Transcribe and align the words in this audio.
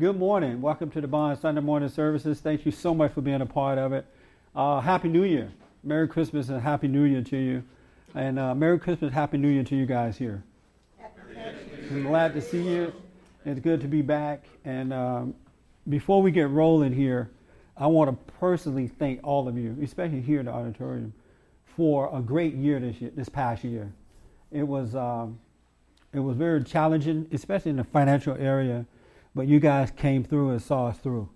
Good 0.00 0.16
morning. 0.16 0.62
Welcome 0.62 0.90
to 0.92 1.02
the 1.02 1.06
Bond 1.06 1.38
Sunday 1.38 1.60
morning 1.60 1.90
services. 1.90 2.40
Thank 2.40 2.64
you 2.64 2.72
so 2.72 2.94
much 2.94 3.12
for 3.12 3.20
being 3.20 3.42
a 3.42 3.46
part 3.46 3.76
of 3.76 3.92
it. 3.92 4.06
Uh, 4.56 4.80
Happy 4.80 5.08
New 5.08 5.24
Year. 5.24 5.52
Merry 5.84 6.08
Christmas 6.08 6.48
and 6.48 6.58
Happy 6.58 6.88
New 6.88 7.02
Year 7.04 7.20
to 7.20 7.36
you. 7.36 7.62
And 8.14 8.38
uh, 8.38 8.54
Merry 8.54 8.78
Christmas, 8.78 9.12
Happy 9.12 9.36
New 9.36 9.48
Year 9.48 9.62
to 9.62 9.76
you 9.76 9.84
guys 9.84 10.16
here. 10.16 10.42
I'm 11.90 12.04
glad 12.04 12.32
to 12.32 12.40
see 12.40 12.62
you. 12.62 12.94
It's 13.44 13.60
good 13.60 13.82
to 13.82 13.88
be 13.88 14.00
back. 14.00 14.46
And 14.64 14.94
um, 14.94 15.34
before 15.86 16.22
we 16.22 16.30
get 16.30 16.48
rolling 16.48 16.94
here, 16.94 17.30
I 17.76 17.86
want 17.86 18.08
to 18.08 18.32
personally 18.38 18.88
thank 18.88 19.20
all 19.22 19.48
of 19.48 19.58
you, 19.58 19.76
especially 19.82 20.22
here 20.22 20.40
in 20.40 20.46
the 20.46 20.52
auditorium, 20.52 21.12
for 21.76 22.08
a 22.16 22.22
great 22.22 22.54
year 22.54 22.80
this 22.80 23.02
year, 23.02 23.10
this 23.14 23.28
past 23.28 23.64
year. 23.64 23.92
It 24.50 24.62
was 24.62 24.94
um, 24.94 25.40
it 26.14 26.20
was 26.20 26.38
very 26.38 26.64
challenging, 26.64 27.26
especially 27.32 27.72
in 27.72 27.76
the 27.76 27.84
financial 27.84 28.34
area, 28.34 28.86
but 29.34 29.46
you 29.46 29.60
guys 29.60 29.90
came 29.90 30.24
through 30.24 30.50
and 30.50 30.62
saw 30.62 30.88
us 30.88 30.98
through. 30.98 31.28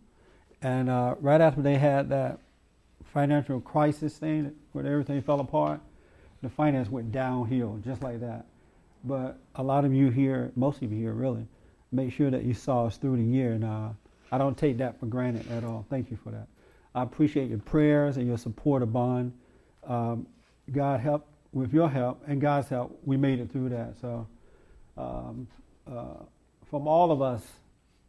And 0.62 0.88
uh, 0.88 1.14
right 1.20 1.40
after 1.40 1.62
they 1.62 1.76
had 1.76 2.08
that 2.08 2.38
financial 3.12 3.60
crisis 3.60 4.16
thing 4.16 4.52
where 4.72 4.86
everything 4.86 5.20
fell 5.22 5.40
apart, 5.40 5.80
the 6.42 6.48
finance 6.48 6.88
went 6.88 7.12
downhill 7.12 7.80
just 7.84 8.02
like 8.02 8.20
that. 8.20 8.46
But 9.04 9.38
a 9.54 9.62
lot 9.62 9.84
of 9.84 9.92
you 9.92 10.10
here, 10.10 10.50
most 10.56 10.82
of 10.82 10.90
you 10.90 10.98
here 10.98 11.12
really, 11.12 11.46
make 11.92 12.12
sure 12.12 12.30
that 12.30 12.44
you 12.44 12.54
saw 12.54 12.86
us 12.86 12.96
through 12.96 13.16
the 13.18 13.22
year. 13.22 13.52
And 13.52 13.64
uh, 13.64 13.88
I 14.32 14.38
don't 14.38 14.56
take 14.56 14.78
that 14.78 14.98
for 14.98 15.06
granted 15.06 15.50
at 15.50 15.64
all. 15.64 15.86
Thank 15.90 16.10
you 16.10 16.18
for 16.22 16.30
that. 16.30 16.48
I 16.94 17.02
appreciate 17.02 17.50
your 17.50 17.58
prayers 17.58 18.16
and 18.16 18.26
your 18.26 18.38
support 18.38 18.82
of 18.82 18.92
Bond. 18.92 19.32
Um, 19.86 20.26
God 20.72 21.00
help 21.00 21.26
with 21.52 21.72
your 21.72 21.88
help 21.88 22.22
and 22.26 22.40
God's 22.40 22.68
help, 22.68 22.98
we 23.04 23.16
made 23.16 23.38
it 23.38 23.50
through 23.50 23.68
that. 23.70 23.94
So, 24.00 24.26
um, 24.96 25.46
uh, 25.86 26.24
from 26.68 26.88
all 26.88 27.12
of 27.12 27.22
us 27.22 27.42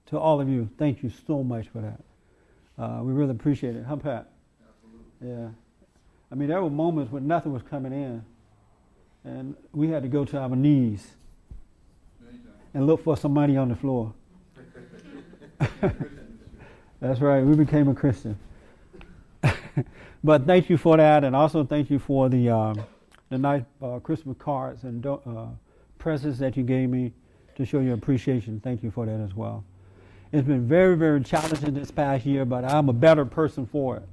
to 0.08 0.20
all 0.20 0.40
of 0.40 0.50
you, 0.50 0.70
thank 0.77 1.04
you 1.04 1.12
so 1.26 1.44
much 1.44 1.68
for 1.70 1.82
that. 1.82 2.00
Uh, 2.77 3.02
we 3.04 3.13
really 3.13 3.32
appreciate 3.32 3.76
it. 3.76 3.85
Huh, 3.88 3.96
Pat? 3.96 4.30
Absolutely. 4.68 5.30
Yeah. 5.30 5.49
I 6.32 6.35
mean, 6.35 6.49
there 6.49 6.62
were 6.62 6.70
moments 6.70 7.12
when 7.12 7.27
nothing 7.27 7.54
was 7.54 7.63
coming 7.63 7.93
in, 7.93 8.24
and 9.24 9.55
we 9.74 9.90
had 9.90 10.04
to 10.04 10.10
go 10.10 10.26
to 10.26 10.38
our 10.38 10.55
knees 10.55 11.15
and 12.74 12.85
look 12.85 13.04
for 13.04 13.15
some 13.15 13.34
money 13.34 13.57
on 13.57 13.70
the 13.70 13.76
floor. 13.76 14.13
That's 16.99 17.21
right. 17.21 17.41
We 17.41 17.55
became 17.55 17.87
a 17.87 17.96
Christian. 17.96 18.37
but 20.24 20.46
thank 20.46 20.70
you 20.70 20.77
for 20.77 20.98
that, 20.98 21.24
and 21.24 21.35
also 21.35 21.63
thank 21.63 21.90
you 21.90 21.99
for 21.99 22.30
the 22.30 22.49
um, 22.49 22.84
the 23.30 23.37
nice 23.37 23.63
uh, 23.82 23.99
Christmas 23.99 24.35
cards 24.37 24.84
and 24.84 25.05
uh, 25.05 25.18
presents 25.98 26.40
that 26.40 26.58
you 26.58 26.63
gave 26.63 26.90
me 26.90 27.13
to 27.55 27.65
show 27.65 27.80
your 27.80 27.93
appreciation. 27.93 28.60
Thank 28.60 28.84
you 28.84 28.91
for 28.91 29.05
that 29.05 29.20
as 29.20 29.34
well. 29.34 29.63
It's 30.36 30.46
been 30.46 30.68
very, 30.68 30.98
very 30.98 31.22
challenging 31.22 31.74
this 31.74 31.91
past 31.91 32.26
year, 32.26 32.44
but 32.44 32.66
I'm 32.66 32.90
a 32.90 32.94
better 32.94 33.24
person 33.24 33.66
for 33.66 33.96
it, 33.96 34.04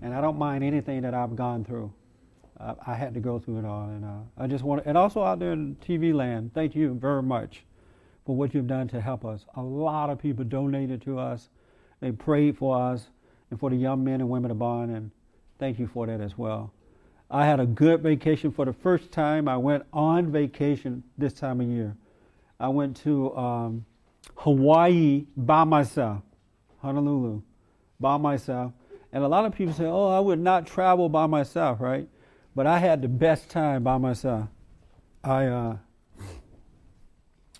and 0.00 0.14
I 0.14 0.22
don't 0.22 0.38
mind 0.38 0.64
anything 0.64 1.02
that 1.02 1.12
I've 1.12 1.36
gone 1.36 1.66
through. 1.66 1.92
I 2.58 2.94
had 2.94 3.12
to 3.12 3.20
go 3.20 3.38
through 3.38 3.58
it 3.58 3.66
all, 3.66 3.90
and 3.90 4.06
uh, 4.06 4.20
I 4.38 4.46
just 4.46 4.64
want 4.64 4.82
to, 4.82 4.88
and 4.88 4.96
also 4.96 5.22
out 5.22 5.40
there 5.40 5.52
in 5.52 5.76
TV 5.86 6.14
land, 6.14 6.52
thank 6.54 6.74
you 6.74 6.94
very 6.94 7.22
much 7.22 7.66
for 8.24 8.34
what 8.34 8.54
you've 8.54 8.66
done 8.66 8.88
to 8.88 9.02
help 9.02 9.26
us. 9.26 9.44
A 9.56 9.62
lot 9.62 10.08
of 10.08 10.18
people 10.18 10.46
donated 10.46 11.02
to 11.02 11.18
us, 11.18 11.50
they 12.00 12.10
prayed 12.10 12.56
for 12.56 12.80
us, 12.80 13.08
and 13.50 13.60
for 13.60 13.68
the 13.68 13.76
young 13.76 14.02
men 14.02 14.22
and 14.22 14.30
women 14.30 14.50
of 14.50 14.58
Bond, 14.58 14.96
and 14.96 15.10
thank 15.58 15.78
you 15.78 15.86
for 15.86 16.06
that 16.06 16.22
as 16.22 16.38
well. 16.38 16.72
I 17.30 17.44
had 17.44 17.60
a 17.60 17.66
good 17.66 18.00
vacation 18.00 18.50
for 18.50 18.64
the 18.64 18.72
first 18.72 19.12
time. 19.12 19.46
I 19.46 19.58
went 19.58 19.84
on 19.92 20.32
vacation 20.32 21.02
this 21.18 21.34
time 21.34 21.60
of 21.60 21.68
year. 21.68 21.94
I 22.58 22.68
went 22.68 22.96
to 22.98 23.36
um, 23.36 23.84
Hawaii 24.36 25.26
by 25.36 25.64
myself, 25.64 26.22
Honolulu, 26.78 27.42
by 28.00 28.16
myself. 28.16 28.72
And 29.12 29.22
a 29.22 29.28
lot 29.28 29.44
of 29.44 29.54
people 29.54 29.74
say, 29.74 29.84
oh, 29.84 30.08
I 30.08 30.20
would 30.20 30.40
not 30.40 30.66
travel 30.66 31.08
by 31.08 31.26
myself, 31.26 31.80
right? 31.80 32.08
But 32.54 32.66
I 32.66 32.78
had 32.78 33.02
the 33.02 33.08
best 33.08 33.48
time 33.48 33.82
by 33.82 33.98
myself. 33.98 34.48
I, 35.22 35.46
uh, 35.46 35.76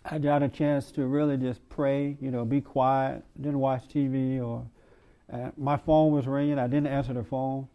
I 0.05 0.19
got 0.19 0.43
a 0.43 0.49
chance 0.49 0.93
to 0.93 1.07
really 1.07 1.37
just 1.37 1.67
pray, 1.69 2.17
you 2.21 2.31
know, 2.31 2.45
be 2.45 2.61
quiet, 2.61 3.25
didn't 3.41 3.61
watch 3.61 3.89
TV 3.89 4.45
or 4.45 4.67
uh, 5.33 5.51
my 5.57 5.77
phone 5.77 6.13
was 6.13 6.27
ringing. 6.27 6.59
I 6.59 6.67
didn't 6.67 6.89
answer 6.89 7.13
the 7.13 7.25
phone. 7.25 7.69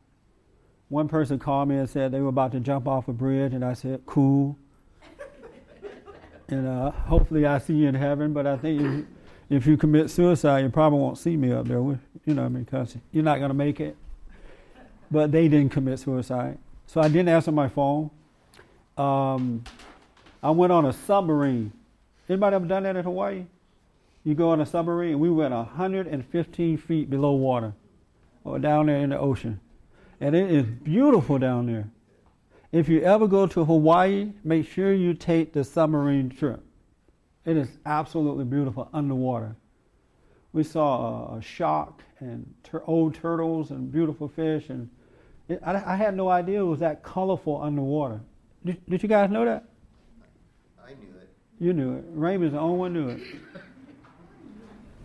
One 0.89 1.07
person 1.07 1.39
called 1.39 1.69
me 1.69 1.77
and 1.77 1.89
said 1.89 2.11
they 2.11 2.21
were 2.21 2.29
about 2.29 2.51
to 2.53 2.59
jump 2.59 2.87
off 2.87 3.07
a 3.07 3.13
bridge, 3.13 3.53
and 3.53 3.63
I 3.63 3.73
said, 3.73 4.05
"Cool." 4.05 4.57
And 6.51 6.67
uh, 6.67 6.91
hopefully, 6.91 7.45
I 7.45 7.59
see 7.59 7.73
you 7.73 7.87
in 7.87 7.95
heaven. 7.95 8.33
But 8.33 8.47
I 8.47 8.57
think 8.57 8.81
if, 8.81 9.05
if 9.49 9.67
you 9.67 9.77
commit 9.77 10.09
suicide, 10.09 10.59
you 10.59 10.69
probably 10.69 10.99
won't 10.99 11.17
see 11.17 11.37
me 11.37 11.51
up 11.51 11.67
there. 11.67 11.77
You 11.77 11.99
know, 12.25 12.43
I 12.43 12.49
mean 12.49 12.63
because 12.63 12.95
you're 13.11 13.23
not 13.23 13.37
going 13.37 13.49
to 13.49 13.55
make 13.55 13.79
it. 13.79 13.95
But 15.11 15.31
they 15.31 15.47
didn't 15.47 15.69
commit 15.69 15.99
suicide, 15.99 16.59
so 16.85 17.01
I 17.01 17.07
didn't 17.07 17.29
answer 17.29 17.51
my 17.51 17.67
phone. 17.67 18.11
Um, 18.97 19.63
I 20.43 20.51
went 20.51 20.71
on 20.71 20.85
a 20.85 20.93
submarine. 20.93 21.71
Anybody 22.27 22.55
ever 22.55 22.65
done 22.67 22.83
that 22.83 22.95
in 22.95 23.03
Hawaii? 23.03 23.45
You 24.23 24.35
go 24.35 24.49
on 24.51 24.61
a 24.61 24.65
submarine, 24.65 25.13
and 25.13 25.19
we 25.19 25.31
went 25.31 25.53
115 25.53 26.77
feet 26.77 27.09
below 27.09 27.31
water, 27.31 27.73
or 28.43 28.59
down 28.59 28.85
there 28.85 28.97
in 28.97 29.09
the 29.09 29.19
ocean. 29.19 29.59
And 30.21 30.35
it 30.35 30.51
is 30.51 30.65
beautiful 30.65 31.39
down 31.39 31.65
there. 31.67 31.89
If 32.71 32.87
you 32.87 33.01
ever 33.01 33.27
go 33.27 33.47
to 33.47 33.65
Hawaii, 33.65 34.31
make 34.43 34.67
sure 34.67 34.93
you 34.93 35.15
take 35.15 35.53
the 35.53 35.63
submarine 35.63 36.29
trip. 36.29 36.63
It 37.45 37.57
is 37.57 37.79
absolutely 37.85 38.45
beautiful 38.45 38.89
underwater. 38.93 39.55
We 40.53 40.63
saw 40.63 41.35
a, 41.35 41.41
shark 41.41 42.03
and 42.19 42.53
tur- 42.63 42.83
old 42.85 43.15
turtles 43.15 43.71
and 43.71 43.91
beautiful 43.91 44.27
fish, 44.27 44.69
and 44.69 44.89
it, 45.47 45.59
I, 45.65 45.93
I, 45.93 45.95
had 45.95 46.15
no 46.15 46.29
idea 46.29 46.59
it 46.59 46.65
was 46.65 46.79
that 46.79 47.01
colorful 47.01 47.61
underwater. 47.61 48.21
Did, 48.63 48.85
did 48.87 49.01
you 49.01 49.09
guys 49.09 49.31
know 49.31 49.45
that? 49.45 49.65
I 50.83 50.89
knew 50.89 51.09
it. 51.19 51.29
You 51.59 51.73
knew 51.73 51.97
it. 51.97 52.05
Raymond's 52.09 52.53
the 52.53 52.59
only 52.59 52.77
one 52.77 52.93
knew 52.93 53.09
it. 53.09 53.21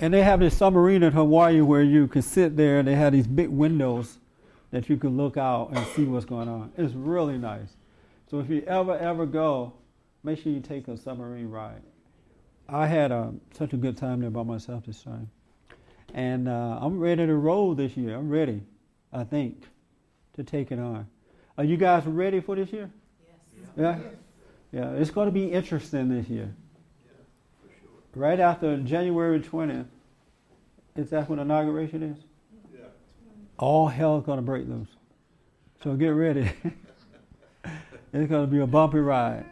and 0.01 0.13
they 0.13 0.23
have 0.23 0.41
this 0.41 0.57
submarine 0.57 1.03
in 1.03 1.13
Hawaii 1.13 1.61
where 1.63 1.83
you 1.83 2.09
can 2.09 2.23
sit 2.23 2.57
there, 2.57 2.79
and 2.79 2.89
they 2.89 2.95
have 2.95 3.15
these 3.15 3.27
big 3.27 3.49
windows 3.49 4.19
that 4.75 4.89
you 4.89 4.97
can 4.97 5.17
look 5.17 5.37
out 5.37 5.71
and 5.73 5.87
see 5.95 6.03
what's 6.03 6.25
going 6.25 6.49
on. 6.49 6.73
It's 6.77 6.95
really 6.95 7.39
nice. 7.39 7.69
So 8.29 8.41
if 8.41 8.51
you 8.51 8.61
ever, 8.63 8.99
ever 8.99 9.25
go, 9.25 9.73
make 10.25 10.43
sure 10.43 10.51
you 10.51 10.59
take 10.59 10.89
a 10.89 10.97
submarine 10.97 11.49
ride. 11.49 11.81
I 12.69 12.89
had 12.89 13.13
um, 13.13 13.41
such 13.57 13.73
a 13.73 13.77
good 13.77 13.97
time 13.97 14.21
there 14.21 14.31
by 14.31 14.43
myself 14.43 14.85
this 14.85 15.01
time. 15.01 15.31
And 16.13 16.49
uh, 16.49 16.81
I'm 16.81 16.99
ready 16.99 17.25
to 17.25 17.35
roll 17.37 17.77
this 17.77 17.97
year. 17.97 18.17
I'm 18.17 18.29
ready, 18.29 18.63
I 19.13 19.23
think, 19.23 19.63
to 20.35 20.43
take 20.43 20.73
it 20.73 20.81
on. 20.81 21.07
Are 21.57 21.63
you 21.63 21.77
guys 21.77 22.05
ready 22.05 22.41
for 22.41 22.57
this 22.57 22.73
year? 22.73 22.91
Yes. 23.25 23.69
Yeah? 23.77 23.99
Yeah, 24.73 24.91
it's 24.95 25.13
going 25.13 25.27
to 25.27 25.33
be 25.33 25.53
interesting 25.53 26.09
this 26.09 26.29
year. 26.29 26.53
Yeah, 27.05 27.13
for 27.63 27.69
sure. 27.69 27.91
Right 28.17 28.41
after 28.41 28.77
January 28.79 29.39
20th, 29.39 29.87
is 30.97 31.11
that 31.11 31.31
when 31.31 31.39
inauguration 31.39 32.03
is? 32.03 32.25
All 33.59 33.89
hell's 33.89 34.25
going 34.25 34.39
to 34.39 34.43
break 34.43 34.69
loose. 34.69 34.89
So 35.83 35.95
get 35.95 36.09
ready. 36.09 36.51
it's 38.13 38.31
going 38.31 38.47
to 38.47 38.47
be 38.47 38.61
a 38.61 38.67
bumpy 38.67 38.99
ride. 38.99 39.45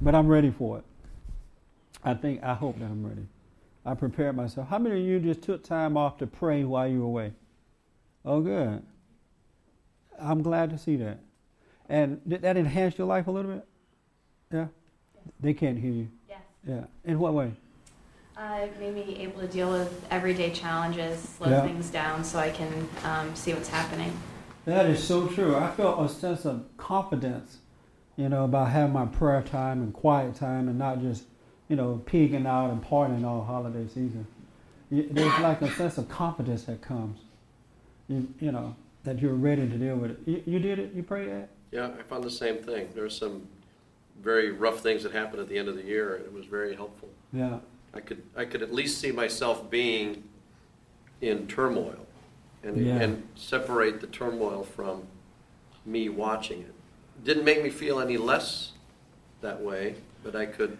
But 0.00 0.14
I'm 0.14 0.28
ready 0.28 0.50
for 0.50 0.78
it. 0.78 0.84
I 2.02 2.14
think, 2.14 2.42
I 2.42 2.54
hope 2.54 2.78
that 2.78 2.84
I'm 2.84 3.06
ready. 3.06 3.26
I 3.86 3.94
prepared 3.94 4.36
myself. 4.36 4.68
How 4.68 4.78
many 4.78 5.00
of 5.00 5.06
you 5.06 5.20
just 5.20 5.42
took 5.42 5.62
time 5.62 5.96
off 5.96 6.18
to 6.18 6.26
pray 6.26 6.64
while 6.64 6.88
you 6.88 7.00
were 7.00 7.06
away? 7.06 7.32
Oh, 8.24 8.40
good. 8.40 8.82
I'm 10.18 10.42
glad 10.42 10.70
to 10.70 10.78
see 10.78 10.96
that. 10.96 11.20
And 11.88 12.20
did 12.26 12.42
that 12.42 12.56
enhance 12.56 12.96
your 12.96 13.06
life 13.06 13.26
a 13.26 13.30
little 13.30 13.52
bit? 13.52 13.66
Yeah? 14.52 14.66
They 15.40 15.52
can't 15.52 15.78
hear 15.78 15.92
you. 15.92 16.08
Yes. 16.28 16.40
Yeah. 16.66 16.84
In 17.04 17.18
what 17.18 17.34
way? 17.34 17.52
Uh, 18.36 18.60
it 18.64 18.80
made 18.80 18.94
me 18.94 19.16
able 19.20 19.40
to 19.40 19.46
deal 19.46 19.70
with 19.70 20.04
everyday 20.10 20.50
challenges, 20.50 21.20
slow 21.20 21.50
yeah. 21.50 21.62
things 21.62 21.88
down 21.88 22.24
so 22.24 22.38
I 22.38 22.50
can 22.50 22.88
um, 23.04 23.34
see 23.36 23.54
what's 23.54 23.68
happening. 23.68 24.12
That 24.64 24.86
is 24.86 25.02
so 25.02 25.28
true. 25.28 25.54
I 25.54 25.70
felt 25.70 26.04
a 26.04 26.12
sense 26.12 26.44
of 26.44 26.64
confidence, 26.76 27.58
you 28.16 28.28
know, 28.28 28.44
about 28.44 28.70
having 28.70 28.92
my 28.92 29.06
prayer 29.06 29.42
time 29.42 29.82
and 29.82 29.92
quiet 29.92 30.34
time 30.34 30.68
and 30.68 30.78
not 30.78 31.00
just, 31.00 31.24
you 31.68 31.76
know, 31.76 32.02
pigging 32.06 32.46
out 32.46 32.70
and 32.70 32.82
partying 32.82 33.24
all 33.24 33.44
holiday 33.44 33.86
season. 33.86 34.26
There's 34.90 35.38
like 35.38 35.62
a 35.62 35.70
sense 35.72 35.96
of 35.98 36.08
confidence 36.08 36.64
that 36.64 36.82
comes, 36.82 37.20
you, 38.08 38.28
you 38.40 38.50
know, 38.50 38.74
that 39.04 39.20
you're 39.20 39.34
ready 39.34 39.68
to 39.68 39.76
deal 39.76 39.96
with 39.96 40.12
it. 40.12 40.18
You, 40.26 40.42
you 40.46 40.58
did 40.58 40.78
it? 40.78 40.92
You 40.92 41.02
prayed 41.02 41.28
that? 41.28 41.50
Yeah, 41.70 41.90
I 41.98 42.02
found 42.02 42.24
the 42.24 42.30
same 42.30 42.58
thing. 42.58 42.88
There 42.94 43.04
were 43.04 43.10
some 43.10 43.46
very 44.20 44.50
rough 44.50 44.80
things 44.80 45.02
that 45.04 45.12
happened 45.12 45.40
at 45.40 45.48
the 45.48 45.58
end 45.58 45.68
of 45.68 45.76
the 45.76 45.82
year, 45.82 46.16
and 46.16 46.24
it 46.24 46.32
was 46.32 46.46
very 46.46 46.74
helpful. 46.74 47.10
Yeah. 47.32 47.58
I 47.94 48.00
could 48.00 48.22
I 48.36 48.44
could 48.44 48.62
at 48.62 48.72
least 48.72 49.00
see 49.00 49.12
myself 49.12 49.70
being 49.70 50.24
in 51.20 51.46
turmoil, 51.46 52.06
and 52.62 52.84
yeah. 52.84 52.96
and 52.96 53.26
separate 53.34 54.00
the 54.00 54.06
turmoil 54.08 54.64
from 54.64 55.04
me 55.86 56.08
watching 56.08 56.60
it. 56.60 56.74
Didn't 57.24 57.44
make 57.44 57.62
me 57.62 57.70
feel 57.70 58.00
any 58.00 58.16
less 58.16 58.72
that 59.40 59.60
way, 59.60 59.94
but 60.22 60.34
I 60.34 60.46
could 60.46 60.76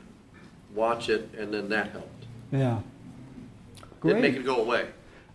watch 0.74 1.08
it, 1.08 1.30
and 1.38 1.54
then 1.54 1.68
that 1.68 1.92
helped. 1.92 2.26
Yeah. 2.50 2.80
Great. 4.00 4.14
Didn't 4.14 4.22
make 4.22 4.40
it 4.40 4.44
go 4.44 4.56
away. 4.56 4.88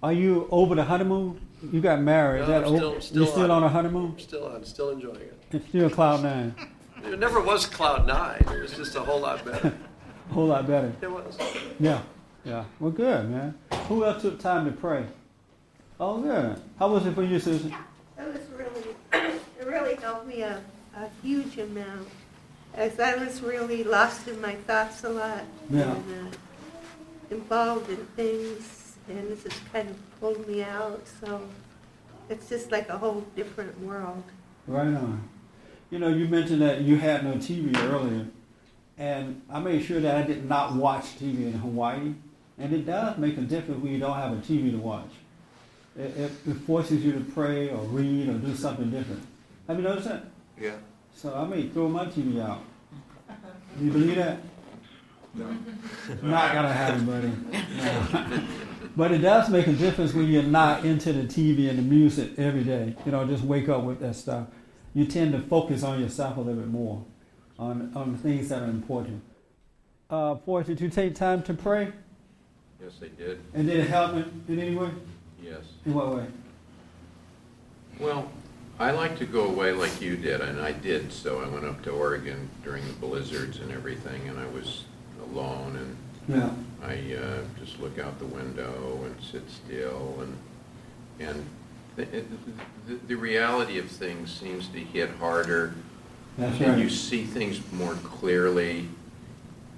Are 0.03 0.13
you 0.13 0.47
over 0.51 0.75
the 0.75 0.83
honeymoon? 0.83 1.39
You 1.71 1.81
got 1.81 2.01
married. 2.01 2.41
No, 2.41 2.47
that 2.47 2.63
I'm 2.65 2.77
still- 2.77 3.01
still 3.01 3.21
you 3.23 3.27
still 3.27 3.43
on 3.43 3.51
on 3.51 3.63
a 3.63 3.69
honeymoon? 3.69 4.11
I'm 4.11 4.19
still 4.19 4.45
on, 4.45 4.63
still 4.63 4.89
enjoying 4.91 5.15
it. 5.17 5.37
It's 5.51 5.67
still 5.67 5.89
cloud 5.89 6.23
nine. 6.23 6.55
It 7.03 7.19
never 7.19 7.41
was 7.41 7.65
cloud 7.65 8.07
nine. 8.07 8.45
It 8.51 8.61
was 8.61 8.73
just 8.73 8.95
a 8.95 9.01
whole 9.01 9.21
lot 9.21 9.43
better. 9.43 9.73
A 10.29 10.33
whole 10.33 10.47
lot 10.47 10.67
better. 10.67 10.93
It 11.01 11.11
was. 11.11 11.37
Yeah, 11.79 12.01
yeah. 12.43 12.65
Well, 12.79 12.91
good, 12.91 13.29
man. 13.29 13.57
Who 13.87 14.05
else 14.05 14.21
took 14.21 14.39
time 14.39 14.65
to 14.65 14.71
pray? 14.71 15.05
Oh, 15.99 16.21
good. 16.21 16.61
How 16.77 16.89
was 16.89 17.05
it 17.05 17.15
for 17.15 17.23
you, 17.23 17.39
Susan? 17.39 17.73
It 18.17 18.25
was 18.25 18.41
really, 18.55 18.95
it 19.59 19.65
really 19.65 19.95
helped 19.95 20.27
me 20.27 20.41
a, 20.43 20.61
a 20.95 21.09
huge 21.23 21.57
amount, 21.57 22.07
as 22.75 22.99
I 22.99 23.15
was 23.15 23.41
really 23.41 23.83
lost 23.83 24.27
in 24.27 24.39
my 24.39 24.55
thoughts 24.55 25.03
a 25.03 25.09
lot. 25.09 25.43
Yeah. 25.69 25.93
And, 25.93 26.27
uh, 26.27 26.35
involved 27.31 27.89
in 27.89 28.05
things, 28.15 28.95
and 29.07 29.27
this 29.29 29.43
has 29.43 29.53
kind 29.71 29.89
of 29.89 30.19
pulled 30.19 30.47
me 30.47 30.63
out, 30.63 31.01
so 31.21 31.41
it's 32.29 32.49
just 32.49 32.71
like 32.71 32.89
a 32.89 32.97
whole 32.97 33.21
different 33.35 33.79
world. 33.81 34.23
Right 34.67 34.87
on. 34.87 35.27
You 35.89 35.99
know, 35.99 36.09
you 36.09 36.27
mentioned 36.27 36.61
that 36.61 36.81
you 36.81 36.97
had 36.97 37.23
no 37.23 37.33
TV 37.33 37.75
earlier, 37.91 38.27
and 38.99 39.41
I 39.49 39.59
made 39.59 39.83
sure 39.83 40.01
that 40.01 40.15
I 40.15 40.23
did 40.23 40.47
not 40.47 40.75
watch 40.75 41.17
TV 41.17 41.45
in 41.45 41.53
Hawaii, 41.53 42.13
and 42.59 42.73
it 42.73 42.85
does 42.85 43.17
make 43.17 43.37
a 43.37 43.41
difference 43.41 43.81
when 43.81 43.93
you 43.93 43.99
don't 43.99 44.15
have 44.15 44.33
a 44.33 44.35
TV 44.35 44.71
to 44.71 44.77
watch. 44.77 45.09
It, 45.97 46.15
it, 46.17 46.31
it 46.47 46.53
forces 46.67 47.03
you 47.03 47.13
to 47.13 47.21
pray 47.21 47.69
or 47.69 47.77
read 47.85 48.29
or 48.29 48.33
do 48.33 48.53
something 48.53 48.91
different. 48.91 49.25
Have 49.67 49.77
you 49.77 49.83
noticed 49.83 50.09
that? 50.09 50.25
Yeah. 50.59 50.75
So 51.15 51.33
I 51.33 51.45
may 51.45 51.67
throw 51.69 51.87
my 51.87 52.05
TV 52.05 52.41
out. 52.41 52.61
Do 53.77 53.85
you 53.85 53.91
believe 53.91 54.15
that? 54.15 54.39
No. 55.33 55.45
not 56.21 56.53
gonna 56.53 56.73
happen, 56.73 57.05
buddy. 57.05 57.31
No. 57.77 58.43
but 58.97 59.11
it 59.11 59.19
does 59.19 59.49
make 59.49 59.67
a 59.67 59.73
difference 59.73 60.13
when 60.13 60.27
you're 60.27 60.43
not 60.43 60.83
into 60.83 61.13
the 61.13 61.23
TV 61.23 61.69
and 61.69 61.79
the 61.79 61.83
music 61.83 62.31
every 62.37 62.63
day. 62.63 62.95
You 63.05 63.13
know, 63.13 63.25
just 63.25 63.43
wake 63.43 63.69
up 63.69 63.83
with 63.83 63.99
that 64.01 64.15
stuff. 64.15 64.47
You 64.93 65.05
tend 65.05 65.31
to 65.33 65.39
focus 65.39 65.83
on 65.83 66.01
yourself 66.01 66.37
a 66.37 66.41
little 66.41 66.61
bit 66.61 66.69
more, 66.69 67.05
on 67.59 67.91
on 67.95 68.17
things 68.17 68.49
that 68.49 68.61
are 68.63 68.69
important. 68.69 69.21
Uh, 70.09 70.35
Forrest, 70.37 70.67
did 70.69 70.81
you 70.81 70.89
take 70.89 71.13
time 71.13 71.43
to 71.43 71.53
pray? 71.53 71.91
Yes, 72.81 72.93
I 73.03 73.09
did. 73.09 73.41
And 73.53 73.67
did 73.67 73.81
it 73.81 73.89
help 73.89 74.13
in, 74.15 74.43
in 74.47 74.59
any 74.59 74.75
way? 74.75 74.89
Yes. 75.43 75.61
In 75.85 75.93
what 75.93 76.15
way? 76.15 76.25
Well, 77.99 78.31
I 78.79 78.91
like 78.91 79.19
to 79.19 79.25
go 79.25 79.45
away 79.45 79.73
like 79.73 80.01
you 80.01 80.15
did, 80.15 80.41
and 80.41 80.59
I 80.59 80.71
did. 80.71 81.11
So 81.11 81.41
I 81.41 81.47
went 81.49 81.65
up 81.65 81.83
to 81.83 81.91
Oregon 81.91 82.49
during 82.63 82.87
the 82.87 82.93
blizzards 82.93 83.59
and 83.59 83.71
everything, 83.71 84.27
and 84.29 84.39
I 84.39 84.47
was 84.47 84.85
alone, 85.31 85.75
and 85.75 85.97
Yeah. 86.39 86.51
I 86.81 87.15
uh, 87.15 87.41
just 87.59 87.79
look 87.79 87.99
out 87.99 88.17
the 88.19 88.25
window 88.25 89.01
and 89.03 89.15
sit 89.21 89.43
still, 89.51 90.17
and 90.21 90.37
and 91.19 91.45
the, 91.97 92.05
the, 92.87 92.95
the 93.07 93.15
reality 93.15 93.77
of 93.77 93.89
things 93.89 94.31
seems 94.31 94.69
to 94.69 94.79
hit 94.79 95.09
harder, 95.19 95.73
That's 96.39 96.61
and 96.61 96.81
you 96.81 96.89
see 96.89 97.25
things 97.25 97.59
more 97.73 97.95
clearly. 97.95 98.87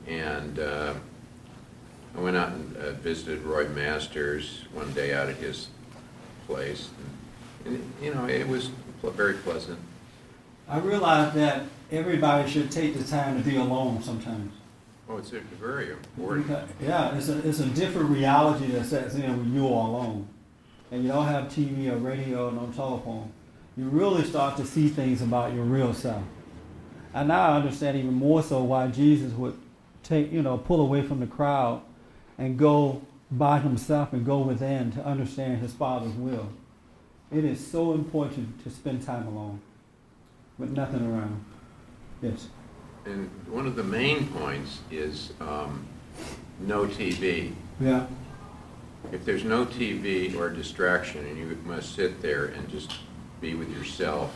And 0.07 0.59
uh, 0.59 0.93
I 2.15 2.19
went 2.19 2.37
out 2.37 2.49
and 2.49 2.77
uh, 2.77 2.91
visited 2.93 3.41
Roy 3.41 3.67
Masters 3.69 4.65
one 4.71 4.93
day 4.93 5.13
out 5.13 5.27
at 5.27 5.37
his 5.37 5.69
place, 6.45 6.89
and, 7.65 7.75
and 7.75 7.93
you 8.01 8.13
know 8.13 8.27
it 8.27 8.47
was 8.47 8.69
pl- 8.99 9.09
very 9.11 9.33
pleasant. 9.35 9.79
I 10.69 10.77
realize 10.77 11.33
that 11.33 11.63
everybody 11.91 12.49
should 12.49 12.69
take 12.69 12.95
the 12.95 13.03
time 13.03 13.41
to 13.41 13.49
be 13.49 13.57
alone 13.57 14.03
sometimes. 14.03 14.53
Oh, 15.09 15.17
it's 15.17 15.33
a 15.33 15.39
very 15.59 15.91
important. 15.91 16.47
Yeah, 16.79 17.15
it's 17.15 17.27
a, 17.27 17.47
it's 17.47 17.59
a 17.59 17.65
different 17.65 18.09
reality 18.09 18.67
that 18.67 18.85
sets 18.85 19.15
in 19.15 19.35
when 19.35 19.53
you 19.53 19.65
are 19.65 19.87
alone. 19.87 20.27
And 20.91 21.03
you 21.03 21.09
don't 21.09 21.25
have 21.25 21.45
TV 21.45 21.91
or 21.91 21.97
radio 21.97 22.49
or 22.49 22.51
no 22.51 22.67
telephone. 22.67 23.31
You 23.75 23.85
really 23.85 24.23
start 24.23 24.57
to 24.57 24.65
see 24.65 24.89
things 24.89 25.21
about 25.21 25.53
your 25.53 25.63
real 25.63 25.93
self. 25.93 26.23
And 27.13 27.27
now 27.27 27.51
I 27.51 27.57
understand 27.57 27.97
even 27.97 28.13
more 28.13 28.41
so 28.41 28.63
why 28.63 28.87
Jesus 28.87 29.33
would 29.33 29.57
take, 30.03 30.31
you 30.31 30.41
know, 30.41 30.57
pull 30.57 30.81
away 30.81 31.01
from 31.01 31.19
the 31.19 31.27
crowd 31.27 31.81
and 32.37 32.57
go 32.57 33.01
by 33.29 33.59
himself 33.59 34.13
and 34.13 34.25
go 34.25 34.39
within 34.39 34.91
to 34.93 35.05
understand 35.05 35.59
his 35.59 35.73
Father's 35.73 36.13
will. 36.13 36.49
It 37.31 37.45
is 37.45 37.65
so 37.65 37.93
important 37.93 38.61
to 38.63 38.69
spend 38.69 39.05
time 39.05 39.27
alone 39.27 39.61
with 40.57 40.71
nothing 40.71 41.05
around. 41.05 41.43
Yes. 42.21 42.47
And 43.05 43.29
one 43.47 43.67
of 43.67 43.75
the 43.75 43.83
main 43.83 44.27
points 44.27 44.79
is 44.91 45.33
um, 45.39 45.85
no 46.59 46.85
TV. 46.85 47.53
Yeah. 47.79 48.05
If 49.11 49.25
there's 49.25 49.43
no 49.43 49.65
TV 49.65 50.35
or 50.37 50.49
distraction, 50.49 51.25
and 51.25 51.37
you 51.37 51.57
must 51.65 51.95
sit 51.95 52.21
there 52.21 52.45
and 52.45 52.69
just 52.69 52.93
be 53.39 53.55
with 53.55 53.75
yourself 53.75 54.35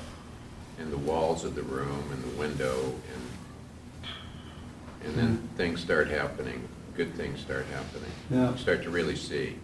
and 0.80 0.92
the 0.92 0.98
walls 0.98 1.44
of 1.44 1.56
the 1.56 1.64
room 1.64 2.04
and 2.12 2.24
the 2.24 2.38
window, 2.40 2.94
and 3.14 4.10
and 5.06 5.16
then 5.16 5.36
hmm. 5.36 5.56
things 5.56 5.82
start 5.82 6.08
happening. 6.08 6.68
Good 6.96 7.14
things 7.16 7.40
start 7.42 7.66
happening. 7.68 8.12
Yeah. 8.30 8.52
You 8.52 8.58
start 8.58 8.84
to 8.84 8.90
really 8.90 9.16
see. 9.16 9.58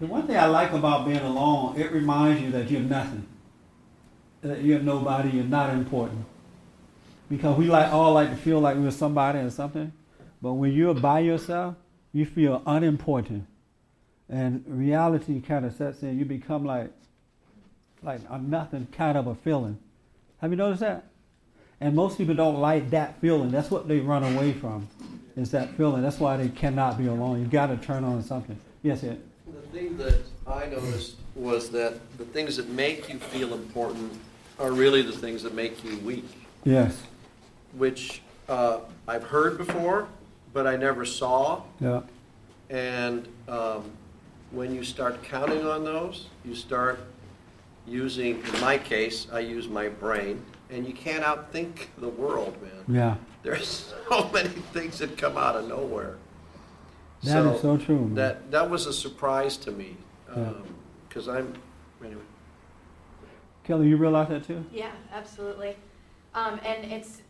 The 0.00 0.06
one 0.06 0.26
thing 0.26 0.36
I 0.36 0.46
like 0.46 0.72
about 0.72 1.06
being 1.06 1.18
alone, 1.18 1.78
it 1.78 1.92
reminds 1.92 2.40
you 2.40 2.50
that 2.52 2.70
you're 2.70 2.80
nothing. 2.80 3.26
That 4.42 4.62
you're 4.62 4.80
nobody, 4.80 5.30
you're 5.30 5.44
not 5.44 5.70
important. 5.70 6.24
Because 7.28 7.58
we 7.58 7.66
like 7.66 7.92
all 7.92 8.14
like 8.14 8.30
to 8.30 8.36
feel 8.36 8.60
like 8.60 8.76
we're 8.76 8.90
somebody 8.90 9.40
or 9.40 9.50
something. 9.50 9.92
But 10.40 10.54
when 10.54 10.72
you're 10.72 10.94
by 10.94 11.20
yourself, 11.20 11.74
you 12.12 12.24
feel 12.24 12.62
unimportant. 12.64 13.46
And 14.28 14.64
reality 14.66 15.40
kind 15.40 15.64
of 15.64 15.74
sets 15.74 16.02
in. 16.02 16.18
You 16.18 16.24
become 16.24 16.64
like 16.64 16.90
like 18.02 18.20
a 18.30 18.38
nothing 18.38 18.86
kind 18.92 19.18
of 19.18 19.26
a 19.26 19.34
feeling. 19.34 19.78
Have 20.40 20.50
you 20.50 20.56
noticed 20.56 20.80
that? 20.80 21.04
And 21.80 21.94
most 21.94 22.18
people 22.18 22.34
don't 22.34 22.58
like 22.60 22.90
that 22.90 23.20
feeling. 23.20 23.50
That's 23.50 23.70
what 23.70 23.88
they 23.88 24.00
run 24.00 24.24
away 24.24 24.52
from. 24.52 24.88
Is 25.36 25.50
that 25.52 25.70
feeling. 25.76 26.02
That's 26.02 26.18
why 26.18 26.36
they 26.36 26.48
cannot 26.48 26.98
be 26.98 27.06
alone. 27.06 27.40
You've 27.40 27.50
gotta 27.50 27.76
turn 27.76 28.02
on 28.04 28.22
something. 28.22 28.58
Yes, 28.82 29.04
Ed. 29.04 29.20
The 29.46 29.60
thing 29.78 29.96
that 29.98 30.20
I 30.46 30.66
noticed 30.66 31.16
was 31.34 31.70
that 31.70 31.94
the 32.18 32.24
things 32.24 32.56
that 32.56 32.68
make 32.70 33.08
you 33.08 33.18
feel 33.18 33.54
important 33.54 34.12
are 34.58 34.72
really 34.72 35.02
the 35.02 35.12
things 35.12 35.42
that 35.44 35.54
make 35.54 35.84
you 35.84 35.96
weak, 35.98 36.24
Yes. 36.64 37.00
which 37.76 38.22
uh, 38.48 38.80
I've 39.06 39.22
heard 39.22 39.56
before, 39.56 40.08
but 40.52 40.66
I 40.66 40.76
never 40.76 41.04
saw. 41.04 41.62
Yeah. 41.78 42.00
And 42.70 43.28
um, 43.46 43.84
when 44.50 44.74
you 44.74 44.82
start 44.82 45.22
counting 45.22 45.64
on 45.64 45.84
those, 45.84 46.26
you 46.44 46.56
start 46.56 46.98
using, 47.88 48.42
in 48.44 48.60
my 48.60 48.78
case, 48.78 49.26
I 49.32 49.40
use 49.40 49.68
my 49.68 49.88
brain, 49.88 50.42
and 50.70 50.86
you 50.86 50.92
can't 50.92 51.24
outthink 51.24 51.86
the 51.98 52.08
world, 52.08 52.56
man. 52.62 52.84
Yeah. 52.96 53.16
There's 53.42 53.92
so 54.08 54.28
many 54.32 54.48
things 54.48 54.98
that 54.98 55.16
come 55.16 55.36
out 55.36 55.56
of 55.56 55.68
nowhere. 55.68 56.16
That 57.24 57.46
is 57.46 57.60
so 57.62 57.76
true. 57.76 57.98
man. 58.00 58.14
That 58.14 58.50
that 58.52 58.70
was 58.70 58.86
a 58.86 58.92
surprise 58.92 59.56
to 59.58 59.72
me, 59.72 59.96
Yeah. 60.36 60.52
because 61.08 61.28
I'm 61.28 61.52
anyway. 62.04 62.22
Kelly, 63.64 63.88
you 63.88 63.96
realize 63.96 64.28
that 64.28 64.44
too? 64.46 64.64
Yeah, 64.72 64.92
absolutely. 65.12 65.76
Um, 66.34 66.60
and 66.64 66.90
it's 66.92 67.22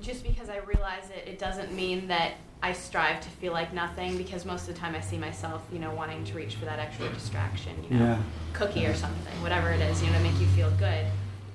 just 0.00 0.24
because 0.24 0.48
I 0.48 0.58
realize 0.58 1.08
it, 1.10 1.28
it 1.28 1.38
doesn't 1.38 1.72
mean 1.72 2.08
that 2.08 2.32
I 2.62 2.72
strive 2.72 3.20
to 3.20 3.28
feel 3.28 3.52
like 3.52 3.72
nothing 3.72 4.16
because 4.16 4.44
most 4.44 4.68
of 4.68 4.74
the 4.74 4.80
time 4.80 4.94
I 4.94 5.00
see 5.00 5.18
myself, 5.18 5.62
you 5.72 5.80
know, 5.80 5.90
wanting 5.94 6.24
to 6.24 6.34
reach 6.34 6.54
for 6.54 6.64
that 6.64 6.78
extra 6.78 7.08
distraction, 7.08 7.72
you 7.90 7.98
know, 7.98 8.04
Yeah. 8.04 8.18
cookie 8.52 8.86
or 8.86 8.94
something, 8.94 9.42
whatever 9.42 9.70
it 9.70 9.80
is, 9.80 10.00
you 10.02 10.10
know, 10.10 10.18
to 10.18 10.22
make 10.22 10.38
you 10.40 10.46
feel 10.48 10.70
good. 10.72 11.04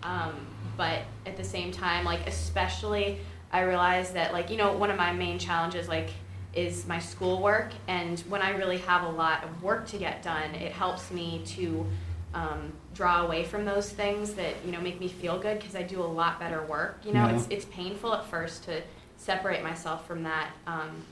Um, 0.04 0.34
but 0.76 1.00
at 1.26 1.38
the 1.38 1.44
same 1.44 1.72
time, 1.72 2.04
like, 2.04 2.28
especially, 2.28 3.20
I 3.54 3.62
realize 3.62 4.12
that, 4.12 4.34
like, 4.34 4.50
you 4.50 4.58
know, 4.58 4.74
one 4.74 4.92
of 4.92 4.98
my 4.98 5.14
main 5.14 5.40
challenges, 5.40 5.88
like, 5.88 6.10
is 6.54 6.86
my 6.88 7.00
schoolwork. 7.00 7.72
And 7.88 8.20
when 8.28 8.42
I 8.42 8.50
really 8.52 8.80
have 8.80 9.04
a 9.04 9.10
lot 9.10 9.44
of 9.46 9.64
work 9.64 9.88
to 9.88 9.98
get 9.98 10.22
done, 10.24 10.56
it 10.56 10.74
helps 10.74 11.10
me 11.12 11.42
to 11.56 11.86
um, 12.34 12.74
draw 12.94 13.26
away 13.26 13.44
from 13.46 13.64
those 13.64 13.90
things 13.90 14.34
that 14.34 14.54
you 14.66 14.72
know 14.72 14.82
make 14.82 15.00
me 15.00 15.08
feel 15.08 15.40
good 15.40 15.60
because 15.60 15.76
I 15.76 15.84
do 15.84 16.02
a 16.02 16.04
lot 16.04 16.40
better 16.40 16.62
work. 16.64 17.00
You 17.06 17.14
know, 17.14 17.26
Yeah. 17.28 17.36
it's 17.36 17.48
it's 17.50 17.66
painful 17.66 18.14
at 18.14 18.26
first 18.26 18.66
to 18.66 18.82
separate 19.28 19.62
myself 19.62 20.08
from 20.08 20.24
that 20.24 20.52
um, 20.68 21.04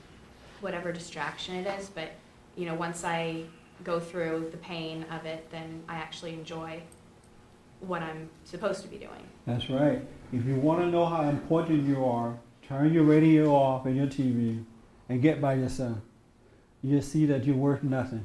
whatever 0.62 0.90
distraction 0.90 1.54
it 1.54 1.66
is, 1.78 1.90
but 1.90 2.12
you 2.56 2.64
know, 2.64 2.74
once 2.74 3.04
I 3.04 3.42
go 3.84 4.00
through 4.00 4.48
the 4.50 4.56
pain 4.56 5.04
of 5.10 5.26
it, 5.26 5.50
then 5.50 5.82
I 5.86 5.96
actually 5.96 6.32
enjoy 6.32 6.80
what 7.80 8.02
I'm 8.02 8.30
supposed 8.44 8.80
to 8.80 8.88
be 8.88 8.96
doing. 8.96 9.22
That's 9.46 9.68
right. 9.68 10.00
If 10.32 10.46
you 10.46 10.54
want 10.56 10.80
to 10.80 10.86
know 10.86 11.04
how 11.04 11.28
important 11.28 11.86
you 11.86 12.06
are, 12.06 12.38
turn 12.66 12.94
your 12.94 13.04
radio 13.04 13.54
off 13.54 13.84
and 13.84 13.94
your 13.94 14.06
TV 14.06 14.64
and 15.10 15.20
get 15.20 15.38
by 15.38 15.52
yourself. 15.52 15.98
You'll 16.82 17.02
see 17.02 17.26
that 17.26 17.44
you're 17.44 17.54
worth 17.54 17.82
nothing. 17.82 18.24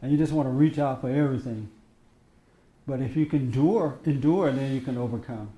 And 0.00 0.10
you 0.10 0.16
just 0.16 0.32
want 0.32 0.48
to 0.48 0.52
reach 0.52 0.78
out 0.78 1.02
for 1.02 1.10
everything. 1.10 1.68
But 2.86 3.02
if 3.02 3.14
you 3.14 3.26
can 3.26 3.40
endure, 3.40 3.98
endure, 4.06 4.50
then 4.52 4.74
you 4.74 4.80
can 4.80 4.96
overcome. 4.96 5.50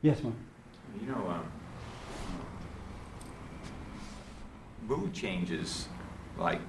Yes, 0.00 0.22
ma'am. 0.22 0.34
You 0.98 1.08
know, 1.08 1.28
um, 1.28 1.59
mood 4.90 5.14
changes, 5.14 5.86
like 6.36 6.60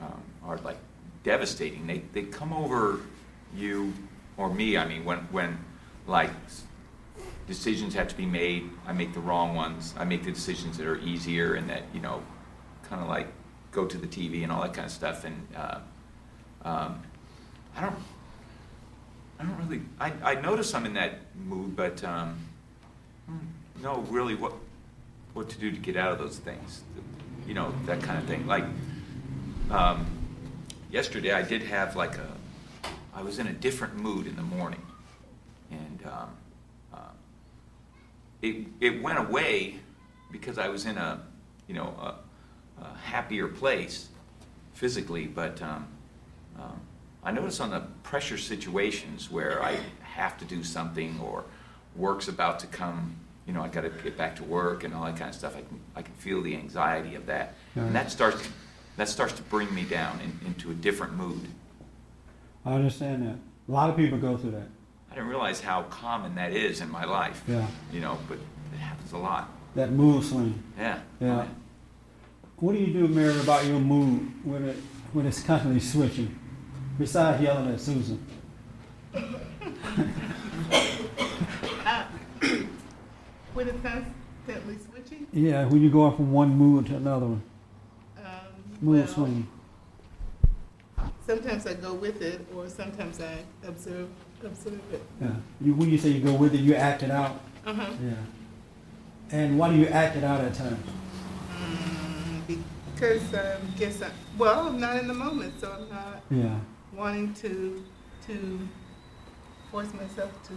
um, 0.00 0.22
are 0.42 0.56
like 0.58 0.78
devastating. 1.22 1.86
They 1.86 1.98
they 2.12 2.22
come 2.22 2.52
over 2.52 3.00
you 3.54 3.92
or 4.36 4.52
me. 4.52 4.76
I 4.76 4.88
mean, 4.88 5.04
when 5.04 5.18
when 5.30 5.58
like 6.06 6.30
decisions 7.46 7.94
have 7.94 8.08
to 8.08 8.16
be 8.16 8.26
made, 8.26 8.70
I 8.86 8.92
make 8.92 9.12
the 9.12 9.20
wrong 9.20 9.54
ones. 9.54 9.94
I 9.96 10.04
make 10.04 10.24
the 10.24 10.32
decisions 10.32 10.78
that 10.78 10.86
are 10.86 10.98
easier 10.98 11.54
and 11.54 11.68
that 11.68 11.82
you 11.92 12.00
know, 12.00 12.22
kind 12.88 13.02
of 13.02 13.08
like 13.08 13.28
go 13.70 13.84
to 13.84 13.98
the 13.98 14.06
TV 14.06 14.42
and 14.42 14.50
all 14.50 14.62
that 14.62 14.72
kind 14.72 14.86
of 14.86 14.92
stuff. 14.92 15.24
And 15.24 15.46
uh, 15.54 15.78
um, 16.62 17.02
I 17.76 17.82
don't. 17.82 17.96
I 19.40 19.44
don't 19.44 19.56
really. 19.58 19.82
I, 20.00 20.12
I 20.32 20.40
notice 20.40 20.74
I'm 20.74 20.84
in 20.84 20.94
that 20.94 21.20
mood, 21.36 21.76
but 21.76 22.02
um, 22.02 22.36
don't 23.28 23.82
know 23.82 24.04
really 24.10 24.34
what 24.34 24.52
what 25.38 25.48
to 25.48 25.58
do 25.58 25.70
to 25.70 25.76
get 25.76 25.96
out 25.96 26.10
of 26.10 26.18
those 26.18 26.38
things. 26.38 26.82
You 27.46 27.54
know 27.54 27.72
that 27.86 28.02
kind 28.02 28.18
of 28.18 28.24
thing. 28.26 28.46
Like 28.46 28.64
um, 29.70 30.04
yesterday, 30.90 31.32
I 31.32 31.42
did 31.42 31.62
have 31.62 31.96
like 31.96 32.18
a. 32.18 32.26
I 33.14 33.22
was 33.22 33.38
in 33.38 33.46
a 33.46 33.52
different 33.52 33.96
mood 33.96 34.26
in 34.26 34.36
the 34.36 34.42
morning, 34.42 34.82
and 35.70 36.00
um, 36.06 36.30
uh, 36.92 37.12
it 38.42 38.66
it 38.80 39.00
went 39.00 39.18
away 39.18 39.78
because 40.32 40.58
I 40.58 40.68
was 40.68 40.84
in 40.84 40.98
a 40.98 41.22
you 41.68 41.74
know 41.74 41.94
a, 42.00 42.82
a 42.82 42.96
happier 43.04 43.48
place 43.48 44.08
physically, 44.74 45.26
but. 45.26 45.62
Um, 45.62 45.86
um, 46.58 46.80
I 47.22 47.30
notice 47.30 47.60
on 47.60 47.70
the 47.70 47.82
pressure 48.02 48.38
situations 48.38 49.30
where 49.30 49.62
I 49.62 49.78
have 50.02 50.38
to 50.38 50.44
do 50.44 50.64
something 50.64 51.20
or 51.20 51.44
work's 51.94 52.26
about 52.26 52.58
to 52.60 52.66
come, 52.66 53.16
you 53.48 53.54
know, 53.54 53.62
I 53.62 53.68
got 53.68 53.80
to 53.80 53.88
get 53.88 54.18
back 54.18 54.36
to 54.36 54.44
work 54.44 54.84
and 54.84 54.92
all 54.92 55.06
that 55.06 55.16
kind 55.16 55.30
of 55.30 55.34
stuff. 55.34 55.56
I 55.56 55.62
can 55.62 55.80
I 55.96 56.02
can 56.02 56.12
feel 56.14 56.42
the 56.42 56.54
anxiety 56.54 57.14
of 57.14 57.24
that, 57.26 57.54
and 57.74 57.94
that 57.94 58.12
starts 58.12 58.46
that 58.98 59.08
starts 59.08 59.32
to 59.32 59.42
bring 59.42 59.74
me 59.74 59.84
down 59.84 60.20
in, 60.20 60.38
into 60.46 60.70
a 60.70 60.74
different 60.74 61.14
mood. 61.14 61.48
I 62.66 62.74
understand 62.74 63.26
that. 63.26 63.36
A 63.68 63.72
lot 63.72 63.88
of 63.88 63.96
people 63.96 64.18
go 64.18 64.36
through 64.36 64.50
that. 64.50 64.68
I 65.10 65.14
didn't 65.14 65.30
realize 65.30 65.62
how 65.62 65.84
common 65.84 66.34
that 66.34 66.52
is 66.52 66.82
in 66.82 66.90
my 66.90 67.06
life. 67.06 67.42
Yeah. 67.48 67.66
You 67.90 68.00
know, 68.00 68.18
but 68.28 68.38
it 68.74 68.78
happens 68.78 69.12
a 69.12 69.18
lot. 69.18 69.50
That 69.74 69.92
mood 69.92 70.24
swing. 70.24 70.62
Yeah. 70.76 71.00
Yeah. 71.18 71.46
What 72.56 72.72
do 72.74 72.78
you 72.78 72.92
do, 72.92 73.08
Mary, 73.08 73.38
about 73.40 73.64
your 73.64 73.80
mood 73.80 74.30
when 74.44 74.68
it 74.68 74.76
when 75.14 75.24
it's 75.24 75.42
constantly 75.42 75.80
switching? 75.80 76.38
Besides 76.98 77.42
yelling 77.42 77.72
at 77.72 77.80
Susan. 77.80 78.26
When 83.58 83.66
it's 83.66 83.82
constantly 83.82 84.76
switching, 84.78 85.26
Yeah, 85.32 85.64
when 85.64 85.82
you 85.82 85.90
go 85.90 86.08
from 86.12 86.30
one 86.30 86.50
mood 86.56 86.86
to 86.86 86.94
another 86.94 87.26
one. 87.26 87.42
um, 88.18 88.24
Mood 88.80 88.98
well, 89.00 89.06
swing. 89.08 89.48
sometimes 91.26 91.66
I 91.66 91.74
go 91.74 91.92
with 91.94 92.22
it, 92.22 92.46
or 92.54 92.68
sometimes 92.68 93.20
I 93.20 93.38
observe 93.66 94.10
observe 94.44 94.80
it. 94.92 95.02
Yeah. 95.20 95.34
You, 95.60 95.74
when 95.74 95.90
you 95.90 95.98
say 95.98 96.10
you 96.10 96.20
go 96.22 96.34
with 96.34 96.54
it, 96.54 96.60
you 96.60 96.76
act 96.76 97.02
it 97.02 97.10
out. 97.10 97.40
Uh 97.66 97.74
huh. 97.74 97.90
Yeah. 98.00 98.12
And 99.32 99.58
why 99.58 99.70
do 99.70 99.74
you 99.76 99.88
act 99.88 100.14
it 100.14 100.22
out 100.22 100.40
at 100.40 100.54
times? 100.54 100.86
Mm, 101.50 102.62
because 102.94 103.34
I 103.34 103.56
guess 103.76 104.00
I 104.02 104.10
well, 104.38 104.68
I'm 104.68 104.78
not 104.78 104.98
in 104.98 105.08
the 105.08 105.14
moment, 105.14 105.60
so 105.60 105.72
I'm 105.72 105.88
not 105.88 106.22
Yeah. 106.30 106.60
wanting 106.94 107.34
to 107.42 107.84
to 108.28 108.68
force 109.72 109.92
myself 109.94 110.30
to 110.44 110.52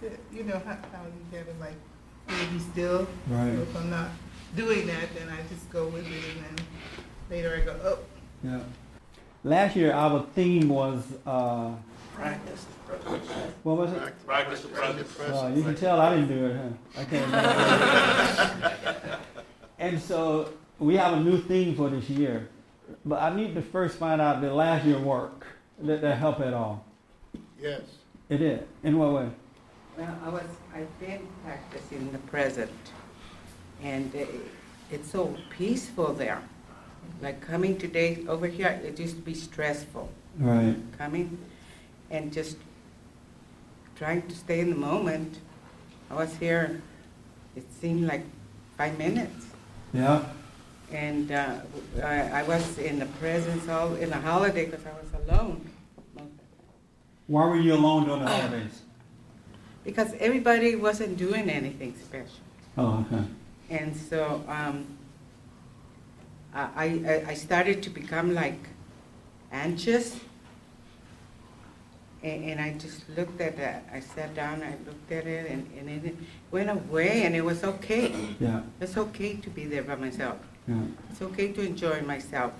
sit. 0.00 0.18
You 0.32 0.42
know 0.42 0.60
how, 0.66 0.72
how 0.90 1.04
you 1.04 1.24
gotta 1.30 1.56
like 1.60 1.76
really 2.30 2.46
be 2.46 2.58
still. 2.58 3.06
Right. 3.28 3.54
So 3.54 3.62
if 3.62 3.76
I'm 3.76 3.90
not 3.90 4.08
doing 4.56 4.86
that, 4.86 5.14
then 5.14 5.28
I 5.28 5.36
just 5.52 5.68
go 5.70 5.86
with 5.88 6.06
it, 6.06 6.24
and 6.36 6.44
then 6.44 6.56
later 7.30 7.56
I 7.56 7.60
go, 7.64 7.76
oh, 7.84 7.98
Yeah. 8.44 8.60
Last 9.42 9.74
year, 9.76 9.92
our 9.92 10.22
theme 10.34 10.68
was 10.68 11.02
uh, 11.26 11.70
Practice. 12.14 12.66
what 13.62 13.76
was 13.78 13.90
it? 13.92 14.26
Practice 14.26 14.60
the 14.60 14.68
present. 14.68 15.34
Uh, 15.34 15.48
you 15.56 15.62
can 15.62 15.74
tell 15.74 15.98
I 15.98 16.14
didn't 16.14 16.28
do 16.28 16.44
it, 16.46 16.56
huh? 16.56 17.00
I 17.00 17.04
can't 17.04 17.32
and 19.78 19.98
so 20.00 20.52
we 20.78 20.96
have 20.96 21.14
a 21.14 21.20
new 21.20 21.38
theme 21.40 21.74
for 21.74 21.88
this 21.88 22.10
year. 22.10 22.48
But 23.04 23.22
I 23.22 23.34
need 23.34 23.54
to 23.54 23.62
first 23.62 23.96
find 23.98 24.20
out 24.20 24.40
did 24.42 24.52
last 24.52 24.84
year 24.84 24.98
work? 24.98 25.46
Did 25.84 26.00
that 26.02 26.18
help 26.18 26.40
at 26.40 26.52
all? 26.52 26.84
Yes. 27.58 27.80
It 28.28 28.36
did. 28.38 28.66
In 28.82 28.98
what 28.98 29.12
way? 29.12 29.30
Well, 29.96 30.18
I 30.24 30.28
was, 30.28 30.42
I've 30.74 31.00
been 31.00 31.26
practicing 31.44 32.12
the 32.12 32.18
present, 32.18 32.70
and 33.82 34.12
it's 34.90 35.10
so 35.10 35.36
peaceful 35.50 36.12
there. 36.12 36.42
Like 37.20 37.40
coming 37.40 37.76
today 37.78 38.24
over 38.28 38.46
here, 38.46 38.80
it 38.84 38.98
used 38.98 39.16
to 39.16 39.22
be 39.22 39.34
stressful 39.34 40.08
Right. 40.38 40.76
coming 40.96 41.38
and 42.10 42.32
just 42.32 42.56
trying 43.96 44.22
to 44.28 44.34
stay 44.34 44.60
in 44.60 44.70
the 44.70 44.76
moment. 44.76 45.38
I 46.10 46.14
was 46.14 46.34
here, 46.36 46.80
it 47.56 47.64
seemed 47.80 48.06
like 48.06 48.24
five 48.76 48.96
minutes. 48.98 49.46
Yeah. 49.92 50.22
And 50.92 51.30
uh, 51.32 51.56
I, 52.02 52.40
I 52.40 52.42
was 52.44 52.78
in 52.78 52.98
the 52.98 53.06
presence 53.06 53.68
all 53.68 53.94
in 53.96 54.12
a 54.12 54.20
holiday 54.20 54.66
because 54.66 54.84
I 54.86 54.90
was 54.92 55.28
alone. 55.28 55.68
most 56.14 56.24
of 56.24 56.26
the 56.26 56.26
time. 56.26 56.30
Why 57.26 57.46
were 57.46 57.56
you 57.60 57.74
alone 57.74 58.04
during 58.06 58.24
the 58.24 58.28
holidays? 58.36 58.82
Because 59.90 60.14
everybody 60.20 60.76
wasn't 60.76 61.16
doing 61.16 61.50
anything 61.50 61.92
special. 62.00 62.44
Oh, 62.78 63.04
okay. 63.04 63.24
And 63.70 63.96
so 63.96 64.40
um, 64.46 64.86
I, 66.54 66.86
I, 66.86 67.24
I 67.30 67.34
started 67.34 67.82
to 67.82 67.90
become 67.90 68.32
like 68.32 68.68
anxious. 69.50 70.20
And, 72.22 72.44
and 72.50 72.60
I 72.60 72.74
just 72.78 73.02
looked 73.16 73.40
at 73.40 73.56
that. 73.56 73.88
I 73.92 73.98
sat 73.98 74.32
down, 74.36 74.62
I 74.62 74.76
looked 74.86 75.10
at 75.10 75.26
it, 75.26 75.50
and, 75.50 75.68
and 75.76 76.06
it 76.06 76.14
went 76.52 76.70
away, 76.70 77.24
and 77.24 77.34
it 77.34 77.44
was 77.44 77.64
okay. 77.64 78.14
Yeah. 78.38 78.60
It's 78.80 78.96
okay 78.96 79.34
to 79.38 79.50
be 79.50 79.64
there 79.64 79.82
by 79.82 79.96
myself. 79.96 80.38
Yeah. 80.68 80.82
It's 81.10 81.20
okay 81.20 81.50
to 81.50 81.62
enjoy 81.62 82.02
myself. 82.02 82.52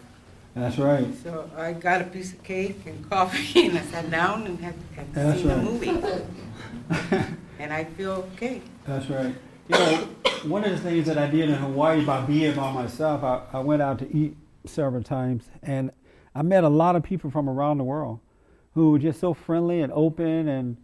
That's 0.55 0.79
right. 0.79 1.07
So 1.23 1.49
I 1.57 1.73
got 1.73 2.01
a 2.01 2.05
piece 2.05 2.33
of 2.33 2.43
cake 2.43 2.81
and 2.87 3.09
coffee, 3.09 3.67
and 3.67 3.79
I 3.79 3.83
sat 3.83 4.11
down 4.11 4.47
and 4.47 4.59
had 4.59 4.75
and 4.97 5.15
That's 5.15 5.41
seen 5.41 5.51
a 5.51 5.57
right. 5.57 5.65
movie. 5.65 5.89
and 7.59 7.73
I 7.73 7.85
feel 7.85 8.29
okay. 8.35 8.63
That's 8.85 9.09
right. 9.09 9.35
You 9.69 9.79
know, 9.79 10.09
one 10.45 10.65
of 10.65 10.73
the 10.73 10.79
things 10.79 11.07
that 11.07 11.17
I 11.19 11.29
did 11.29 11.49
in 11.49 11.55
Hawaii 11.55 12.05
by 12.05 12.23
being 12.23 12.55
by 12.57 12.73
myself, 12.73 13.23
I, 13.23 13.43
I 13.53 13.61
went 13.61 13.81
out 13.83 14.01
to 14.01 14.17
eat 14.17 14.37
several 14.67 15.03
times, 15.03 15.45
and 15.63 15.93
I 16.35 16.43
met 16.43 16.65
a 16.65 16.69
lot 16.69 16.97
of 16.97 17.03
people 17.05 17.31
from 17.31 17.49
around 17.49 17.79
the 17.79 17.85
world 17.85 18.19
who 18.75 18.91
were 18.93 18.99
just 18.99 19.21
so 19.21 19.35
friendly 19.35 19.81
and 19.81 19.93
open, 19.93 20.49
and 20.49 20.77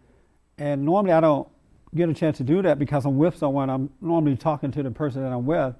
and 0.57 0.85
normally 0.85 1.13
I 1.13 1.19
don't 1.19 1.47
get 1.93 2.09
a 2.09 2.13
chance 2.13 2.37
to 2.37 2.43
do 2.43 2.61
that 2.61 2.79
because 2.79 3.05
I'm 3.05 3.17
with 3.17 3.37
someone. 3.37 3.69
I'm 3.69 3.89
normally 4.01 4.37
talking 4.37 4.71
to 4.71 4.83
the 4.83 4.91
person 4.91 5.23
that 5.23 5.31
I'm 5.31 5.45
with, 5.45 5.75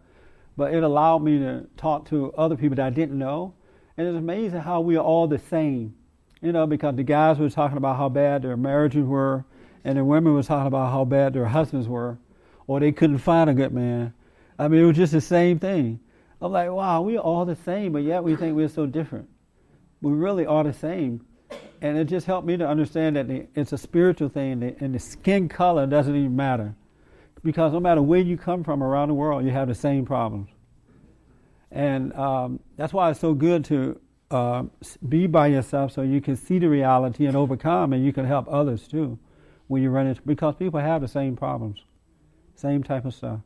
but 0.57 0.73
it 0.73 0.83
allowed 0.83 1.19
me 1.19 1.39
to 1.39 1.65
talk 1.77 2.07
to 2.09 2.33
other 2.33 2.55
people 2.55 2.75
that 2.75 2.85
I 2.85 2.89
didn't 2.89 3.17
know, 3.17 3.53
and 3.97 4.07
it's 4.07 4.17
amazing 4.17 4.59
how 4.59 4.81
we 4.81 4.95
are 4.95 5.03
all 5.03 5.27
the 5.27 5.39
same. 5.39 5.95
You 6.41 6.51
know, 6.51 6.67
because 6.67 6.95
the 6.95 7.03
guys 7.03 7.39
were 7.39 7.49
talking 7.49 7.77
about 7.77 7.97
how 7.97 8.09
bad 8.09 8.43
their 8.43 8.55
marriages 8.55 9.03
were, 9.03 9.43
and 9.83 9.97
the 9.97 10.05
women 10.05 10.33
were 10.33 10.43
talking 10.43 10.67
about 10.67 10.91
how 10.91 11.03
bad 11.03 11.33
their 11.33 11.45
husbands 11.45 11.87
were, 11.87 12.19
or 12.67 12.79
they 12.79 12.91
couldn't 12.91 13.17
find 13.17 13.49
a 13.49 13.53
good 13.53 13.73
man. 13.73 14.13
I 14.59 14.67
mean, 14.67 14.81
it 14.81 14.85
was 14.85 14.97
just 14.97 15.13
the 15.13 15.21
same 15.21 15.57
thing. 15.57 15.99
I'm 16.39 16.51
like, 16.51 16.69
wow, 16.69 17.01
we're 17.01 17.17
all 17.19 17.45
the 17.45 17.55
same, 17.55 17.91
but 17.91 18.03
yet 18.03 18.23
we 18.23 18.35
think 18.35 18.55
we're 18.55 18.67
so 18.67 18.85
different. 18.85 19.27
We 20.01 20.11
really 20.11 20.45
are 20.45 20.63
the 20.63 20.73
same. 20.73 21.25
And 21.81 21.97
it 21.97 22.05
just 22.05 22.27
helped 22.27 22.45
me 22.45 22.57
to 22.57 22.67
understand 22.67 23.15
that 23.15 23.27
the, 23.27 23.47
it's 23.55 23.73
a 23.73 23.77
spiritual 23.77 24.29
thing, 24.29 24.75
and 24.79 24.93
the 24.93 24.99
skin 24.99 25.49
color 25.49 25.87
doesn't 25.87 26.15
even 26.15 26.35
matter. 26.35 26.75
Because 27.43 27.73
no 27.73 27.79
matter 27.79 28.01
where 28.01 28.19
you 28.19 28.37
come 28.37 28.63
from 28.63 28.83
around 28.83 29.07
the 29.07 29.15
world, 29.15 29.43
you 29.43 29.51
have 29.51 29.67
the 29.67 29.75
same 29.75 30.05
problems. 30.05 30.49
And 31.71 32.13
um, 32.13 32.59
that's 32.77 32.93
why 32.93 33.11
it's 33.11 33.19
so 33.19 33.33
good 33.33 33.65
to 33.65 33.99
uh, 34.31 34.63
be 35.07 35.27
by 35.27 35.47
yourself 35.47 35.91
so 35.91 36.01
you 36.01 36.21
can 36.21 36.35
see 36.35 36.59
the 36.59 36.69
reality 36.69 37.25
and 37.25 37.35
overcome, 37.35 37.93
and 37.93 38.05
you 38.05 38.13
can 38.13 38.25
help 38.25 38.47
others 38.49 38.87
too 38.87 39.17
when 39.67 39.83
you 39.83 39.89
run 39.89 40.07
into 40.07 40.21
because 40.23 40.55
people 40.55 40.79
have 40.79 41.01
the 41.01 41.07
same 41.07 41.35
problems, 41.35 41.83
same 42.55 42.83
type 42.83 43.05
of 43.05 43.13
stuff. 43.13 43.39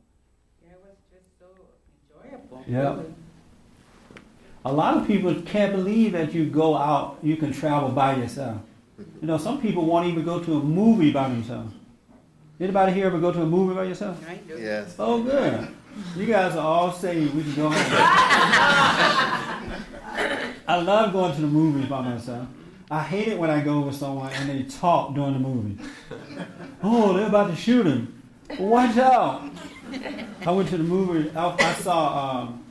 Yeah, 0.64 0.72
it 0.72 0.80
was 0.82 0.96
just 1.10 1.26
so 1.38 2.30
enjoyable. 2.30 2.64
Yeah. 2.66 3.02
A 4.64 4.72
lot 4.72 4.96
of 4.96 5.06
people 5.06 5.34
can't 5.42 5.72
believe 5.72 6.12
that 6.12 6.32
you 6.32 6.46
go 6.46 6.76
out, 6.76 7.18
you 7.22 7.36
can 7.36 7.52
travel 7.52 7.88
by 7.88 8.14
yourself. 8.14 8.60
You 8.98 9.26
know, 9.26 9.38
some 9.38 9.60
people 9.60 9.84
won't 9.84 10.06
even 10.06 10.24
go 10.24 10.38
to 10.38 10.56
a 10.58 10.60
movie 10.62 11.10
by 11.10 11.28
themselves. 11.28 11.74
Anybody 12.60 12.92
here 12.92 13.06
ever 13.06 13.18
go 13.18 13.32
to 13.32 13.42
a 13.42 13.46
movie 13.46 13.74
by 13.74 13.84
yourself? 13.84 14.24
I 14.28 14.36
do. 14.36 14.56
Yes. 14.56 14.94
Oh, 14.98 15.20
good. 15.20 15.68
You 16.16 16.26
guys 16.26 16.54
are 16.56 16.66
all 16.66 16.92
saved. 16.92 17.34
We 17.34 17.42
can 17.42 17.54
go 17.54 17.70
home. 17.70 17.74
I 20.68 20.76
love 20.82 21.12
going 21.12 21.34
to 21.34 21.40
the 21.40 21.46
movies 21.46 21.86
by 21.88 22.00
myself. 22.02 22.48
I 22.90 23.02
hate 23.02 23.28
it 23.28 23.38
when 23.38 23.50
I 23.50 23.62
go 23.62 23.80
with 23.80 23.96
someone 23.96 24.32
and 24.32 24.48
they 24.48 24.62
talk 24.64 25.14
during 25.14 25.32
the 25.32 25.38
movie. 25.38 25.82
Oh, 26.82 27.12
they're 27.14 27.26
about 27.26 27.50
to 27.50 27.56
shoot 27.56 27.86
him. 27.86 28.22
Watch 28.58 28.96
out. 28.98 29.50
I 30.44 30.50
went 30.50 30.68
to 30.70 30.76
the 30.76 30.84
movie. 30.84 31.30
I, 31.36 31.56
I 31.58 31.74
saw 31.74 32.42
um, 32.42 32.64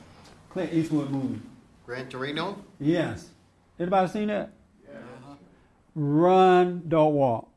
Clint 0.50 0.72
Eastwood 0.72 1.10
movie. 1.10 1.40
Gran 1.86 2.08
Torino? 2.08 2.62
Yes. 2.78 3.28
Anybody 3.78 4.08
seen 4.08 4.28
that? 4.28 4.52
Run, 5.94 6.82
don't 6.88 7.14
walk. 7.14 7.48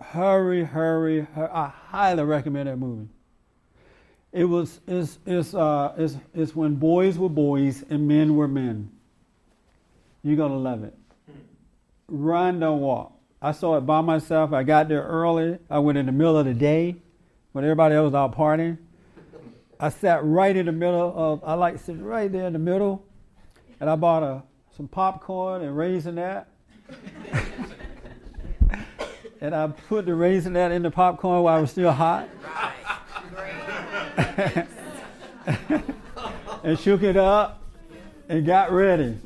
Hurry, 0.00 0.64
hurry, 0.64 1.20
hurry. 1.20 1.48
I 1.52 1.68
highly 1.68 2.24
recommend 2.24 2.68
that 2.68 2.76
movie. 2.76 3.08
It 4.32 4.44
was 4.44 4.80
it's 4.86 5.18
it's 5.26 5.54
uh 5.54 5.92
it's 5.96 6.16
it's 6.34 6.54
when 6.54 6.76
boys 6.76 7.18
were 7.18 7.28
boys 7.28 7.84
and 7.90 8.06
men 8.06 8.36
were 8.36 8.46
men. 8.46 8.90
You're 10.22 10.36
gonna 10.36 10.58
love 10.58 10.84
it. 10.84 10.94
Run, 12.06 12.60
don't 12.60 12.80
walk. 12.80 13.12
I 13.42 13.52
saw 13.52 13.76
it 13.76 13.82
by 13.82 14.00
myself. 14.02 14.52
I 14.52 14.62
got 14.62 14.88
there 14.88 15.02
early. 15.02 15.58
I 15.68 15.78
went 15.78 15.98
in 15.98 16.06
the 16.06 16.12
middle 16.12 16.36
of 16.36 16.46
the 16.46 16.54
day 16.54 16.96
when 17.52 17.64
everybody 17.64 17.94
else 17.94 18.12
was 18.12 18.14
out 18.14 18.36
partying. 18.36 18.78
I 19.80 19.88
sat 19.88 20.22
right 20.24 20.54
in 20.54 20.66
the 20.66 20.72
middle 20.72 21.12
of 21.16 21.42
I 21.42 21.54
like 21.54 21.78
sitting 21.78 22.04
right 22.04 22.30
there 22.30 22.46
in 22.46 22.52
the 22.52 22.58
middle, 22.58 23.04
and 23.80 23.88
I 23.88 23.96
bought 23.96 24.22
a 24.22 24.42
some 24.76 24.86
popcorn 24.86 25.62
and 25.62 25.76
raisinette. 25.76 26.44
and 29.40 29.54
I 29.54 29.66
put 29.68 30.06
the 30.06 30.12
raisinette 30.12 30.70
in 30.70 30.82
the 30.82 30.90
popcorn 30.90 31.42
while 31.42 31.58
it 31.58 31.62
was 31.62 31.70
still 31.70 31.92
hot. 31.92 32.28
and 36.62 36.78
shook 36.78 37.02
it 37.02 37.16
up 37.16 37.62
and 38.28 38.44
got 38.44 38.72
ready. 38.72 39.16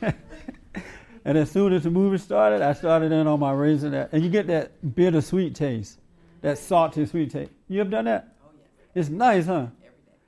and 0.00 1.38
as 1.38 1.50
soon 1.50 1.72
as 1.72 1.84
the 1.84 1.90
movie 1.90 2.18
started, 2.18 2.62
I 2.62 2.72
started 2.72 3.12
in 3.12 3.26
on 3.26 3.40
my 3.40 3.52
raisinette. 3.52 4.12
And 4.12 4.22
you 4.22 4.30
get 4.30 4.46
that 4.46 4.94
bittersweet 4.94 5.54
taste, 5.54 5.98
that 6.40 6.58
salty 6.58 7.04
sweet 7.06 7.30
taste. 7.30 7.50
You 7.68 7.80
ever 7.80 7.90
done 7.90 8.06
that? 8.06 8.34
Oh, 8.44 8.48
yeah. 8.56 9.00
It's 9.00 9.10
nice, 9.10 9.46
huh? 9.46 9.66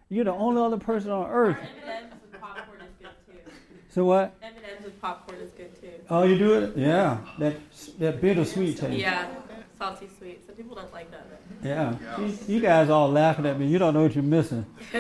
You're 0.09 0.25
the 0.25 0.33
only 0.33 0.63
other 0.63 0.79
person 0.79 1.11
on 1.11 1.29
earth. 1.31 1.57
M&M's 1.59 2.13
with 2.23 2.41
popcorn 2.41 2.81
is 2.81 2.93
good 3.01 3.11
too. 3.27 3.53
So 3.89 4.05
what? 4.05 4.35
M&M's 4.43 4.85
with 4.85 5.01
popcorn 5.01 5.41
is 5.41 5.51
good 5.53 5.81
too. 5.81 5.91
Oh, 6.09 6.23
you 6.23 6.39
do 6.39 6.55
it? 6.55 6.77
Yeah. 6.77 7.19
That 7.39 7.57
that 7.99 8.21
bittersweet 8.21 8.79
taste. 8.79 8.99
Yeah, 8.99 9.29
salty 9.77 10.09
sweet. 10.17 10.47
Some 10.47 10.55
people 10.55 10.77
don't 10.77 10.93
like 10.93 11.11
that. 11.11 11.27
Yeah. 11.63 11.97
You, 12.19 12.39
you 12.47 12.61
guys 12.61 12.91
all 12.91 13.11
laughing 13.11 13.47
at 13.47 13.59
me. 13.59 13.67
You 13.67 13.79
don't 13.79 13.95
know 13.95 14.03
what 14.03 14.15
you're 14.15 14.23
missing. 14.25 14.67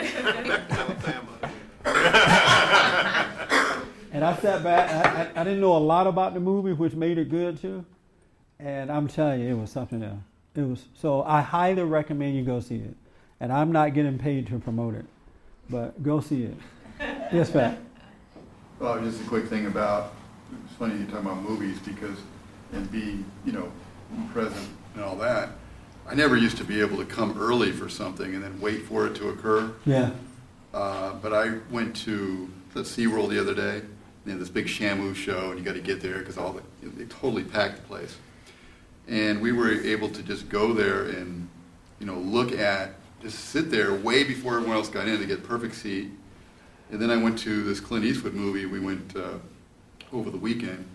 And 4.16 4.24
I 4.24 4.34
sat 4.36 4.62
back. 4.64 4.90
I, 4.90 5.24
I, 5.24 5.42
I 5.42 5.44
didn't 5.44 5.60
know 5.60 5.76
a 5.76 5.78
lot 5.78 6.06
about 6.06 6.32
the 6.32 6.40
movie, 6.40 6.72
which 6.72 6.94
made 6.94 7.18
it 7.18 7.28
good 7.28 7.60
too. 7.60 7.84
And 8.58 8.90
I'm 8.90 9.08
telling 9.08 9.42
you, 9.42 9.48
it 9.48 9.60
was 9.60 9.70
something 9.70 10.02
else. 10.02 10.20
It 10.54 10.62
was 10.62 10.86
so. 10.94 11.22
I 11.24 11.42
highly 11.42 11.82
recommend 11.82 12.34
you 12.34 12.42
go 12.42 12.60
see 12.60 12.76
it. 12.76 12.94
And 13.40 13.52
I'm 13.52 13.72
not 13.72 13.92
getting 13.92 14.18
paid 14.18 14.46
to 14.46 14.58
promote 14.58 14.94
it, 14.94 15.04
but 15.68 16.02
go 16.02 16.20
see 16.20 16.44
it. 16.44 16.56
Yes, 17.30 17.50
Pat. 17.50 17.78
Well, 18.78 18.98
just 19.02 19.20
a 19.20 19.24
quick 19.24 19.48
thing 19.48 19.66
about, 19.66 20.14
it's 20.64 20.74
funny 20.76 20.96
you 20.96 21.04
talk 21.06 21.20
about 21.20 21.42
movies 21.42 21.78
because, 21.80 22.16
and 22.72 22.90
being, 22.90 23.24
you 23.44 23.52
know, 23.52 23.70
present 24.32 24.68
and 24.94 25.04
all 25.04 25.16
that. 25.16 25.50
I 26.08 26.14
never 26.14 26.36
used 26.36 26.56
to 26.58 26.64
be 26.64 26.80
able 26.80 26.96
to 26.98 27.04
come 27.04 27.36
early 27.40 27.72
for 27.72 27.88
something 27.88 28.34
and 28.34 28.42
then 28.42 28.60
wait 28.60 28.82
for 28.86 29.06
it 29.06 29.14
to 29.16 29.28
occur. 29.30 29.72
Yeah. 29.84 30.10
Uh, 30.72 31.14
but 31.14 31.32
I 31.32 31.58
went 31.70 31.96
to 32.04 32.48
the 32.74 32.80
SeaWorld 32.82 33.30
the 33.30 33.40
other 33.40 33.54
day. 33.54 33.82
They 34.24 34.32
had 34.32 34.40
this 34.40 34.48
big 34.48 34.66
Shamu 34.66 35.14
show, 35.14 35.50
and 35.50 35.58
you 35.58 35.64
got 35.64 35.74
to 35.74 35.80
get 35.80 36.00
there 36.00 36.18
because 36.18 36.36
all 36.36 36.52
the, 36.52 36.62
they 36.82 37.04
totally 37.04 37.44
packed 37.44 37.76
the 37.76 37.82
place. 37.82 38.16
And 39.08 39.40
we 39.40 39.52
were 39.52 39.70
able 39.70 40.08
to 40.10 40.22
just 40.22 40.48
go 40.48 40.72
there 40.72 41.04
and, 41.04 41.48
you 42.00 42.06
know, 42.06 42.18
look 42.18 42.52
at, 42.52 42.94
just 43.22 43.38
sit 43.46 43.70
there 43.70 43.94
way 43.94 44.24
before 44.24 44.56
everyone 44.56 44.76
else 44.76 44.88
got 44.88 45.06
in 45.08 45.18
to 45.18 45.26
get 45.26 45.44
perfect 45.44 45.74
seat. 45.76 46.10
And 46.90 47.00
then 47.00 47.10
I 47.10 47.16
went 47.16 47.38
to 47.40 47.62
this 47.64 47.80
Clint 47.80 48.04
Eastwood 48.04 48.34
movie. 48.34 48.66
We 48.66 48.80
went 48.80 49.16
uh, 49.16 49.38
over 50.12 50.30
the 50.30 50.36
weekend. 50.38 50.86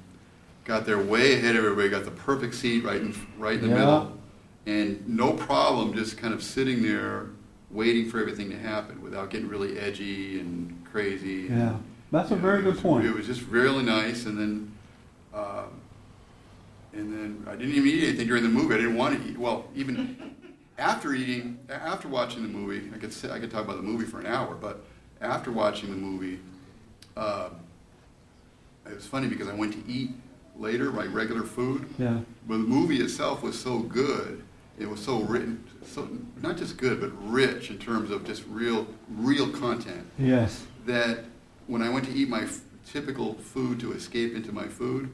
Got 0.63 0.85
there 0.85 0.99
way 0.99 1.33
ahead 1.33 1.55
of 1.55 1.65
everybody. 1.65 1.89
Got 1.89 2.05
the 2.05 2.11
perfect 2.11 2.53
seat 2.53 2.83
right 2.83 3.01
in 3.01 3.15
right 3.37 3.55
in 3.55 3.61
the 3.61 3.67
Yeah. 3.69 3.73
middle, 3.75 4.17
and 4.65 5.07
no 5.07 5.33
problem. 5.33 5.93
Just 5.93 6.17
kind 6.17 6.33
of 6.33 6.43
sitting 6.43 6.81
there, 6.83 7.27
waiting 7.69 8.09
for 8.09 8.19
everything 8.19 8.49
to 8.49 8.57
happen 8.57 9.01
without 9.01 9.29
getting 9.29 9.47
really 9.47 9.77
edgy 9.79 10.39
and 10.39 10.83
crazy. 10.85 11.47
and, 11.47 11.57
Yeah. 11.57 11.77
That's 12.11 12.29
a 12.31 12.35
know, 12.35 12.41
very 12.41 12.61
good 12.61 12.73
was- 12.73 12.81
point. 12.81 13.05
It 13.05 13.13
was 13.15 13.25
just 13.25 13.41
really 13.47 13.83
nice, 13.83 14.25
and 14.25 14.37
then, 14.37 14.71
um, 15.33 15.67
and 16.93 17.13
then 17.13 17.45
I 17.47 17.55
didn't 17.55 17.73
even 17.75 17.87
eat 17.89 18.03
anything 18.03 18.27
during 18.27 18.43
the 18.43 18.49
movie. 18.49 18.73
I 18.75 18.77
didn't 18.79 18.95
want 18.97 19.21
to 19.23 19.29
eat. 19.29 19.37
Well, 19.37 19.67
even 19.75 20.17
after 20.77 21.13
eating, 21.13 21.57
after 21.69 22.07
watching 22.09 22.41
the 22.43 22.49
movie, 22.49 22.89
I 22.93 22.97
could 22.97 23.13
say, 23.13 23.31
I 23.31 23.39
could 23.39 23.49
talk 23.49 23.63
about 23.63 23.77
the 23.77 23.83
movie 23.83 24.05
for 24.05 24.19
an 24.19 24.25
hour, 24.25 24.55
but 24.55 24.83
after 25.21 25.51
watching 25.51 25.89
the 25.89 25.95
movie, 25.95 26.39
uh, 27.15 27.49
it 28.85 28.95
was 28.95 29.05
funny 29.05 29.27
because 29.27 29.47
I 29.47 29.53
went 29.53 29.73
to 29.73 29.89
eat 29.91 30.11
later, 30.57 30.91
my 30.91 31.05
regular 31.05 31.43
food. 31.43 31.87
Yeah. 31.97 32.19
But 32.47 32.57
the 32.57 32.63
movie 32.63 32.99
itself 32.99 33.41
was 33.41 33.57
so 33.57 33.79
good. 33.79 34.43
It 34.79 34.89
was 34.89 34.99
so 35.03 35.19
written, 35.21 35.63
so 35.85 36.07
not 36.41 36.57
just 36.57 36.77
good, 36.77 36.99
but 36.99 37.11
rich 37.31 37.69
in 37.69 37.77
terms 37.77 38.09
of 38.09 38.25
just 38.25 38.43
real, 38.49 38.87
real 39.09 39.49
content 39.49 40.05
Yes. 40.17 40.65
that 40.85 41.25
when 41.67 41.81
I 41.81 41.89
went 41.89 42.05
to 42.05 42.11
eat 42.13 42.29
my 42.29 42.41
f- 42.43 42.61
typical 42.85 43.35
food 43.35 43.79
to 43.81 43.91
escape 43.93 44.33
into 44.35 44.51
my 44.51 44.67
food, 44.67 45.13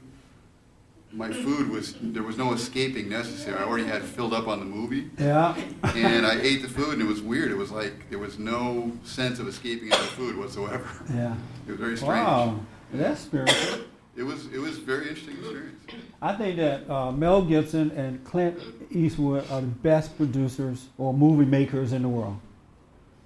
my 1.12 1.30
food 1.44 1.68
was 1.70 1.94
there 2.00 2.22
was 2.22 2.36
no 2.38 2.52
escaping 2.52 3.08
necessary. 3.08 3.58
I 3.58 3.64
already 3.64 3.84
had 3.86 4.02
filled 4.02 4.32
up 4.32 4.46
on 4.48 4.58
the 4.60 4.64
movie, 4.64 5.10
Yeah. 5.18 5.54
and 5.82 6.24
I 6.26 6.38
ate 6.40 6.62
the 6.62 6.68
food, 6.68 6.94
and 6.94 7.02
it 7.02 7.06
was 7.08 7.20
weird. 7.20 7.50
It 7.50 7.56
was 7.56 7.70
like 7.70 8.08
there 8.10 8.18
was 8.18 8.38
no 8.38 8.92
sense 9.04 9.38
of 9.38 9.48
escaping 9.48 9.92
out 9.92 10.00
of 10.00 10.06
food 10.10 10.36
whatsoever. 10.36 10.88
Yeah. 11.12 11.34
It 11.66 11.72
was 11.72 11.80
very 11.80 11.96
strange. 11.98 12.24
Wow. 12.26 12.60
That's 12.94 13.20
spiritual. 13.20 13.84
It 14.18 14.24
was 14.24 14.46
it 14.46 14.58
was 14.58 14.78
a 14.78 14.80
very 14.80 15.08
interesting 15.08 15.36
experience. 15.38 15.80
I 16.20 16.34
think 16.34 16.56
that 16.56 16.90
uh, 16.90 17.12
Mel 17.12 17.42
Gibson 17.42 17.92
and 17.92 18.24
Clint 18.24 18.58
Eastwood 18.90 19.48
are 19.48 19.60
the 19.60 19.68
best 19.68 20.16
producers 20.16 20.88
or 20.98 21.14
movie 21.14 21.44
makers 21.44 21.92
in 21.92 22.02
the 22.02 22.08
world. 22.08 22.40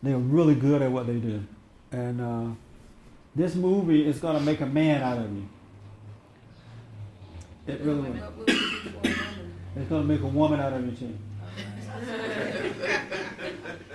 They're 0.03 0.19
really 0.19 0.55
good 0.55 0.83
at 0.83 0.93
what 0.93 1.07
they 1.07 1.17
do. 1.17 1.43
And 1.93 2.21
uh, 2.21 2.55
this 3.35 3.55
movie 3.55 4.07
is 4.07 4.19
going 4.19 4.37
to 4.37 4.43
make 4.43 4.61
a 4.61 4.67
man 4.67 5.03
out 5.03 5.17
of 5.17 5.33
you. 5.35 5.49
It 7.67 7.81
really 7.81 8.11
will. 8.11 8.45
It's 8.45 9.89
going 9.89 10.03
to 10.03 10.09
make 10.09 10.21
a 10.21 10.27
woman 10.27 10.61
out 10.61 10.75
of 10.75 10.85
you, 10.85 10.93
too. 10.93 11.19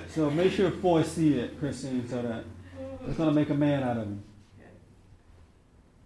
So 0.09 0.31
make 0.31 0.51
sure 0.51 0.71
Foy 0.71 1.03
see 1.03 1.37
it, 1.37 1.59
Christine, 1.59 2.07
so 2.09 2.23
that 2.23 2.43
it's 3.05 3.17
going 3.17 3.29
to 3.29 3.35
make 3.35 3.51
a 3.51 3.53
man 3.53 3.83
out 3.83 3.97
of 3.97 4.07
you. 4.07 4.19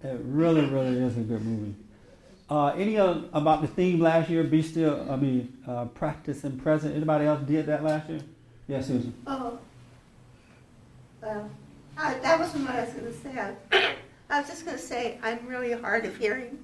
It 0.04 0.20
really, 0.24 0.66
really 0.66 0.98
is 0.98 1.18
a 1.18 1.22
good 1.22 1.44
movie. 1.44 1.76
Uh, 2.50 2.68
any 2.70 2.98
other 2.98 3.24
about 3.34 3.62
the 3.62 3.68
theme 3.68 4.00
last 4.00 4.30
year? 4.30 4.44
Be 4.44 4.62
still. 4.62 5.10
I 5.10 5.16
mean, 5.16 5.58
uh, 5.68 5.86
practice 5.86 6.44
and 6.44 6.62
present. 6.62 6.96
Anybody 6.96 7.26
else 7.26 7.42
did 7.48 7.68
that 7.68 7.84
last 7.84 8.10
year? 8.10 8.22
Yes, 8.68 8.88
Susan. 8.88 9.14
Oh, 9.28 9.60
well, 11.22 11.50
I, 11.98 12.16
that 12.16 12.40
wasn't 12.40 12.66
what 12.66 12.76
I 12.76 12.86
was 12.86 12.94
gonna 12.94 13.14
say. 13.14 13.40
I, 13.40 13.96
I 14.30 14.40
was 14.40 14.50
just 14.50 14.66
gonna 14.66 14.78
say, 14.78 15.20
I'm 15.24 15.46
really 15.46 15.72
hard 15.72 16.06
of 16.06 16.18
hearing. 16.18 16.60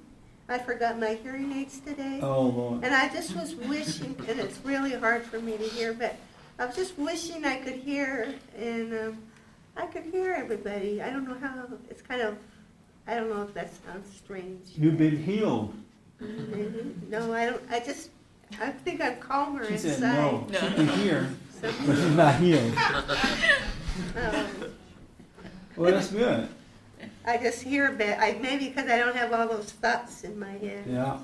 I 0.50 0.58
forgot 0.58 0.98
my 0.98 1.14
hearing 1.14 1.52
aids 1.52 1.78
today. 1.80 2.20
Oh 2.22 2.42
Lord. 2.46 2.84
And 2.84 2.94
I 2.94 3.08
just 3.08 3.36
was 3.36 3.54
wishing, 3.54 4.16
and 4.26 4.40
it's 4.40 4.58
really 4.64 4.92
hard 4.92 5.22
for 5.22 5.38
me 5.38 5.56
to 5.58 5.64
hear, 5.64 5.92
but 5.92 6.16
I 6.58 6.66
was 6.66 6.74
just 6.74 6.98
wishing 6.98 7.44
I 7.44 7.58
could 7.58 7.74
hear, 7.74 8.34
and 8.56 8.92
um, 8.94 9.18
I 9.76 9.86
could 9.86 10.04
hear 10.04 10.32
everybody. 10.32 11.02
I 11.02 11.10
don't 11.10 11.28
know 11.28 11.36
how, 11.38 11.66
it's 11.90 12.00
kind 12.00 12.22
of, 12.22 12.38
I 13.08 13.14
don't 13.14 13.30
know 13.30 13.42
if 13.42 13.54
that 13.54 13.70
sounds 13.86 14.06
strange. 14.16 14.60
You've 14.76 14.98
been 14.98 15.16
healed. 15.16 15.74
Maybe. 16.20 16.94
No, 17.08 17.32
I 17.32 17.46
don't, 17.46 17.62
I 17.70 17.80
just, 17.80 18.10
I 18.60 18.68
think 18.70 19.00
I'm 19.00 19.16
calmer 19.18 19.64
She 19.66 19.72
inside. 19.74 19.90
said 19.94 20.00
no. 20.14 20.46
She 20.52 20.58
can 20.74 20.88
hear, 20.88 21.30
So, 21.60 21.72
but 21.86 21.96
she's 21.96 22.14
not 22.14 22.34
healed. 22.36 22.74
um, 24.16 24.46
Well, 25.76 25.90
that's 25.92 26.10
good. 26.10 26.48
I 27.24 27.38
just 27.38 27.62
hear 27.62 27.88
a 27.88 27.92
bit, 27.92 28.18
I, 28.18 28.38
maybe 28.42 28.68
because 28.68 28.90
I 28.90 28.98
don't 28.98 29.16
have 29.16 29.32
all 29.32 29.48
those 29.48 29.72
thoughts 29.72 30.24
in 30.24 30.38
my 30.38 30.50
head. 30.52 30.84
Yeah. 30.86 31.18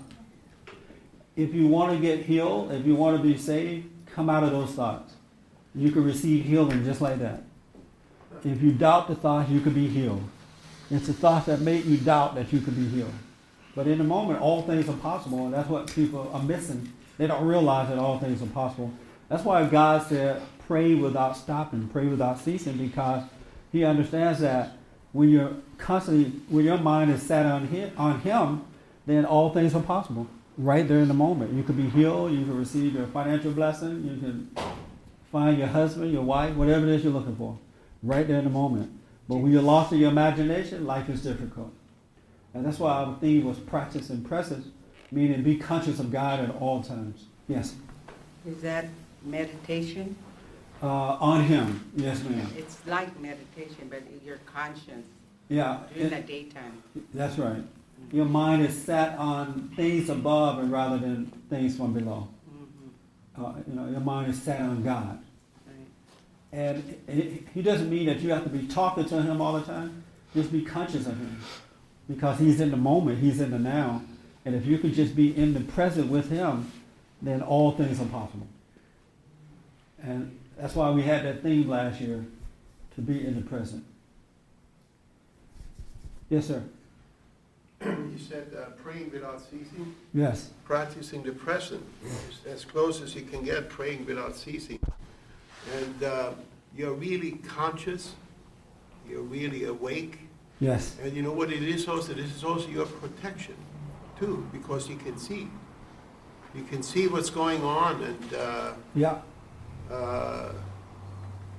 If 1.36 1.52
you 1.52 1.66
want 1.66 1.92
to 1.92 1.98
get 2.00 2.20
healed, 2.24 2.72
if 2.72 2.86
you 2.86 2.94
want 2.94 3.16
to 3.16 3.22
be 3.22 3.36
saved, 3.36 3.88
come 4.14 4.30
out 4.30 4.42
of 4.44 4.52
those 4.52 4.70
thoughts. 4.70 5.14
You 5.74 5.90
can 5.90 6.04
receive 6.04 6.44
healing 6.44 6.84
just 6.84 7.00
like 7.00 7.18
that. 7.18 7.42
If 8.44 8.62
you 8.62 8.72
doubt 8.72 9.08
the 9.08 9.16
thoughts, 9.16 9.50
you 9.50 9.60
can 9.60 9.72
be 9.74 9.88
healed. 9.88 10.22
It's 10.90 11.06
the 11.06 11.12
thoughts 11.12 11.46
that 11.46 11.60
make 11.60 11.84
you 11.86 11.96
doubt 11.96 12.34
that 12.34 12.52
you 12.52 12.60
can 12.60 12.74
be 12.74 12.86
healed. 12.88 13.12
But 13.74 13.86
in 13.86 13.98
the 13.98 14.04
moment, 14.04 14.40
all 14.40 14.62
things 14.62 14.88
are 14.88 14.96
possible, 14.96 15.46
and 15.46 15.54
that's 15.54 15.68
what 15.68 15.92
people 15.92 16.30
are 16.32 16.42
missing. 16.42 16.92
They 17.18 17.26
don't 17.26 17.44
realize 17.44 17.88
that 17.88 17.98
all 17.98 18.18
things 18.18 18.42
are 18.42 18.46
possible. 18.46 18.92
That's 19.28 19.44
why 19.44 19.66
God 19.66 20.06
said, 20.06 20.42
pray 20.66 20.94
without 20.94 21.36
stopping, 21.36 21.88
pray 21.88 22.06
without 22.06 22.38
ceasing, 22.38 22.76
because 22.76 23.24
He 23.72 23.84
understands 23.84 24.40
that 24.40 24.76
when 25.12 25.28
you're 25.28 25.52
constantly, 25.78 26.30
when 26.48 26.64
your 26.64 26.78
mind 26.78 27.10
is 27.10 27.22
set 27.22 27.46
on 27.46 27.66
Him, 27.68 27.92
on 27.96 28.20
Him, 28.20 28.64
then 29.06 29.24
all 29.24 29.50
things 29.50 29.74
are 29.74 29.82
possible. 29.82 30.26
Right 30.56 30.86
there 30.86 31.00
in 31.00 31.08
the 31.08 31.14
moment, 31.14 31.52
you 31.52 31.64
can 31.64 31.74
be 31.74 31.88
healed. 31.90 32.32
You 32.32 32.44
can 32.44 32.56
receive 32.56 32.94
your 32.94 33.06
financial 33.08 33.50
blessing. 33.50 34.04
You 34.04 34.20
can 34.20 34.50
find 35.32 35.58
your 35.58 35.66
husband, 35.66 36.12
your 36.12 36.22
wife, 36.22 36.54
whatever 36.54 36.86
it 36.86 36.92
is 36.94 37.02
you're 37.02 37.12
looking 37.12 37.34
for. 37.34 37.58
Right 38.04 38.26
there 38.26 38.38
in 38.38 38.44
the 38.44 38.50
moment. 38.50 38.92
But 39.28 39.36
when 39.36 39.52
you're 39.52 39.62
lost 39.62 39.92
in 39.92 39.98
your 39.98 40.10
imagination, 40.10 40.86
life 40.86 41.08
is 41.08 41.22
difficult. 41.22 41.72
And 42.52 42.64
that's 42.64 42.78
why 42.78 42.92
our 42.92 43.16
theme 43.20 43.44
was 43.46 43.58
practice 43.58 44.10
and 44.10 44.24
presence, 44.24 44.68
meaning 45.10 45.42
be 45.42 45.56
conscious 45.56 45.98
of 45.98 46.12
God 46.12 46.40
at 46.40 46.50
all 46.56 46.82
times. 46.82 47.24
Yes. 47.48 47.74
Is 48.46 48.60
that 48.62 48.86
meditation? 49.24 50.16
Uh, 50.82 50.86
on 51.20 51.44
Him. 51.44 51.90
Yes, 51.96 52.22
ma'am. 52.24 52.46
It's 52.56 52.78
like 52.86 53.18
meditation, 53.18 53.88
but 53.88 54.02
your 54.24 54.36
conscience 54.44 55.06
Yeah. 55.48 55.78
during 55.94 56.12
it- 56.12 56.26
the 56.26 56.32
daytime. 56.32 56.82
that's 57.14 57.38
right. 57.38 57.62
Your 58.12 58.26
mind 58.26 58.62
is 58.62 58.76
set 58.76 59.16
on 59.16 59.70
things 59.76 60.10
above 60.10 60.58
and 60.58 60.70
rather 60.70 60.98
than 60.98 61.26
things 61.48 61.76
from 61.76 61.94
below. 61.94 62.28
Mhm, 62.50 63.44
Uh, 63.44 63.52
you 63.66 63.74
know, 63.74 63.88
your 63.88 64.00
mind 64.00 64.30
is 64.30 64.40
set 64.42 64.60
on 64.60 64.82
God. 64.82 65.18
And 66.54 67.42
he 67.52 67.62
doesn't 67.62 67.90
mean 67.90 68.06
that 68.06 68.20
you 68.20 68.30
have 68.30 68.44
to 68.44 68.48
be 68.48 68.68
talking 68.68 69.04
to 69.06 69.20
him 69.20 69.40
all 69.40 69.54
the 69.54 69.66
time. 69.66 70.04
Just 70.36 70.52
be 70.52 70.62
conscious 70.62 71.04
of 71.04 71.16
him. 71.18 71.40
Because 72.08 72.38
he's 72.38 72.60
in 72.60 72.70
the 72.70 72.76
moment, 72.76 73.18
he's 73.18 73.40
in 73.40 73.50
the 73.50 73.58
now. 73.58 74.02
And 74.44 74.54
if 74.54 74.64
you 74.64 74.78
could 74.78 74.94
just 74.94 75.16
be 75.16 75.36
in 75.36 75.52
the 75.52 75.60
present 75.60 76.08
with 76.08 76.30
him, 76.30 76.70
then 77.20 77.42
all 77.42 77.72
things 77.72 78.00
are 78.00 78.04
possible. 78.06 78.46
And 80.00 80.38
that's 80.56 80.76
why 80.76 80.90
we 80.90 81.02
had 81.02 81.24
that 81.24 81.42
theme 81.42 81.68
last 81.68 82.00
year 82.00 82.24
to 82.94 83.00
be 83.00 83.26
in 83.26 83.34
the 83.34 83.40
present. 83.40 83.84
Yes, 86.30 86.46
sir. 86.46 86.62
You 87.84 88.18
said 88.18 88.56
uh, 88.56 88.70
praying 88.80 89.10
without 89.10 89.40
ceasing, 89.40 89.92
Yes. 90.14 90.50
practicing 90.64 91.24
the 91.24 91.32
present, 91.32 91.84
as 92.46 92.64
close 92.64 93.02
as 93.02 93.16
you 93.16 93.22
can 93.22 93.42
get, 93.42 93.68
praying 93.68 94.06
without 94.06 94.36
ceasing. 94.36 94.78
And 95.72 96.02
uh, 96.04 96.30
you're 96.76 96.92
really 96.94 97.32
conscious, 97.46 98.14
you're 99.08 99.22
really 99.22 99.64
awake, 99.64 100.18
Yes. 100.60 100.96
and 101.02 101.14
you 101.14 101.22
know 101.22 101.32
what 101.32 101.52
it 101.52 101.62
is 101.62 101.88
also? 101.88 102.14
This 102.14 102.34
is 102.34 102.44
also 102.44 102.68
your 102.68 102.86
protection, 102.86 103.54
too, 104.18 104.46
because 104.52 104.88
you 104.88 104.96
can 104.96 105.18
see. 105.18 105.48
You 106.54 106.62
can 106.64 106.82
see 106.82 107.08
what's 107.08 107.30
going 107.30 107.62
on, 107.62 108.02
and, 108.02 108.34
uh, 108.34 108.72
Yeah. 108.94 109.18
uh, 109.90 110.52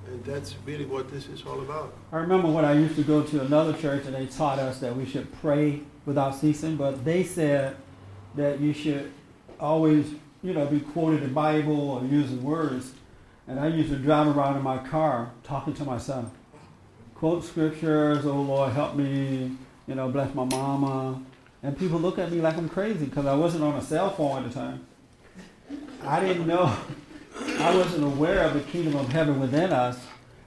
and 0.07 0.23
that's 0.23 0.55
really 0.65 0.85
what 0.85 1.09
this 1.11 1.27
is 1.27 1.43
all 1.45 1.59
about. 1.61 1.93
I 2.13 2.17
remember 2.17 2.47
when 2.49 2.63
I 2.63 2.73
used 2.73 2.95
to 2.95 3.03
go 3.03 3.23
to 3.23 3.41
another 3.41 3.73
church 3.73 4.05
and 4.05 4.15
they 4.15 4.27
taught 4.27 4.59
us 4.59 4.79
that 4.79 4.95
we 4.95 5.05
should 5.05 5.31
pray 5.41 5.81
without 6.05 6.35
ceasing, 6.35 6.77
but 6.77 7.03
they 7.03 7.23
said 7.23 7.75
that 8.35 8.59
you 8.59 8.71
should 8.71 9.11
always, 9.59 10.05
you 10.43 10.53
know, 10.53 10.65
be 10.67 10.79
quoting 10.79 11.21
the 11.21 11.27
Bible 11.27 11.89
or 11.89 12.03
using 12.05 12.43
words. 12.43 12.93
And 13.47 13.59
I 13.59 13.67
used 13.67 13.89
to 13.89 13.97
drive 13.97 14.35
around 14.35 14.57
in 14.57 14.63
my 14.63 14.77
car 14.77 15.31
talking 15.43 15.73
to 15.75 15.83
myself. 15.83 16.31
Quote 17.13 17.43
scriptures, 17.43 18.25
oh 18.25 18.41
Lord, 18.41 18.73
help 18.73 18.95
me, 18.95 19.51
you 19.87 19.95
know, 19.95 20.09
bless 20.09 20.33
my 20.33 20.45
mama. 20.45 21.21
And 21.63 21.77
people 21.77 21.99
look 21.99 22.19
at 22.19 22.31
me 22.31 22.41
like 22.41 22.57
I'm 22.57 22.69
crazy 22.69 23.05
because 23.05 23.25
I 23.25 23.35
wasn't 23.35 23.63
on 23.63 23.75
a 23.75 23.81
cell 23.81 24.09
phone 24.11 24.43
at 24.43 24.49
the 24.49 24.53
time. 24.53 24.85
I 26.03 26.19
didn't 26.19 26.47
know, 26.47 26.75
I 27.59 27.75
wasn't 27.75 28.03
aware 28.03 28.43
of 28.43 28.53
the 28.53 28.59
kingdom 28.59 28.95
of 28.95 29.09
heaven 29.09 29.39
within 29.39 29.71
us 29.71 29.99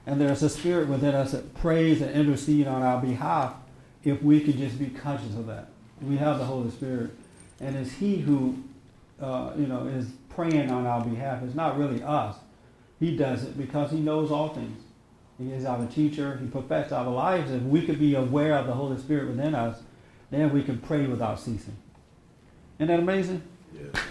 and 0.09 0.19
there's 0.19 0.41
a 0.41 0.49
spirit 0.49 0.87
within 0.87 1.13
us 1.13 1.33
that 1.33 1.53
prays 1.53 2.01
and 2.01 2.09
intercedes 2.11 2.67
on 2.67 2.81
our 2.81 2.99
behalf 2.99 3.53
if 4.03 4.23
we 4.23 4.39
could 4.39 4.57
just 4.57 4.79
be 4.79 4.87
conscious 4.87 5.35
of 5.35 5.45
that. 5.45 5.67
We 6.01 6.17
have 6.17 6.39
the 6.39 6.45
Holy 6.45 6.71
Spirit. 6.71 7.11
And 7.59 7.75
it's 7.75 7.91
He 7.91 8.17
who, 8.17 8.57
uh, 9.21 9.51
you 9.55 9.67
know, 9.67 9.85
is 9.85 10.07
praying 10.29 10.71
on 10.71 10.87
our 10.87 11.05
behalf. 11.05 11.43
It's 11.43 11.53
not 11.53 11.77
really 11.77 12.01
us. 12.01 12.37
He 12.99 13.15
does 13.15 13.43
it 13.43 13.57
because 13.57 13.91
He 13.91 13.99
knows 13.99 14.31
all 14.31 14.49
things. 14.49 14.81
He 15.37 15.53
is 15.53 15.63
our 15.63 15.85
teacher. 15.87 16.37
He 16.37 16.47
perfects 16.47 16.91
our 16.91 17.09
lives. 17.09 17.51
If 17.51 17.63
we 17.63 17.85
could 17.85 17.97
be 17.97 18.15
aware 18.15 18.55
of 18.55 18.67
the 18.67 18.73
Holy 18.73 18.97
Spirit 18.97 19.29
within 19.29 19.55
us, 19.55 19.81
then 20.31 20.51
we 20.51 20.63
can 20.63 20.79
pray 20.79 21.07
without 21.07 21.39
ceasing. 21.39 21.77
Isn't 22.77 22.87
that 22.87 22.99
amazing? 22.99 23.41
Yeah. 23.73 24.01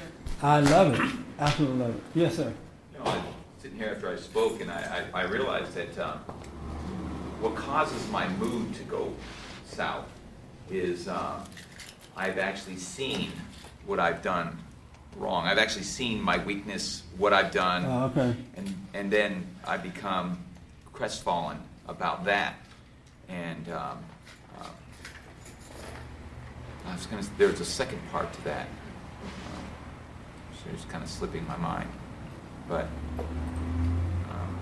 I 0.43 0.61
love 0.61 0.99
it. 0.99 1.17
Absolutely 1.39 1.79
love 1.79 1.95
it. 1.95 2.03
Yes, 2.15 2.37
sir. 2.37 2.53
You 2.93 2.99
know, 2.99 3.11
I, 3.11 3.23
sitting 3.61 3.77
here 3.77 3.93
after 3.95 4.09
I 4.09 4.17
spoke, 4.17 4.61
and 4.63 4.71
I, 4.71 5.05
I, 5.13 5.21
I 5.21 5.25
realized 5.25 5.75
that 5.75 5.99
um, 5.99 6.19
what 7.41 7.55
causes 7.55 8.09
my 8.11 8.29
mood 8.31 8.75
to 8.75 8.83
go 8.85 9.13
south 9.67 10.07
is 10.71 11.09
um, 11.09 11.45
I've 12.17 12.39
actually 12.39 12.77
seen 12.77 13.33
what 13.87 14.01
I've 14.01 14.23
done 14.23 14.59
wrong. 15.19 15.47
I've 15.47 15.59
actually 15.59 15.83
seen 15.85 16.21
my 16.23 16.39
weakness, 16.39 17.03
what 17.17 17.33
I've 17.33 17.51
done, 17.51 17.85
Oh, 17.85 18.05
okay. 18.07 18.35
and 18.57 18.87
and 18.95 19.11
then 19.11 19.47
I 19.67 19.77
become 19.77 20.39
crestfallen 20.93 21.59
about 21.87 22.25
that. 22.25 22.55
And 23.29 23.69
um, 23.69 23.99
uh, 24.61 24.67
I 26.87 26.93
was 26.95 27.07
going 27.07 27.23
to. 27.23 27.39
There's 27.39 27.61
a 27.61 27.65
second 27.65 28.01
part 28.11 28.33
to 28.33 28.45
that. 28.45 28.67
Um, 29.25 29.65
so 30.55 30.71
it's 30.73 30.85
kind 30.87 31.03
of 31.05 31.11
slipping 31.11 31.47
my 31.47 31.57
mind, 31.57 31.89
but. 32.69 32.87
Um, 34.31 34.59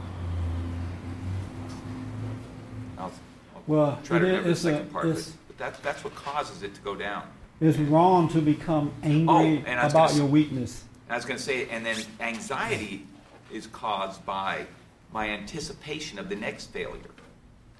I'll, 2.99 3.05
I'll 3.55 3.62
Well, 3.66 3.99
try 4.03 4.19
to 4.19 4.25
remember 4.25 4.45
the 4.45 4.51
it's 4.51 4.61
a- 4.61 4.62
second 4.73 4.92
part, 4.92 5.05
but, 5.14 5.33
but 5.49 5.59
that, 5.59 5.83
that's 5.83 6.03
what 6.03 6.14
causes 6.14 6.62
it 6.62 6.75
to 6.75 6.81
go 6.81 6.95
down. 6.97 7.23
It's 7.61 7.79
wrong 7.79 8.29
to 8.31 8.40
become 8.42 8.92
angry 9.03 9.64
Oh, 9.66 9.73
about 9.73 9.92
gonna 9.92 10.14
your 10.14 10.27
weakness. 10.27 10.85
I 11.09 11.16
was 11.16 11.25
going 11.25 11.38
to 11.38 11.42
say, 11.42 11.69
and 11.71 11.87
then 11.87 11.97
anxiety 12.21 13.07
is 13.51 13.66
caused 13.69 14.25
by 14.27 14.66
my 15.12 15.31
anticipation 15.31 16.19
of 16.19 16.29
the 16.29 16.37
next 16.37 16.66
failure. 16.66 17.11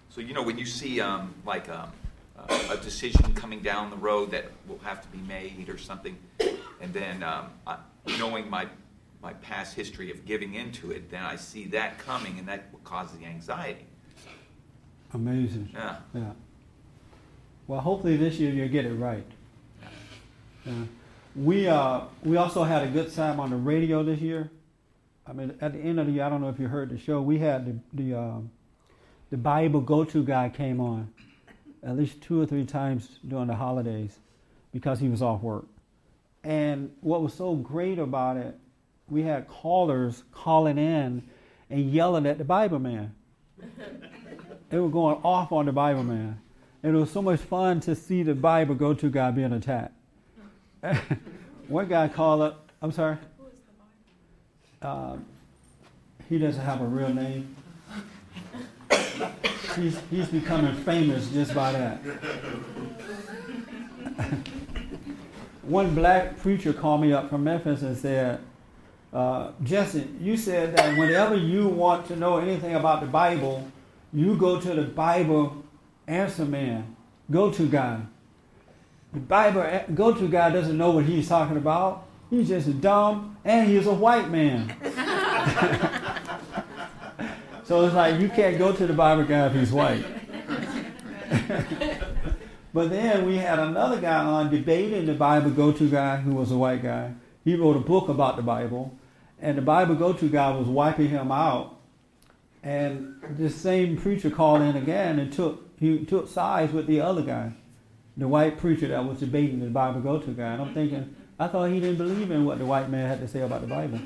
So, 0.09 0.23
you 0.23 0.33
know, 0.33 0.43
when 0.43 0.57
you 0.57 0.65
see 0.65 1.01
um, 1.01 1.35
like 1.45 1.69
um, 1.69 1.93
uh, 2.39 2.69
a 2.71 2.77
decision 2.79 3.35
coming 3.35 3.61
down 3.61 3.91
the 3.91 3.97
road 3.97 4.31
that 4.31 4.47
will 4.67 4.79
have 4.79 5.03
to 5.03 5.09
be 5.09 5.19
made 5.19 5.69
or 5.69 5.77
something, 5.77 6.17
and 6.81 6.93
then 6.95 7.23
um, 7.23 7.51
I, 7.67 7.77
knowing 8.19 8.49
my, 8.49 8.67
my 9.21 9.35
past 9.35 9.75
history 9.75 10.11
of 10.11 10.25
giving 10.25 10.55
into 10.55 10.91
it, 10.91 11.11
then 11.11 11.23
I 11.23 11.37
see 11.37 11.67
that 11.67 11.99
coming, 11.99 12.39
and 12.39 12.49
that 12.49 12.73
causes 12.85 13.19
the 13.19 13.27
anxiety. 13.27 13.85
Amazing. 15.13 15.69
Yeah. 15.75 15.97
Yeah. 16.15 16.31
Well, 17.67 17.81
hopefully 17.81 18.17
this 18.17 18.37
year 18.39 18.53
you'll 18.53 18.69
get 18.69 18.87
it 18.87 18.95
right. 18.95 19.27
We 21.35 21.69
uh 21.69 22.03
we 22.25 22.37
also 22.37 22.65
had 22.65 22.83
a 22.83 22.89
good 22.89 23.15
time 23.15 23.41
on 23.41 23.51
the 23.51 23.57
radio 23.57 24.03
this 24.03 24.21
year. 24.21 24.51
I 25.27 25.33
mean, 25.33 25.55
at 25.61 25.73
the 25.73 25.81
end 25.81 25.99
of 26.01 26.07
the 26.07 26.13
year, 26.13 26.25
I 26.25 26.29
don't 26.29 26.41
know 26.41 26.49
if 26.49 26.59
you 26.59 26.69
heard 26.69 26.89
the 26.89 26.99
show. 26.99 27.21
We 27.21 27.39
had 27.39 27.67
the 27.67 28.05
the 28.05 28.19
um, 28.19 28.51
the 29.31 29.37
Bible 29.37 29.81
go-to 29.81 30.25
guy 30.25 30.49
came 30.49 30.81
on 30.81 31.13
at 31.83 31.97
least 31.97 32.21
two 32.21 32.41
or 32.41 32.47
three 32.47 32.65
times 32.65 33.19
during 33.27 33.47
the 33.47 33.55
holidays 33.55 34.19
because 34.73 34.99
he 34.99 35.09
was 35.09 35.23
off 35.23 35.41
work. 35.41 35.67
And 36.43 36.91
what 37.01 37.23
was 37.23 37.35
so 37.35 37.55
great 37.55 37.99
about 37.99 38.37
it, 38.37 38.57
we 39.09 39.23
had 39.23 39.49
callers 39.49 40.23
calling 40.33 40.79
in 40.79 41.23
and 41.71 41.91
yelling 41.91 42.27
at 42.27 42.39
the 42.39 42.45
Bible 42.45 42.79
man. 42.79 43.15
They 44.69 44.81
were 44.81 44.89
going 44.89 45.19
off 45.23 45.53
on 45.53 45.67
the 45.67 45.73
Bible 45.73 46.03
man. 46.03 46.41
And 46.83 46.97
it 46.97 46.99
was 46.99 47.13
so 47.13 47.23
much 47.23 47.39
fun 47.39 47.79
to 47.83 47.95
see 47.95 48.25
the 48.25 48.35
Bible 48.35 48.75
go 48.75 48.95
to 48.95 49.09
guy 49.09 49.31
being 49.31 49.53
attacked. 49.53 49.96
One 51.69 51.89
guy 51.89 52.09
called 52.09 52.43
up, 52.43 52.71
I'm 52.81 52.93
sorry? 52.93 53.17
Um, 54.83 55.25
he 56.29 56.39
doesn't 56.39 56.63
have 56.63 56.81
a 56.81 56.85
real 56.85 57.13
name. 57.13 57.57
He's, 59.75 59.99
he's 60.11 60.29
becoming 60.29 60.75
famous 60.85 61.29
just 61.31 61.55
by 61.55 61.73
that. 61.73 62.01
One 65.63 65.95
black 65.95 66.39
preacher 66.39 66.73
called 66.73 67.01
me 67.01 67.13
up 67.13 67.29
from 67.29 67.45
Memphis 67.45 67.83
and 67.83 67.97
said, 67.97 68.41
uh, 69.13 69.53
Jesse, 69.63 70.09
you 70.21 70.37
said 70.37 70.77
that 70.77 70.99
whenever 70.99 71.37
you 71.37 71.69
want 71.69 72.07
to 72.09 72.17
know 72.17 72.39
anything 72.39 72.75
about 72.75 73.01
the 73.01 73.07
Bible, 73.07 73.67
you 74.13 74.37
go 74.37 74.61
to 74.61 74.75
the 74.75 74.83
Bible 74.83 75.65
answer 76.07 76.45
man, 76.45 76.97
go 77.31 77.51
to 77.51 77.67
guy. 77.67 78.01
The 79.13 79.21
Bible 79.21 79.63
eh, 79.63 79.85
go 79.95 80.13
to 80.13 80.29
guy 80.29 80.51
doesn't 80.51 80.77
know 80.77 80.91
what 80.91 81.05
he's 81.05 81.29
talking 81.29 81.57
about. 81.57 82.07
He's 82.31 82.49
just 82.49 82.81
dumb 82.81 83.37
and 83.45 83.69
he's 83.69 83.87
a 83.87 83.95
white 83.95 84.31
man. 84.31 84.75
so 87.65 87.85
it's 87.87 87.95
like 87.95 88.21
you 88.21 88.29
can't 88.29 88.59
go 88.59 88.73
to 88.73 88.87
the 88.87 88.93
Bible 88.93 89.25
guy 89.25 89.47
if 89.47 89.53
he's 89.55 89.73
white. 89.73 90.05
but 92.75 92.91
then 92.91 93.27
we 93.27 93.37
had 93.37 93.59
another 93.59 94.01
guy 94.01 94.25
on 94.25 94.51
debating 94.51 95.07
the 95.07 95.15
Bible 95.15 95.51
go 95.51 95.73
to 95.73 95.89
guy 95.89 96.17
who 96.17 96.35
was 96.35 96.51
a 96.51 96.57
white 96.57 96.83
guy. 96.83 97.13
He 97.45 97.55
wrote 97.55 97.77
a 97.77 97.81
book 97.81 98.09
about 98.09 98.37
the 98.37 98.43
Bible, 98.43 98.93
and 99.41 99.57
the 99.57 99.63
Bible 99.63 99.95
go 99.95 100.13
to 100.13 100.29
guy 100.29 100.51
was 100.51 100.67
wiping 100.67 101.11
him 101.11 101.31
out. 101.31 101.77
And 102.63 103.23
this 103.31 103.55
same 103.55 103.97
preacher 103.97 104.31
called 104.31 104.63
in 104.63 104.75
again 104.75 105.21
and 105.21 105.33
took 105.33 105.63
he 105.79 106.05
took 106.05 106.29
sides 106.29 106.73
with 106.73 106.87
the 106.89 107.01
other 107.01 107.23
guy, 107.23 107.53
the 108.17 108.27
white 108.27 108.59
preacher 108.59 108.89
that 108.89 109.05
was 109.05 109.19
debating 109.21 109.61
the 109.61 109.67
Bible 109.67 110.01
go 110.01 110.19
to 110.19 110.31
guy. 110.31 110.53
And 110.53 110.63
I'm 110.63 110.75
thinking, 110.75 111.15
I 111.39 111.49
thought 111.49 111.71
he 111.71 111.81
didn't 111.81 111.99
believe 111.99 112.31
in 112.31 112.45
what 112.45 112.59
the 112.59 112.67
white 112.67 112.91
man 112.91 113.09
had 113.09 113.21
to 113.21 113.29
say 113.29 113.41
about 113.41 113.61
the 113.61 113.67
Bible. 113.67 114.01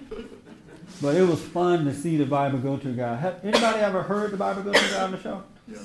But 1.00 1.14
it 1.14 1.22
was 1.22 1.40
fun 1.40 1.84
to 1.84 1.94
see 1.94 2.16
the 2.16 2.26
Bible 2.26 2.58
go 2.58 2.76
to 2.76 2.92
guy. 2.92 3.14
Have 3.16 3.44
anybody 3.44 3.78
ever 3.78 4.02
heard 4.02 4.32
the 4.32 4.36
Bible 4.36 4.62
go 4.62 4.72
to 4.72 4.78
guy 4.78 5.02
on 5.02 5.12
the 5.12 5.20
show? 5.20 5.42
Yeah. 5.68 5.78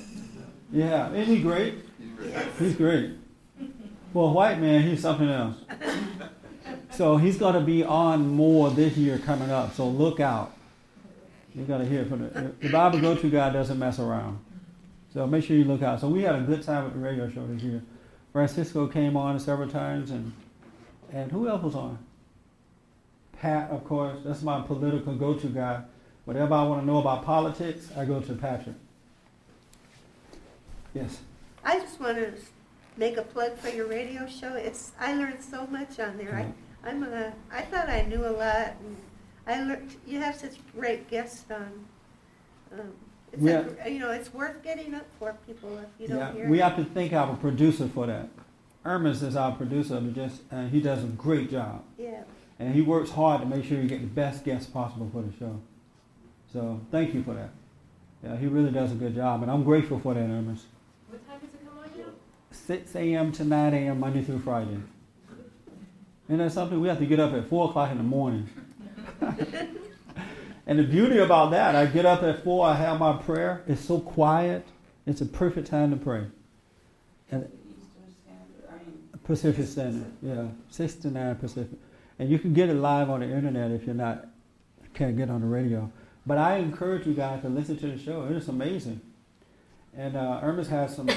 Yeah, 0.72 1.14
isn't 1.14 1.36
he 1.36 1.42
great? 1.42 1.76
He's 2.00 2.16
great. 2.18 2.48
He's 2.60 2.76
great. 2.76 3.12
Well, 4.14 4.34
white 4.34 4.60
man, 4.60 4.82
he's 4.82 5.02
something 5.02 5.30
else. 5.30 5.58
So 6.92 7.18
he's 7.18 7.38
going 7.38 7.54
to 7.54 7.62
be 7.62 7.84
on 7.84 8.28
more 8.30 8.70
this 8.72 8.98
year 8.98 9.20
coming 9.20 9.52
up. 9.52 9.74
So 9.74 9.88
look 9.88 10.20
out. 10.20 10.54
You're 11.54 11.66
going 11.66 11.82
to 11.82 11.88
hear 11.88 12.06
from 12.06 12.22
the, 12.22 12.54
the 12.60 12.70
Bible 12.70 13.00
Go 13.00 13.16
To 13.16 13.30
guy 13.30 13.50
doesn't 13.52 13.78
mess 13.78 14.00
around. 14.00 14.40
So 15.14 15.28
make 15.28 15.44
sure 15.46 15.56
you 15.56 15.66
look 15.66 15.82
out. 15.82 16.02
So 16.02 16.10
we 16.10 16.24
had 16.24 16.36
a 16.36 16.42
good 16.42 16.64
time 16.64 16.86
with 16.86 16.94
the 16.94 17.00
radio 17.00 17.30
show 17.30 17.46
this 17.48 17.62
year. 17.62 17.82
Francisco 18.36 18.86
came 18.86 19.16
on 19.16 19.40
several 19.40 19.70
times, 19.70 20.12
and 20.12 20.34
and 21.10 21.32
who 21.32 21.48
else 21.48 21.64
was 21.64 21.74
on? 21.74 21.98
Pat, 23.40 23.72
of 23.72 23.86
course. 23.86 24.18
That's 24.26 24.42
my 24.42 24.60
political 24.60 25.16
go-to 25.16 25.48
guy. 25.48 25.84
Whatever 26.26 26.56
I 26.56 26.64
want 26.64 26.82
to 26.82 26.86
know 26.86 26.98
about 26.98 27.24
politics, 27.24 27.88
I 27.96 28.04
go 28.04 28.20
to 28.20 28.34
Patrick. 28.34 28.76
Yes. 30.94 31.22
I 31.64 31.80
just 31.80 31.98
want 32.02 32.18
to 32.18 32.34
make 32.98 33.16
a 33.16 33.22
plug 33.22 33.58
for 33.58 33.70
your 33.70 33.88
radio 33.88 34.28
show. 34.28 34.54
It's 34.56 34.92
I 35.00 35.14
learned 35.14 35.42
so 35.42 35.66
much 35.68 35.98
on 36.02 36.18
there. 36.18 36.36
I 36.36 36.90
I'm 36.90 37.04
a 37.04 37.32
I 37.50 37.62
thought 37.62 37.88
I 37.88 38.02
knew 38.02 38.20
a 38.20 38.36
lot, 38.36 38.76
and 38.82 38.98
I 39.48 39.64
learned 39.64 39.96
you 40.06 40.20
have 40.20 40.36
such 40.36 40.56
great 40.74 41.10
guests 41.10 41.46
on. 41.50 41.86
Um, 42.74 42.92
it's 43.36 43.44
Yeah. 43.44 43.86
a, 43.86 43.90
you 43.90 44.00
know 44.00 44.12
it's 44.12 44.34
worth 44.34 44.62
getting 44.64 44.94
up 44.94 45.06
for 45.20 45.36
people 45.48 45.78
if 45.78 45.88
you 46.00 46.08
don't 46.08 46.18
Yeah, 46.18 46.34
hear. 46.34 46.50
we 46.50 46.60
it. 46.60 46.64
have 46.64 46.76
to 46.78 46.84
thank 46.86 47.14
our 47.14 47.36
producer 47.36 47.88
for 47.88 48.08
that. 48.08 48.30
Ermis 48.86 49.24
is 49.24 49.36
our 49.36 49.52
producer, 49.54 50.00
but 50.00 50.14
just 50.14 50.42
uh, 50.52 50.68
he 50.68 50.80
does 50.82 51.04
a 51.04 51.08
great 51.08 51.50
job, 51.50 51.84
Yeah. 51.98 52.24
and 52.60 52.74
he 52.76 52.82
works 52.82 53.12
hard 53.12 53.42
to 53.42 53.48
make 53.48 53.64
sure 53.66 53.80
you 53.82 53.88
get 53.88 54.02
the 54.02 54.08
best 54.08 54.44
guests 54.44 54.70
possible 54.70 55.10
for 55.12 55.22
the 55.24 55.32
show. 55.40 55.60
So 56.54 56.80
thank 56.92 57.14
you 57.14 57.24
for 57.24 57.34
that. 57.34 57.50
Yeah, 58.24 58.38
he 58.38 58.48
really 58.48 58.72
does 58.72 58.92
a 58.92 58.96
good 58.96 59.16
job, 59.16 59.42
and 59.42 59.52
I'm 59.52 59.64
grateful 59.64 60.00
for 60.00 60.14
that, 60.14 60.22
Ermis. 60.30 60.62
What 61.10 61.28
time 61.28 61.40
does 61.40 61.50
it 61.50 61.66
come 61.68 61.78
on 61.80 61.90
now? 61.98 62.06
6 62.52 62.96
a.m. 62.96 63.32
to 63.34 63.44
9 63.44 63.74
a.m. 63.74 64.00
Monday 64.00 64.24
through 64.24 64.40
Friday. 64.40 64.78
And 66.30 66.40
that's 66.40 66.56
something 66.56 66.80
we 66.80 66.88
have 66.88 66.98
to 67.00 67.06
get 67.06 67.20
up 67.20 67.34
at 67.34 67.48
4 67.48 67.70
o'clock 67.70 67.92
in 67.92 67.98
the 67.98 68.04
morning. 68.04 68.50
and 70.68 70.80
the 70.80 70.84
beauty 70.84 71.20
about 71.20 71.52
that, 71.52 71.76
I 71.76 71.86
get 71.86 72.06
up 72.06 72.24
at 72.24 72.44
4, 72.44 72.68
I 72.68 72.76
have 72.76 73.00
my 73.00 73.14
prayer. 73.18 73.64
It's 73.68 73.82
so 73.82 74.00
quiet. 74.00 74.66
It's 75.06 75.22
a 75.22 75.26
perfect 75.26 75.68
time 75.68 75.92
to 75.92 75.98
pray. 75.98 76.26
And 77.32 77.50
Pacific 79.24 79.66
Standard, 79.68 80.12
yeah, 80.22 80.48
6 80.70 80.96
to 80.96 81.12
9 81.12 81.36
Pacific. 81.36 81.78
And 82.18 82.30
you 82.30 82.40
can 82.40 82.54
get 82.54 82.70
it 82.70 82.76
live 82.76 83.10
on 83.10 83.20
the 83.20 83.28
internet 83.28 83.72
if 83.72 83.86
you're 83.86 83.96
not, 83.96 84.28
can't 84.94 85.18
get 85.18 85.30
on 85.30 85.42
the 85.42 85.48
radio. 85.48 85.92
But 86.26 86.38
I 86.38 86.58
encourage 86.58 87.06
you 87.06 87.14
guys 87.14 87.42
to 87.42 87.50
listen 87.50 87.78
to 87.78 87.88
the 87.88 87.98
show. 87.98 88.26
It 88.26 88.32
is 88.32 88.48
amazing. 88.48 89.02
And 89.96 90.16
uh, 90.16 90.40
Irma's 90.42 90.70
has 90.70 90.96
some 90.96 91.10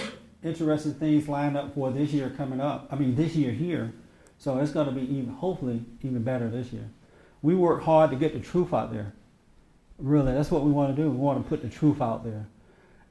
interesting 0.42 0.94
things 0.94 1.28
lined 1.28 1.56
up 1.56 1.74
for 1.74 1.90
this 1.90 2.12
year 2.12 2.30
coming 2.30 2.60
up. 2.60 2.88
I 2.90 2.96
mean, 2.96 3.14
this 3.14 3.34
year 3.34 3.52
here. 3.52 3.92
So 4.38 4.58
it's 4.58 4.72
going 4.72 4.86
to 4.86 4.92
be 4.92 5.02
even, 5.02 5.28
hopefully, 5.34 5.82
even 6.02 6.22
better 6.22 6.48
this 6.48 6.72
year. 6.72 6.88
We 7.42 7.54
work 7.54 7.82
hard 7.82 8.10
to 8.10 8.16
get 8.16 8.34
the 8.34 8.40
truth 8.40 8.72
out 8.72 8.92
there. 8.92 9.12
Really, 9.98 10.32
that's 10.32 10.50
what 10.50 10.62
we 10.62 10.70
want 10.70 10.94
to 10.94 11.02
do. 11.02 11.10
We 11.10 11.16
want 11.16 11.42
to 11.42 11.48
put 11.48 11.60
the 11.62 11.68
truth 11.68 12.00
out 12.00 12.24
there. 12.24 12.46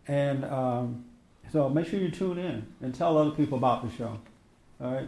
And 0.08 0.46
um, 0.46 1.06
so 1.52 1.68
make 1.70 1.88
sure 1.88 2.00
you 2.00 2.10
tune 2.10 2.38
in 2.38 2.66
and 2.82 2.96
tell 2.96 3.18
other 3.18 3.32
people 3.32 3.58
about 3.58 3.84
the 3.90 3.96
show. 3.96 4.18
All 4.82 4.94
right? 4.94 5.08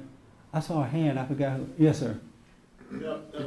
I 0.54 0.60
saw 0.60 0.84
a 0.84 0.88
hand. 0.88 1.18
I 1.18 1.26
forgot 1.26 1.58
who. 1.58 1.70
Yes, 1.78 2.00
sir. 2.00 2.20
Yeah, 3.00 3.18
uh, 3.38 3.44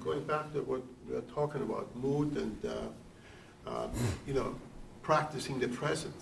going 0.00 0.22
back 0.24 0.52
to 0.52 0.60
what 0.60 0.82
we 1.08 1.14
were 1.14 1.22
talking 1.22 1.62
about, 1.62 1.94
mood 1.96 2.36
and, 2.36 2.58
uh, 2.64 3.70
uh, 3.70 3.88
you 4.26 4.34
know, 4.34 4.54
practicing 5.02 5.58
the 5.58 5.68
present. 5.68 6.14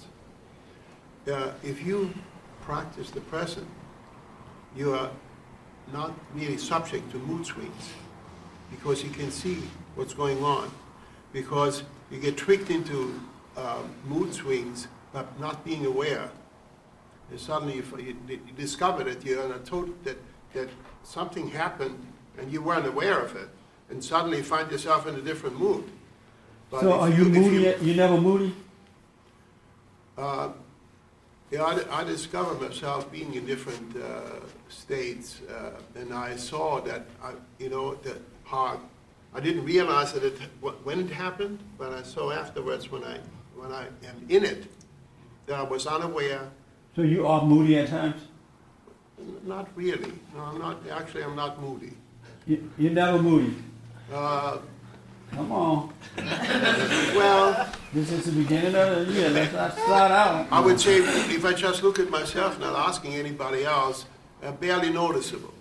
Uh, 1.26 1.50
If 1.62 1.84
you 1.84 2.14
practice 2.62 3.10
the 3.10 3.20
present, 3.20 3.66
you 4.76 4.94
are 4.94 5.10
not 5.92 6.12
really 6.34 6.56
subject 6.56 7.10
to 7.10 7.18
mood 7.18 7.44
swings 7.44 7.90
because 8.70 9.02
you 9.02 9.10
can 9.10 9.30
see 9.30 9.58
what's 9.96 10.14
going 10.14 10.42
on. 10.42 10.70
Because 11.32 11.82
you 12.10 12.18
get 12.18 12.36
tricked 12.36 12.70
into 12.70 13.20
uh, 13.56 13.82
mood 14.06 14.34
swings 14.34 14.88
by 15.12 15.24
not 15.38 15.64
being 15.64 15.86
aware. 15.86 16.30
And 17.30 17.38
suddenly 17.38 17.76
you, 17.76 17.84
you 17.98 18.16
you 18.28 18.52
discover 18.56 19.04
that 19.04 19.24
you're 19.24 19.44
in 19.44 19.52
a 19.52 19.58
total, 19.58 19.94
that, 20.04 20.18
that 20.54 20.68
something 21.04 21.48
happened 21.48 21.98
and 22.38 22.52
you 22.52 22.62
weren't 22.62 22.86
aware 22.86 23.20
of 23.20 23.36
it. 23.36 23.48
And 23.90 24.02
suddenly 24.02 24.38
you 24.38 24.44
find 24.44 24.70
yourself 24.70 25.06
in 25.06 25.14
a 25.14 25.20
different 25.20 25.58
mood. 25.58 25.84
But 26.70 26.80
so 26.80 26.92
are 26.92 27.08
you 27.08 27.26
if 27.26 27.32
moody? 27.32 27.74
You, 27.84 27.94
never 27.94 28.20
moody? 28.20 28.54
uh, 30.16 30.50
Yeah, 31.50 31.64
I, 31.64 32.00
I 32.00 32.04
discovered 32.04 32.60
myself 32.60 33.10
being 33.10 33.34
in 33.34 33.44
different 33.44 33.96
uh, 33.96 34.38
states, 34.68 35.40
uh, 35.50 35.70
and 35.96 36.14
I 36.14 36.36
saw 36.36 36.80
that, 36.82 37.06
I, 37.22 37.32
you 37.58 37.68
know, 37.68 37.96
that 37.96 38.18
how, 38.44 38.80
I 39.34 39.40
didn't 39.40 39.64
realize 39.64 40.12
that 40.12 40.24
it, 40.24 40.38
when 40.84 41.00
it 41.00 41.10
happened, 41.10 41.58
but 41.78 41.92
I 41.92 42.02
saw 42.02 42.32
afterwards 42.32 42.90
when 42.90 43.04
I, 43.04 43.18
when 43.54 43.70
I 43.72 43.86
am 44.04 44.26
in 44.28 44.44
it, 44.44 44.66
that 45.46 45.58
I 45.58 45.62
was 45.62 45.86
unaware, 45.86 46.50
So 46.96 47.02
you 47.02 47.26
are 47.26 47.44
moody 47.44 47.78
at 47.78 47.88
times? 47.88 48.22
not 49.44 49.68
really, 49.76 50.12
no, 50.34 50.40
I'm 50.42 50.58
not, 50.58 50.78
actually, 50.90 51.22
I'm 51.22 51.36
not 51.36 51.60
moody. 51.60 51.92
You, 52.46 52.70
you're 52.78 52.92
never 52.92 53.22
moody. 53.22 53.54
Uh, 54.12 54.58
Come 55.32 55.52
on. 55.52 55.92
Well, 56.16 57.72
This 57.92 58.10
is 58.10 58.24
the 58.26 58.32
beginning 58.32 58.74
of 58.74 59.06
the 59.06 59.12
year. 59.12 59.30
Let's 59.30 59.52
not 59.52 59.74
slide 59.76 60.10
out. 60.10 60.46
I 60.50 60.60
would 60.60 60.80
say 60.80 60.96
if 60.98 61.44
I 61.44 61.52
just 61.52 61.82
look 61.82 61.98
at 61.98 62.10
myself, 62.10 62.58
not 62.58 62.74
asking 62.88 63.14
anybody 63.14 63.64
else, 63.64 64.06
uh, 64.42 64.52
barely 64.52 64.90
noticeable. 64.90 65.54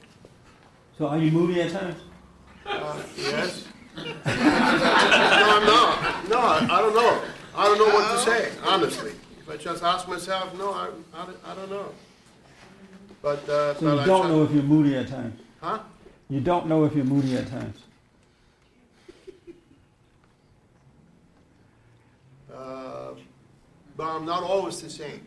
So 0.97 1.08
are 1.08 1.17
you 1.19 1.32
moody 1.32 1.62
at 1.62 1.71
times? 1.71 1.95
Uh, 2.69 3.01
yes? 3.17 3.65
No, 3.97 4.03
I'm 4.05 5.65
not. 5.65 6.29
No, 6.29 6.38
I, 6.39 6.67
I 6.69 6.82
don't 6.82 6.93
know. 6.93 7.21
I 7.55 7.65
don't 7.65 7.77
know 7.79 7.93
what 7.93 8.12
to 8.12 8.19
say, 8.32 8.51
honestly. 8.63 9.12
If 9.39 9.49
I 9.49 9.58
just 9.58 9.84
ask 9.84 10.08
myself, 10.08 10.55
no, 10.58 10.71
I, 10.71 10.89
I, 11.13 11.25
don't- 11.25 11.38
I 11.45 11.55
don't 11.55 11.69
know. 11.69 11.91
But, 13.21 13.49
uh, 13.49 13.73
So 13.75 13.82
but 13.82 13.99
you 14.01 14.05
don't 14.05 14.29
know 14.29 14.43
if 14.43 14.51
you're 14.51 14.63
moody 14.63 14.95
at 14.95 15.08
times. 15.10 15.39
Huh? 15.62 15.79
You 16.29 16.39
don't 16.39 16.67
know 16.67 16.86
if 16.86 16.95
you're 16.95 17.03
moody 17.05 17.36
at 17.36 17.47
times. 17.47 17.79
Uh, 22.53 23.12
but 23.97 24.03
I'm 24.08 24.25
not 24.25 24.43
always 24.43 24.82
the 24.82 24.89
same. 24.89 25.25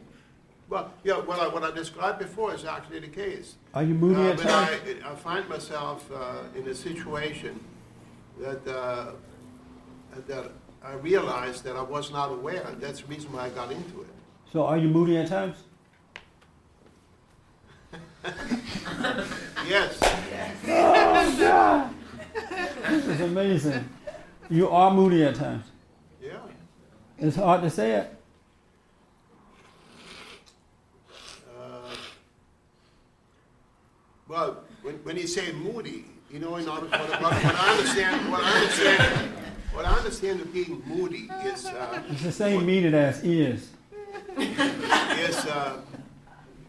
Well, 0.73 0.91
yeah, 1.05 1.21
what 1.21 1.39
I, 1.39 1.49
what 1.49 1.63
I 1.63 1.71
described 1.71 2.19
before 2.19 2.55
is 2.55 2.65
actually 2.65 3.01
the 3.01 3.09
case. 3.09 3.57
Are 3.75 3.83
you 3.83 3.93
moody 3.93 4.23
Uh, 4.23 4.31
at 4.31 4.37
but 4.39 4.47
I, 4.47 4.51
times? 4.69 5.05
I 5.05 5.15
find 5.15 5.47
myself 5.47 6.11
uh, 6.11 6.45
in 6.59 6.67
a 6.67 6.75
situation 6.75 7.61
that, 8.41 8.67
uh, 8.67 9.11
that 10.27 10.51
I 10.83 10.95
realized 10.95 11.63
that 11.65 11.77
I 11.77 11.83
was 11.83 12.11
not 12.11 12.31
aware, 12.33 12.63
and 12.69 12.81
that's 12.81 13.03
the 13.03 13.07
reason 13.09 13.31
why 13.35 13.45
I 13.45 13.49
got 13.51 13.71
into 13.71 14.01
it. 14.01 14.09
So 14.51 14.65
are 14.65 14.79
you 14.79 14.89
moody 14.89 15.19
at 15.19 15.29
times? 15.29 15.57
Yes. 19.69 19.99
Oh 20.67 21.37
God! 21.39 21.95
This 22.89 23.07
is 23.07 23.21
amazing. 23.21 23.89
You 24.49 24.69
are 24.71 24.91
moody 24.93 25.23
at 25.25 25.35
times. 25.37 25.65
Yeah. 26.21 26.39
It's 27.19 27.37
hard 27.37 27.63
to 27.63 27.71
say 27.71 27.93
it. 27.93 28.22
Well, 34.33 34.65
when, 34.81 34.95
when 35.05 35.19
you 35.19 35.27
say 35.27 35.53
moody, 35.53 36.07
you 36.31 36.39
know, 36.39 36.57
in 36.57 36.67
order, 36.67 36.87
what, 36.87 37.01
what, 37.21 37.23
what 37.23 37.55
I 37.55 37.71
understand, 37.77 38.31
what 38.31 38.43
I 38.43 38.61
understand, 38.61 39.31
what 39.75 39.85
I 39.85 39.93
understand 39.93 40.41
of 40.41 40.51
being 40.55 40.83
moody 40.87 41.29
is, 41.45 41.67
uh, 41.67 42.03
It's 42.09 42.23
the 42.23 42.33
same 42.33 42.65
meaning 42.65 42.95
as 42.95 43.23
is. 43.23 43.69
Yes, 44.39 45.47
uh, 45.47 45.83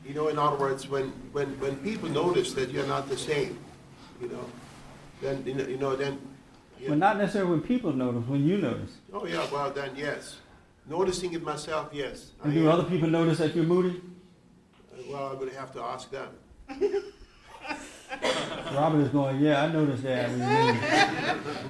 you 0.06 0.14
know, 0.14 0.28
in 0.28 0.38
other 0.38 0.58
words, 0.58 0.90
when, 0.90 1.14
when, 1.32 1.58
when 1.62 1.78
people 1.78 2.10
notice 2.10 2.52
that 2.56 2.70
you're 2.70 2.86
not 2.86 3.08
the 3.08 3.18
same, 3.18 3.58
you 4.22 4.28
know, 4.28 4.44
then, 5.22 5.46
you 5.46 5.54
know, 5.54 5.66
you 5.66 5.78
know 5.78 5.96
then, 5.96 6.20
But 6.86 6.98
not 6.98 7.16
necessarily 7.18 7.52
when 7.52 7.62
people 7.62 7.94
notice, 7.94 8.28
when 8.28 8.46
you 8.46 8.58
notice. 8.58 8.92
oh 9.14 9.26
yeah, 9.26 9.48
well, 9.54 9.72
then 9.72 9.96
yes. 9.96 10.36
Noticing 10.86 11.32
it 11.32 11.42
myself, 11.44 11.92
yes. 11.94 12.32
I 12.42 12.48
And 12.48 12.54
do 12.56 12.66
am. 12.66 12.74
other 12.74 12.84
people 12.84 13.08
notice 13.08 13.38
that 13.38 13.56
you're 13.56 13.64
moody? 13.64 14.02
Well, 15.10 15.28
I 15.30 15.34
would 15.34 15.54
have 15.54 15.72
to 15.76 15.82
ask 15.82 16.12
them. 16.12 16.28
Robert 18.74 19.02
is 19.02 19.10
going, 19.10 19.40
yeah, 19.40 19.64
I 19.64 19.72
noticed 19.72 20.04
that. 20.04 20.30
when 20.30 20.40
you're 20.40 20.74
moody." 20.74 21.70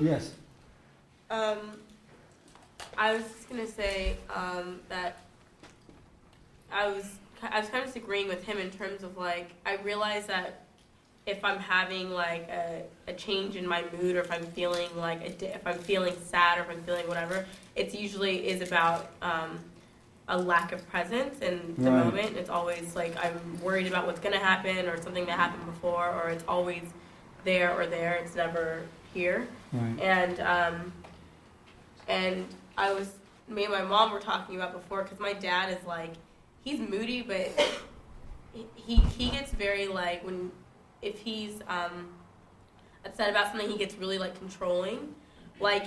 yes. 0.00 0.32
Um, 1.30 1.78
I 2.96 3.14
was 3.14 3.22
just 3.24 3.48
gonna 3.48 3.66
say 3.66 4.16
um, 4.34 4.80
that 4.88 5.18
I 6.70 6.88
was 6.88 7.04
I 7.42 7.60
was 7.60 7.68
kind 7.68 7.86
of 7.86 7.94
agreeing 7.96 8.28
with 8.28 8.44
him 8.44 8.58
in 8.58 8.70
terms 8.70 9.02
of 9.02 9.16
like 9.16 9.50
I 9.66 9.76
realize 9.76 10.26
that 10.26 10.64
if 11.26 11.42
I'm 11.44 11.58
having 11.58 12.10
like 12.10 12.48
a, 12.48 12.82
a 13.08 13.14
change 13.14 13.56
in 13.56 13.66
my 13.66 13.82
mood 13.98 14.16
or 14.16 14.20
if 14.20 14.30
I'm 14.30 14.44
feeling 14.48 14.88
like 14.96 15.22
a 15.22 15.54
if 15.54 15.66
I'm 15.66 15.78
feeling 15.78 16.14
sad 16.22 16.58
or 16.58 16.62
if 16.62 16.70
I'm 16.70 16.82
feeling 16.82 17.08
whatever, 17.08 17.46
it's 17.74 17.94
usually 17.94 18.48
is 18.48 18.60
about 18.60 19.10
um, 19.22 19.58
a 20.28 20.38
lack 20.38 20.72
of 20.72 20.88
presence 20.88 21.40
in 21.40 21.74
the 21.78 21.90
Right. 21.90 22.04
moment. 22.04 22.36
It's 22.36 22.48
always 22.50 22.96
like 22.96 23.14
I'm 23.22 23.60
worried 23.62 23.86
about 23.86 24.06
what's 24.06 24.20
gonna 24.20 24.38
happen 24.38 24.86
or 24.88 25.00
something 25.00 25.26
that 25.26 25.38
happened 25.38 25.66
before, 25.66 26.08
or 26.08 26.30
it's 26.30 26.44
always 26.48 26.82
there 27.44 27.78
or 27.78 27.86
there. 27.86 28.14
It's 28.14 28.34
never 28.34 28.82
here. 29.12 29.46
Right. 29.72 30.00
And 30.00 30.40
um, 30.40 30.92
and 32.08 32.46
I 32.76 32.92
was 32.92 33.12
me 33.48 33.64
and 33.64 33.72
my 33.72 33.82
mom 33.82 34.12
were 34.12 34.20
talking 34.20 34.56
about 34.56 34.72
before 34.72 35.02
because 35.02 35.20
my 35.20 35.34
dad 35.34 35.70
is 35.70 35.84
like 35.86 36.14
he's 36.64 36.80
moody, 36.80 37.20
but 37.22 37.50
he 38.74 38.96
he 38.96 39.30
gets 39.30 39.52
very 39.52 39.86
like 39.88 40.24
when 40.24 40.50
if 41.02 41.18
he's 41.18 41.60
um, 41.68 42.08
upset 43.04 43.28
about 43.28 43.48
something, 43.50 43.68
he 43.70 43.76
gets 43.76 43.94
really 43.96 44.18
like 44.18 44.38
controlling. 44.38 45.14
Like 45.60 45.84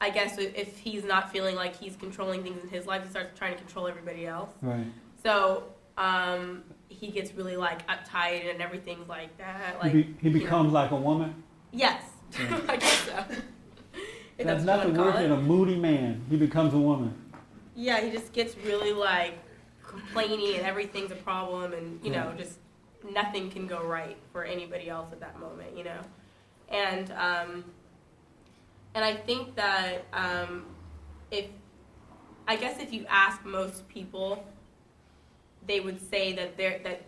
I 0.00 0.10
guess 0.10 0.38
if 0.38 0.78
he's 0.78 1.04
not 1.04 1.30
feeling 1.32 1.56
like 1.56 1.74
he's 1.76 1.96
controlling 1.96 2.42
things 2.42 2.62
in 2.62 2.68
his 2.68 2.86
life, 2.86 3.02
he 3.02 3.10
starts 3.10 3.36
trying 3.38 3.52
to 3.54 3.58
control 3.58 3.88
everybody 3.88 4.26
else. 4.26 4.50
Right. 4.62 4.86
So 5.22 5.64
um, 5.96 6.62
he 6.88 7.08
gets 7.08 7.34
really 7.34 7.56
like 7.56 7.86
uptight 7.88 8.48
and 8.48 8.62
everything's 8.62 9.08
like 9.08 9.36
that. 9.38 9.78
Like 9.82 9.92
he, 9.92 10.02
be, 10.02 10.16
he 10.20 10.28
you 10.28 10.34
know. 10.34 10.40
becomes 10.40 10.72
like 10.72 10.92
a 10.92 10.96
woman. 10.96 11.42
yes, 11.72 12.02
Yeah. 12.38 12.60
I 12.68 12.76
guess 12.76 12.98
so. 13.06 13.24
That's 14.38 14.62
nothing 14.62 14.94
wanna 14.96 15.10
worse 15.10 15.18
than 15.20 15.32
a 15.32 15.36
moody 15.40 15.74
man. 15.76 16.24
He 16.30 16.36
becomes 16.36 16.72
a 16.74 16.78
woman. 16.78 17.12
Yeah, 17.74 18.00
he 18.00 18.10
just 18.12 18.32
gets 18.32 18.56
really 18.58 18.92
like 18.92 19.34
complaining 19.84 20.56
and 20.56 20.64
everything's 20.66 21.10
a 21.10 21.16
problem 21.16 21.72
and 21.72 21.98
you 22.04 22.10
know 22.12 22.30
Yeah. 22.36 22.44
just 22.44 22.58
nothing 23.10 23.50
can 23.50 23.66
go 23.66 23.82
right 23.82 24.16
for 24.32 24.44
anybody 24.44 24.88
else 24.88 25.10
at 25.12 25.18
that 25.20 25.40
moment, 25.40 25.76
you 25.76 25.82
know. 25.82 26.00
And 26.68 27.10
um, 27.12 27.64
and 28.98 29.04
I 29.04 29.14
think 29.14 29.54
that 29.54 30.06
um, 30.12 30.64
if 31.30 31.44
I 32.48 32.56
guess 32.56 32.80
if 32.80 32.92
you 32.92 33.06
ask 33.08 33.44
most 33.44 33.88
people, 33.88 34.44
they 35.68 35.78
would 35.78 36.00
say 36.10 36.32
that 36.32 36.56
they're 36.56 36.80
that 36.82 37.02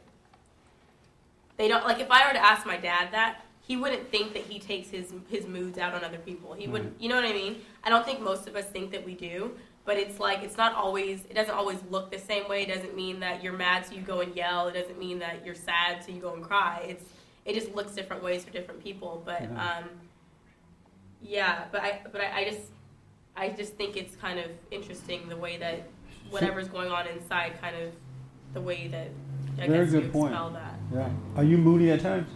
they 1.56 1.66
don't 1.66 1.84
like. 1.84 1.98
If 1.98 2.08
I 2.08 2.28
were 2.28 2.32
to 2.32 2.38
ask 2.44 2.64
my 2.64 2.76
dad 2.76 3.08
that, 3.10 3.40
he 3.60 3.76
wouldn't 3.76 4.08
think 4.08 4.34
that 4.34 4.42
he 4.44 4.60
takes 4.60 4.88
his 4.88 5.12
his 5.28 5.48
moods 5.48 5.78
out 5.78 5.92
on 5.92 6.04
other 6.04 6.18
people. 6.18 6.52
He 6.52 6.68
would, 6.68 6.84
Right. 6.84 6.92
you 7.00 7.08
know 7.08 7.16
what 7.16 7.24
I 7.24 7.32
mean? 7.32 7.60
I 7.82 7.90
don't 7.90 8.04
think 8.04 8.20
most 8.20 8.46
of 8.46 8.54
us 8.54 8.66
think 8.66 8.92
that 8.92 9.04
we 9.04 9.14
do, 9.14 9.50
but 9.84 9.96
it's 9.96 10.20
like 10.20 10.44
it's 10.44 10.56
not 10.56 10.76
always. 10.76 11.24
It 11.28 11.34
doesn't 11.34 11.52
always 11.56 11.78
look 11.90 12.12
the 12.12 12.20
same 12.20 12.48
way. 12.48 12.62
It 12.62 12.68
doesn't 12.72 12.94
mean 12.94 13.18
that 13.18 13.42
you're 13.42 13.52
mad 13.54 13.84
so 13.84 13.94
you 13.94 14.02
go 14.02 14.20
and 14.20 14.32
yell. 14.36 14.68
It 14.68 14.74
doesn't 14.74 15.00
mean 15.00 15.18
that 15.18 15.44
you're 15.44 15.56
sad 15.56 16.04
so 16.04 16.12
you 16.12 16.20
go 16.20 16.34
and 16.34 16.42
cry. 16.44 16.84
It's 16.88 17.04
it 17.44 17.54
just 17.54 17.74
looks 17.74 17.96
different 17.96 18.22
ways 18.22 18.44
for 18.44 18.52
different 18.52 18.80
people. 18.80 19.22
But 19.26 19.42
Yeah. 19.42 19.78
um, 19.78 19.90
yeah, 21.22 21.64
but 21.72 21.82
I 21.82 22.00
but 22.10 22.20
I, 22.20 22.40
I 22.40 22.44
just 22.44 22.62
I 23.36 23.48
just 23.50 23.74
think 23.74 23.96
it's 23.96 24.16
kind 24.16 24.38
of 24.38 24.46
interesting 24.70 25.28
the 25.28 25.36
way 25.36 25.56
that 25.58 25.88
whatever's 26.30 26.68
going 26.68 26.90
on 26.90 27.06
inside, 27.06 27.60
kind 27.60 27.76
of 27.76 27.92
the 28.54 28.60
way 28.60 28.88
that 28.88 29.08
I 29.60 29.66
Very 29.66 29.84
guess 29.84 29.92
good 29.92 30.04
you 30.04 30.10
point. 30.10 30.32
expel 30.32 30.50
that. 30.50 30.74
Yeah. 30.92 31.10
Are 31.36 31.44
you 31.44 31.56
moody 31.58 31.90
at 31.90 32.00
times? 32.00 32.28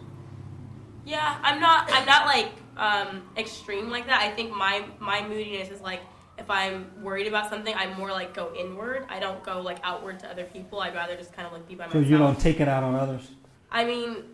Yeah, 1.04 1.38
I'm 1.42 1.60
not. 1.60 1.90
I'm 1.92 2.06
not 2.06 2.26
like 2.26 2.52
um, 2.76 3.22
extreme 3.36 3.90
like 3.90 4.06
that. 4.06 4.22
I 4.22 4.30
think 4.30 4.54
my 4.54 4.84
my 4.98 5.26
moodiness 5.26 5.70
is 5.70 5.80
like 5.80 6.00
if 6.38 6.50
I'm 6.50 6.90
worried 7.02 7.26
about 7.26 7.50
something, 7.50 7.74
I 7.74 7.94
more 7.96 8.10
like 8.10 8.34
go 8.34 8.52
inward. 8.58 9.06
I 9.08 9.20
don't 9.20 9.42
go 9.42 9.60
like 9.60 9.78
outward 9.82 10.18
to 10.20 10.30
other 10.30 10.44
people. 10.44 10.80
I'd 10.80 10.94
rather 10.94 11.16
just 11.16 11.32
kind 11.32 11.46
of 11.46 11.52
like 11.52 11.68
be 11.68 11.74
by 11.74 11.86
myself. 11.86 12.04
So 12.04 12.10
you 12.10 12.18
don't 12.18 12.38
take 12.40 12.60
it 12.60 12.68
out 12.68 12.82
on 12.82 12.94
others. 12.94 13.30
I 13.70 13.84
mean, 13.84 14.24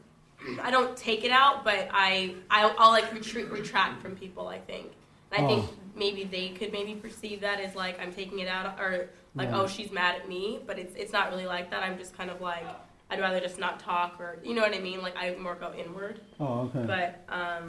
I 0.62 0.70
don't 0.70 0.96
take 0.96 1.24
it 1.24 1.31
out, 1.31 1.64
but 1.64 1.88
I 1.92 2.35
I'll, 2.50 2.74
I'll 2.79 2.90
like 2.90 3.12
retreat 3.12 3.50
retract 3.50 4.00
from 4.03 4.16
people. 4.16 4.48
I 4.48 4.59
think. 4.59 4.92
And 5.33 5.44
I 5.44 5.48
think 5.48 5.64
Oh. 5.64 5.74
maybe 5.94 6.24
they 6.24 6.48
could 6.50 6.72
maybe 6.72 6.94
perceive 6.94 7.40
that 7.42 7.61
as 7.61 7.74
like 7.74 8.00
I'm 8.00 8.12
taking 8.12 8.38
it 8.40 8.48
out 8.48 8.81
or 8.81 9.11
like 9.37 9.50
Right. 9.50 9.61
oh 9.61 9.66
she's 9.66 9.90
mad 9.92 10.16
at 10.16 10.29
me, 10.29 10.61
but 10.66 10.79
it's 10.79 10.94
it's 10.96 11.12
not 11.12 11.31
really 11.31 11.46
like 11.46 11.70
that. 11.70 11.83
I'm 11.83 11.98
just 11.98 12.16
kind 12.16 12.31
of 12.31 12.40
like 12.40 12.64
I'd 13.11 13.20
rather 13.20 13.40
just 13.40 13.59
not 13.59 13.81
talk 13.81 14.16
or 14.20 14.38
you 14.42 14.55
know 14.55 14.62
what 14.62 14.74
I 14.74 14.79
mean. 14.81 15.03
Like 15.03 15.16
I 15.16 15.35
more 15.37 15.55
go 15.55 15.72
inward. 15.74 16.20
Oh, 16.40 16.70
okay. 16.74 16.85
But 16.87 17.24
um, 17.35 17.66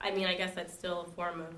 I 0.00 0.10
mean, 0.10 0.26
I 0.26 0.34
guess 0.34 0.54
that's 0.54 0.72
still 0.74 1.02
a 1.02 1.10
form 1.12 1.40
of, 1.40 1.54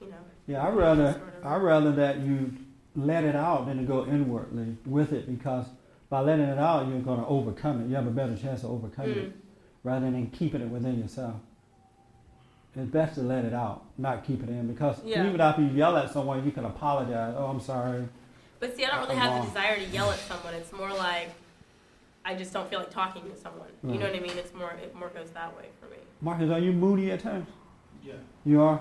you 0.00 0.08
know. 0.08 0.16
Yeah, 0.46 0.62
I 0.66 0.70
rather 0.70 1.12
Sort 1.14 1.34
of. 1.38 1.46
I 1.46 1.56
rather 1.56 1.92
that 1.92 2.18
you 2.20 2.52
let 2.96 3.24
it 3.24 3.36
out 3.36 3.66
than 3.66 3.76
to 3.78 3.82
go 3.84 4.04
inwardly 4.06 4.76
with 4.86 5.12
it 5.12 5.26
because 5.28 5.66
by 6.08 6.20
letting 6.20 6.46
it 6.46 6.58
out 6.58 6.88
you're 6.88 7.00
going 7.00 7.20
to 7.20 7.26
overcome 7.26 7.80
it. 7.82 7.88
You 7.88 7.94
have 7.96 8.06
a 8.06 8.10
better 8.10 8.36
chance 8.36 8.62
of 8.64 8.70
overcoming 8.70 9.14
Mm. 9.14 9.26
it 9.26 9.32
rather 9.82 10.10
than 10.10 10.28
keeping 10.30 10.60
it 10.60 10.68
within 10.68 10.98
yourself. 10.98 11.34
It's 12.76 12.88
best 12.90 13.14
to 13.16 13.22
let 13.22 13.44
it 13.44 13.52
out, 13.52 13.82
not 13.98 14.24
keep 14.24 14.42
it 14.42 14.48
in 14.48 14.68
because 14.68 15.02
Yeah. 15.04 15.26
even 15.26 15.40
after 15.40 15.62
you 15.62 15.68
yell 15.70 15.96
at 15.96 16.10
someone, 16.10 16.44
you 16.44 16.52
can 16.52 16.64
apologize. 16.64 17.34
Oh, 17.36 17.46
I'm 17.46 17.60
sorry. 17.60 18.08
But 18.60 18.76
see, 18.76 18.84
I 18.84 18.90
don't 18.90 19.00
really 19.00 19.14
Come 19.14 19.22
have 19.22 19.32
on. 19.32 19.40
the 19.40 19.46
desire 19.46 19.76
to 19.76 19.84
yell 19.86 20.10
at 20.10 20.18
someone. 20.18 20.54
It's 20.54 20.72
more 20.72 20.90
like 20.90 21.30
I 22.24 22.34
just 22.34 22.52
don't 22.52 22.68
feel 22.68 22.78
like 22.80 22.90
talking 22.90 23.22
to 23.30 23.36
someone. 23.36 23.68
You 23.82 23.98
know 23.98 24.06
what 24.06 24.14
I 24.14 24.20
mean? 24.20 24.36
It's 24.36 24.54
more 24.54 24.70
it 24.72 24.94
more 24.94 25.08
goes 25.08 25.30
that 25.30 25.56
way 25.56 25.70
for 25.80 25.86
me. 25.86 25.96
Marcus, 26.20 26.50
are 26.50 26.58
you 26.58 26.72
moody 26.72 27.10
at 27.10 27.20
times? 27.20 27.48
Yeah. 28.04 28.12
You 28.44 28.60
are. 28.62 28.80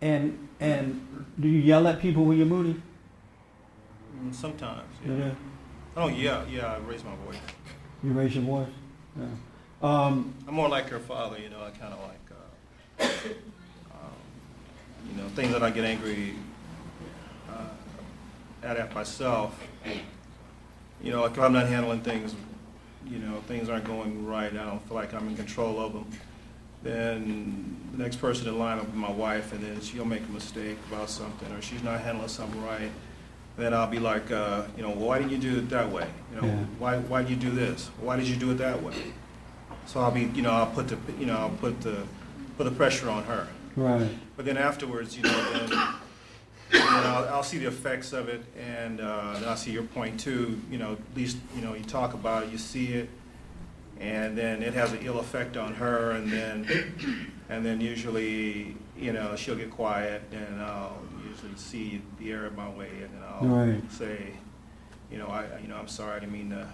And 0.00 0.48
and 0.60 1.26
do 1.38 1.48
you 1.48 1.58
yell 1.58 1.86
at 1.88 2.00
people 2.00 2.24
when 2.24 2.38
you're 2.38 2.46
moody? 2.46 2.80
Mm, 4.16 4.34
Sometimes, 4.34 4.82
You 5.04 5.12
yeah. 5.14 5.24
do? 5.30 5.36
Oh, 5.96 6.06
yeah, 6.08 6.44
yeah, 6.46 6.74
I 6.74 6.78
raise 6.78 7.02
my 7.04 7.14
voice. 7.26 7.38
You 8.02 8.12
raise 8.12 8.34
your 8.34 8.44
voice. 8.44 8.68
Yeah. 9.18 9.26
Um, 9.82 10.34
I'm 10.46 10.54
more 10.54 10.68
like 10.68 10.88
her 10.90 10.98
father, 10.98 11.38
you 11.38 11.48
know, 11.48 11.62
I 11.64 11.70
kind 11.70 11.94
of 11.94 12.00
like, 12.00 12.20
uh, 13.00 13.28
um, 13.94 14.10
you 15.10 15.20
know, 15.22 15.28
things 15.30 15.52
that 15.52 15.62
I 15.62 15.70
get 15.70 15.84
angry 15.84 16.34
uh, 17.48 18.66
at 18.66 18.76
at 18.76 18.94
myself. 18.94 19.58
You 21.02 21.12
know, 21.12 21.22
like 21.22 21.32
if 21.32 21.38
I'm 21.38 21.54
not 21.54 21.66
handling 21.66 22.02
things, 22.02 22.34
you 23.08 23.18
know, 23.20 23.40
things 23.48 23.70
aren't 23.70 23.84
going 23.84 24.26
right, 24.26 24.52
I 24.52 24.64
don't 24.64 24.86
feel 24.86 24.96
like 24.96 25.14
I'm 25.14 25.28
in 25.28 25.36
control 25.36 25.80
of 25.80 25.94
them. 25.94 26.06
Then 26.82 27.76
the 27.92 28.02
next 28.02 28.16
person 28.16 28.48
in 28.48 28.58
line 28.58 28.78
will 28.78 28.84
be 28.84 28.98
my 28.98 29.10
wife, 29.10 29.52
and 29.52 29.62
then 29.62 29.80
she'll 29.80 30.04
make 30.04 30.22
a 30.28 30.32
mistake 30.32 30.76
about 30.92 31.08
something, 31.08 31.50
or 31.52 31.62
she's 31.62 31.82
not 31.82 32.00
handling 32.00 32.28
something 32.28 32.62
right. 32.64 32.90
Then 33.56 33.72
I'll 33.72 33.86
be 33.86 33.98
like, 33.98 34.30
uh, 34.30 34.64
you 34.76 34.82
know, 34.82 34.90
why 34.90 35.18
didn't 35.18 35.32
you 35.32 35.38
do 35.38 35.58
it 35.58 35.70
that 35.70 35.90
way? 35.90 36.06
You 36.34 36.40
know, 36.42 36.46
Yeah. 36.46 36.64
why 36.78 36.98
why 36.98 37.22
did 37.22 37.30
you 37.30 37.36
do 37.36 37.50
this? 37.50 37.90
Why 38.00 38.16
did 38.16 38.28
you 38.28 38.36
do 38.36 38.50
it 38.50 38.58
that 38.58 38.82
way? 38.82 38.94
So 39.90 39.98
I'll 39.98 40.12
be, 40.12 40.30
you 40.36 40.42
know, 40.42 40.52
I'll 40.52 40.68
put 40.70 40.86
the, 40.86 40.96
you 41.18 41.26
know, 41.26 41.36
I'll 41.36 41.50
put 41.50 41.80
the, 41.80 42.04
put 42.56 42.62
the 42.62 42.70
pressure 42.70 43.10
on 43.10 43.24
her. 43.24 43.48
right. 43.74 44.08
But 44.36 44.44
then 44.44 44.56
afterwards, 44.56 45.16
you 45.16 45.24
know, 45.24 45.52
then, 45.52 45.68
then 45.68 46.82
I'll, 46.84 47.28
I'll 47.28 47.42
see 47.42 47.58
the 47.58 47.66
effects 47.66 48.12
of 48.12 48.28
it, 48.28 48.44
and 48.56 49.00
uh, 49.00 49.32
then 49.34 49.48
I'll 49.48 49.56
see 49.56 49.72
your 49.72 49.82
point 49.82 50.20
too. 50.20 50.60
You 50.70 50.78
know, 50.78 50.92
at 50.92 51.16
least, 51.16 51.38
you 51.56 51.62
know, 51.62 51.74
you 51.74 51.82
talk 51.82 52.14
about 52.14 52.44
it, 52.44 52.50
you 52.52 52.58
see 52.58 52.92
it, 52.92 53.10
and 53.98 54.38
then 54.38 54.62
it 54.62 54.74
has 54.74 54.92
an 54.92 55.00
ill 55.02 55.18
effect 55.18 55.56
on 55.56 55.74
her, 55.74 56.12
and 56.12 56.30
then, 56.30 56.68
and 57.48 57.66
then 57.66 57.80
usually, 57.80 58.76
you 58.96 59.12
know, 59.12 59.34
she'll 59.34 59.56
get 59.56 59.72
quiet, 59.72 60.22
and 60.30 60.62
I'll 60.62 61.02
usually 61.28 61.56
see 61.56 62.00
the 62.20 62.30
error 62.30 62.46
of 62.46 62.54
my 62.56 62.70
way, 62.70 62.90
and 63.02 63.12
then 63.12 63.22
I'll 63.28 63.44
Right. 63.44 63.82
say, 63.90 64.34
you 65.10 65.18
know, 65.18 65.26
I, 65.26 65.58
you 65.60 65.66
know, 65.66 65.76
I'm 65.78 65.88
sorry, 65.88 66.14
I 66.14 66.20
didn't 66.20 66.32
mean 66.32 66.50
to. 66.50 66.68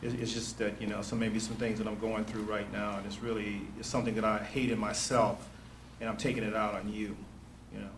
It's, 0.00 0.14
it's 0.14 0.32
just 0.32 0.58
that, 0.58 0.80
you 0.80 0.86
know, 0.86 1.02
some 1.02 1.18
maybe 1.18 1.40
some 1.40 1.56
things 1.56 1.78
that 1.78 1.88
I'm 1.88 1.98
going 1.98 2.24
through 2.24 2.42
right 2.42 2.70
now, 2.72 2.96
and 2.96 3.06
it's 3.06 3.20
really 3.20 3.62
it's 3.78 3.88
something 3.88 4.14
that 4.14 4.24
I 4.24 4.38
hate 4.38 4.70
in 4.70 4.78
myself, 4.78 5.48
and 6.00 6.08
I'm 6.08 6.16
taking 6.16 6.44
it 6.44 6.54
out 6.54 6.74
on 6.74 6.92
you, 6.92 7.16
you 7.72 7.80
know. 7.80 7.88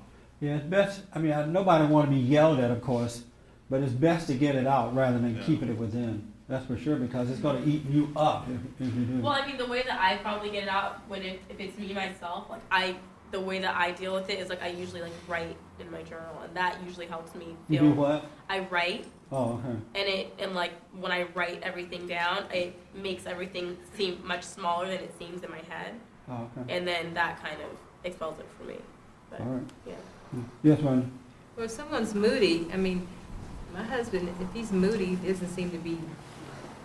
Yeah, 0.40 0.56
it's 0.56 0.64
best. 0.64 1.02
I 1.14 1.18
mean, 1.18 1.32
I, 1.32 1.44
nobody 1.44 1.84
want 1.84 2.08
to 2.08 2.14
be 2.16 2.20
yelled 2.20 2.58
at, 2.60 2.70
of 2.70 2.80
course, 2.80 3.24
but 3.68 3.82
it's 3.82 3.92
best 3.92 4.26
to 4.28 4.34
get 4.34 4.54
it 4.54 4.66
out 4.66 4.94
rather 4.94 5.18
than 5.18 5.36
Yeah. 5.36 5.42
keeping 5.42 5.68
it 5.68 5.76
within. 5.76 6.32
That's 6.48 6.66
for 6.66 6.76
sure 6.76 6.96
because 6.96 7.30
it's 7.30 7.38
going 7.38 7.62
to 7.62 7.68
eat 7.70 7.88
you 7.88 8.10
up 8.16 8.48
if, 8.48 8.88
if 8.88 8.94
you 8.94 9.04
do. 9.04 9.20
Well, 9.20 9.32
I 9.34 9.46
mean, 9.46 9.56
the 9.56 9.66
way 9.66 9.82
that 9.84 10.00
I 10.00 10.16
probably 10.16 10.50
get 10.50 10.64
it 10.64 10.68
out 10.68 10.98
when 11.08 11.22
it, 11.22 11.40
if 11.48 11.60
it's 11.60 11.78
me 11.78 11.92
myself, 11.92 12.50
like 12.50 12.62
I, 12.72 12.96
the 13.30 13.40
way 13.40 13.58
that 13.60 13.76
I 13.76 13.92
deal 13.92 14.14
with 14.14 14.28
it 14.30 14.38
is 14.38 14.48
like 14.48 14.62
I 14.62 14.68
usually 14.68 15.02
like 15.02 15.12
write 15.28 15.56
in 15.78 15.90
my 15.90 16.02
journal, 16.02 16.40
and 16.44 16.54
that 16.56 16.76
usually 16.84 17.06
helps 17.06 17.34
me 17.34 17.56
you 17.68 17.78
feel. 17.78 17.90
do 17.90 17.94
what? 17.94 18.24
I 18.48 18.60
write, 18.70 19.06
Oh, 19.32 19.54
okay. 19.64 19.68
and 19.94 20.08
it 20.08 20.34
and 20.38 20.54
like 20.54 20.72
when 20.98 21.12
I 21.12 21.22
write 21.34 21.60
everything 21.62 22.06
down, 22.06 22.44
it 22.52 22.74
makes 22.94 23.26
everything 23.26 23.76
seem 23.96 24.20
much 24.26 24.42
smaller 24.42 24.86
than 24.86 24.98
it 24.98 25.14
seems 25.18 25.42
in 25.42 25.50
my 25.50 25.62
head, 25.68 25.94
Oh, 26.28 26.48
okay. 26.58 26.74
and 26.76 26.86
then 26.86 27.14
that 27.14 27.40
kind 27.42 27.56
of 27.60 27.70
expels 28.04 28.38
it 28.40 28.46
for 28.58 28.64
me. 28.64 28.76
But 29.30 29.40
All 29.40 29.46
right. 29.46 29.62
yeah. 29.86 29.94
Mm. 30.34 30.44
Yes, 30.62 30.80
ma'am. 30.80 31.12
Well, 31.56 31.66
if 31.66 31.70
someone's 31.72 32.14
moody, 32.14 32.66
I 32.72 32.76
mean, 32.76 33.06
my 33.72 33.82
husband, 33.84 34.28
if 34.40 34.52
he's 34.52 34.72
moody, 34.72 35.16
doesn't 35.16 35.48
seem 35.50 35.70
to 35.70 35.78
be, 35.78 35.98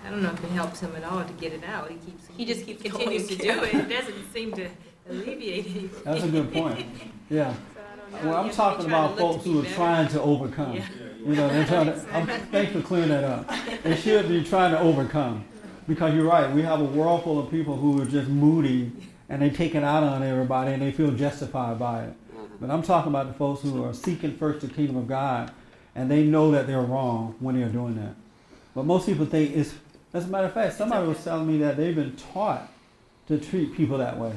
I 0.05 0.09
don't 0.11 0.21
know 0.21 0.31
if 0.31 0.43
it 0.43 0.51
helps 0.51 0.79
him 0.79 0.95
at 0.95 1.03
all 1.03 1.23
to 1.23 1.33
get 1.33 1.53
it 1.53 1.63
out. 1.63 1.89
He 1.89 1.95
keeps. 1.97 2.27
He 2.37 2.45
just 2.45 2.65
keeps 2.65 2.81
continues 2.83 3.27
to 3.29 3.35
do 3.35 3.63
it. 3.63 3.73
It 3.73 3.89
doesn't 3.89 4.31
seem 4.33 4.51
to 4.53 4.67
alleviate 5.09 5.65
anything. 5.65 5.89
That's 6.03 6.23
a 6.23 6.27
good 6.27 6.51
point. 6.51 6.85
Yeah. 7.27 7.55
So 7.55 7.59
I 7.81 7.95
don't 7.95 8.23
know. 8.23 8.29
Well, 8.29 8.43
I'm 8.43 8.51
talking 8.51 8.85
about 8.85 9.17
folks 9.17 9.45
who 9.45 9.57
are 9.57 9.63
better. 9.63 9.73
trying 9.73 10.07
to 10.09 10.21
overcome. 10.21 10.75
Yeah. 10.75 10.85
You 11.25 11.35
know, 11.35 11.47
they're 11.49 11.65
trying 11.65 11.85
to. 11.87 12.05
I'm, 12.13 12.27
thanks 12.27 12.71
for 12.71 12.81
clearing 12.81 13.09
that 13.09 13.23
up. 13.23 13.51
They 13.81 13.95
should 13.95 14.29
be 14.29 14.43
trying 14.43 14.71
to 14.73 14.79
overcome, 14.79 15.43
because 15.87 16.13
you're 16.13 16.25
right. 16.25 16.53
We 16.53 16.61
have 16.61 16.81
a 16.81 16.83
world 16.83 17.23
full 17.23 17.39
of 17.39 17.49
people 17.49 17.75
who 17.75 17.99
are 17.99 18.05
just 18.05 18.29
moody, 18.29 18.91
and 19.27 19.41
they 19.41 19.49
take 19.49 19.73
it 19.73 19.83
out 19.83 20.03
on 20.03 20.21
everybody, 20.21 20.73
and 20.73 20.83
they 20.83 20.91
feel 20.91 21.09
justified 21.09 21.79
by 21.79 22.03
it. 22.03 22.13
But 22.61 22.69
I'm 22.69 22.83
talking 22.83 23.11
about 23.11 23.27
the 23.27 23.33
folks 23.33 23.63
who 23.63 23.83
are 23.83 23.93
seeking 23.93 24.37
first 24.37 24.61
the 24.61 24.67
kingdom 24.67 24.97
of 24.97 25.07
God, 25.07 25.51
and 25.95 26.11
they 26.11 26.23
know 26.23 26.51
that 26.51 26.67
they're 26.67 26.79
wrong 26.81 27.35
when 27.39 27.59
they're 27.59 27.69
doing 27.69 27.95
that. 27.95 28.13
But 28.75 28.85
most 28.85 29.07
people 29.07 29.25
think 29.25 29.55
it's. 29.55 29.73
As 30.13 30.25
a 30.25 30.27
matter 30.27 30.45
of 30.45 30.53
fact, 30.53 30.75
somebody 30.77 31.07
was 31.07 31.23
telling 31.23 31.47
me 31.47 31.57
that 31.57 31.75
they've 31.75 31.95
been 31.95 32.15
taught 32.33 32.71
to 33.29 33.39
treat 33.39 33.75
people 33.75 33.97
that 33.97 34.19
way. 34.19 34.33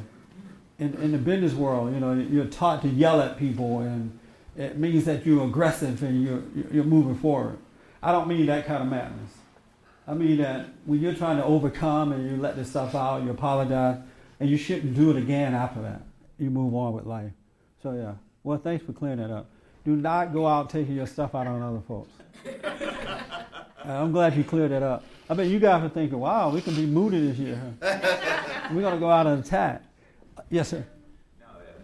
In, 0.78 0.94
in 0.94 1.12
the 1.12 1.18
business 1.18 1.54
world, 1.54 1.92
you 1.92 2.00
know, 2.00 2.12
you're 2.12 2.44
taught 2.46 2.82
to 2.82 2.88
yell 2.88 3.20
at 3.20 3.36
people, 3.36 3.80
and 3.80 4.16
it 4.56 4.78
means 4.78 5.04
that 5.06 5.26
you're 5.26 5.44
aggressive 5.44 6.02
and 6.02 6.22
you're 6.22 6.42
you're 6.72 6.84
moving 6.84 7.16
forward. 7.16 7.58
I 8.02 8.12
don't 8.12 8.28
mean 8.28 8.46
that 8.46 8.66
kind 8.66 8.82
of 8.82 8.88
madness. 8.88 9.32
I 10.06 10.14
mean 10.14 10.38
that 10.38 10.66
when 10.86 11.00
you're 11.00 11.14
trying 11.14 11.36
to 11.38 11.44
overcome 11.44 12.12
and 12.12 12.30
you 12.30 12.36
let 12.36 12.56
this 12.56 12.70
stuff 12.70 12.94
out, 12.94 13.24
you 13.24 13.30
apologize, 13.30 13.98
and 14.40 14.48
you 14.48 14.56
shouldn't 14.56 14.94
do 14.94 15.10
it 15.10 15.16
again 15.16 15.54
after 15.54 15.82
that. 15.82 16.02
You 16.38 16.50
move 16.50 16.74
on 16.74 16.92
with 16.92 17.06
life. 17.06 17.32
So 17.82 17.92
yeah. 17.92 18.14
Well, 18.44 18.58
thanks 18.58 18.84
for 18.84 18.92
clearing 18.92 19.18
that 19.18 19.30
up. 19.30 19.50
Do 19.84 19.96
not 19.96 20.32
go 20.32 20.46
out 20.46 20.70
taking 20.70 20.94
your 20.94 21.06
stuff 21.06 21.34
out 21.34 21.46
on 21.46 21.62
other 21.62 21.82
folks. 21.86 22.10
I'm 23.84 24.12
glad 24.12 24.36
you 24.36 24.44
cleared 24.44 24.70
that 24.70 24.82
up. 24.82 25.04
I 25.30 25.34
bet 25.34 25.46
you 25.46 25.58
guys 25.58 25.82
are 25.82 25.88
thinking, 25.88 26.18
wow, 26.18 26.50
we 26.50 26.60
can 26.60 26.74
be 26.74 26.86
moody 26.86 27.28
this 27.28 27.38
year. 27.38 27.60
We're 28.72 28.82
going 28.82 28.94
to 28.94 29.00
go 29.00 29.10
out 29.10 29.26
and 29.26 29.44
attack. 29.44 29.82
Yes, 30.50 30.68
sir. 30.68 30.84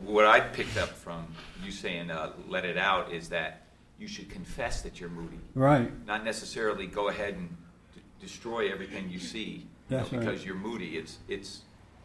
What 0.04 0.26
I 0.26 0.40
picked 0.40 0.76
up 0.76 0.90
from 0.90 1.26
you 1.64 1.70
saying 1.70 2.10
uh, 2.10 2.32
let 2.48 2.64
it 2.64 2.76
out 2.76 3.12
is 3.12 3.28
that 3.30 3.62
you 3.98 4.06
should 4.08 4.28
confess 4.28 4.82
that 4.82 5.00
you're 5.00 5.08
moody. 5.08 5.38
Right. 5.54 5.90
Not 6.06 6.24
necessarily 6.24 6.86
go 6.86 7.08
ahead 7.08 7.34
and 7.34 7.48
d- 7.94 8.00
destroy 8.20 8.70
everything 8.70 9.08
you 9.08 9.18
see 9.18 9.66
you 9.88 9.96
know, 9.96 10.02
right. 10.02 10.10
because 10.10 10.44
you're 10.44 10.56
moody. 10.56 10.96
It's, 10.98 11.18
it's, 11.28 11.62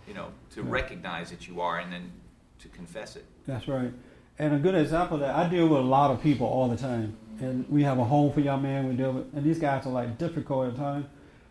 you 0.08 0.14
know, 0.14 0.30
to 0.52 0.62
Yeah. 0.62 0.70
recognize 0.70 1.30
that 1.32 1.48
you 1.48 1.62
are 1.62 1.80
and 1.80 1.92
then 1.92 2.12
to 2.60 2.68
confess 2.70 3.16
it. 3.16 3.26
That's 3.46 3.68
right. 3.68 3.92
And 4.38 4.54
a 4.54 4.60
good 4.60 4.76
example 4.76 5.16
of 5.16 5.22
that, 5.22 5.36
I 5.36 5.50
deal 5.50 5.68
with 5.68 5.80
a 5.80 5.84
lot 5.84 6.12
of 6.12 6.22
people 6.22 6.48
all 6.48 6.70
the 6.70 6.78
time. 6.78 7.18
And 7.42 7.68
we 7.70 7.84
have 7.84 8.00
a 8.00 8.04
home 8.04 8.32
for 8.32 8.40
young 8.40 8.62
men 8.62 8.88
we 8.88 8.96
deal 8.96 9.12
with. 9.12 9.34
And 9.34 9.44
these 9.44 9.60
guys 9.60 9.86
are 9.86 9.90
like 9.92 10.18
difficult 10.18 10.70
at 10.70 10.78
times. 10.78 11.06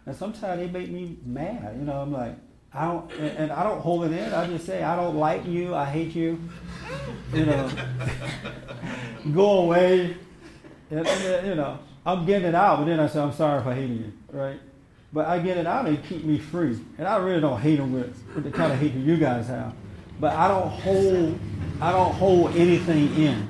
And 0.06 0.16
sometimes 0.16 0.60
they 0.60 0.68
make 0.68 0.90
me 0.90 1.18
mad. 1.26 1.76
You 1.78 1.84
know, 1.84 2.00
I'm 2.00 2.12
like, 2.12 2.36
I 2.72 2.84
don't, 2.84 3.10
and, 3.12 3.50
I 3.50 3.62
don't 3.62 3.80
hold 3.80 4.04
it 4.04 4.12
in. 4.12 4.32
I 4.32 4.46
just 4.46 4.66
say, 4.66 4.82
I 4.82 4.94
don't 4.94 5.16
like 5.16 5.46
you. 5.46 5.74
I 5.74 5.84
hate 5.86 6.14
you. 6.14 6.38
You 7.32 7.46
know, 7.46 7.70
go 9.34 9.60
away. 9.60 10.16
And, 10.90 11.06
and 11.06 11.46
you 11.46 11.54
know, 11.54 11.78
I'm 12.04 12.26
getting 12.26 12.48
it 12.48 12.54
out, 12.54 12.78
but 12.78 12.84
then 12.84 13.00
I 13.00 13.08
say, 13.08 13.20
I'm 13.20 13.32
sorry 13.32 13.62
for 13.62 13.74
hating 13.74 13.98
you, 13.98 14.12
right? 14.30 14.60
But 15.12 15.26
I 15.26 15.38
get 15.38 15.56
it 15.56 15.66
out 15.66 15.86
and 15.86 16.02
keep 16.04 16.24
me 16.24 16.38
free. 16.38 16.78
And 16.98 17.08
I 17.08 17.16
really 17.16 17.40
don't 17.40 17.60
hate 17.60 17.76
them 17.76 17.92
with, 17.92 18.16
with 18.34 18.44
the 18.44 18.50
kind 18.50 18.72
of 18.72 18.78
hate 18.78 18.92
that 18.92 19.00
you 19.00 19.16
guys 19.16 19.48
have. 19.48 19.72
But 20.20 20.34
I 20.34 20.48
don't 20.48 20.68
hold, 20.68 21.38
I 21.80 21.92
don't 21.92 22.12
hold 22.14 22.54
anything 22.54 23.14
in. 23.16 23.48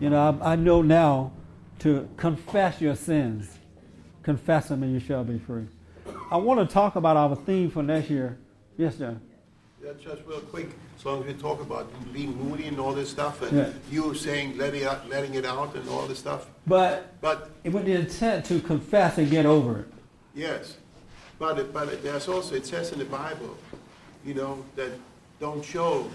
You 0.00 0.10
know, 0.10 0.38
I, 0.42 0.52
I 0.52 0.56
know 0.56 0.82
now 0.82 1.32
to 1.80 2.08
confess 2.16 2.80
your 2.80 2.94
sins. 2.94 3.58
Confess 4.22 4.68
them 4.68 4.82
and 4.82 4.92
you 4.92 5.00
shall 5.00 5.24
be 5.24 5.38
free. 5.38 5.66
I 6.30 6.36
want 6.36 6.60
to 6.60 6.72
talk 6.72 6.96
about 6.96 7.16
our 7.16 7.34
theme 7.34 7.70
for 7.70 7.82
next 7.82 8.10
year. 8.10 8.38
Yes, 8.80 8.96
John. 8.96 9.20
Yeah, 9.84 9.90
just 10.02 10.22
real 10.26 10.40
quick, 10.40 10.68
as 10.98 11.04
long 11.04 11.20
as 11.20 11.26
we 11.26 11.34
talk 11.34 11.60
about 11.60 11.86
being 12.14 12.34
moody 12.42 12.64
and 12.66 12.80
all 12.80 12.94
this 12.94 13.10
stuff, 13.10 13.42
and 13.42 13.52
Yeah. 13.58 13.68
you 13.90 14.04
were 14.04 14.14
saying 14.14 14.56
letting, 14.56 14.84
out, 14.84 15.06
letting 15.10 15.34
it 15.34 15.44
out 15.44 15.74
and 15.74 15.86
all 15.90 16.06
this 16.06 16.18
stuff. 16.18 16.46
But, 16.66 17.20
But 17.20 17.50
with 17.62 17.84
the 17.84 17.92
intent 17.92 18.46
to 18.46 18.58
confess 18.60 19.18
and 19.18 19.28
get 19.30 19.44
over 19.44 19.80
it. 19.80 19.88
Yes, 20.34 20.78
but, 21.38 21.58
it- 21.58 21.74
but 21.74 21.88
it- 21.88 22.02
there's 22.02 22.26
also, 22.26 22.54
it 22.54 22.64
says 22.66 22.90
in 22.92 22.98
the 23.00 23.04
Bible, 23.04 23.54
you 24.24 24.32
know, 24.32 24.64
that 24.76 24.92
don't 25.40 25.62
show, 25.62 26.08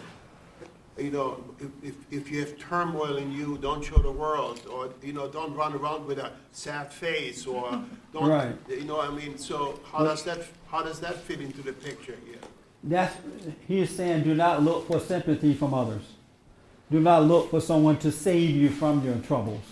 you 0.98 1.12
know, 1.12 1.44
if, 1.60 1.70
if, 1.90 1.96
if 2.10 2.32
you 2.32 2.40
have 2.40 2.58
turmoil 2.58 3.18
in 3.18 3.32
you, 3.32 3.60
don't 3.60 3.84
show 3.84 4.00
the 4.00 4.12
world, 4.12 4.60
or, 4.72 4.90
you 5.04 5.14
know, 5.14 5.28
don't 5.28 5.54
run 5.54 5.74
around 5.74 6.08
with 6.08 6.18
a 6.18 6.32
sad 6.52 6.92
face, 6.92 7.46
or 7.46 7.84
don't, 8.14 8.28
Right. 8.28 8.56
you 8.70 8.86
know, 8.86 9.00
I 9.02 9.10
mean, 9.12 9.38
so 9.38 9.80
how 9.92 10.04
does 10.04 10.24
that, 10.24 10.40
how 10.72 10.82
does 10.82 11.00
that 11.02 11.16
fit 11.18 11.42
into 11.42 11.62
the 11.62 11.74
picture 11.74 12.18
here? 12.26 12.40
That's 12.86 13.16
he 13.68 13.80
is 13.80 13.90
saying 13.90 14.24
do 14.24 14.36
not 14.36 14.62
look 14.64 14.88
for 14.88 15.00
sympathy 15.00 15.54
from 15.54 15.74
others. 15.74 16.04
Do 16.92 17.00
not 17.00 17.24
look 17.24 17.50
for 17.50 17.60
someone 17.60 17.98
to 17.98 18.12
save 18.12 18.52
you 18.52 18.70
from 18.70 19.04
your 19.04 19.18
troubles. 19.18 19.64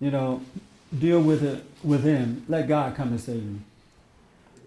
You 0.00 0.12
know, 0.12 0.40
deal 0.96 1.20
with 1.20 1.42
it 1.42 1.64
within. 1.82 2.44
Let 2.48 2.68
God 2.68 2.94
come 2.94 3.08
and 3.08 3.20
save 3.20 3.42
you. 3.42 3.60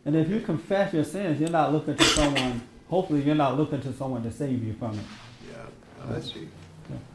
And 0.04 0.16
if 0.18 0.30
you 0.30 0.42
confess 0.42 0.94
your 0.94 1.06
sins, 1.06 1.40
you're 1.40 1.50
not 1.50 1.72
looking 1.72 1.96
to 1.96 2.04
someone, 2.04 2.62
hopefully 2.90 3.22
you're 3.22 3.36
not 3.36 3.58
looking 3.58 3.80
to 3.82 3.94
someone 3.94 4.24
to 4.24 4.32
save 4.32 4.62
you 4.64 4.74
from 4.74 5.00
it. 5.00 5.06
Yeah, 5.50 6.16
I 6.16 6.20
see. 6.20 6.50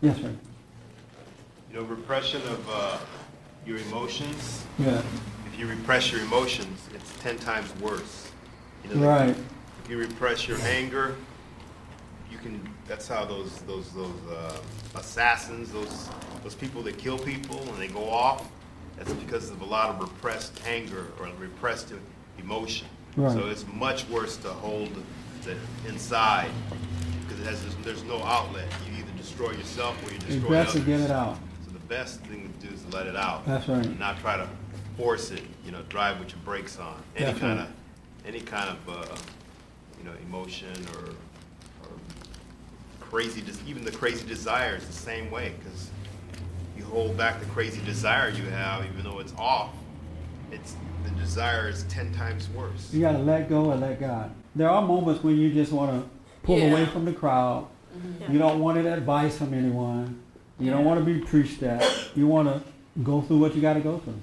Yes, 0.00 0.16
sir. 0.16 0.32
You 1.70 1.80
know, 1.80 1.82
repression 1.82 2.40
of 2.42 2.70
uh, 2.70 2.98
your 3.66 3.76
emotions. 3.78 4.64
Yeah. 4.78 5.02
If 5.52 5.58
you 5.58 5.66
repress 5.66 6.10
your 6.10 6.22
emotions, 6.22 6.80
it's 6.94 7.12
ten 7.18 7.36
times 7.38 7.74
worse. 7.80 8.30
You 8.84 8.94
know, 8.94 9.06
Right. 9.06 9.36
You 9.88 9.98
repress 9.98 10.48
your 10.48 10.58
anger, 10.62 11.16
you 12.30 12.38
can. 12.38 12.60
That's 12.88 13.06
how 13.06 13.24
those 13.24 13.60
those 13.62 13.92
those 13.92 14.20
uh, 14.30 14.58
assassins, 14.96 15.72
those 15.72 16.08
those 16.42 16.54
people 16.54 16.82
that 16.82 16.98
kill 16.98 17.18
people 17.18 17.60
and 17.60 17.78
they 17.78 17.88
go 17.88 18.08
off. 18.08 18.50
That's 18.96 19.12
because 19.12 19.50
of 19.50 19.60
a 19.60 19.64
lot 19.64 19.90
of 19.90 20.00
repressed 20.00 20.60
anger 20.66 21.08
or 21.20 21.28
repressed 21.38 21.92
emotion. 22.38 22.88
Right. 23.16 23.32
So 23.32 23.46
it's 23.46 23.64
much 23.74 24.08
worse 24.08 24.36
to 24.38 24.48
hold 24.48 24.90
it 25.46 25.56
inside 25.86 26.50
because 27.22 27.40
it 27.40 27.46
has 27.46 27.62
there's, 27.62 27.76
there's 27.76 28.04
no 28.04 28.22
outlet. 28.22 28.66
You 28.86 28.98
either 28.98 29.12
destroy 29.16 29.52
yourself 29.52 29.96
or 30.06 30.12
you 30.12 30.18
destroy 30.18 30.58
It's 30.60 30.72
best 30.72 30.72
to 30.76 30.80
get 30.80 31.00
it 31.00 31.10
out. 31.10 31.38
So 31.64 31.72
the 31.72 31.78
best 31.80 32.20
thing 32.22 32.52
to 32.60 32.66
do 32.66 32.74
is 32.74 32.84
let 32.92 33.06
it 33.06 33.16
out. 33.16 33.46
That's 33.46 33.68
right. 33.68 33.84
And 33.84 33.98
not 33.98 34.18
try 34.18 34.36
to 34.36 34.48
force 34.96 35.30
it, 35.30 35.42
you 35.64 35.72
know, 35.72 35.82
drive 35.88 36.18
with 36.18 36.30
your 36.30 36.40
brakes 36.44 36.78
on. 36.78 37.00
Any 37.14 37.26
That's 37.26 37.38
kind 37.38 37.58
right. 37.58 37.68
of, 37.68 38.26
any 38.26 38.40
kind 38.40 38.70
of, 38.70 38.88
uh, 38.88 39.16
you 39.98 40.04
know, 40.04 40.12
emotion 40.28 40.68
or, 40.94 41.10
or 41.86 41.92
crazy, 43.00 43.40
des- 43.40 43.52
even 43.68 43.84
the 43.84 43.90
crazy 43.92 44.26
desire 44.26 44.76
is 44.76 44.86
the 44.86 44.92
same 44.92 45.30
way, 45.30 45.54
because 45.58 45.90
you 46.76 46.84
hold 46.84 47.16
back 47.16 47.40
the 47.40 47.46
crazy 47.46 47.80
desire 47.84 48.28
you 48.30 48.44
have, 48.44 48.84
even 48.84 49.02
though 49.04 49.18
it's 49.20 49.34
off, 49.38 49.70
it's, 50.52 50.74
the 51.04 51.10
desire 51.12 51.68
is 51.68 51.84
ten 51.84 52.12
times 52.12 52.48
worse. 52.50 52.92
You 52.92 53.00
got 53.00 53.12
to 53.12 53.18
let 53.18 53.48
go 53.48 53.70
and 53.70 53.80
let 53.80 54.00
God. 54.00 54.30
There 54.54 54.68
are 54.68 54.82
moments 54.82 55.22
when 55.22 55.36
you 55.38 55.52
just 55.52 55.72
want 55.72 55.90
to 56.02 56.08
pull 56.42 56.58
Yeah. 56.58 56.70
away 56.70 56.86
from 56.86 57.04
the 57.04 57.12
crowd. 57.12 57.66
Mm-hmm. 57.96 58.32
You 58.32 58.38
don't 58.38 58.60
want 58.60 58.78
any 58.78 58.88
advice 58.88 59.38
from 59.38 59.54
anyone. 59.54 60.20
You 60.58 60.70
don't 60.70 60.84
want 60.84 60.98
to 60.98 61.04
be 61.04 61.20
preached 61.20 61.62
at. 61.62 61.82
You 62.14 62.26
want 62.26 62.48
to 62.48 62.62
go 63.02 63.20
through 63.20 63.38
what 63.38 63.54
you 63.54 63.60
got 63.60 63.74
to 63.74 63.80
go 63.80 63.98
through. 63.98 64.14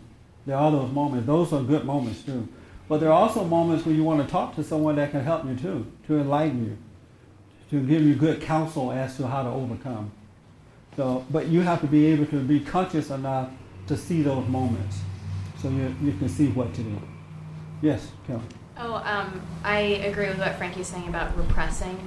There 0.46 0.58
are 0.58 0.72
those 0.72 0.92
moments. 0.92 1.28
Those 1.28 1.54
are 1.54 1.62
good 1.62 1.86
moments 1.86 2.24
too. 2.24 2.48
But 2.88 3.00
there 3.00 3.10
are 3.10 3.14
also 3.14 3.44
moments 3.44 3.86
when 3.86 3.96
you 3.96 4.04
want 4.04 4.26
to 4.26 4.30
talk 4.30 4.56
to 4.56 4.64
someone 4.64 4.96
that 4.98 5.12
can 5.12 5.24
help 5.24 5.46
you 5.46 5.56
too, 5.56 5.92
to 6.08 6.18
enlighten 6.20 6.66
you, 6.66 6.78
to 7.70 7.86
give 7.86 8.02
you 8.02 8.16
good 8.16 8.42
counsel 8.42 8.92
as 8.92 9.16
to 9.18 9.28
how 9.28 9.44
to 9.44 9.50
overcome. 9.50 10.12
So, 10.96 11.26
but 11.32 11.48
you 11.48 11.62
have 11.62 11.82
to 11.82 11.88
be 11.88 12.06
able 12.08 12.26
to 12.28 12.40
be 12.40 12.60
conscious 12.60 13.10
enough 13.10 13.50
to 13.88 13.98
see 13.98 14.22
those 14.22 14.48
moments, 14.48 15.00
so 15.60 15.70
you 15.70 15.96
you 16.02 16.14
can 16.14 16.30
see 16.30 16.48
what 16.50 16.74
to 16.76 16.84
do. 16.84 17.02
Yes, 17.82 18.12
Kelly. 18.28 18.42
Oh, 18.78 18.96
um, 19.06 19.42
I 19.64 19.80
agree 19.80 20.28
with 20.28 20.40
what 20.40 20.56
Frankie's 20.56 20.88
saying 20.88 21.08
about 21.08 21.36
repressing, 21.38 21.98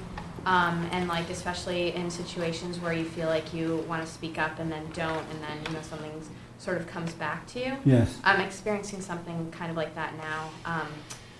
um, 0.45 0.87
and 0.91 1.07
like 1.07 1.29
especially 1.29 1.93
in 1.95 2.09
situations 2.09 2.79
where 2.79 2.93
you 2.93 3.03
feel 3.03 3.27
like 3.27 3.53
you 3.53 3.83
want 3.89 4.05
to 4.05 4.11
speak 4.11 4.37
up 4.37 4.59
and 4.59 4.71
then 4.71 4.87
don't, 4.93 5.25
and 5.31 5.41
then 5.41 5.57
you 5.67 5.73
know 5.73 5.81
something 5.81 6.11
sort 6.57 6.77
of 6.77 6.87
comes 6.87 7.13
back 7.13 7.45
to 7.47 7.59
you. 7.59 7.77
Yes. 7.85 8.17
I'm 8.23 8.41
experiencing 8.41 9.01
something 9.01 9.51
kind 9.51 9.69
of 9.71 9.77
like 9.77 9.93
that 9.95 10.17
now. 10.17 10.49
Um, 10.65 10.87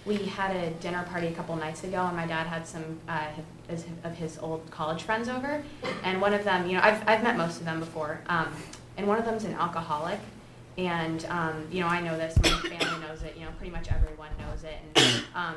we 0.06 0.18
had 0.18 0.56
a 0.56 0.70
dinner 0.80 1.04
party 1.12 1.28
a 1.28 1.32
couple 1.32 1.56
nights 1.58 1.84
ago, 1.84 2.06
and 2.06 2.16
my 2.16 2.26
dad 2.26 2.48
had 2.48 2.66
some 2.66 2.98
uh, 3.10 3.28
of 4.04 4.16
his 4.16 4.38
old 4.40 4.70
college 4.72 5.04
friends 5.04 5.28
over, 5.28 5.62
and 6.04 6.22
one 6.22 6.34
of 6.34 6.46
them, 6.46 6.68
you 6.68 6.78
know, 6.78 6.82
I've 6.82 7.08
I've 7.08 7.22
met 7.24 7.36
most 7.36 7.60
of 7.60 7.66
them 7.66 7.80
before, 7.82 8.22
um, 8.28 8.48
and 8.96 9.06
one 9.06 9.20
of 9.20 9.26
them's 9.26 9.44
an 9.44 9.54
alcoholic. 9.54 10.20
And 10.78 11.26
um, 11.26 11.68
you 11.72 11.82
know, 11.82 11.88
I 11.88 12.00
know 12.02 12.16
this. 12.16 12.38
My 12.38 12.50
family 12.50 13.08
knows 13.08 13.24
it. 13.24 13.36
You 13.36 13.46
know, 13.46 13.52
pretty 13.58 13.72
much 13.72 13.90
everyone 13.92 14.30
knows 14.40 14.64
it. 14.64 14.78
And 14.96 15.24
um, 15.36 15.56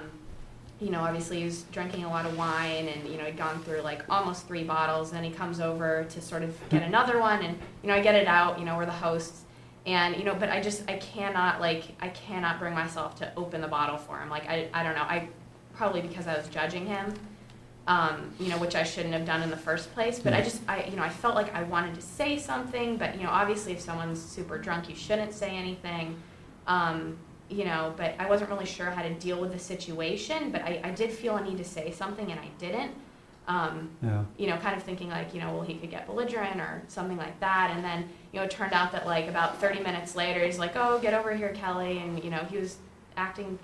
you 0.80 0.90
know, 0.90 1.00
obviously 1.00 1.40
he 1.40 1.44
was 1.44 1.62
drinking 1.64 2.04
a 2.04 2.08
lot 2.08 2.24
of 2.24 2.36
wine, 2.36 2.88
and 2.88 3.06
you 3.06 3.18
know, 3.18 3.24
he'd 3.24 3.36
gone 3.36 3.62
through 3.62 3.82
like 3.82 4.02
almost 4.08 4.48
three 4.48 4.64
bottles. 4.64 5.10
And 5.10 5.18
then 5.18 5.30
he 5.30 5.36
comes 5.36 5.60
over 5.60 6.06
to 6.08 6.20
sort 6.20 6.42
of 6.42 6.56
get 6.70 6.82
another 6.82 7.20
one, 7.20 7.42
and 7.42 7.56
you 7.82 7.88
know, 7.88 7.94
I 7.94 8.00
get 8.00 8.14
it 8.14 8.26
out. 8.26 8.58
You 8.58 8.64
know, 8.64 8.76
we're 8.76 8.86
the 8.86 8.92
hosts, 8.92 9.42
and 9.86 10.16
you 10.16 10.24
know, 10.24 10.34
but 10.34 10.50
I 10.50 10.60
just 10.60 10.88
I 10.90 10.96
cannot 10.98 11.60
like 11.60 11.84
I 12.00 12.08
cannot 12.08 12.58
bring 12.58 12.74
myself 12.74 13.16
to 13.16 13.32
open 13.36 13.60
the 13.60 13.68
bottle 13.68 13.96
for 13.96 14.18
him. 14.18 14.28
Like 14.28 14.48
I 14.48 14.68
I 14.74 14.82
don't 14.82 14.94
know. 14.94 15.02
I 15.02 15.28
probably 15.74 16.02
because 16.02 16.26
I 16.26 16.36
was 16.36 16.48
judging 16.48 16.86
him. 16.86 17.14
Um, 17.86 18.30
you 18.38 18.48
know, 18.50 18.58
which 18.58 18.76
I 18.76 18.84
shouldn't 18.84 19.14
have 19.14 19.24
done 19.24 19.42
in 19.42 19.50
the 19.50 19.56
first 19.56 19.92
place. 19.94 20.20
But 20.20 20.32
I 20.32 20.42
just, 20.42 20.60
I, 20.68 20.84
you 20.84 20.94
know, 20.96 21.02
I 21.02 21.08
felt 21.08 21.34
like 21.34 21.52
I 21.54 21.64
wanted 21.64 21.94
to 21.96 22.02
say 22.02 22.38
something, 22.38 22.96
but 22.98 23.16
you 23.16 23.24
know, 23.24 23.30
obviously, 23.30 23.72
if 23.72 23.80
someone's 23.80 24.22
super 24.22 24.58
drunk, 24.58 24.88
you 24.88 24.94
shouldn't 24.94 25.32
say 25.32 25.56
anything. 25.56 26.14
Um, 26.68 27.16
you 27.48 27.64
know, 27.64 27.92
but 27.96 28.14
I 28.18 28.28
wasn't 28.28 28.50
really 28.50 28.66
sure 28.66 28.90
how 28.90 29.02
to 29.02 29.12
deal 29.14 29.40
with 29.40 29.52
the 29.52 29.58
situation. 29.58 30.52
But 30.52 30.62
I, 30.62 30.80
I 30.84 30.90
did 30.90 31.10
feel 31.10 31.36
a 31.36 31.42
need 31.42 31.56
to 31.58 31.64
say 31.64 31.90
something, 31.90 32.30
and 32.30 32.38
I 32.38 32.48
didn't. 32.58 32.92
Um, 33.48 33.90
Yeah. 34.04 34.22
you 34.36 34.46
know, 34.46 34.56
kind 34.58 34.76
of 34.76 34.84
thinking 34.84 35.08
like, 35.08 35.34
you 35.34 35.40
know, 35.40 35.52
well, 35.52 35.62
he 35.62 35.74
could 35.74 35.90
get 35.90 36.06
belligerent 36.06 36.60
or 36.60 36.82
something 36.86 37.16
like 37.16 37.40
that. 37.40 37.72
And 37.74 37.82
then, 37.82 38.08
you 38.32 38.38
know, 38.38 38.44
it 38.44 38.50
turned 38.50 38.72
out 38.72 38.92
that 38.92 39.06
like 39.06 39.26
about 39.28 39.60
30 39.60 39.80
minutes 39.80 40.14
later, 40.14 40.44
he's 40.44 40.58
like, 40.58 40.72
oh, 40.76 40.98
get 41.00 41.14
over 41.14 41.34
here, 41.34 41.52
Kelly. 41.52 41.98
And, 41.98 42.22
you 42.22 42.30
know, 42.30 42.44
he 42.50 42.58
was 42.58 42.76
acting 43.16 43.58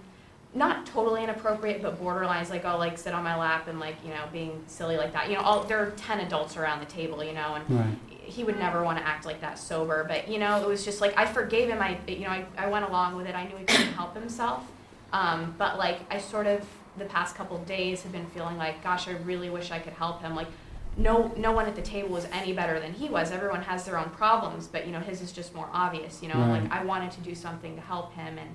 not 0.54 0.86
totally 0.86 1.22
inappropriate, 1.22 1.82
but 1.82 1.98
borderline. 2.00 2.40
He's 2.40 2.50
like, 2.50 2.64
oh, 2.64 2.78
like 2.78 2.98
sit 2.98 3.12
on 3.12 3.22
my 3.22 3.36
lap 3.36 3.68
and 3.68 3.78
like, 3.78 3.96
you 4.04 4.10
know, 4.10 4.24
being 4.32 4.62
silly 4.66 4.96
like 4.96 5.12
that. 5.12 5.28
You 5.28 5.36
know, 5.36 5.42
all, 5.42 5.64
there 5.64 5.78
are 5.78 5.90
10 5.92 6.20
adults 6.20 6.56
around 6.56 6.80
the 6.80 6.86
table, 6.86 7.22
you 7.22 7.32
know, 7.32 7.54
and 7.54 7.64
Right. 7.78 7.96
he 8.10 8.42
would 8.42 8.58
never 8.58 8.82
want 8.82 8.98
to 8.98 9.06
act 9.06 9.24
like 9.26 9.40
that 9.42 9.58
sober. 9.58 10.04
But, 10.08 10.28
you 10.28 10.38
know, 10.38 10.60
it 10.60 10.66
was 10.66 10.84
just 10.84 11.00
like, 11.00 11.16
I 11.16 11.26
forgave 11.26 11.68
him. 11.68 11.80
I, 11.80 11.98
you 12.08 12.20
know, 12.20 12.30
I, 12.30 12.46
I 12.56 12.68
went 12.68 12.86
along 12.88 13.16
with 13.16 13.26
it. 13.26 13.34
I 13.34 13.44
knew 13.46 13.56
he 13.56 13.64
couldn't 13.64 13.92
help 13.92 14.14
himself. 14.14 14.64
Um, 15.12 15.54
but 15.58 15.78
like, 15.78 16.00
I 16.12 16.18
sort 16.18 16.46
of, 16.46 16.66
the 16.96 17.04
past 17.04 17.36
couple 17.36 17.58
days 17.58 18.02
have 18.02 18.12
been 18.12 18.26
feeling 18.28 18.56
like, 18.56 18.82
gosh, 18.82 19.06
I 19.06 19.12
really 19.12 19.50
wish 19.50 19.70
I 19.70 19.78
could 19.78 19.92
help 19.92 20.22
him. 20.22 20.34
Like, 20.34 20.48
no, 20.96 21.32
no 21.36 21.52
one 21.52 21.66
at 21.66 21.76
the 21.76 21.82
table 21.82 22.08
was 22.10 22.26
any 22.32 22.52
better 22.52 22.80
than 22.80 22.92
he 22.92 23.08
was. 23.08 23.30
Everyone 23.30 23.62
has 23.62 23.84
their 23.84 23.98
own 23.98 24.10
problems, 24.10 24.66
but 24.66 24.86
you 24.86 24.92
know, 24.92 25.00
his 25.00 25.20
is 25.20 25.32
just 25.32 25.54
more 25.54 25.68
obvious. 25.72 26.22
You 26.22 26.28
know, 26.28 26.38
Right. 26.38 26.62
like 26.62 26.72
I 26.72 26.84
wanted 26.84 27.10
to 27.12 27.20
do 27.20 27.34
something 27.34 27.74
to 27.76 27.82
help 27.82 28.14
him, 28.14 28.38
and 28.38 28.50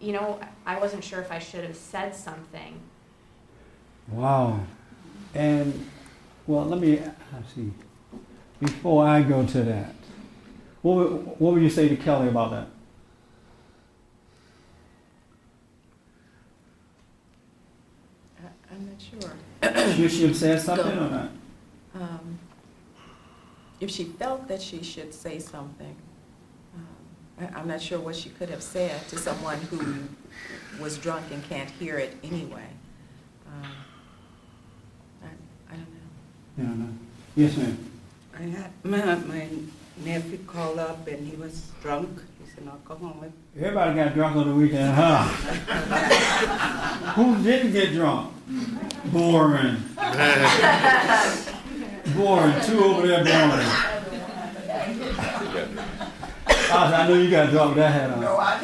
you 0.00 0.12
know, 0.12 0.40
I 0.66 0.78
wasn't 0.78 1.02
sure 1.04 1.20
if 1.20 1.30
I 1.32 1.38
should 1.38 1.64
have 1.64 1.76
said 1.76 2.14
something. 2.14 2.80
Wow. 4.10 4.60
And, 5.34 5.86
well, 6.46 6.64
let 6.64 6.80
me, 6.80 7.00
let's 7.32 7.52
see, 7.54 7.70
before 8.60 9.06
I 9.06 9.22
go 9.22 9.44
to 9.44 9.62
that, 9.64 9.94
what, 10.82 10.96
would- 10.96 11.26
what 11.40 11.52
would 11.54 11.62
you 11.62 11.68
say 11.70 11.88
to 11.88 11.96
Kelly 11.96 12.28
about 12.28 12.50
that? 12.52 12.68
I- 18.42 18.74
I'm 18.74 18.86
not 18.86 19.00
sure. 19.00 19.94
Should 19.96 20.10
she 20.10 20.22
have 20.26 20.36
said 20.36 20.60
something 20.60 20.86
or 20.98 21.10
not? 21.10 21.30
If 23.80 23.90
she 23.90 24.04
felt 24.04 24.48
that 24.48 24.60
she 24.60 24.82
should 24.82 25.14
say 25.14 25.38
something, 25.38 25.94
um, 26.74 26.86
I- 27.40 27.58
I'm 27.58 27.68
not 27.68 27.80
sure 27.80 28.00
what 28.00 28.16
she 28.16 28.28
could 28.30 28.50
have 28.50 28.62
said 28.62 29.06
to 29.08 29.18
someone 29.18 29.58
who 29.70 29.80
was 30.82 30.98
drunk 30.98 31.26
and 31.32 31.42
can't 31.48 31.70
hear 31.70 31.96
it 31.98 32.16
anyway. 32.24 32.66
Um, 33.46 33.70
I 35.22 35.26
I 35.72 35.76
don't 35.76 35.92
know. 35.94 36.08
Yeah, 36.58 36.64
no. 36.84 36.88
Yes, 37.36 37.56
ma'am. 37.56 37.78
I 38.36 38.42
had 38.42 38.70
my, 38.84 39.14
my 39.26 39.48
nephew 40.04 40.38
call 40.46 40.78
up 40.80 41.06
and 41.06 41.26
he 41.28 41.36
was 41.36 41.70
drunk. 41.82 42.08
He's 42.44 42.56
an 42.58 42.68
"I'll 42.68 42.78
go 42.84 42.94
home 42.96 43.20
with." 43.20 43.32
Everybody 43.56 43.94
got 43.96 44.14
drunk 44.14 44.36
on 44.36 44.48
the 44.48 44.54
weekend, 44.54 44.94
huh? 44.94 45.22
Who 47.14 47.42
didn't 47.42 47.72
get 47.72 47.92
drunk? 47.92 48.32
Boring. 49.12 49.76
Boring. 52.18 52.60
Two 52.66 52.82
over 52.82 53.06
there 53.06 53.22
boring. 53.22 53.66
Oz, 56.70 56.92
I 56.92 57.06
know 57.08 57.14
you 57.14 57.30
got 57.30 57.48
drunk 57.50 57.76
with 57.76 57.84
that 57.84 57.92
hat 57.92 58.10
on. 58.10 58.20
No, 58.20 58.36
I 58.36 58.60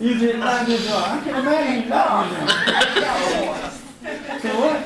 didn't. 0.00 0.08
You 0.08 0.18
did 0.18 0.38
not 0.40 0.66
get 0.66 0.80
drunk. 0.82 1.06
I 1.06 1.20
can 1.22 1.34
imagine 1.36 1.82
you 1.84 1.88
not 1.88 2.28
get 2.28 2.94
drunk. 2.96 4.42
So 4.42 4.48
what? 4.60 4.76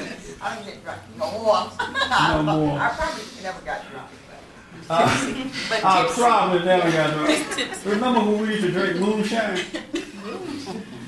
I 0.43 0.55
don't 0.55 0.65
get 0.67 0.85
drunk 0.85 1.01
no 1.17 1.27
more. 1.33 1.71
No 2.29 2.43
more. 2.67 2.79
I 2.79 2.89
probably 2.91 3.25
never 3.43 3.61
got 3.63 3.91
drunk. 3.91 4.09
Uh, 4.91 5.35
But 5.71 5.85
I 5.85 5.87
probably 6.15 6.65
never 6.67 6.91
got 6.93 7.15
drunk. 7.15 7.85
Remember 7.87 8.21
when 8.21 8.37
we 8.43 8.49
used 8.49 8.65
to 8.65 8.71
drink 8.73 9.01
moonshine? 9.01 9.59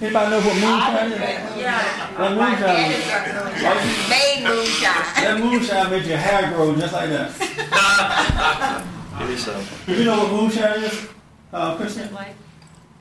Anybody 0.01 0.30
know 0.30 0.38
what 0.40 0.55
moonshine 0.55 1.12
is? 1.12 1.18
Yeah. 1.61 2.16
That 2.16 2.16
My 2.16 2.28
moonshine. 2.30 2.61
daddy 2.61 3.03
drank 3.05 3.26
moonshine. 3.44 4.09
Made 4.09 4.40
moonshine. 4.48 5.24
That 5.24 5.40
moonshine 5.40 5.90
makes 5.90 6.07
your 6.07 6.16
hair 6.16 6.53
grow 6.55 6.74
just 6.74 6.92
like 6.94 7.11
that. 7.11 8.84
Give 9.18 9.28
me 9.28 9.36
some. 9.36 9.62
You 9.86 10.05
know 10.05 10.18
what 10.24 10.32
moonshine 10.32 10.84
is, 10.84 11.09
uh, 11.53 11.76
Kristen? 11.76 12.14
like 12.14 12.34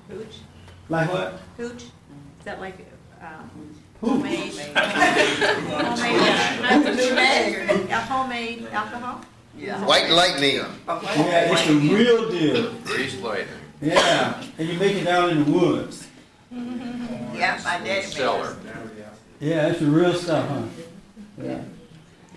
hooch? 0.10 0.36
Like 0.90 1.10
what? 1.12 1.40
Hooch? 1.56 1.84
Is 1.84 2.46
that 2.46 2.60
like, 2.60 2.86
um, 3.22 3.50
Hooch. 3.56 3.78
homemade? 4.02 4.54
Homemade, 4.54 4.76
uh, 4.76 6.62
not 6.62 6.84
the 6.84 6.92
hooch, 6.96 7.92
homemade 8.10 8.68
alcohol? 8.72 9.22
Yeah. 9.58 9.86
White 9.86 10.10
lightning. 10.10 10.56
Yeah, 10.56 11.52
it's 11.54 11.66
the 11.68 11.76
real 11.76 12.30
deal. 12.30 12.74
Grease 12.84 13.20
lightning. 13.22 13.48
Yeah, 13.82 14.44
and 14.58 14.68
you 14.68 14.78
make 14.78 14.98
it 14.98 15.06
down 15.06 15.30
in 15.30 15.46
the 15.46 15.52
woods. 15.52 16.09
Yeah, 16.52 17.60
my 17.64 17.78
daddy 17.78 17.84
made 17.84 18.04
Cellar. 18.06 18.56
Yeah, 19.40 19.68
it's 19.68 19.80
the 19.80 19.86
real 19.86 20.14
stuff, 20.14 20.48
huh? 20.50 20.62
Yeah. 21.42 21.62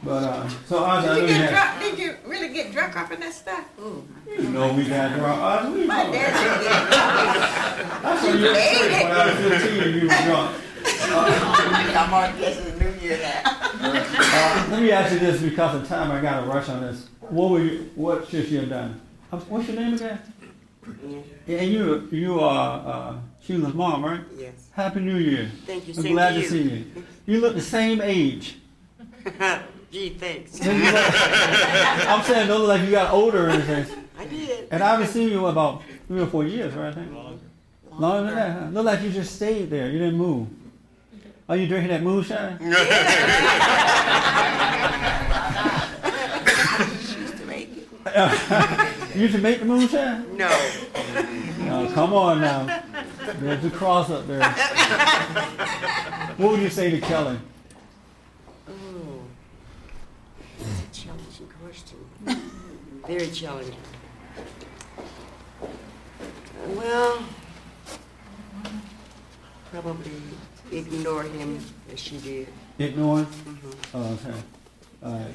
But, 0.05 0.25
uh, 0.25 0.49
so 0.67 0.79
Oz, 0.85 1.05
I 1.05 1.07
know 1.07 1.15
Did 1.15 1.29
you 1.29 1.35
you 1.35 1.41
get 1.41 1.53
had, 1.53 1.79
drunk? 1.81 1.97
Did 1.97 1.99
you 2.05 2.17
really 2.31 2.49
get 2.53 2.73
drunk 2.73 2.97
off 2.97 3.11
of 3.13 3.21
that 3.21 3.33
stuff? 3.33 3.65
you 3.79 4.49
know 4.49 4.73
we 4.75 4.85
got 4.85 5.15
drunk. 5.17 5.41
Oz, 5.41 5.71
what 5.71 5.79
you 5.79 5.87
My 5.87 5.95
talking 6.05 6.13
daddy 6.13 6.33
about? 6.33 6.61
didn't 6.61 6.73
get 6.73 6.91
drunk. 7.93 8.05
I 8.05 8.21
saw 8.21 8.33
you 8.33 8.49
at 8.49 8.79
church 8.79 9.03
when 9.03 9.13
I 9.13 9.27
was 9.27 9.63
fifteen, 9.63 9.95
you 9.95 10.01
were 10.09 10.23
drunk. 10.25 10.57
I'm 11.97 12.15
on 12.15 12.39
this 12.41 12.59
is 12.67 12.81
New 12.81 13.09
Year 13.09 13.19
now. 13.19 13.59
Uh, 14.35 14.67
let 14.71 14.81
me 14.83 14.91
ask 14.93 15.13
you 15.13 15.19
this 15.19 15.43
because 15.43 15.75
of 15.75 15.87
time. 15.89 16.11
I 16.11 16.21
got 16.21 16.41
to 16.41 16.47
rush 16.47 16.69
on 16.69 16.81
this. 16.83 17.09
What 17.21 17.51
were 17.51 17.61
you? 17.61 17.91
What 17.97 18.29
should 18.29 18.47
she 18.49 18.55
have 18.57 18.69
done? 18.71 19.01
Uh, 19.33 19.39
What's 19.41 19.69
your 19.69 19.77
name 19.77 19.95
again? 19.95 20.19
Yeah, 21.47 21.59
and 21.59 21.71
you 21.73 22.09
you 22.11 22.41
are 22.41 22.87
uh, 22.87 23.15
Sheila's 23.45 23.75
mom, 23.75 24.05
right? 24.05 24.21
Yes. 24.37 24.53
Happy 24.73 25.01
New 25.01 25.17
Year. 25.17 25.51
Thank 25.67 25.89
you. 25.89 25.95
I'm 25.97 26.03
Same 26.03 26.13
glad 26.13 26.35
to 26.35 26.35
to 26.37 26.41
you. 26.43 26.49
see 26.49 26.63
you. 26.63 26.85
You 27.27 27.41
look 27.41 27.55
the 27.55 27.61
same 27.61 28.01
age. 28.01 28.57
Gee, 29.91 30.11
thanks. 30.11 30.59
Don't 30.59 30.81
I'm 30.83 32.23
saying 32.23 32.49
don't 32.49 32.61
look 32.61 32.69
like 32.69 32.83
you 32.83 32.93
got 32.93 33.13
older 33.13 33.47
or 33.47 33.51
anything. 33.51 33.87
I 34.19 34.25
did. 34.27 34.69
And 34.71 34.83
I 34.83 34.91
haven't 34.93 35.09
seen 35.09 35.29
you 35.29 35.41
in 35.41 35.45
about 35.51 35.83
three 36.09 36.21
or 36.21 36.27
four 36.27 36.45
years, 36.45 36.73
right? 36.75 36.89
I 36.89 36.93
think. 36.93 37.13
Longer 37.99 38.27
than 38.27 38.35
that. 38.37 38.59
Huh? 38.59 38.69
Look 38.71 38.87
like 38.87 39.03
you 39.03 39.11
just 39.11 39.37
stayed 39.37 39.69
there. 39.69 39.91
You 39.91 39.99
didn't 39.99 40.17
move. 40.17 40.49
Are 41.49 41.57
you 41.57 41.67
drinking 41.67 41.91
that 41.91 42.03
moonshine? 42.03 42.59
She 47.03 47.19
used 47.21 47.37
to 47.37 47.47
make 47.47 47.69
you 49.15 49.21
used 49.21 49.35
to 49.35 49.41
make 49.41 49.59
the 49.59 49.65
moonshine? 49.67 50.37
No. 50.37 50.49
No, 51.59 51.91
come 51.93 52.13
on 52.15 52.41
now. 52.41 52.83
There's 53.41 53.65
a 53.65 53.71
cross 53.71 54.11
up 54.11 54.27
there. 54.27 54.41
What 56.39 56.53
would 56.53 56.61
you 56.63 56.71
say 56.71 56.91
to 56.91 56.99
Kelly? 57.01 57.39
Oh, 58.69 59.21
that's 60.59 60.81
a 60.81 61.03
challenging 61.05 61.49
question. 61.63 61.99
Very 63.07 63.31
challenging. 63.31 63.77
Well, 66.69 67.23
probably 69.71 70.13
ignore 70.73 71.23
him 71.25 71.61
as 71.93 72.01
she 72.01 72.17
did. 72.17 72.49
Ignoring? 72.79 73.27
Mhm. 73.27 73.75
Oh, 73.95 74.13
okay. 74.15 74.39
All 75.05 75.13
right. 75.13 75.35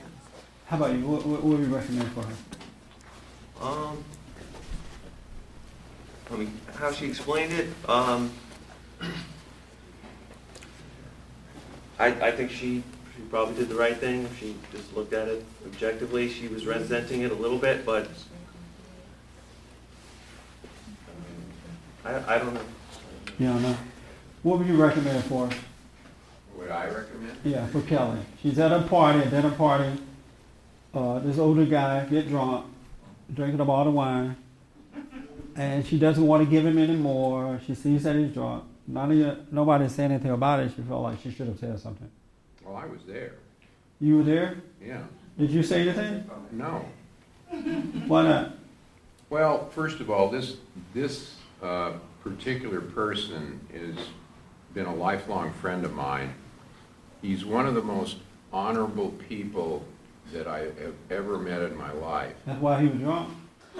How 0.66 0.78
about 0.78 0.94
you? 0.94 1.08
What, 1.08 1.26
what, 1.26 1.44
what 1.44 1.60
would 1.60 1.68
you 1.68 1.76
recommend 1.76 2.12
for 2.12 2.24
her? 2.24 2.36
Um, 3.62 4.04
I 6.32 6.36
mean, 6.36 6.60
how 6.76 6.92
she 6.92 7.06
explained 7.06 7.54
it, 7.54 7.68
um, 7.90 8.32
I, 12.00 12.08
I 12.08 12.32
think 12.32 12.52
she, 12.52 12.84
she 13.16 13.22
probably 13.30 13.56
did 13.56 13.70
the 13.70 13.76
right 13.76 13.98
thing. 13.98 14.24
If 14.24 14.40
she 14.40 14.56
just 14.72 14.94
looked 14.96 15.14
at 15.14 15.28
it 15.28 15.46
objectively, 15.66 16.30
she 16.30 16.48
was 16.48 16.66
resenting 16.66 17.22
it 17.22 17.32
a 17.32 17.36
little 17.36 17.58
bit, 17.58 17.86
but 17.86 18.10
I, 22.04 22.36
I 22.36 22.38
don't 22.40 22.54
know. 22.54 22.62
You 23.40 23.48
don't 23.48 23.62
know. 23.62 23.78
What 24.44 24.60
would 24.60 24.68
you 24.68 24.76
recommend 24.76 25.24
for 25.26 25.48
her? 25.48 25.56
Would 26.58 26.72
I 26.72 26.86
recommend? 26.88 27.38
Yeah, 27.44 27.68
for 27.68 27.82
Kelly. 27.82 28.20
She's 28.42 28.60
at 28.60 28.72
a 28.72 28.82
party, 28.84 29.20
a 29.20 29.30
dinner 29.30 29.52
party. 29.52 29.98
Uh, 30.94 31.20
this 31.20 31.38
older 31.38 31.66
guy 31.66 32.06
get 32.06 32.28
drunk, 32.28 32.66
drinking 33.34 33.60
a 33.60 33.66
bottle 33.66 33.90
of 33.90 33.96
wine, 33.96 34.36
and 35.58 35.86
she 35.86 35.98
doesn't 35.98 36.26
want 36.26 36.44
to 36.44 36.50
give 36.50 36.66
him 36.66 36.78
any 36.78 36.96
more. 36.96 37.60
She 37.66 37.76
sees 37.76 38.04
that 38.04 38.16
he's 38.16 38.32
drunk. 38.32 38.64
None 38.88 39.12
of 39.12 39.18
you, 39.18 39.38
nobody 39.52 39.90
said 39.90 40.12
anything 40.12 40.32
about 40.32 40.62
it. 40.62 40.72
She 40.76 40.84
felt 40.84 41.04
like 41.04 41.20
she 41.22 41.32
should 41.32 41.48
have 41.48 41.60
said 41.60 41.78
something. 41.80 42.10
Well, 42.64 42.76
I 42.76 42.86
was 42.86 43.02
there. 43.06 43.34
You 44.00 44.18
were 44.18 44.24
there? 44.24 44.58
Yeah. 44.82 45.02
Did 45.38 45.50
you 45.50 45.64
say 45.64 45.82
anything? 45.82 46.30
No. 46.52 46.86
Why 48.08 48.24
not? 48.24 48.54
Well, 49.30 49.70
first 49.70 50.00
of 50.00 50.10
all, 50.10 50.30
this, 50.30 50.58
this 50.94 51.36
uh, 51.62 51.94
particular 52.24 52.80
person 52.80 53.60
has 53.74 54.06
been 54.74 54.86
a 54.86 54.96
lifelong 54.96 55.52
friend 55.54 55.84
of 55.84 55.94
mine. 55.94 56.34
He's 57.22 57.44
one 57.44 57.66
of 57.66 57.74
the 57.74 57.82
most 57.82 58.18
honorable 58.54 59.10
people 59.28 59.84
that 60.32 60.48
I 60.48 60.60
have 60.60 60.96
ever 61.10 61.38
met 61.40 61.62
in 61.64 61.76
my 61.76 61.92
life. 61.92 62.36
That's 62.46 62.62
why 62.62 62.82
he 62.82 62.88
was 62.88 63.00
drunk. 63.00 63.30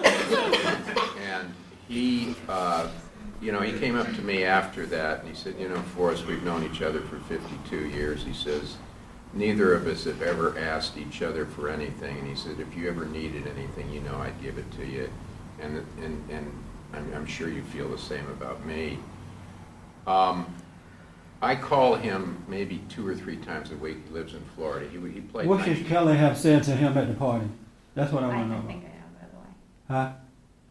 And 0.04 1.54
he, 1.88 2.34
uh, 2.48 2.88
you 3.40 3.52
know, 3.52 3.60
he 3.60 3.78
came 3.78 3.96
up 3.96 4.06
to 4.14 4.22
me 4.22 4.44
after 4.44 4.86
that 4.86 5.20
and 5.20 5.28
he 5.28 5.34
said, 5.34 5.54
you 5.58 5.68
know, 5.68 5.80
Forrest, 5.96 6.26
we've 6.26 6.42
known 6.42 6.64
each 6.64 6.82
other 6.82 7.00
for 7.00 7.18
52 7.20 7.86
years. 7.88 8.22
He 8.24 8.34
says, 8.34 8.76
neither 9.32 9.72
of 9.74 9.86
us 9.86 10.04
have 10.04 10.22
ever 10.22 10.58
asked 10.58 10.96
each 10.96 11.22
other 11.22 11.46
for 11.46 11.68
anything. 11.68 12.18
And 12.18 12.28
he 12.28 12.34
said, 12.34 12.60
if 12.60 12.76
you 12.76 12.88
ever 12.88 13.06
needed 13.06 13.46
anything, 13.46 13.90
you 13.92 14.00
know 14.00 14.16
I'd 14.18 14.40
give 14.42 14.58
it 14.58 14.70
to 14.72 14.86
you. 14.86 15.10
And, 15.60 15.84
and, 16.02 16.30
and 16.30 16.64
I'm, 16.92 17.12
I'm 17.14 17.26
sure 17.26 17.48
you 17.48 17.62
feel 17.62 17.88
the 17.88 17.98
same 17.98 18.26
about 18.28 18.64
me. 18.64 18.98
Um, 20.06 20.54
I 21.40 21.54
call 21.54 21.94
him 21.94 22.42
maybe 22.48 22.80
two 22.88 23.06
or 23.06 23.14
three 23.14 23.36
times 23.36 23.70
a 23.70 23.76
week. 23.76 23.98
He 24.08 24.14
lives 24.14 24.34
in 24.34 24.42
Florida. 24.56 24.88
He, 24.88 24.98
he 25.10 25.20
played. 25.20 25.46
What 25.46 25.60
night- 25.60 25.76
should 25.76 25.86
Kelly 25.86 26.16
have 26.16 26.36
said 26.36 26.64
to 26.64 26.72
him 26.72 26.98
at 26.98 27.06
the 27.06 27.14
party? 27.14 27.48
That's 27.94 28.12
what 28.12 28.24
I 28.24 28.30
I, 28.30 28.34
want 28.34 28.50
to 28.50 28.54
know 28.56 28.62
I 28.62 28.66
think 28.66 28.84
I 28.84 28.88
have, 28.88 29.20
by 29.20 29.26
the 29.28 29.36
way. 29.38 29.46
Huh? 29.88 30.12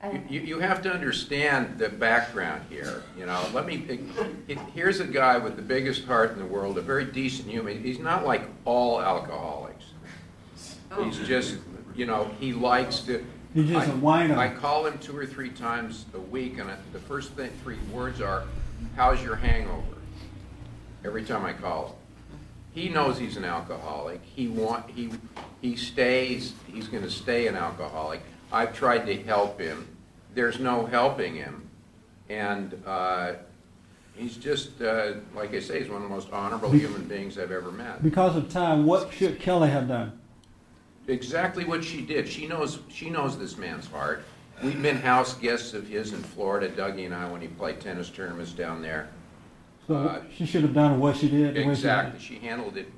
I 0.02 0.10
don't 0.10 0.32
You, 0.32 0.42
you 0.42 0.60
have 0.60 0.82
to 0.84 0.94
understand 0.94 1.80
the 1.80 1.90
background 1.90 2.64
here, 2.70 3.04
you 3.18 3.26
know, 3.26 3.44
let 3.54 3.66
me, 3.66 3.86
it- 4.48 4.58
here's 4.74 5.00
a 5.00 5.06
guy 5.08 5.38
with 5.38 5.56
the 5.56 5.62
biggest 5.62 6.06
heart 6.06 6.32
in 6.34 6.40
the 6.40 6.46
world, 6.46 6.78
a 6.78 6.82
very 6.82 7.06
decent 7.06 7.50
human, 7.50 7.82
he's 7.84 8.00
not 8.00 8.26
like 8.26 8.44
all 8.66 9.02
alcoholics. 9.02 9.86
Oh. 10.92 11.04
He's 11.04 11.18
just, 11.28 11.58
you 11.96 12.06
know, 12.06 12.30
he 12.40 12.54
likes 12.54 13.00
to. 13.02 13.26
He's 13.54 13.70
just 13.70 13.88
a 13.88 13.92
I- 13.92 13.96
whiner. 13.96 14.38
I 14.38 14.50
call 14.50 14.86
him 14.86 14.98
two 15.00 15.18
or 15.18 15.26
three 15.26 15.50
times 15.50 16.06
a 16.14 16.20
week, 16.20 16.60
and 16.60 16.70
I- 16.70 16.78
the 16.94 17.00
first 17.00 17.32
thing, 17.34 17.50
three 17.64 17.78
words 17.92 18.22
are, 18.22 18.44
how's 18.96 19.22
your 19.24 19.36
hangover? 19.36 19.82
Every 21.04 21.24
time 21.24 21.44
I 21.44 21.54
call 21.54 21.88
him. 21.88 21.94
He 22.74 22.90
knows 22.90 23.18
he's 23.18 23.38
an 23.38 23.46
alcoholic. 23.46 24.22
He 24.24 24.48
want, 24.48 24.90
he, 24.92 25.10
he 25.62 25.76
stays, 25.76 26.54
he's 26.72 26.88
gonna 26.88 27.10
stay 27.10 27.48
an 27.48 27.56
alcoholic. 27.56 28.22
I've 28.52 28.74
tried 28.76 29.06
to 29.08 29.16
help 29.24 29.60
him. 29.60 29.88
There's 30.34 30.60
no 30.60 30.86
helping 30.86 31.36
him. 31.36 31.68
And, 32.30 32.82
uh, 32.86 33.34
he's 34.16 34.38
just, 34.38 34.82
uh, 34.82 35.14
like 35.36 35.54
I 35.54 35.60
say, 35.60 35.80
he's 35.82 35.90
one 35.90 36.02
of 36.02 36.10
the 36.10 36.14
most 36.14 36.32
honorable 36.32 36.72
human 36.72 37.04
beings 37.04 37.38
I've 37.38 37.52
ever 37.52 37.72
met. 37.72 38.04
Because 38.04 38.36
of 38.36 38.50
time, 38.50 38.86
what 38.86 39.12
should 39.14 39.40
Kelly 39.40 39.70
have 39.70 39.88
done? 39.88 40.14
Exactly 41.08 41.64
what 41.64 41.84
she 41.84 42.02
did. 42.02 42.28
She 42.28 42.48
knows, 42.48 42.80
she 42.90 43.10
knows 43.10 43.38
this 43.38 43.58
man's 43.58 43.88
heart. 43.88 44.24
We've 44.64 44.82
been 44.82 44.98
house 44.98 45.36
guests 45.36 45.74
of 45.74 45.88
his 45.88 46.14
in 46.14 46.22
Florida, 46.22 46.68
Dougie 46.70 47.06
and 47.06 47.14
I, 47.14 47.30
when 47.32 47.42
he 47.42 47.48
played 47.48 47.80
tennis 47.80 48.10
tournaments 48.10 48.52
down 48.52 48.82
there. 48.82 49.08
So 49.88 49.96
Uh, 49.96 50.22
she 50.36 50.46
should 50.46 50.64
have 50.64 50.74
done 50.74 51.00
what 51.00 51.16
she 51.16 51.30
did. 51.30 51.32
the 51.32 51.44
way 51.46 51.54
she 51.54 51.64
did. 51.64 51.70
Exactly. 51.70 52.20
She 52.20 52.36
handled 52.40 52.76
it 52.76 52.92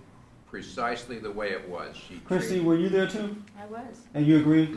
precisely 0.49 1.19
the 1.19 1.29
way 1.31 1.51
it 1.51 1.69
was. 1.69 1.95
She 1.95 2.15
Chrissy, 2.25 2.61
were 2.61 2.77
you 2.77 2.89
there 2.89 3.07
too? 3.07 3.35
I 3.61 3.65
was. 3.67 4.07
And 4.15 4.25
you 4.25 4.37
agree? 4.39 4.75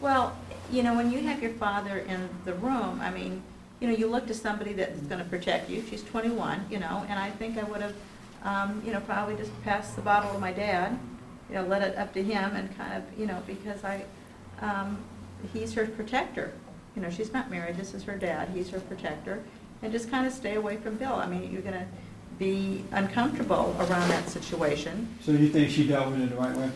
Well, 0.00 0.36
you 0.70 0.82
know, 0.82 0.94
when 0.94 1.10
you 1.10 1.20
have 1.20 1.42
your 1.42 1.52
father 1.52 1.98
in 1.98 2.28
the 2.44 2.54
room, 2.54 3.00
I 3.00 3.10
mean, 3.10 3.42
you 3.80 3.88
know, 3.88 3.94
you 3.94 4.06
look 4.08 4.26
to 4.26 4.34
somebody 4.34 4.72
that's 4.72 5.00
going 5.02 5.22
to 5.22 5.28
protect 5.28 5.68
you. 5.70 5.84
She's 5.88 6.02
21, 6.04 6.66
you 6.70 6.78
know, 6.78 7.04
and 7.08 7.18
I 7.18 7.30
think 7.30 7.58
I 7.58 7.64
would 7.64 7.82
have, 7.82 7.94
um, 8.44 8.82
you 8.84 8.92
know, 8.92 9.00
probably 9.00 9.36
just 9.36 9.50
passed 9.62 9.96
the 9.96 10.02
bottle 10.02 10.32
to 10.32 10.38
my 10.38 10.52
dad, 10.52 10.98
you 11.48 11.56
know, 11.56 11.64
let 11.64 11.82
it 11.82 11.96
up 11.96 12.12
to 12.14 12.22
him 12.22 12.54
and 12.54 12.76
kind 12.76 12.94
of, 12.94 13.18
you 13.18 13.26
know, 13.26 13.42
because 13.46 13.82
I, 13.84 14.04
um, 14.60 14.98
he's 15.52 15.72
her 15.74 15.86
protector. 15.86 16.52
You 16.94 17.02
know, 17.02 17.10
she's 17.10 17.32
not 17.32 17.50
married. 17.50 17.76
This 17.76 17.94
is 17.94 18.02
her 18.04 18.16
dad. 18.16 18.48
He's 18.52 18.70
her 18.70 18.80
protector. 18.80 19.42
And 19.82 19.92
just 19.92 20.10
kind 20.10 20.26
of 20.26 20.32
stay 20.32 20.56
away 20.56 20.76
from 20.76 20.96
Bill. 20.96 21.14
I 21.14 21.26
mean, 21.26 21.52
you're 21.52 21.62
going 21.62 21.74
to 21.78 21.86
be 22.38 22.84
uncomfortable 22.92 23.76
around 23.78 24.08
that 24.08 24.28
situation. 24.28 25.08
So 25.22 25.32
you 25.32 25.48
think 25.48 25.70
she 25.70 25.86
dealt 25.86 26.10
with 26.10 26.20
it 26.20 26.30
the 26.30 26.36
right 26.36 26.56
way? 26.56 26.70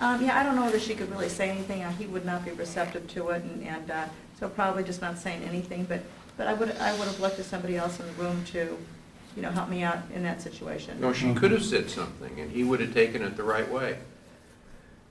Um, 0.00 0.24
yeah, 0.24 0.38
I 0.38 0.42
don't 0.42 0.56
know 0.56 0.62
whether 0.64 0.80
she 0.80 0.94
could 0.94 1.10
really 1.10 1.28
say 1.28 1.50
anything, 1.50 1.82
or 1.82 1.90
he 1.90 2.06
would 2.06 2.24
not 2.24 2.44
be 2.44 2.52
receptive 2.52 3.06
to 3.08 3.28
it, 3.30 3.42
and, 3.42 3.62
and, 3.66 3.90
uh, 3.90 4.04
so 4.38 4.48
probably 4.48 4.82
just 4.82 5.02
not 5.02 5.18
saying 5.18 5.42
anything, 5.44 5.84
but, 5.84 6.00
but 6.38 6.46
I 6.46 6.54
would, 6.54 6.74
I 6.78 6.92
would 6.98 7.06
have 7.06 7.20
looked 7.20 7.36
to 7.36 7.44
somebody 7.44 7.76
else 7.76 8.00
in 8.00 8.06
the 8.06 8.12
room 8.14 8.42
to, 8.46 8.78
you 9.36 9.42
know, 9.42 9.50
help 9.50 9.68
me 9.68 9.82
out 9.82 9.98
in 10.14 10.22
that 10.22 10.40
situation. 10.40 10.98
No, 10.98 11.12
she 11.12 11.34
could 11.34 11.50
have 11.50 11.62
said 11.62 11.90
something, 11.90 12.40
and 12.40 12.50
he 12.50 12.64
would 12.64 12.80
have 12.80 12.94
taken 12.94 13.20
it 13.22 13.36
the 13.36 13.42
right 13.42 13.70
way. 13.70 13.98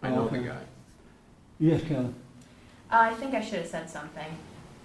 I 0.01 0.09
know 0.09 0.27
the 0.27 0.37
Okay. 0.37 0.47
guy. 0.47 0.61
Yes, 1.59 1.83
Kelly. 1.83 2.13
Uh, 2.91 2.97
I 3.11 3.13
think 3.15 3.35
I 3.35 3.41
should 3.41 3.59
have 3.59 3.67
said 3.67 3.87
something 3.89 4.35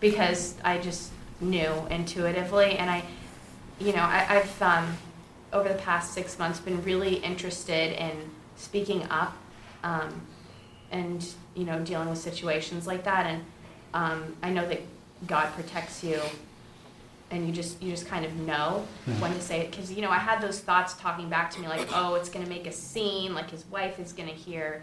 because 0.01 0.57
I 0.63 0.77
just 0.77 1.11
knew 1.41 1.73
intuitively, 1.89 2.77
and 2.77 2.91
I, 2.91 3.03
you 3.81 3.93
know, 3.95 4.03
I, 4.03 4.27
I've 4.29 4.63
um, 4.63 4.95
over 5.55 5.71
the 5.71 5.77
past 5.77 6.13
six 6.13 6.39
months 6.39 6.61
been 6.61 6.83
really 6.85 7.15
interested 7.17 7.93
in 7.99 8.31
speaking 8.57 9.05
up, 9.09 9.35
um, 9.85 10.21
and 10.91 11.25
you 11.55 11.65
know, 11.65 11.79
dealing 11.85 12.09
with 12.11 12.19
situations 12.19 12.87
like 12.89 13.05
that. 13.05 13.27
And 13.27 13.45
um, 13.95 14.37
I 14.43 14.51
know 14.51 14.67
that 14.67 14.81
God 15.29 15.53
protects 15.55 16.03
you, 16.03 16.21
and 17.31 17.47
you 17.47 17.53
just 17.53 17.81
you 17.83 17.91
just 17.91 18.07
kind 18.07 18.25
of 18.25 18.35
know 18.35 18.85
when 19.21 19.33
to 19.33 19.41
say 19.41 19.61
it 19.61 19.71
because 19.71 19.93
you 19.93 20.03
know 20.03 20.11
I 20.11 20.19
had 20.19 20.41
those 20.41 20.59
thoughts 20.61 20.95
talking 20.95 21.29
back 21.29 21.51
to 21.53 21.61
me 21.61 21.69
like, 21.69 21.87
oh, 21.93 22.15
it's 22.15 22.29
gonna 22.29 22.49
make 22.49 22.67
a 22.67 22.73
scene, 22.73 23.35
like 23.35 23.51
his 23.51 23.65
wife 23.71 23.99
is 24.01 24.13
gonna 24.13 24.31
hear 24.31 24.83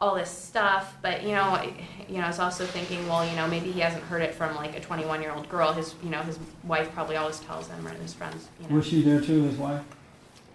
all 0.00 0.14
this 0.14 0.30
stuff, 0.30 0.96
but 1.02 1.22
you 1.22 1.32
know, 1.32 1.42
I- 1.42 1.74
you 2.08 2.16
know, 2.16 2.24
I 2.24 2.28
was 2.28 2.38
also 2.38 2.64
thinking, 2.64 3.06
well, 3.06 3.22
you 3.28 3.36
know, 3.36 3.46
maybe 3.46 3.70
he 3.70 3.80
hasn't 3.80 4.02
heard 4.04 4.22
it 4.22 4.34
from 4.34 4.56
like 4.56 4.74
a 4.74 4.80
21 4.80 5.20
year 5.20 5.30
old 5.30 5.46
girl. 5.50 5.72
His, 5.74 5.94
you 6.02 6.08
know, 6.08 6.22
his 6.22 6.38
wife 6.64 6.90
probably 6.94 7.16
always 7.16 7.38
tells 7.40 7.68
him 7.68 7.86
or 7.86 7.90
his 7.90 8.14
friends, 8.14 8.48
you 8.62 8.68
know. 8.68 8.76
Was 8.76 8.86
she 8.86 9.02
there 9.02 9.20
too, 9.20 9.42
his 9.42 9.56
wife? 9.56 9.82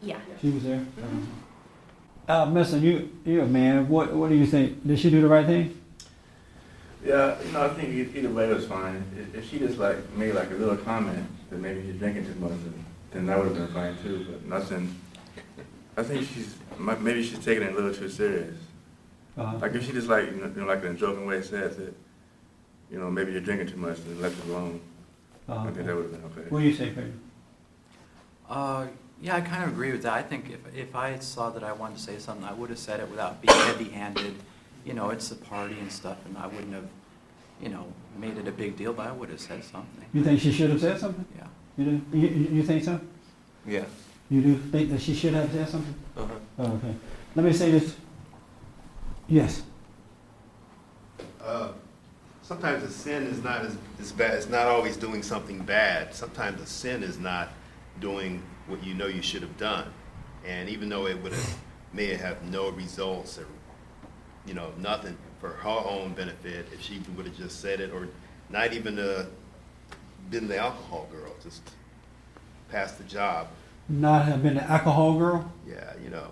Yeah. 0.01 0.17
She 0.41 0.49
was 0.49 0.63
there? 0.63 0.83
Uh, 2.27 2.45
Mister, 2.45 2.77
you, 2.77 3.09
you're 3.23 3.43
a 3.43 3.47
man. 3.47 3.87
What, 3.87 4.13
what 4.13 4.29
do 4.29 4.35
you 4.35 4.47
think? 4.47 4.85
Did 4.85 4.97
she 4.99 5.09
do 5.09 5.21
the 5.21 5.27
right 5.27 5.45
thing? 5.45 5.79
Yeah, 7.05 7.35
you 7.43 7.51
know, 7.51 7.65
I 7.65 7.69
think 7.69 7.89
e- 7.89 8.17
either 8.17 8.29
way 8.29 8.51
was 8.51 8.65
fine. 8.65 9.03
If- 9.15 9.35
If 9.35 9.49
she 9.49 9.59
just 9.59 9.77
like 9.77 9.97
made 10.13 10.33
like 10.33 10.49
a 10.49 10.55
little 10.55 10.77
comment 10.77 11.27
that 11.51 11.59
maybe 11.59 11.83
she's 11.83 11.99
drinking 11.99 12.25
too 12.25 12.39
much, 12.39 12.49
then- 12.51 12.85
then 13.11 13.25
that 13.27 13.37
would 13.37 13.47
have 13.49 13.55
been 13.55 13.67
fine 13.67 13.95
too. 14.01 14.25
But 14.29 14.45
nothing. 14.45 14.95
I 15.97 16.03
think 16.03 16.27
she's 16.27 16.55
maybe 16.79 17.23
she's 17.23 17.39
taking 17.39 17.63
it 17.63 17.71
a 17.73 17.75
little 17.75 17.93
too 17.93 18.09
serious. 18.09 18.57
Uh-huh. 19.37 19.57
Like 19.61 19.73
if 19.75 19.85
she 19.85 19.91
just 19.91 20.07
like 20.07 20.25
you 20.31 20.37
know, 20.37 20.47
you 20.47 20.61
know, 20.61 20.65
like 20.65 20.83
in 20.83 20.91
a 20.91 20.93
joking 20.95 21.25
way 21.27 21.41
says 21.43 21.77
it, 21.77 21.95
you 22.91 22.97
know, 22.99 23.11
maybe 23.11 23.31
you're 23.33 23.41
drinking 23.41 23.67
too 23.67 23.77
much, 23.77 23.97
then 24.03 24.19
let 24.19 24.31
it 24.31 24.37
alone. 24.49 24.81
Uh-huh. 25.47 25.67
I 25.69 25.71
think 25.71 25.85
that 25.85 25.95
would 25.95 26.05
have 26.05 26.11
been 26.11 26.23
okay. 26.31 26.49
What 26.49 26.59
do 26.61 26.65
you 26.65 26.73
say, 26.73 26.89
Pedro? 26.89 27.11
Uh, 28.49 28.87
yeah, 29.25 29.35
I 29.35 29.41
kind 29.41 29.63
of 29.63 29.69
agree 29.69 29.91
with 29.91 30.03
that. 30.03 30.13
I 30.13 30.21
think 30.21 30.51
if, 30.51 30.75
if 30.75 30.95
I 30.95 31.17
saw 31.17 31.49
that 31.49 31.63
I 31.63 31.73
wanted 31.73 31.97
to 31.97 32.03
say 32.03 32.19
something, 32.19 32.45
I 32.45 32.53
would 32.53 32.69
have 32.69 32.77
said 32.77 32.99
it 32.99 33.09
without 33.09 33.41
being 33.41 33.57
heavy-handed. 33.57 34.35
You 34.85 34.93
know, 34.93 35.09
it's 35.09 35.31
a 35.31 35.35
party 35.35 35.79
and 35.79 35.91
stuff, 35.91 36.17
and 36.25 36.37
I 36.37 36.45
wouldn't 36.45 36.73
have, 36.73 36.87
you 37.59 37.69
know, 37.69 37.91
made 38.19 38.37
it 38.37 38.47
a 38.47 38.51
big 38.51 38.77
deal, 38.77 38.93
but 38.93 39.07
I 39.07 39.11
would 39.11 39.29
have 39.29 39.39
said 39.39 39.63
something. 39.63 40.05
You 40.13 40.23
think 40.23 40.39
she 40.39 40.51
should 40.51 40.69
have 40.69 40.79
said 40.79 40.99
something? 40.99 41.25
Yeah. 41.35 41.47
You 41.75 41.85
do? 41.85 42.17
You, 42.17 42.27
you 42.27 42.47
you 42.57 42.63
think 42.63 42.83
so? 42.83 43.01
Yeah. 43.65 43.85
You 44.29 44.41
do 44.41 44.55
think 44.57 44.91
that 44.91 45.01
she 45.01 45.15
should 45.15 45.33
have 45.33 45.51
said 45.51 45.69
something? 45.69 45.95
Uh-huh. 46.15 46.33
Oh, 46.59 46.73
okay. 46.73 46.95
Let 47.33 47.45
me 47.45 47.53
say 47.53 47.71
this. 47.71 47.95
Yes. 49.27 49.63
Uh, 51.43 51.69
Sometimes 52.43 52.83
a 52.83 52.91
sin 52.91 53.23
is 53.23 53.43
not 53.43 53.65
as, 53.65 53.75
as 53.99 54.11
bad, 54.11 54.35
it's 54.35 54.47
not 54.47 54.67
always 54.67 54.97
doing 54.97 55.23
something 55.23 55.57
bad. 55.63 56.13
Sometimes 56.13 56.61
a 56.61 56.67
sin 56.67 57.01
is 57.01 57.17
not 57.17 57.49
doing 57.99 58.39
what 58.67 58.83
you 58.83 58.93
know 58.93 59.07
you 59.07 59.21
should 59.21 59.41
have 59.41 59.57
done. 59.57 59.91
And 60.45 60.69
even 60.69 60.89
though 60.89 61.07
it 61.07 61.21
would 61.23 61.33
have, 61.33 61.57
may 61.93 62.13
have 62.15 62.43
no 62.51 62.69
results 62.69 63.37
or, 63.37 63.47
you 64.45 64.53
know, 64.53 64.71
nothing 64.79 65.17
for 65.39 65.49
her 65.49 65.69
own 65.69 66.13
benefit, 66.13 66.67
if 66.73 66.81
she 66.81 66.99
would 67.15 67.25
have 67.25 67.37
just 67.37 67.59
said 67.59 67.79
it, 67.79 67.91
or 67.91 68.07
not 68.49 68.73
even 68.73 68.99
uh, 68.99 69.25
been 70.29 70.47
the 70.47 70.57
alcohol 70.57 71.07
girl, 71.11 71.33
just 71.43 71.61
passed 72.69 72.97
the 72.97 73.03
job. 73.05 73.47
Not 73.87 74.25
have 74.25 74.41
been 74.43 74.55
the 74.55 74.63
alcohol 74.63 75.17
girl? 75.17 75.51
Yeah, 75.67 75.93
you 76.03 76.09
know. 76.09 76.27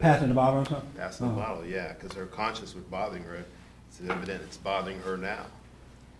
Passing 0.00 0.28
the 0.28 0.34
bottle 0.34 0.60
or 0.60 0.64
something? 0.64 0.90
Passing 0.96 1.28
the 1.28 1.32
Oh. 1.34 1.36
bottle, 1.36 1.64
yeah, 1.66 1.92
because 1.92 2.12
her 2.16 2.26
conscience 2.26 2.74
was 2.74 2.84
bothering 2.84 3.22
her. 3.24 3.44
It's 3.88 4.00
evident 4.00 4.42
it's 4.42 4.56
bothering 4.56 5.00
her 5.02 5.16
now. 5.16 5.46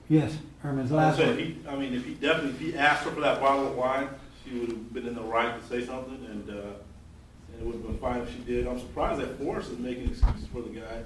Yes, 0.09 0.37
Herman's 0.61 0.93
I 0.93 0.97
last 0.97 1.19
would 1.19 1.27
say, 1.27 1.33
if 1.33 1.39
he, 1.39 1.69
I 1.69 1.77
mean, 1.77 1.95
if 1.95 2.05
he 2.05 2.15
definitely, 2.15 2.51
if 2.51 2.61
he 2.75 2.79
asked 2.79 3.05
her 3.05 3.11
for 3.11 3.21
that 3.23 3.41
bottle 3.41 3.67
of 3.69 3.75
wine, 3.77 4.09
she 4.45 4.59
would 4.59 4.69
have 4.71 4.93
been 4.95 5.07
in 5.07 5.15
the 5.15 5.23
right 5.23 5.61
to 5.61 5.67
say 5.69 5.85
something, 5.85 6.27
and, 6.31 6.49
uh, 6.51 6.53
and 6.53 7.61
it 7.61 7.65
would 7.65 7.75
have 7.75 7.83
been 7.83 7.99
fine 7.99 8.21
if 8.21 8.31
she 8.33 8.39
did. 8.41 8.67
I'm 8.67 8.79
surprised 8.79 9.21
that 9.21 9.39
Forrest 9.39 9.71
is 9.71 9.79
making 9.79 10.09
excuses 10.09 10.47
for 10.53 10.63
the 10.63 10.71
guy. 10.71 11.03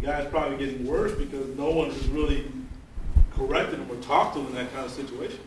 The 0.00 0.06
guy's 0.06 0.26
probably 0.28 0.64
getting 0.64 0.86
worse 0.86 1.12
because 1.12 1.46
no 1.56 1.70
one 1.70 1.90
has 1.90 2.08
really 2.08 2.46
corrected 3.34 3.78
him 3.80 3.90
or 3.90 3.96
talked 4.02 4.34
to 4.34 4.40
him 4.40 4.46
in 4.48 4.54
that 4.54 4.72
kind 4.72 4.86
of 4.86 4.92
situation. 4.92 5.40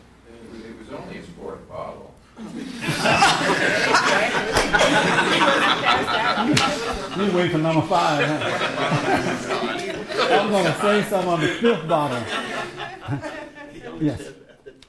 It 0.54 0.78
was 0.78 1.00
only 1.00 1.14
his 1.14 1.26
fourth 1.26 1.66
bottle. 1.68 2.12
You 7.16 7.30
wait 7.32 7.52
for 7.52 7.58
number 7.58 7.82
five. 7.82 8.26
Huh? 8.26 8.38
I'm 10.32 10.50
gonna 10.50 10.74
say 10.80 11.02
something 11.08 11.28
on 11.30 11.40
the 11.40 11.46
fifth 11.46 11.86
bottle. 11.88 12.18
yes. 14.00 14.30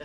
I 0.00 0.04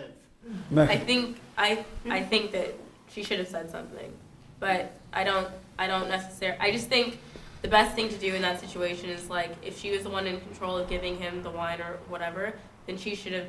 Becky. 0.70 1.04
think 1.04 1.36
I 1.56 1.84
I 2.08 2.22
think 2.22 2.52
that 2.52 2.74
she 3.08 3.22
should 3.22 3.38
have 3.38 3.48
said 3.48 3.70
something, 3.70 4.12
but 4.60 4.92
I 5.12 5.24
don't 5.24 5.48
I 5.78 5.86
don't 5.86 6.08
necessarily. 6.08 6.58
I 6.60 6.70
just 6.72 6.88
think 6.88 7.18
the 7.62 7.68
best 7.68 7.94
thing 7.94 8.08
to 8.08 8.18
do 8.18 8.34
in 8.34 8.42
that 8.42 8.60
situation 8.60 9.08
is 9.10 9.30
like 9.30 9.50
if 9.62 9.78
she 9.78 9.90
was 9.90 10.02
the 10.02 10.10
one 10.10 10.26
in 10.26 10.40
control 10.40 10.76
of 10.76 10.88
giving 10.88 11.16
him 11.18 11.42
the 11.42 11.50
wine 11.50 11.80
or 11.80 11.98
whatever, 12.08 12.54
then 12.86 12.96
she 12.96 13.14
should 13.14 13.32
have 13.32 13.48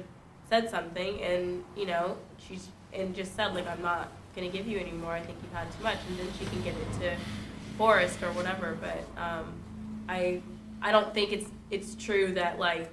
said 0.50 0.70
something, 0.70 1.22
and 1.22 1.64
you 1.76 1.86
know, 1.86 2.18
she's 2.38 2.68
and 2.94 3.16
just 3.16 3.36
said 3.36 3.56
like, 3.56 3.68
I'm 3.68 3.82
not 3.82 4.12
gonna 4.36 4.50
give 4.50 4.68
you 4.68 4.80
anymore. 4.80 5.14
I 5.14 5.22
think 5.22 5.38
you've 5.42 5.54
had 5.54 5.72
too 5.72 5.84
much, 5.84 5.98
and 6.08 6.20
then 6.20 6.28
she 6.38 6.46
can 6.46 6.62
give 6.62 6.76
it 6.76 7.00
to 7.02 7.16
Forrest 7.78 8.22
or 8.22 8.32
whatever. 8.34 8.78
But 8.80 9.04
um, 9.22 9.54
I 10.08 10.42
I 10.82 10.92
don't 10.92 11.14
think 11.14 11.32
it's 11.32 11.50
it's 11.72 11.96
true 11.96 12.34
that 12.34 12.60
like 12.60 12.92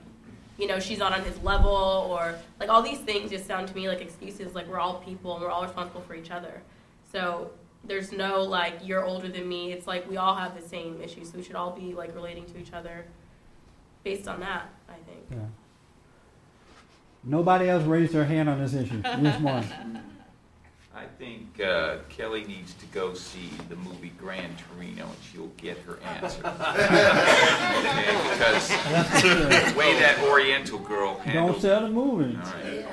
you 0.60 0.66
know 0.66 0.78
she's 0.78 0.98
not 0.98 1.12
on 1.12 1.24
his 1.24 1.38
level 1.42 1.70
or 1.70 2.34
like 2.58 2.68
all 2.68 2.82
these 2.82 2.98
things 2.98 3.30
just 3.30 3.46
sound 3.46 3.66
to 3.68 3.74
me 3.74 3.88
like 3.88 4.00
excuses. 4.00 4.54
Like 4.54 4.68
we're 4.68 4.78
all 4.78 4.98
people 4.98 5.34
and 5.34 5.42
we're 5.42 5.50
all 5.50 5.62
responsible 5.62 6.02
for 6.02 6.14
each 6.14 6.30
other. 6.30 6.62
So 7.10 7.50
there's 7.82 8.12
no 8.12 8.42
like 8.42 8.74
you're 8.82 9.04
older 9.04 9.28
than 9.28 9.48
me. 9.48 9.72
It's 9.72 9.86
like 9.86 10.08
we 10.08 10.18
all 10.18 10.34
have 10.34 10.54
the 10.60 10.66
same 10.66 11.00
issues, 11.00 11.30
so 11.30 11.38
we 11.38 11.42
should 11.42 11.56
all 11.56 11.70
be 11.70 11.94
like 11.94 12.14
relating 12.14 12.44
to 12.46 12.58
each 12.58 12.72
other 12.72 13.06
based 14.04 14.28
on 14.28 14.40
that. 14.40 14.68
I 14.88 14.94
think. 14.94 15.26
Yeah. 15.30 15.38
Nobody 17.24 17.68
else 17.68 17.84
raised 17.84 18.12
their 18.12 18.24
hand 18.24 18.48
on 18.48 18.60
this 18.60 18.74
issue. 18.74 19.00
Just 19.02 19.40
one. 19.40 20.02
I 20.94 21.04
think 21.18 21.60
uh, 21.60 21.98
Kelly 22.08 22.44
needs 22.44 22.74
to 22.74 22.86
go 22.86 23.14
see 23.14 23.50
the 23.68 23.76
movie 23.76 24.12
Gran 24.18 24.50
Torino, 24.56 25.04
and 25.04 25.14
she'll 25.32 25.46
get 25.56 25.78
her 25.78 25.98
answer. 26.02 26.42
Okay, 27.80 28.12
because 28.30 28.68
the 28.68 29.74
way 29.78 29.98
that 30.00 30.18
Oriental 30.28 30.78
girl 30.78 31.18
handled. 31.18 31.22
Don't 31.24 31.34
handled. 31.34 31.62
tell 31.62 31.80
the 31.82 31.88
movie. 31.90 32.36
All 32.36 32.42
right. 32.42 32.84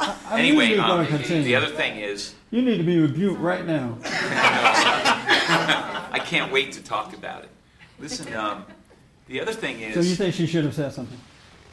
I- 0.00 0.16
I 0.32 0.42
knew 0.42 0.60
Anyway, 0.60 0.76
um, 0.78 1.04
gonna 1.06 1.18
the 1.18 1.54
other 1.54 1.66
thing 1.68 1.98
is, 1.98 2.34
You 2.50 2.62
need 2.62 2.78
to 2.78 2.82
be 2.84 2.98
rebuked 2.98 3.40
right 3.40 3.64
now. 3.66 3.98
I 4.04 6.20
can't 6.24 6.50
wait 6.50 6.72
to 6.72 6.82
talk 6.82 7.12
about 7.14 7.44
it. 7.44 7.50
Listen, 7.98 8.32
um, 8.34 8.64
the 9.28 9.40
other 9.40 9.52
thing 9.52 9.80
is. 9.80 9.94
So 9.94 10.00
you 10.00 10.14
think 10.14 10.34
she 10.34 10.46
should 10.46 10.64
have 10.64 10.74
said 10.74 10.92
something? 10.92 11.18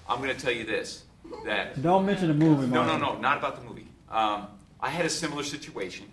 I'm 0.08 0.22
going 0.22 0.36
to 0.36 0.40
tell 0.40 0.52
you 0.52 0.66
this: 0.66 1.04
that 1.46 1.82
Don't 1.82 2.06
mention 2.06 2.28
the 2.28 2.34
movie, 2.34 2.68
No, 2.68 2.86
no, 2.86 2.98
no, 2.98 3.18
not 3.18 3.38
about 3.38 3.56
the 3.62 3.68
movie. 3.68 3.88
Um, 4.10 4.48
I 4.82 4.90
had 4.90 5.06
a 5.06 5.10
similar 5.10 5.44
situation. 5.44 6.06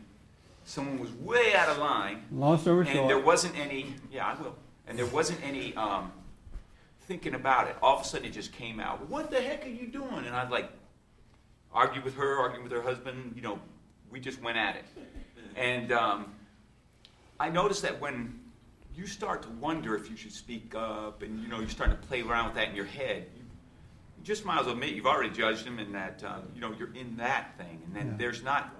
Someone 0.64 0.98
was 0.98 1.12
way 1.12 1.54
out 1.54 1.68
of 1.68 1.78
line. 1.78 2.24
Long 2.32 2.58
story 2.58 2.86
and 2.86 2.96
short. 2.96 3.08
there 3.08 3.20
wasn't 3.20 3.56
any. 3.58 3.94
Yeah, 4.10 4.26
I 4.26 4.42
will. 4.42 4.56
And 4.88 4.98
there 4.98 5.06
wasn't 5.06 5.40
any 5.44 5.74
um, 5.76 6.12
thinking 7.02 7.34
about 7.34 7.68
it. 7.68 7.76
All 7.82 7.96
of 7.96 8.02
a 8.02 8.04
sudden, 8.04 8.26
it 8.26 8.32
just 8.32 8.52
came 8.52 8.80
out. 8.80 9.08
What 9.08 9.30
the 9.30 9.40
heck 9.40 9.64
are 9.64 9.70
you 9.70 9.86
doing? 9.86 10.24
And 10.26 10.34
I'd 10.34 10.50
like 10.50 10.70
argue 11.72 12.02
with 12.02 12.16
her, 12.16 12.38
argue 12.38 12.62
with 12.62 12.72
her 12.72 12.82
husband. 12.82 13.34
You 13.36 13.42
know, 13.42 13.60
we 14.10 14.18
just 14.18 14.42
went 14.42 14.58
at 14.58 14.76
it. 14.76 14.84
And 15.54 15.92
um, 15.92 16.26
I 17.38 17.48
noticed 17.48 17.82
that 17.82 18.00
when 18.00 18.40
you 18.94 19.06
start 19.06 19.42
to 19.42 19.48
wonder 19.50 19.94
if 19.94 20.10
you 20.10 20.16
should 20.16 20.32
speak 20.32 20.74
up, 20.74 21.22
and 21.22 21.40
you 21.42 21.48
know, 21.48 21.60
you're 21.60 21.68
starting 21.68 21.96
to 21.96 22.02
play 22.02 22.22
around 22.22 22.46
with 22.46 22.54
that 22.54 22.68
in 22.70 22.74
your 22.74 22.86
head. 22.86 23.26
You, 24.26 24.30
you 24.30 24.34
just 24.34 24.44
might 24.44 24.60
as 24.60 24.66
well 24.66 24.74
admit 24.74 24.90
you've 24.90 25.06
already 25.06 25.30
judged 25.30 25.64
them, 25.64 25.78
and 25.78 25.94
that 25.94 26.22
uh, 26.24 26.38
you 26.54 26.60
know 26.60 26.74
you're 26.78 26.94
in 26.94 27.16
that 27.16 27.56
thing, 27.56 27.80
and 27.86 27.94
then 27.94 28.06
Yeah. 28.08 28.16
there's 28.18 28.42
not 28.42 28.74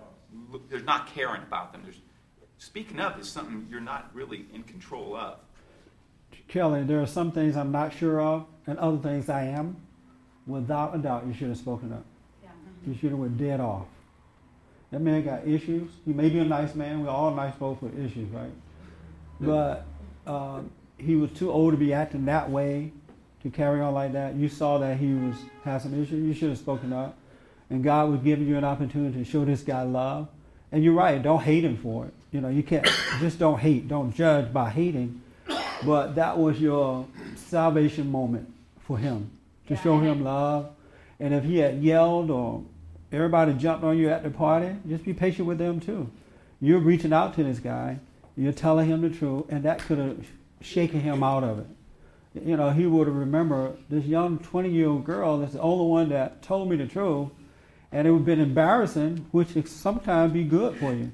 there's 0.69 0.85
not 0.85 1.07
caring 1.15 1.43
about 1.43 1.73
them. 1.73 1.83
There's 1.83 2.01
speaking 2.59 3.01
up 3.01 3.19
is 3.19 3.29
something 3.29 3.67
you're 3.71 3.81
not 3.81 4.11
really 4.15 4.47
in 4.53 4.63
control 4.65 5.17
of. 5.17 5.39
Kelly, 6.49 6.83
there 6.85 7.01
are 7.01 7.07
some 7.07 7.33
things 7.33 7.57
I'm 7.57 7.73
not 7.73 7.93
sure 7.93 8.21
of, 8.21 8.47
and 8.67 8.79
other 8.79 8.99
things 8.99 9.29
I 9.29 9.45
am. 9.45 9.77
Without 10.47 10.95
a 10.95 10.99
doubt, 10.99 11.27
you 11.27 11.33
should 11.35 11.49
have 11.49 11.57
spoken 11.59 11.93
up. 11.93 12.05
Yeah, 12.43 12.51
You 12.87 12.95
should 12.95 13.11
have 13.11 13.19
went 13.19 13.37
dead 13.37 13.59
off. 13.61 13.87
That 14.93 15.01
man 15.01 15.25
got 15.25 15.47
issues. 15.47 15.91
He 16.05 16.13
may 16.13 16.29
be 16.29 16.39
a 16.39 16.45
nice 16.45 16.75
man. 16.77 17.03
We're 17.03 17.11
all 17.11 17.35
nice 17.35 17.55
folks 17.57 17.83
with 17.83 17.99
issues, 17.99 18.29
right? 18.31 18.53
But 19.41 19.85
um, 20.27 20.71
he 20.99 21.17
was 21.17 21.33
too 21.33 21.51
old 21.51 21.73
to 21.73 21.77
be 21.77 21.93
acting 21.93 22.27
that 22.27 22.49
way, 22.49 22.93
to 23.47 23.57
carry 23.57 23.81
on 23.81 23.95
like 23.95 24.13
that. 24.13 24.35
You 24.35 24.49
saw 24.49 24.79
that 24.79 24.99
he 24.99 25.15
was 25.15 25.37
had 25.65 25.79
some 25.79 25.95
issues. 25.95 26.25
You 26.25 26.35
should 26.35 26.49
have 26.49 26.59
spoken 26.59 26.93
up, 26.93 27.17
and 27.71 27.83
God 27.83 28.11
was 28.11 28.21
giving 28.21 28.47
you 28.47 28.57
an 28.57 28.65
opportunity 28.65 29.19
to 29.19 29.25
show 29.25 29.45
this 29.45 29.63
guy 29.63 29.83
love. 29.83 30.29
And 30.73 30.83
you're 30.83 30.95
right. 30.95 31.23
Don't 31.23 31.43
hate 31.43 31.65
him 31.65 31.77
for 31.77 32.07
it. 32.07 32.15
You 32.33 32.41
know, 32.41 32.49
you 32.49 32.65
can't 32.65 32.85
just 33.21 33.39
don't 33.39 33.59
hate. 33.59 33.87
Don't 33.87 34.13
judge 34.13 34.53
by 34.53 34.71
hating. 34.71 35.23
But 35.85 36.17
that 36.17 36.37
was 36.37 36.61
your 36.61 37.07
salvation 37.37 38.11
moment 38.11 38.53
for 38.81 38.99
him 38.99 39.31
to 39.69 39.77
show 39.77 40.01
him 40.01 40.25
love. 40.25 40.71
And 41.21 41.33
if 41.33 41.45
he 41.45 41.59
had 41.59 41.83
yelled 41.83 42.31
or 42.31 42.65
everybody 43.13 43.53
jumped 43.55 43.85
on 43.85 43.97
you 43.97 44.09
at 44.11 44.25
the 44.25 44.31
party, 44.31 44.75
just 44.89 45.05
be 45.05 45.15
patient 45.15 45.47
with 45.47 45.59
them 45.59 45.79
too. 45.79 46.11
You're 46.61 46.81
reaching 46.81 47.13
out 47.13 47.35
to 47.35 47.45
this 47.45 47.61
guy, 47.61 48.01
you're 48.37 48.53
telling 48.53 48.89
him 48.89 49.03
the 49.03 49.11
truth, 49.11 49.45
and 49.51 49.63
that 49.65 49.79
could 49.79 49.99
have 49.99 50.27
shaken 50.61 51.01
him 51.01 51.23
out 51.23 51.45
of 51.45 51.61
it. 51.61 51.67
You 52.45 52.57
know, 52.57 52.71
he 52.71 52.87
would 52.87 53.09
remember 53.09 53.77
this 53.89 54.05
young 54.05 54.39
20 54.39 54.69
year 54.69 54.89
old 54.89 55.05
girl 55.05 55.39
that's 55.39 55.55
the 55.55 55.61
only 55.61 55.87
one 55.87 56.09
that 56.11 56.43
told 56.43 56.69
me 56.69 56.77
the 56.77 56.87
truth, 56.87 57.29
and 57.93 58.07
it 58.07 58.11
would 58.11 58.19
have 58.19 58.27
been 58.27 58.41
embarrassing, 58.41 59.27
which 59.31 59.55
sometimes 59.67 60.33
be 60.33 60.45
good 60.45 60.77
for 60.77 60.93
you 60.93 61.11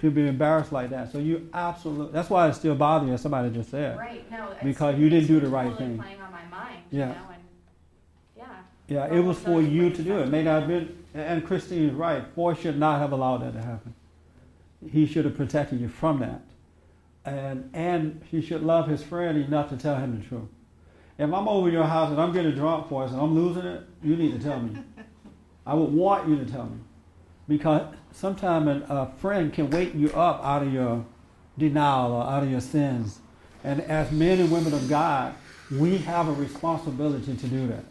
to 0.00 0.10
be 0.10 0.26
embarrassed 0.26 0.72
like 0.72 0.90
that. 0.90 1.12
So 1.12 1.18
you 1.18 1.48
absolutely, 1.54 2.12
that's 2.12 2.30
why 2.30 2.48
it's 2.48 2.58
still 2.58 2.74
bothering 2.74 3.08
you, 3.08 3.14
as 3.14 3.22
somebody 3.22 3.50
just 3.50 3.70
said. 3.70 3.98
Right. 3.98 4.28
No. 4.30 4.54
Because 4.62 4.98
you 4.98 5.08
didn't 5.08 5.28
do 5.28 5.40
the 5.40 5.48
right 5.48 5.76
thing. 5.76 5.98
Playing 5.98 6.20
on 6.20 6.32
my 6.32 6.44
mind. 6.46 6.78
Yeah. 6.90 7.08
You 7.08 7.14
know, 7.14 7.28
and 7.30 7.42
yeah. 8.88 9.08
Yeah, 9.10 9.14
it 9.14 9.20
was 9.20 9.38
for 9.38 9.60
you 9.62 9.90
to 9.90 10.02
do 10.02 10.18
it. 10.18 10.28
May 10.28 10.42
not 10.42 10.60
have 10.60 10.68
been, 10.68 11.04
and 11.14 11.46
Christine 11.46 11.88
is 11.88 11.94
right. 11.94 12.24
Forrest 12.34 12.62
should 12.62 12.78
not 12.78 12.98
have 12.98 13.12
allowed 13.12 13.42
that 13.42 13.52
to 13.52 13.62
happen. 13.62 13.94
He 14.90 15.06
should 15.06 15.24
have 15.24 15.36
protected 15.36 15.80
you 15.80 15.88
from 15.88 16.18
that, 16.20 16.40
and 17.24 17.70
and 17.72 18.22
he 18.30 18.42
should 18.42 18.62
love 18.62 18.88
his 18.88 19.02
friend 19.02 19.38
enough 19.38 19.68
to 19.68 19.76
tell 19.76 19.96
him 19.96 20.18
the 20.18 20.26
truth. 20.26 20.48
If 21.22 21.32
I'm 21.32 21.46
over 21.46 21.68
your 21.68 21.84
house 21.84 22.10
and 22.10 22.20
I'm 22.20 22.32
getting 22.32 22.50
drunk, 22.50 22.88
Forrest, 22.88 23.12
and 23.12 23.22
I'm 23.22 23.32
losing 23.32 23.64
it, 23.64 23.84
you 24.02 24.16
need 24.16 24.32
to 24.32 24.44
tell 24.44 24.58
me. 24.58 24.76
I 25.64 25.72
would 25.72 25.92
want 25.92 26.28
you 26.28 26.36
to 26.36 26.44
tell 26.44 26.64
me, 26.64 26.80
because 27.46 27.94
sometimes 28.10 28.82
a 28.88 29.12
friend 29.18 29.52
can 29.52 29.70
wake 29.70 29.94
you 29.94 30.10
up 30.14 30.44
out 30.44 30.64
of 30.64 30.72
your 30.72 31.04
denial 31.56 32.14
or 32.14 32.24
out 32.24 32.42
of 32.42 32.50
your 32.50 32.60
sins, 32.60 33.20
and 33.62 33.82
as 33.82 34.10
men 34.10 34.40
and 34.40 34.50
women 34.50 34.74
of 34.74 34.88
God, 34.88 35.36
we 35.70 35.98
have 35.98 36.26
a 36.26 36.32
responsibility 36.32 37.36
to 37.36 37.46
do 37.46 37.68
that. 37.68 37.84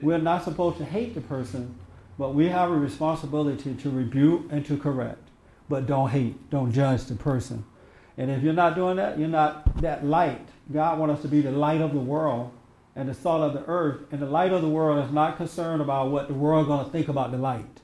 We're 0.00 0.18
not 0.18 0.44
supposed 0.44 0.78
to 0.78 0.84
hate 0.84 1.16
the 1.16 1.22
person, 1.22 1.74
but 2.16 2.32
we 2.32 2.46
have 2.46 2.70
a 2.70 2.76
responsibility 2.76 3.74
to 3.74 3.90
rebuke 3.90 4.44
and 4.52 4.64
to 4.66 4.76
correct. 4.76 5.30
But 5.68 5.86
don't 5.86 6.10
hate, 6.10 6.48
don't 6.50 6.70
judge 6.70 7.06
the 7.06 7.16
person. 7.16 7.64
And 8.16 8.30
if 8.30 8.44
you're 8.44 8.52
not 8.52 8.76
doing 8.76 8.98
that, 8.98 9.18
you're 9.18 9.26
not 9.26 9.82
that 9.82 10.06
light. 10.06 10.46
God 10.72 10.98
wants 10.98 11.16
us 11.16 11.22
to 11.22 11.28
be 11.28 11.40
the 11.40 11.52
light 11.52 11.80
of 11.80 11.92
the 11.92 12.00
world 12.00 12.52
and 12.94 13.08
the 13.08 13.14
salt 13.14 13.42
of 13.42 13.52
the 13.52 13.64
earth. 13.70 14.00
And 14.10 14.20
the 14.20 14.26
light 14.26 14.52
of 14.52 14.62
the 14.62 14.68
world 14.68 15.04
is 15.04 15.12
not 15.12 15.36
concerned 15.36 15.80
about 15.82 16.10
what 16.10 16.28
the 16.28 16.34
world 16.34 16.62
is 16.62 16.68
going 16.68 16.84
to 16.84 16.90
think 16.90 17.08
about 17.08 17.30
the 17.30 17.38
light. 17.38 17.80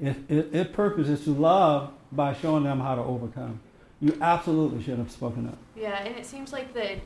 Its, 0.00 0.18
its, 0.28 0.54
its 0.54 0.72
purpose 0.72 1.08
is 1.08 1.22
to 1.24 1.30
love 1.30 1.92
by 2.10 2.34
showing 2.34 2.64
them 2.64 2.80
how 2.80 2.94
to 2.94 3.02
overcome. 3.02 3.60
You 4.00 4.18
absolutely 4.20 4.82
should 4.82 4.98
have 4.98 5.10
spoken 5.10 5.46
up. 5.46 5.58
Yeah, 5.76 6.02
and 6.02 6.16
it 6.16 6.26
seems 6.26 6.52
like 6.52 6.74
the 6.74 6.96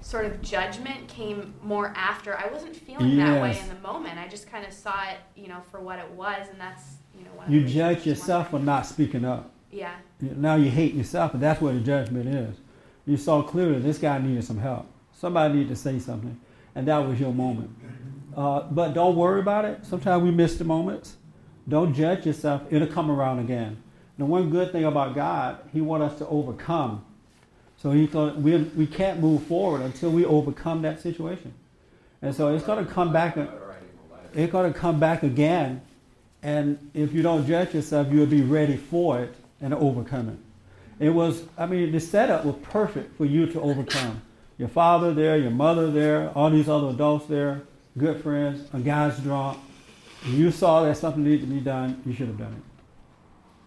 sort 0.00 0.24
of 0.24 0.42
judgment 0.42 1.06
came 1.06 1.54
more 1.62 1.92
after. 1.96 2.36
I 2.36 2.48
wasn't 2.48 2.74
feeling 2.74 3.16
that 3.18 3.40
way 3.40 3.58
in 3.58 3.68
the 3.68 3.80
moment. 3.80 4.18
I 4.18 4.26
just 4.26 4.50
kind 4.50 4.66
of 4.66 4.72
saw 4.72 5.04
it, 5.04 5.18
you 5.36 5.48
know, 5.48 5.60
for 5.70 5.80
what 5.80 5.98
it 5.98 6.10
was, 6.10 6.48
and 6.50 6.60
that's, 6.60 6.82
you 7.16 7.24
know, 7.24 7.30
You 7.48 7.64
judge 7.64 8.04
yourself 8.04 8.50
for 8.50 8.58
not 8.58 8.86
speaking 8.86 9.24
up. 9.24 9.52
Yeah. 9.70 9.94
Now 10.20 10.56
you 10.56 10.70
hate 10.70 10.94
yourself, 10.94 11.32
and 11.34 11.42
that's 11.42 11.60
where 11.60 11.72
the 11.72 11.80
judgment 11.80 12.28
is. 12.28 12.56
You 13.06 13.16
saw 13.16 13.42
clearly 13.42 13.78
this 13.80 13.98
guy 13.98 14.18
needed 14.18 14.44
some 14.44 14.58
help. 14.58 14.86
Somebody 15.12 15.54
needed 15.54 15.68
to 15.70 15.76
say 15.76 15.98
something, 15.98 16.40
and 16.74 16.86
that 16.88 16.98
was 16.98 17.18
your 17.18 17.32
moment. 17.32 17.70
Uh, 18.36 18.62
but 18.62 18.94
don't 18.94 19.16
worry 19.16 19.40
about 19.40 19.64
it. 19.64 19.84
Sometimes 19.84 20.22
we 20.22 20.30
miss 20.30 20.56
the 20.56 20.64
moments. 20.64 21.16
Don't 21.68 21.94
judge 21.94 22.26
yourself. 22.26 22.62
It'll 22.70 22.88
come 22.88 23.10
around 23.10 23.38
again. 23.38 23.82
The 24.18 24.24
one 24.24 24.50
good 24.50 24.72
thing 24.72 24.84
about 24.84 25.14
God, 25.14 25.58
He 25.72 25.80
wants 25.80 26.12
us 26.12 26.18
to 26.18 26.26
overcome. 26.28 27.04
So 27.76 27.90
He 27.90 28.06
thought 28.06 28.36
we, 28.36 28.56
we 28.58 28.86
can't 28.86 29.20
move 29.20 29.44
forward 29.44 29.82
until 29.82 30.10
we 30.10 30.24
overcome 30.24 30.82
that 30.82 31.00
situation. 31.00 31.54
And 32.20 32.34
so 32.34 32.54
it's 32.54 32.64
going 32.64 32.84
to 32.84 32.90
come 32.90 33.12
back. 33.12 33.36
It's 34.34 34.52
going 34.52 34.72
to 34.72 34.78
come 34.78 35.00
back 35.00 35.22
again. 35.22 35.82
And 36.42 36.90
if 36.94 37.12
you 37.12 37.22
don't 37.22 37.46
judge 37.46 37.74
yourself, 37.74 38.08
you'll 38.10 38.26
be 38.26 38.42
ready 38.42 38.76
for 38.76 39.20
it 39.20 39.34
and 39.60 39.74
overcome 39.74 40.28
it. 40.28 40.38
It 41.02 41.10
was, 41.10 41.42
I 41.58 41.66
mean, 41.66 41.90
the 41.90 41.98
setup 41.98 42.44
was 42.44 42.54
perfect 42.62 43.16
for 43.16 43.24
you 43.24 43.46
to 43.46 43.60
overcome. 43.60 44.22
Your 44.56 44.68
father 44.68 45.12
there, 45.12 45.36
your 45.36 45.50
mother 45.50 45.90
there, 45.90 46.30
all 46.30 46.48
these 46.48 46.68
other 46.68 46.90
adults 46.90 47.26
there, 47.26 47.62
good 47.98 48.22
friends, 48.22 48.68
a 48.72 48.78
guy's 48.78 49.18
drunk. 49.18 49.58
You 50.24 50.52
saw 50.52 50.84
that 50.84 50.96
something 50.96 51.24
needed 51.24 51.40
to 51.40 51.46
be 51.46 51.58
done, 51.60 52.00
you 52.06 52.14
should 52.14 52.28
have 52.28 52.38
done 52.38 52.52
it. 52.52 52.62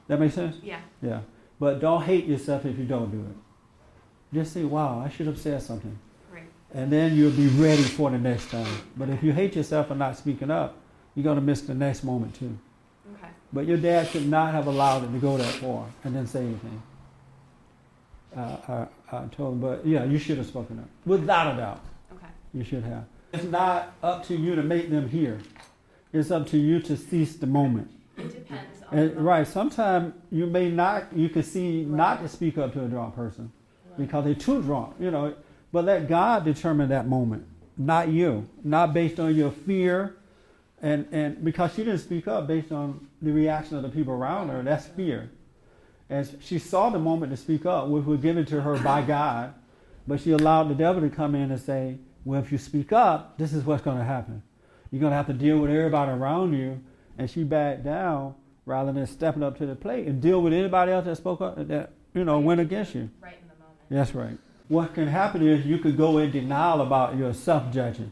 That 0.07 0.21
makes 0.21 0.35
sense? 0.35 0.55
Yeah. 0.63 0.79
Yeah. 1.01 1.19
But 1.59 1.81
don't 1.81 2.03
hate 2.03 2.25
yourself 2.25 2.65
if 2.65 2.79
you 2.79 2.85
don't 2.85 3.11
do 3.11 3.19
it. 3.19 3.35
Just 4.33 4.53
say, 4.53 4.63
wow, 4.63 5.03
I 5.05 5.09
should 5.09 5.27
have 5.27 5.37
said 5.37 5.61
something. 5.61 5.99
Right. 6.31 6.43
And 6.73 6.89
then 6.89 7.17
you'll 7.17 7.31
be 7.31 7.47
ready 7.47 7.83
for 7.83 8.11
the 8.11 8.17
next 8.17 8.49
time. 8.49 8.77
But 8.95 9.09
if 9.09 9.21
you 9.21 9.33
hate 9.33 9.57
yourself 9.57 9.89
for 9.89 9.95
not 9.95 10.17
speaking 10.17 10.49
up, 10.49 10.77
you're 11.15 11.25
going 11.25 11.35
to 11.35 11.41
miss 11.41 11.63
the 11.63 11.73
next 11.73 12.05
moment 12.05 12.33
too. 12.35 12.57
Okay. 13.17 13.27
But 13.51 13.65
your 13.65 13.77
dad 13.77 14.07
should 14.07 14.25
not 14.25 14.53
have 14.53 14.67
allowed 14.67 15.03
it 15.03 15.11
to 15.11 15.19
go 15.19 15.35
that 15.35 15.53
far 15.55 15.87
and 16.05 16.15
then 16.15 16.27
say 16.27 16.39
anything. 16.39 16.81
Uh, 18.35 18.87
I, 19.11 19.17
I 19.17 19.25
told 19.27 19.53
him, 19.53 19.61
but 19.61 19.85
yeah, 19.85 20.03
you 20.03 20.17
should 20.17 20.37
have 20.37 20.47
spoken 20.47 20.79
up. 20.79 20.89
Without 21.05 21.53
a 21.53 21.57
doubt. 21.57 21.81
Okay. 22.13 22.27
You 22.53 22.63
should 22.63 22.83
have. 22.83 23.05
It's 23.33 23.45
not 23.45 23.93
up 24.03 24.25
to 24.27 24.35
you 24.35 24.55
to 24.55 24.63
make 24.63 24.89
them 24.89 25.07
hear. 25.09 25.39
it's 26.13 26.31
up 26.31 26.47
to 26.47 26.57
you 26.57 26.79
to 26.81 26.97
seize 26.97 27.37
the 27.37 27.47
moment. 27.47 27.89
It 28.17 28.29
depends 28.29 28.81
on 28.89 28.97
And, 28.97 29.17
right. 29.17 29.47
Sometimes 29.47 30.13
you 30.31 30.45
may 30.47 30.69
not, 30.69 31.15
you 31.15 31.29
can 31.29 31.43
see 31.43 31.83
not 31.83 32.21
to 32.21 32.29
speak 32.29 32.57
up 32.57 32.73
to 32.73 32.83
a 32.83 32.87
drunk 32.87 33.15
person 33.15 33.51
because 33.97 34.25
they're 34.25 34.33
too 34.33 34.61
drunk, 34.61 34.95
you 34.99 35.11
know. 35.11 35.33
But 35.71 35.85
let 35.85 36.07
God 36.07 36.45
determine 36.45 36.89
that 36.89 37.07
moment, 37.07 37.45
not 37.77 38.07
you, 38.09 38.47
not 38.63 38.93
based 38.93 39.19
on 39.19 39.35
your 39.35 39.51
fear, 39.51 40.15
and 40.81 41.07
and 41.11 41.43
because 41.43 41.73
she 41.73 41.83
didn't 41.83 41.99
speak 41.99 42.27
up 42.27 42.47
based 42.47 42.71
on 42.71 43.07
the 43.21 43.31
reaction 43.31 43.75
of 43.75 43.83
the 43.83 43.89
people 43.89 44.13
around 44.13 44.49
her. 44.49 44.61
That's 44.63 44.85
fear. 44.87 45.29
And 46.09 46.37
she 46.39 46.59
saw 46.59 46.89
the 46.89 46.99
moment 46.99 47.31
to 47.31 47.37
speak 47.37 47.65
up, 47.65 47.87
which 47.87 48.05
was 48.05 48.19
given 48.19 48.45
to 48.45 48.61
her 48.61 48.77
by 48.77 49.01
God, 49.01 49.53
but 50.07 50.19
she 50.19 50.31
allowed 50.31 50.69
the 50.69 50.75
devil 50.75 51.01
to 51.01 51.09
come 51.09 51.33
in 51.33 51.49
and 51.49 51.59
say, 51.59 51.97
"Well, 52.23 52.39
if 52.39 52.51
you 52.51 52.59
speak 52.59 52.93
up, 52.93 53.37
this 53.37 53.53
is 53.53 53.63
what's 53.63 53.81
going 53.81 53.97
to 53.97 54.03
happen. 54.03 54.43
You're 54.91 54.99
going 54.99 55.11
to 55.11 55.17
have 55.17 55.27
to 55.27 55.33
deal 55.33 55.57
with 55.57 55.71
everybody 55.71 56.11
around 56.11 56.53
you." 56.53 56.79
And 57.17 57.29
she 57.29 57.43
backed 57.43 57.83
down 57.83 58.35
rather 58.65 58.91
than 58.91 59.07
stepping 59.07 59.41
up 59.41 59.57
to 59.57 59.65
the 59.65 59.75
plate 59.75 60.05
and 60.07 60.21
deal 60.21 60.41
with 60.41 60.53
anybody 60.53 60.91
else 60.91 61.05
that 61.05 61.15
spoke 61.15 61.41
up 61.41 61.67
that 61.67 61.91
you 62.13 62.23
know 62.23 62.39
went 62.39 62.61
against 62.61 62.93
you. 62.93 63.09
Right 63.21 63.37
in 63.41 63.47
the 63.47 63.55
moment. 63.55 63.79
That's 63.89 64.13
right. 64.13 64.37
What 64.67 64.93
can 64.93 65.07
happen 65.07 65.47
is 65.47 65.65
you 65.65 65.79
could 65.79 65.97
go 65.97 66.17
in 66.19 66.31
denial 66.31 66.81
about 66.81 67.15
your 67.17 67.33
self-judging. 67.33 68.11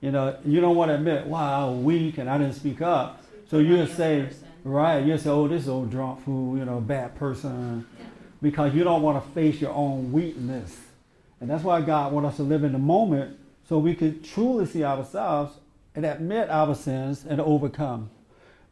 You 0.00 0.10
know, 0.10 0.36
you 0.44 0.60
don't 0.60 0.76
want 0.76 0.90
to 0.90 0.94
admit, 0.94 1.26
"Wow, 1.26 1.70
I'm 1.70 1.82
weak 1.82 2.18
and 2.18 2.30
I 2.30 2.38
didn't 2.38 2.54
speak 2.54 2.82
up." 2.82 3.22
So 3.48 3.58
you'll 3.58 3.86
say, 3.86 4.28
right? 4.64 5.04
You'll 5.04 5.18
say, 5.18 5.30
"Oh, 5.30 5.48
this 5.48 5.68
old 5.68 5.90
drunk 5.90 6.24
fool, 6.24 6.56
you 6.56 6.64
know, 6.64 6.80
bad 6.80 7.14
person," 7.16 7.86
because 8.40 8.74
you 8.74 8.84
don't 8.84 9.02
want 9.02 9.24
to 9.24 9.30
face 9.32 9.60
your 9.60 9.72
own 9.72 10.12
weakness. 10.12 10.78
And 11.40 11.50
that's 11.50 11.64
why 11.64 11.80
God 11.80 12.12
wants 12.12 12.30
us 12.30 12.36
to 12.36 12.42
live 12.44 12.62
in 12.62 12.72
the 12.72 12.78
moment 12.78 13.36
so 13.68 13.78
we 13.78 13.94
can 13.94 14.22
truly 14.22 14.66
see 14.66 14.84
ourselves 14.84 15.58
and 15.94 16.06
admit 16.06 16.48
our 16.50 16.74
sins 16.74 17.24
and 17.28 17.40
overcome. 17.40 18.10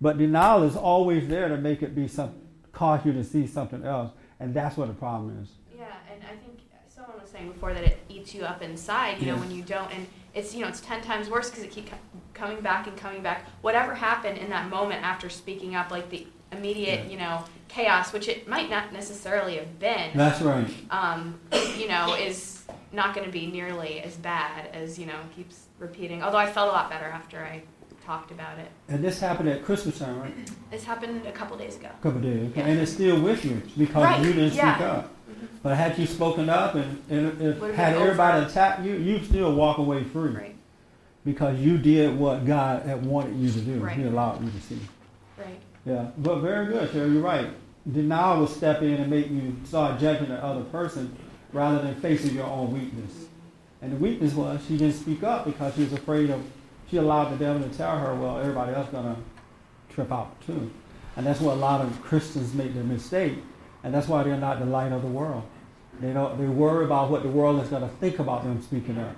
But 0.00 0.18
denial 0.18 0.62
is 0.62 0.76
always 0.76 1.28
there 1.28 1.48
to 1.48 1.56
make 1.56 1.82
it 1.82 1.94
be 1.94 2.08
some 2.08 2.34
cause 2.72 3.04
you 3.04 3.12
to 3.12 3.24
see 3.24 3.46
something 3.46 3.84
else, 3.84 4.12
and 4.38 4.54
that's 4.54 4.76
what 4.76 4.88
the 4.88 4.94
problem 4.94 5.42
is. 5.42 5.50
Yeah, 5.76 5.86
and 6.10 6.22
I 6.22 6.36
think 6.36 6.60
someone 6.88 7.20
was 7.20 7.28
saying 7.28 7.50
before 7.50 7.74
that 7.74 7.84
it 7.84 7.98
eats 8.08 8.34
you 8.34 8.42
up 8.42 8.62
inside. 8.62 9.20
You 9.20 9.32
know, 9.32 9.36
when 9.36 9.50
you 9.50 9.62
don't, 9.62 9.92
and 9.92 10.06
it's 10.34 10.54
you 10.54 10.60
know 10.62 10.68
it's 10.68 10.80
ten 10.80 11.00
times 11.02 11.28
worse 11.28 11.50
because 11.50 11.64
it 11.64 11.70
keeps 11.70 11.90
coming 12.34 12.60
back 12.60 12.86
and 12.86 12.96
coming 12.96 13.22
back. 13.22 13.44
Whatever 13.62 13.94
happened 13.94 14.38
in 14.38 14.50
that 14.50 14.68
moment 14.68 15.02
after 15.04 15.28
speaking 15.28 15.74
up, 15.74 15.90
like 15.90 16.08
the 16.10 16.26
immediate 16.52 17.04
Yeah. 17.04 17.10
you 17.10 17.16
know 17.18 17.44
chaos, 17.68 18.12
which 18.12 18.28
it 18.28 18.48
might 18.48 18.68
not 18.70 18.92
necessarily 18.92 19.56
have 19.56 19.78
been. 19.78 20.10
That's 20.16 20.40
right. 20.40 20.68
Um, 20.90 21.38
you 21.78 21.86
know, 21.88 22.14
is 22.14 22.64
not 22.92 23.14
going 23.14 23.24
to 23.24 23.32
be 23.32 23.46
nearly 23.46 24.00
as 24.00 24.16
bad 24.16 24.68
as 24.74 24.98
you 24.98 25.06
know 25.06 25.18
keeps 25.36 25.66
repeating. 25.78 26.22
Although 26.22 26.38
I 26.38 26.50
felt 26.50 26.68
a 26.68 26.72
lot 26.72 26.90
better 26.90 27.06
after 27.06 27.38
I 27.44 27.62
talked 28.04 28.30
about 28.32 28.58
it. 28.58 28.68
And 28.88 29.04
this 29.04 29.20
happened 29.20 29.48
at 29.50 29.62
Christmas 29.64 29.98
time, 29.98 30.18
right? 30.20 30.34
This 30.70 30.82
happened 30.84 31.26
a 31.26 31.32
couple 31.32 31.56
days 31.56 31.76
ago. 31.76 31.88
A 32.00 32.02
couple 32.02 32.20
days, 32.20 32.50
and 32.56 32.78
it's 32.80 32.92
still 32.92 33.20
with 33.20 33.44
you 33.44 33.62
because 33.78 34.02
Right, 34.02 34.20
you 34.24 34.32
didn't 34.32 34.54
yeah. 34.54 34.74
speak 34.74 34.86
up. 34.86 35.14
But 35.62 35.76
had 35.76 35.98
you 35.98 36.06
spoken 36.06 36.48
up 36.48 36.74
and, 36.74 37.02
and 37.10 37.40
if 37.40 37.60
had 37.74 37.96
everybody 37.96 38.38
over. 38.38 38.46
attack 38.46 38.84
you, 38.84 38.94
you'd 38.94 39.24
still 39.26 39.54
walk 39.54 39.78
away 39.78 40.04
free. 40.04 40.30
Right. 40.30 40.56
Because 41.24 41.58
you 41.58 41.76
did 41.76 42.18
what 42.18 42.46
God 42.46 42.82
had 42.86 43.04
wanted 43.04 43.36
you 43.36 43.50
to 43.50 43.60
do. 43.60 43.80
Right. 43.80 43.96
He 43.96 44.04
allowed 44.04 44.42
you 44.42 44.50
to 44.50 44.60
see. 44.60 44.78
Right. 45.38 45.60
Yeah, 45.84 46.10
but 46.16 46.40
very 46.40 46.66
good, 46.66 46.90
Cheryl. 46.90 47.12
You're 47.12 47.22
right. 47.22 47.48
Denial 47.90 48.40
will 48.40 48.46
step 48.46 48.82
in 48.82 48.94
and 48.94 49.10
make 49.10 49.30
you 49.30 49.56
start 49.64 50.00
judging 50.00 50.28
the 50.28 50.42
other 50.42 50.64
person 50.64 51.14
rather 51.52 51.82
than 51.82 51.94
facing 52.00 52.34
your 52.34 52.46
own 52.46 52.72
weakness. 52.72 53.26
And 53.82 53.92
the 53.92 53.96
weakness 53.96 54.34
was 54.34 54.60
she 54.66 54.76
didn't 54.76 54.94
speak 54.94 55.22
up 55.22 55.46
because 55.46 55.74
she 55.74 55.82
was 55.82 55.92
afraid 55.92 56.30
of. 56.30 56.42
She 56.90 56.96
allowed 56.96 57.30
the 57.30 57.36
devil 57.36 57.66
to 57.66 57.74
tell 57.76 57.98
her, 57.98 58.14
"Well, 58.14 58.38
everybody 58.38 58.74
else 58.74 58.88
gonna 58.90 59.16
trip 59.88 60.12
out 60.12 60.40
too," 60.42 60.70
and 61.16 61.26
that's 61.26 61.40
what 61.40 61.54
a 61.54 61.60
lot 61.60 61.80
of 61.80 62.02
Christians 62.02 62.52
make 62.52 62.74
the 62.74 62.82
mistake, 62.82 63.38
and 63.82 63.94
that's 63.94 64.08
why 64.08 64.22
they're 64.22 64.36
not 64.36 64.58
the 64.58 64.66
light 64.66 64.92
of 64.92 65.02
the 65.02 65.08
world. 65.08 65.42
They 66.00 66.12
don't. 66.12 66.38
They 66.38 66.46
worry 66.46 66.84
about 66.84 67.10
what 67.10 67.22
the 67.22 67.28
world 67.28 67.62
is 67.62 67.68
gonna 67.68 67.88
think 68.00 68.18
about 68.18 68.44
them 68.44 68.62
speaking 68.62 68.98
up, 68.98 69.16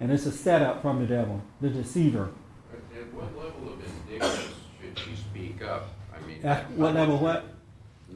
and 0.00 0.10
it's 0.10 0.26
a 0.26 0.32
setup 0.32 0.82
from 0.82 1.00
the 1.00 1.06
devil, 1.06 1.40
the 1.60 1.68
deceiver. 1.68 2.30
At 2.72 3.12
what 3.14 3.36
level 3.36 3.74
of 3.74 3.80
indignance 4.08 4.54
should 4.80 4.98
she 4.98 5.14
speak 5.14 5.62
up? 5.62 5.88
I 6.14 6.26
mean. 6.26 6.44
At 6.44 6.70
what 6.72 6.94
level? 6.94 7.18
What? 7.18 7.44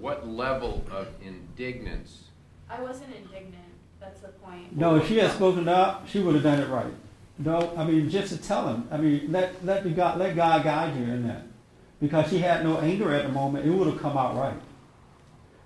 What 0.00 0.26
level 0.26 0.84
of 0.90 1.08
indignance? 1.22 2.24
I 2.68 2.80
wasn't 2.80 3.14
indignant. 3.14 3.62
That's 4.00 4.20
the 4.20 4.28
point. 4.28 4.76
No, 4.76 4.96
if 4.96 5.06
she 5.06 5.18
had 5.18 5.30
spoken 5.30 5.68
up, 5.68 6.08
she 6.08 6.18
would 6.18 6.34
have 6.34 6.42
done 6.42 6.58
it 6.58 6.68
right. 6.68 6.92
No, 7.38 7.72
I 7.76 7.84
mean 7.84 8.10
just 8.10 8.32
to 8.32 8.42
tell 8.42 8.68
him. 8.68 8.88
I 8.90 8.96
mean, 8.96 9.30
let 9.30 9.64
let 9.64 9.84
the 9.84 9.90
God 9.90 10.18
let 10.18 10.34
God 10.34 10.64
guide 10.64 10.96
you 10.96 11.04
in 11.04 11.26
that, 11.28 11.42
because 12.00 12.28
she 12.28 12.38
had 12.38 12.64
no 12.64 12.78
anger 12.78 13.14
at 13.14 13.24
the 13.24 13.32
moment. 13.32 13.66
It 13.66 13.70
would 13.70 13.86
have 13.86 14.00
come 14.00 14.16
out 14.16 14.36
right. 14.36 14.56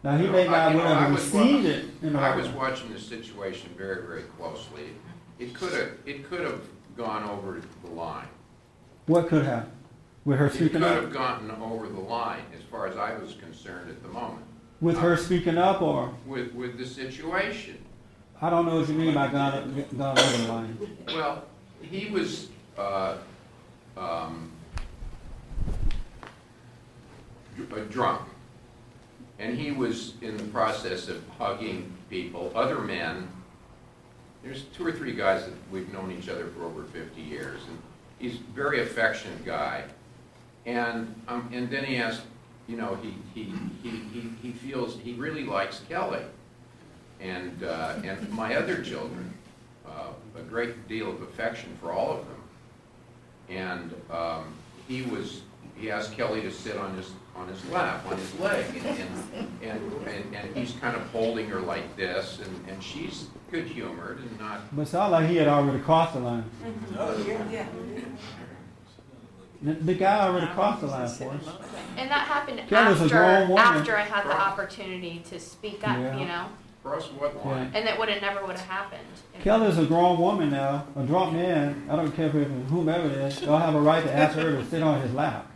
Now 0.02 0.16
he 0.16 0.28
may 0.28 0.46
not 0.46 0.70
you 0.70 0.76
would 0.76 0.84
know, 0.84 0.92
I 0.92 1.00
have 1.00 1.12
was 1.12 1.24
received 1.24 1.64
wa- 1.64 1.70
it. 1.70 1.84
In 2.02 2.16
I 2.16 2.36
was 2.36 2.48
watching 2.48 2.92
the 2.92 3.00
situation 3.00 3.70
very, 3.76 4.06
very 4.06 4.22
closely. 4.22 4.90
It 5.38 5.54
could 5.54 5.72
have, 5.72 5.90
it 6.06 6.28
could 6.28 6.40
have 6.40 6.60
gone 6.96 7.28
over 7.28 7.60
the 7.84 7.90
line. 7.90 8.28
What 9.06 9.28
could 9.28 9.44
have, 9.44 9.68
with 10.24 10.38
her 10.38 10.46
It 10.46 10.50
could 10.50 10.56
speaking 10.58 10.82
up, 10.84 11.02
have 11.02 11.12
gotten 11.12 11.50
over 11.50 11.88
the 11.88 12.00
line, 12.00 12.42
as 12.56 12.62
far 12.62 12.86
as 12.86 12.96
I 12.96 13.16
was 13.18 13.34
concerned 13.34 13.90
at 13.90 14.02
the 14.02 14.08
moment, 14.08 14.44
with 14.80 14.98
her 14.98 15.16
speaking 15.16 15.58
up, 15.58 15.80
or 15.82 16.12
with, 16.26 16.52
with 16.54 16.78
the 16.78 16.86
situation. 16.86 17.78
I 18.40 18.50
don't 18.50 18.66
know 18.66 18.78
what 18.80 18.88
you 18.88 18.94
mean 18.94 19.14
by 19.14 19.28
gone 19.28 19.84
gone 19.96 20.18
over 20.18 20.36
the 20.36 20.48
line. 20.48 20.78
Well, 21.08 21.44
he 21.82 22.06
was, 22.10 22.48
uh, 22.76 23.16
um, 23.96 24.52
dr- 27.56 27.90
drunk. 27.90 28.22
And 29.38 29.56
he 29.56 29.70
was 29.70 30.14
in 30.20 30.36
the 30.36 30.44
process 30.44 31.08
of 31.08 31.22
hugging 31.38 31.92
people, 32.10 32.50
other 32.54 32.78
men. 32.80 33.28
There's 34.42 34.64
two 34.74 34.86
or 34.86 34.92
three 34.92 35.12
guys 35.12 35.44
that 35.44 35.54
we've 35.70 35.92
known 35.92 36.10
each 36.10 36.28
other 36.28 36.46
for 36.48 36.64
over 36.64 36.84
50 36.84 37.20
years. 37.20 37.60
And 37.68 37.78
he's 38.18 38.40
a 38.40 38.52
very 38.54 38.82
affectionate 38.82 39.44
guy. 39.44 39.84
And, 40.66 41.14
um, 41.28 41.48
and 41.52 41.70
then 41.70 41.84
he 41.84 41.96
asked, 41.96 42.22
you 42.66 42.76
know, 42.76 42.98
he, 43.02 43.14
he, 43.34 43.52
he, 43.82 43.90
he, 44.12 44.30
he 44.42 44.52
feels, 44.52 44.98
he 44.98 45.14
really 45.14 45.44
likes 45.44 45.80
Kelly 45.88 46.22
and, 47.20 47.62
uh, 47.62 47.94
and 48.04 48.30
my 48.30 48.56
other 48.56 48.82
children, 48.82 49.32
uh, 49.86 50.10
a 50.36 50.42
great 50.42 50.86
deal 50.88 51.10
of 51.10 51.22
affection 51.22 51.76
for 51.80 51.92
all 51.92 52.12
of 52.12 52.18
them. 52.18 52.36
And 53.48 53.94
um, 54.10 54.54
he 54.86 55.02
was, 55.02 55.42
he 55.76 55.90
asked 55.90 56.12
Kelly 56.12 56.42
to 56.42 56.50
sit 56.50 56.76
on 56.76 56.94
his, 56.96 57.10
on 57.38 57.48
his 57.48 57.64
lap, 57.70 58.04
on 58.06 58.16
his 58.16 58.38
leg, 58.40 58.64
and, 58.76 58.86
and, 58.86 59.48
and, 59.62 60.08
and, 60.08 60.34
and 60.34 60.56
he's 60.56 60.72
kind 60.80 60.96
of 60.96 61.02
holding 61.10 61.46
her 61.48 61.60
like 61.60 61.96
this, 61.96 62.40
and, 62.44 62.68
and 62.68 62.82
she's 62.82 63.28
good-humored 63.50 64.18
and 64.18 64.38
not, 64.38 64.74
But 64.74 64.82
it 64.82 64.86
sounded 64.88 65.12
like 65.16 65.28
he 65.30 65.36
had 65.36 65.48
already 65.48 65.78
crossed 65.80 66.14
the 66.14 66.20
line. 66.20 66.44
Mm-hmm. 66.64 66.94
Oh, 66.98 67.48
yeah. 67.50 67.66
The, 69.62 69.72
the 69.74 69.94
guy 69.94 70.26
already 70.28 70.46
crossed 70.48 70.82
the 70.82 70.86
line 70.88 71.08
for 71.08 71.30
us. 71.32 71.42
And 71.96 72.08
that 72.10 72.28
happened 72.28 72.62
Kelly's 72.68 73.00
a 73.00 73.04
after 73.04 73.08
grown 73.16 73.48
woman. 73.48 73.58
after 73.64 73.96
I 73.96 74.02
had 74.02 74.24
the 74.24 74.36
opportunity 74.40 75.22
to 75.30 75.40
speak 75.40 75.80
up, 75.86 75.98
Yeah. 75.98 76.16
you 76.18 76.26
know, 76.26 76.46
cross 76.84 77.06
what 77.18 77.44
line? 77.44 77.72
and 77.74 77.84
that 77.86 77.98
would 77.98 78.08
have 78.08 78.22
never 78.22 78.42
would 78.46 78.56
have 78.56 78.68
happened. 78.68 79.02
if- 79.34 79.42
Kelly's 79.42 79.76
a 79.78 79.84
grown 79.84 80.18
woman 80.18 80.50
now, 80.50 80.86
a 80.96 81.02
drunk 81.02 81.32
man. 81.32 81.88
I 81.90 81.96
don't 81.96 82.12
care 82.12 82.26
if 82.28 82.34
it's 82.36 82.70
whomever 82.70 83.06
it 83.08 83.12
is. 83.18 83.40
They'll 83.40 83.58
have 83.58 83.74
a 83.74 83.80
right 83.80 84.04
to 84.04 84.12
ask 84.14 84.36
her 84.36 84.52
to 84.52 84.64
sit 84.66 84.80
on 84.82 85.00
his 85.00 85.12
lap, 85.12 85.47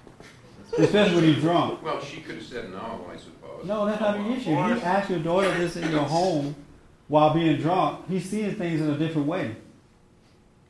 especially 0.79 1.14
when 1.16 1.25
he's 1.25 1.43
drunk. 1.43 1.83
Well, 1.83 2.01
she 2.01 2.20
could 2.20 2.37
have 2.37 2.45
said 2.45 2.70
no, 2.70 3.07
I 3.12 3.16
suppose. 3.16 3.64
No, 3.64 3.87
that's 3.87 4.01
not 4.01 4.18
the 4.18 4.33
issue. 4.33 4.51
He 4.51 4.57
asked 4.83 5.11
your 5.11 5.18
daughter 5.20 5.53
this 5.59 5.77
in 5.77 5.91
your 5.91 6.03
home 6.05 6.55
while 7.09 7.35
being 7.35 7.61
drunk. 7.61 8.09
He's 8.09 8.29
seeing 8.29 8.55
things 8.55 8.81
in 8.81 8.91
a 8.91 8.97
different 8.99 9.27
way. 9.29 9.57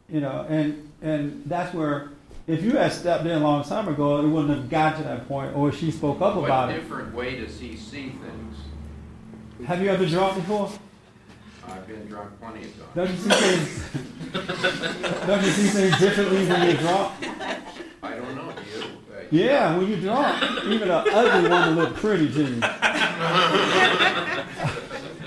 You 0.09 0.21
know, 0.21 0.47
and 0.49 0.91
and 1.01 1.43
that's 1.47 1.75
where 1.75 2.11
if 2.47 2.63
you 2.63 2.73
had 2.73 2.93
stepped 2.93 3.25
in 3.25 3.33
a 3.33 3.41
long 3.41 3.65
time 3.65 3.89
ago, 3.89 4.19
it 4.21 4.29
wouldn't 4.29 4.55
have 4.55 4.69
got 4.69 4.97
to 4.97 5.03
that 5.05 5.29
point, 5.29 5.55
or 5.57 5.73
she 5.73 5.91
spoke 5.91 6.21
up 6.21 6.37
about 6.37 6.69
What 6.69 6.71
it. 6.71 6.81
different 6.81 7.15
way 7.15 7.37
does 7.37 7.59
he 7.59 7.77
see 7.77 8.11
things? 8.11 8.57
Have 9.67 9.81
you 9.81 9.89
ever 9.91 10.05
drunk 10.07 10.35
before? 10.37 10.71
I've 11.69 11.87
been 11.87 12.07
drunk 12.09 12.31
plenty 12.41 12.65
of 12.65 12.77
times. 12.77 12.95
Don't 12.95 13.11
you 13.11 13.17
see 13.17 13.31
things? 13.31 15.27
don't 15.27 15.43
you 15.45 15.51
see 15.51 15.69
things 15.69 15.99
differently 16.01 16.47
when 16.47 16.63
you're 16.69 16.77
drunk? 16.79 17.13
I 18.03 18.17
don't 18.17 18.35
know, 18.35 18.53
do 18.53 18.79
you? 18.79 18.85
Uh, 19.25 19.29
Yeah, 19.31 19.77
when 19.77 19.89
you're 19.89 19.99
drunk, 20.01 20.43
even 20.67 20.91
an 20.91 21.05
ugly 21.13 21.49
woman 21.49 21.75
look 21.77 21.95
pretty 21.97 22.29
to 22.33 22.43
you. 22.45 22.61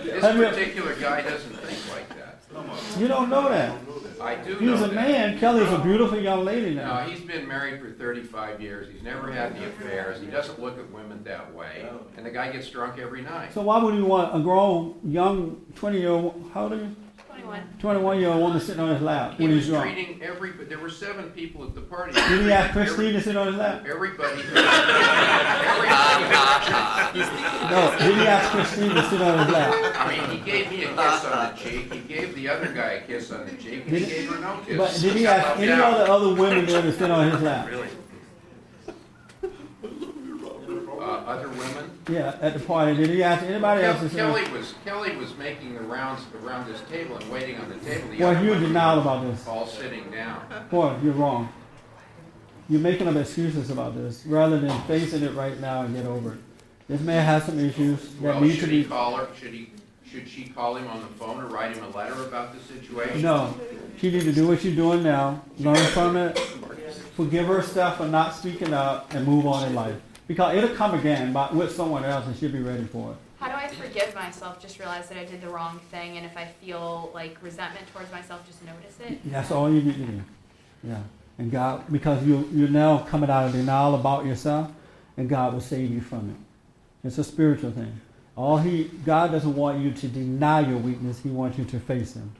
This 0.04 0.24
particular 0.24 0.96
guy 0.96 1.22
doesn't 1.22 1.56
think 1.58 1.94
like 1.94 2.10
that. 2.10 2.40
You 3.00 3.08
don't 3.08 3.30
know 3.30 3.50
that. 3.50 3.76
I 4.22 4.36
do 4.36 4.56
He 4.58 4.68
was 4.68 4.80
know 4.80 4.86
a 4.88 4.90
that. 4.90 4.96
man. 4.96 5.40
Kelly's 5.40 5.70
a 5.72 5.78
beautiful 5.80 6.18
young 6.20 6.46
lady 6.46 6.74
No, 6.74 6.84
now. 6.84 7.00
he's 7.02 7.20
been 7.20 7.48
married 7.48 7.80
for 7.82 7.92
35 7.92 8.62
years. 8.62 8.88
He's 8.92 9.04
never 9.04 9.32
had 9.32 9.56
the 9.56 9.66
affairs. 9.68 10.20
He 10.22 10.28
doesn't 10.28 10.60
look 10.60 10.80
at 10.80 10.90
women 10.92 11.24
that 11.26 11.54
way. 11.54 11.86
And 12.18 12.26
the 12.26 12.32
guy 12.32 12.52
gets 12.52 12.70
drunk 12.70 12.98
every 12.98 13.22
night. 13.22 13.54
So 13.54 13.62
why 13.62 13.78
would 13.84 13.94
you 13.96 14.06
want 14.06 14.36
a 14.36 14.40
grown, 14.40 14.96
young, 15.04 15.62
20 15.76 16.00
year 16.00 16.10
old, 16.10 16.50
how 16.54 16.64
old 16.64 16.74
are 16.74 16.78
you? 16.78 16.96
21. 17.80 17.80
21 17.80 18.20
year 18.20 18.30
old 18.30 18.42
woman 18.42 18.60
sitting 18.60 18.82
on 18.82 18.90
his 18.94 19.02
lap 19.02 19.36
He 19.38 19.44
when 19.44 19.56
was 19.56 19.64
he's 19.66 19.70
drunk. 19.74 19.94
treating 19.94 20.22
every, 20.24 20.52
there 20.52 20.80
were 20.80 20.90
seven 20.90 21.30
people 21.32 21.64
at 21.64 21.74
the 21.76 21.82
party. 21.82 22.14
Did 22.14 22.42
he 22.42 22.52
ask 22.52 22.70
Every- 22.76 22.84
Christine 22.86 23.14
to 23.14 23.22
sit 23.22 23.36
on 23.38 23.48
his 23.48 23.56
lap? 23.56 23.86
Everybody. 23.88 24.42
No, 27.06 27.96
did 28.00 28.16
he 28.16 28.28
ask 28.28 28.52
Christine 28.52 28.90
to 28.96 29.10
sit 29.10 29.22
on 29.22 29.40
his 29.46 29.54
lap? 29.54 29.96
I 29.98 30.16
mean, 30.16 30.30
he 30.38 30.44
gave 30.52 30.70
me 30.70 30.84
a 30.84 30.88
kiss 30.90 31.26
on 31.26 31.52
the 31.52 31.58
cheek, 31.62 31.94
he 31.94 32.00
gave 32.02 32.36
the 32.36 32.48
other 32.50 32.72
guy 32.72 32.92
a 32.94 33.02
kiss 33.08 33.32
on 33.32 33.46
the 33.46 33.52
cheek, 33.54 33.86
and 33.86 33.98
he 33.98 34.00
Did- 34.00 34.10
gave 34.10 34.30
her 34.30 34.40
no 34.40 34.60
kiss. 34.66 34.78
But 34.78 34.94
did 35.02 35.16
he 35.16 35.28
ask 35.28 35.60
any 35.60 35.72
out. 35.72 35.94
of 35.94 36.08
the 36.08 36.14
other 36.14 36.34
women 36.42 36.66
there 36.66 36.82
to 36.82 36.94
sit 36.94 37.10
on 37.12 37.32
his 37.32 37.42
lap? 37.42 37.68
Really? 37.68 37.88
Uh, 39.44 41.04
other 41.04 41.50
women? 41.50 41.95
Yeah, 42.08 42.38
at 42.40 42.54
the 42.54 42.60
party. 42.60 42.96
Did 42.96 43.10
he 43.10 43.24
ask 43.24 43.44
anybody 43.44 43.84
else 43.84 44.00
to 44.02 44.10
sit? 44.10 44.18
Kelly 44.18 44.48
was, 44.52 44.76
Kelly 44.86 45.16
was 45.16 45.36
making 45.38 45.74
the 45.74 45.82
rounds 45.82 46.22
around 46.44 46.68
this 46.72 46.80
table 46.90 47.18
and 47.18 47.32
waiting 47.32 47.58
on 47.58 47.68
the 47.68 47.78
table. 47.78 48.08
The 48.10 48.24
other 48.24 48.44
you're 48.44 48.60
denial 48.60 49.00
about 49.02 49.24
this. 49.24 49.48
All 49.48 49.66
sitting 49.66 50.12
down. 50.12 50.46
Boy, 50.70 50.96
you're 51.04 51.14
wrong. 51.14 51.50
You're 52.70 52.82
making 52.82 53.08
up 53.08 53.16
excuses 53.16 53.70
about 53.72 53.96
this 53.96 54.24
rather 54.26 54.60
than 54.60 54.80
facing 54.84 55.24
it 55.24 55.34
right 55.34 55.60
now 55.60 55.82
and 55.82 55.96
get 55.96 56.06
over 56.06 56.34
it. 56.34 56.40
This 56.88 57.02
man 57.02 57.26
has 57.26 57.44
some 57.46 57.60
issues 57.60 58.14
that 58.16 58.22
Well, 58.22 58.42
need 58.42 58.54
to 58.54 58.60
should 58.60 58.70
he 58.70 58.84
be. 58.84 58.90
call 58.90 59.16
her, 59.18 59.28
should 59.40 59.54
he, 59.54 59.72
should 60.08 60.28
she 60.28 60.46
call 60.50 60.76
him 60.76 60.88
on 60.88 61.00
the 61.00 61.08
phone 61.08 61.42
or 61.42 61.48
write 61.48 61.76
him 61.76 61.84
a 61.84 61.90
letter 61.90 62.14
about 62.26 62.54
the 62.54 62.60
situation? 62.74 63.24
No, 63.24 63.56
she 63.98 64.12
need 64.12 64.22
to 64.24 64.32
do 64.32 64.48
what 64.48 64.62
she's 64.62 64.76
doing 64.76 65.02
now, 65.02 65.42
learn 65.58 65.76
from 65.88 66.16
it, 66.18 66.38
forgive 67.16 67.48
herself 67.48 67.98
for 67.98 68.08
not 68.08 68.36
speaking 68.36 68.74
up, 68.74 69.12
and 69.16 69.26
move 69.26 69.48
on 69.48 69.68
in 69.68 69.74
life. 69.74 69.96
Because 70.28 70.56
it'll 70.56 70.76
come 70.76 70.98
again, 70.98 71.32
but 71.34 71.54
with 71.54 71.76
someone 71.76 72.04
else, 72.04 72.26
and 72.26 72.36
she'll 72.36 72.52
be 72.52 72.60
ready 72.60 72.86
for 72.86 73.12
it. 73.12 73.18
How 73.40 73.48
do 73.48 73.54
I 73.54 73.68
forgive 73.68 74.16
myself? 74.16 74.60
Just 74.62 74.80
realize 74.80 75.08
that 75.10 75.18
I 75.18 75.26
did 75.26 75.42
the 75.42 75.50
wrong 75.50 75.80
thing, 75.92 76.18
and 76.18 76.26
if 76.26 76.36
I 76.36 76.46
feel 76.46 77.12
like 77.14 77.38
resentment 77.44 77.86
towards 77.94 78.12
myself, 78.12 78.46
just 78.48 78.64
notice 78.66 78.98
it. 79.00 79.20
That's 79.32 79.52
all 79.52 79.72
you 79.72 79.82
need 79.82 79.94
to 79.96 80.06
do. 80.06 80.22
Yeah. 80.84 81.02
And 81.38 81.52
God, 81.52 81.84
because 81.92 82.26
you, 82.26 82.48
you're 82.52 82.70
now 82.70 83.00
coming 83.00 83.30
out 83.30 83.48
of 83.48 83.52
denial 83.52 83.96
about 83.96 84.26
yourself, 84.26 84.72
and 85.18 85.30
God 85.30 85.54
will 85.54 85.62
save 85.62 85.92
you 85.92 86.02
from 86.02 86.30
it. 86.30 87.08
It's 87.08 87.18
a 87.18 87.24
spiritual 87.24 87.72
thing. 87.72 88.02
All 88.36 88.58
he, 88.58 88.86
God 89.06 89.32
doesn't 89.32 89.56
want 89.56 89.80
you 89.80 89.92
to 89.92 90.08
deny 90.08 90.62
your 90.62 90.78
weakness. 90.78 91.20
He 91.20 91.30
wants 91.30 91.58
you 91.58 91.66
to 91.66 91.80
face 91.80 92.16
him. 92.16 92.34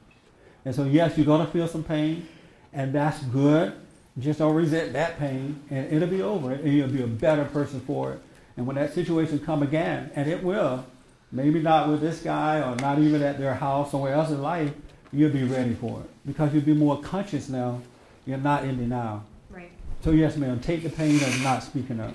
And 0.64 0.74
so, 0.74 0.84
yes, 0.84 1.16
you're 1.16 1.26
going 1.26 1.44
to 1.46 1.52
feel 1.52 1.68
some 1.68 1.84
pain, 1.84 2.26
and 2.72 2.92
that's 2.92 3.20
good. 3.24 3.74
Just 4.18 4.38
don't 4.38 4.54
resent 4.54 4.94
that 4.94 5.18
pain, 5.18 5.62
and 5.70 5.92
it'll 5.92 6.08
be 6.08 6.22
over, 6.22 6.52
and 6.52 6.72
you'll 6.72 6.88
be 6.88 7.02
a 7.02 7.06
better 7.06 7.44
person 7.44 7.80
for 7.80 8.12
it. 8.12 8.20
And 8.56 8.66
when 8.66 8.76
that 8.76 8.94
situation 8.94 9.38
come 9.38 9.62
again, 9.62 10.10
and 10.14 10.28
it 10.28 10.42
will, 10.42 10.86
maybe 11.30 11.60
not 11.60 11.88
with 11.90 12.00
this 12.00 12.20
guy 12.20 12.60
or 12.60 12.76
not 12.76 12.98
even 12.98 13.22
at 13.22 13.38
their 13.38 13.54
house, 13.54 13.90
somewhere 13.90 14.14
else 14.14 14.30
in 14.30 14.40
life, 14.40 14.72
you'll 15.12 15.30
be 15.30 15.44
ready 15.44 15.74
for 15.74 16.00
it 16.00 16.10
because 16.26 16.52
you'll 16.54 16.64
be 16.64 16.74
more 16.74 17.00
conscious 17.00 17.48
now. 17.48 17.80
You're 18.24 18.38
not 18.38 18.64
in 18.64 18.78
denial. 18.78 19.22
Right. 19.50 19.70
So 20.02 20.10
yes, 20.10 20.36
ma'am, 20.36 20.60
take 20.60 20.82
the 20.82 20.90
pain 20.90 21.16
of 21.16 21.42
not 21.42 21.62
speaking 21.62 22.00
up. 22.00 22.14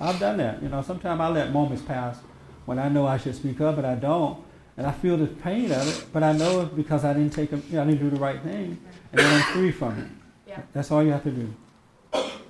I've 0.00 0.18
done 0.18 0.38
that. 0.38 0.62
You 0.62 0.68
know, 0.68 0.82
sometimes 0.82 1.20
I 1.20 1.28
let 1.28 1.52
moments 1.52 1.82
pass 1.82 2.18
when 2.64 2.78
I 2.78 2.88
know 2.88 3.06
I 3.06 3.18
should 3.18 3.34
speak 3.34 3.60
up, 3.60 3.76
but 3.76 3.84
I 3.84 3.94
don't, 3.94 4.42
and 4.76 4.86
I 4.86 4.92
feel 4.92 5.16
the 5.16 5.26
pain 5.26 5.70
of 5.70 5.86
it. 5.86 6.06
But 6.12 6.22
I 6.22 6.32
know 6.32 6.62
it 6.62 6.76
because 6.76 7.04
I 7.04 7.12
didn't 7.12 7.32
take, 7.32 7.52
a, 7.52 7.56
you 7.56 7.62
know, 7.72 7.82
I 7.82 7.86
didn't 7.86 8.00
do 8.00 8.10
the 8.10 8.20
right 8.20 8.40
thing, 8.40 8.78
and 9.12 9.20
then 9.20 9.34
I'm 9.34 9.52
free 9.52 9.70
from 9.70 9.98
it. 9.98 10.08
Yeah. 10.56 10.62
That's 10.72 10.90
all 10.90 11.02
you 11.02 11.10
have 11.10 11.24
to 11.24 11.30
do. 11.30 11.52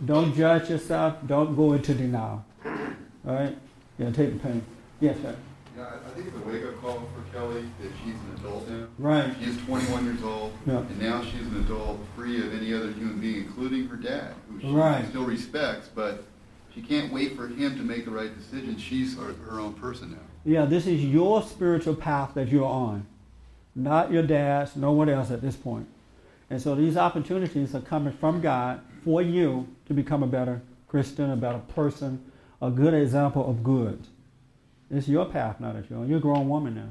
Don't 0.04 0.34
judge 0.34 0.68
yourself. 0.68 1.16
Don't 1.26 1.56
go 1.56 1.72
into 1.72 1.94
denial. 1.94 2.44
All 2.66 3.34
right? 3.34 3.56
Yeah, 3.98 4.10
take 4.10 4.34
the 4.34 4.38
pain. 4.40 4.62
Yes, 5.00 5.16
sir. 5.22 5.34
Yeah, 5.76 5.84
I 5.84 5.86
I 6.10 6.14
think 6.14 6.26
it's 6.28 6.36
a 6.36 6.48
wake-up 6.48 6.80
call 6.82 6.94
for 7.14 7.32
Kelly 7.36 7.62
that 7.80 7.90
she's 8.04 8.14
an 8.14 8.34
adult 8.38 8.68
now. 8.68 8.86
Right. 8.98 9.34
She's 9.42 9.56
21 9.64 10.04
years 10.04 10.22
old, 10.22 10.52
Yeah. 10.66 10.78
and 10.78 11.00
now 11.00 11.22
she's 11.22 11.46
an 11.46 11.60
adult, 11.64 11.98
free 12.14 12.38
of 12.46 12.52
any 12.52 12.74
other 12.74 12.92
human 12.92 13.18
being, 13.20 13.36
including 13.44 13.88
her 13.88 13.96
dad, 13.96 14.34
who 14.50 14.60
she 14.60 14.66
Right. 14.70 15.06
still 15.08 15.24
respects, 15.24 15.88
but 15.94 16.24
she 16.74 16.82
can't 16.82 17.12
wait 17.12 17.36
for 17.36 17.48
him 17.48 17.76
to 17.76 17.82
make 17.82 18.04
the 18.04 18.10
right 18.10 18.36
decision. 18.36 18.76
She's 18.76 19.16
her, 19.16 19.32
her 19.50 19.58
own 19.60 19.72
person 19.74 20.10
now. 20.12 20.18
Yeah, 20.44 20.66
this 20.66 20.86
is 20.86 21.02
your 21.04 21.42
spiritual 21.42 21.94
path 21.94 22.34
that 22.34 22.48
you're 22.48 22.66
on, 22.66 23.06
not 23.74 24.12
your 24.12 24.22
dad's, 24.22 24.76
no 24.76 24.92
one 24.92 25.08
else 25.08 25.30
at 25.30 25.40
this 25.40 25.56
point. 25.56 25.86
And 26.54 26.62
so 26.62 26.76
these 26.76 26.96
opportunities 26.96 27.74
are 27.74 27.80
coming 27.80 28.12
from 28.12 28.40
God 28.40 28.80
for 29.04 29.20
you 29.20 29.66
to 29.86 29.92
become 29.92 30.22
a 30.22 30.26
better 30.28 30.62
Christian, 30.86 31.32
a 31.32 31.36
better 31.36 31.58
person, 31.58 32.30
a 32.62 32.70
good 32.70 32.94
example 32.94 33.50
of 33.50 33.64
good. 33.64 34.06
It's 34.88 35.08
your 35.08 35.26
path 35.26 35.58
now 35.58 35.72
that 35.72 35.90
you're 35.90 35.98
on. 35.98 36.08
You're 36.08 36.18
a 36.18 36.20
grown 36.20 36.48
woman 36.48 36.76
now. 36.76 36.90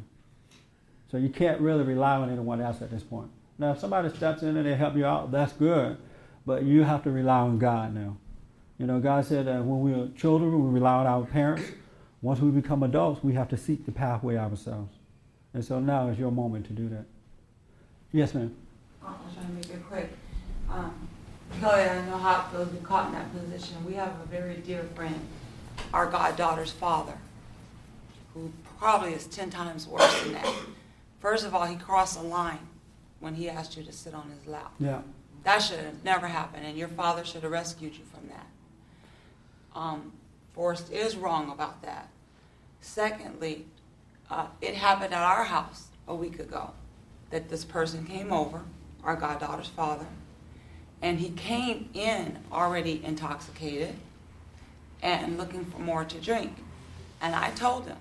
So 1.10 1.16
you 1.16 1.30
can't 1.30 1.62
really 1.62 1.86
rely 1.86 2.18
on 2.18 2.30
anyone 2.30 2.60
else 2.60 2.82
at 2.82 2.92
this 2.92 3.04
point. 3.04 3.30
Now, 3.58 3.72
if 3.72 3.80
somebody 3.80 4.10
steps 4.10 4.42
in 4.42 4.58
and 4.58 4.66
they 4.66 4.76
help 4.76 4.98
you 4.98 5.06
out, 5.06 5.32
that's 5.32 5.54
good. 5.54 5.96
But 6.46 6.64
you 6.64 6.84
have 6.84 7.02
to 7.04 7.12
rely 7.12 7.40
on 7.40 7.58
God 7.58 7.96
now. 7.96 8.18
You 8.78 8.86
know, 8.86 9.00
God 9.00 9.24
said 9.24 9.46
that 9.46 9.64
when 9.64 9.80
we 9.80 9.94
were 9.94 10.10
children, 10.10 10.62
we 10.62 10.72
rely 10.72 10.96
on 10.96 11.08
our 11.08 11.26
parents. 11.26 11.64
Once 12.22 12.42
we 12.42 12.52
become 12.52 12.84
adults, 12.84 13.24
we 13.24 13.32
have 13.36 13.48
to 13.48 13.56
seek 13.56 13.86
the 13.86 13.94
pathway 13.94 14.36
ourselves. 14.36 14.98
And 15.54 15.64
so 15.64 15.80
now 15.80 16.10
is 16.10 16.20
your 16.20 16.32
moment 16.32 16.66
to 16.66 16.74
do 16.74 16.90
that. 16.90 17.06
Yes, 18.12 18.34
ma'am. 18.34 18.54
I'm 19.06 19.34
trying 19.34 19.48
to 19.48 19.54
make 19.54 19.70
it 19.70 19.86
quick. 19.88 20.10
Um, 20.70 21.08
Kelly, 21.60 21.84
I 21.84 22.06
know 22.06 22.18
how 22.18 22.42
it 22.42 22.52
feels 22.52 22.70
to 22.70 22.74
be 22.74 22.86
caught 22.86 23.08
in 23.08 23.14
that 23.14 23.32
position. 23.34 23.84
We 23.86 23.94
have 23.94 24.20
a 24.22 24.26
very 24.26 24.56
dear 24.58 24.84
friend, 24.96 25.20
our 25.94 26.08
goddaughter's 26.10 26.72
father, 26.72 27.18
who 28.34 28.52
probably 28.80 29.14
is 29.14 29.28
10 29.28 29.50
times 29.50 29.88
worse 29.88 30.24
than 30.24 30.34
that. 30.34 30.56
First 31.20 31.46
of 31.46 31.54
all, 31.54 31.66
he 31.66 31.76
crossed 31.76 32.18
a 32.20 32.24
line 32.24 32.68
when 33.20 33.36
he 33.36 33.50
asked 33.50 33.78
you 33.78 33.84
to 33.84 33.92
sit 33.92 34.14
on 34.14 34.30
his 34.38 34.48
lap. 34.48 34.74
Yeah. 34.80 35.02
That 35.44 35.60
should 35.60 35.80
have 35.80 36.04
never 36.04 36.28
happened, 36.28 36.66
and 36.66 36.78
your 36.78 36.88
father 36.88 37.24
should 37.24 37.44
have 37.44 37.52
rescued 37.52 37.94
you 37.94 38.04
from 38.06 38.30
that. 38.30 38.48
Um, 39.76 40.14
Forrest 40.54 40.92
is 40.92 41.16
wrong 41.16 41.52
about 41.52 41.82
that. 41.84 42.10
Secondly, 42.82 43.66
uh, 44.30 44.48
it 44.62 44.76
happened 44.76 45.14
at 45.14 45.22
our 45.22 45.46
house 45.46 45.88
a 46.08 46.16
week 46.16 46.40
ago 46.40 46.72
that 47.32 47.50
this 47.50 47.66
person 47.66 48.06
came 48.06 48.32
over, 48.32 48.62
our 49.04 49.16
goddaughter's 49.16 49.68
father, 49.68 50.06
and 51.02 51.20
he 51.20 51.30
came 51.30 51.90
in 51.94 52.40
already 52.52 53.02
intoxicated 53.04 53.96
and 55.02 55.38
looking 55.38 55.66
for 55.66 55.80
more 55.80 56.06
to 56.06 56.20
drink. 56.20 56.58
And 57.22 57.36
I 57.36 57.52
told 57.52 57.88
him, 57.88 57.98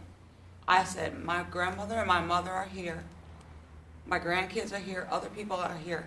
I 0.67 0.85
said, 0.85 1.23
my 1.25 1.45
grandmother 1.51 1.97
and 1.97 2.07
my 2.07 2.21
mother 2.21 2.51
are 2.51 2.67
here. 2.67 3.03
My 4.07 4.19
grandkids 4.19 4.73
are 4.73 4.79
here. 4.79 5.09
Other 5.11 5.29
people 5.29 5.57
are 5.57 5.77
here. 5.77 6.07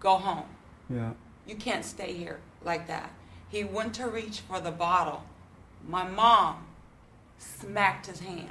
Go 0.00 0.16
home. 0.16 0.46
Yeah. 0.88 1.12
You 1.46 1.56
can't 1.56 1.84
stay 1.84 2.12
here 2.12 2.38
like 2.64 2.86
that. 2.86 3.10
He 3.48 3.64
went 3.64 3.94
to 3.94 4.08
reach 4.08 4.40
for 4.40 4.60
the 4.60 4.70
bottle. 4.70 5.24
My 5.86 6.08
mom 6.08 6.66
smacked 7.38 8.06
his 8.06 8.20
hand 8.20 8.50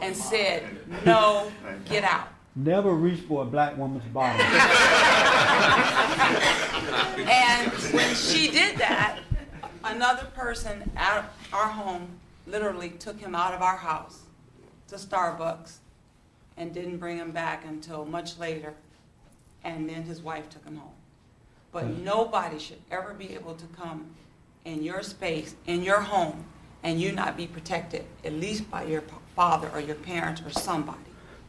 and 0.00 0.16
said, 0.16 0.64
No, 1.04 1.50
get 1.88 2.04
out. 2.04 2.28
Never 2.56 2.94
reach 2.94 3.20
for 3.20 3.42
a 3.42 3.46
black 3.46 3.76
woman's 3.76 4.04
bottom. 4.12 4.40
And 7.16 7.72
when 7.92 8.14
she 8.14 8.50
did 8.50 8.78
that, 8.78 9.20
another 9.82 10.26
person 10.34 10.90
at 10.96 11.24
our 11.52 11.68
home 11.68 12.08
literally 12.46 12.90
took 12.90 13.18
him 13.18 13.34
out 13.34 13.54
of 13.54 13.62
our 13.62 13.76
house 13.76 14.22
to 14.88 14.96
Starbucks 14.96 15.76
and 16.56 16.72
didn't 16.72 16.98
bring 16.98 17.18
him 17.18 17.30
back 17.30 17.64
until 17.64 18.04
much 18.04 18.38
later. 18.38 18.74
And 19.62 19.88
then 19.88 20.02
his 20.02 20.22
wife 20.22 20.48
took 20.50 20.64
him 20.64 20.76
home. 20.76 20.92
But 21.72 21.86
mm. 21.86 22.02
nobody 22.02 22.58
should 22.58 22.80
ever 22.90 23.14
be 23.14 23.34
able 23.34 23.54
to 23.54 23.66
come 23.66 24.06
in 24.64 24.82
your 24.82 25.02
space, 25.02 25.54
in 25.66 25.82
your 25.82 26.00
home, 26.00 26.44
and 26.82 27.00
you 27.00 27.12
not 27.12 27.36
be 27.36 27.46
protected, 27.46 28.04
at 28.24 28.34
least 28.34 28.70
by 28.70 28.84
your 28.84 29.02
father 29.34 29.70
or 29.72 29.80
your 29.80 29.96
parents 29.96 30.42
or 30.42 30.50
somebody. 30.50 30.98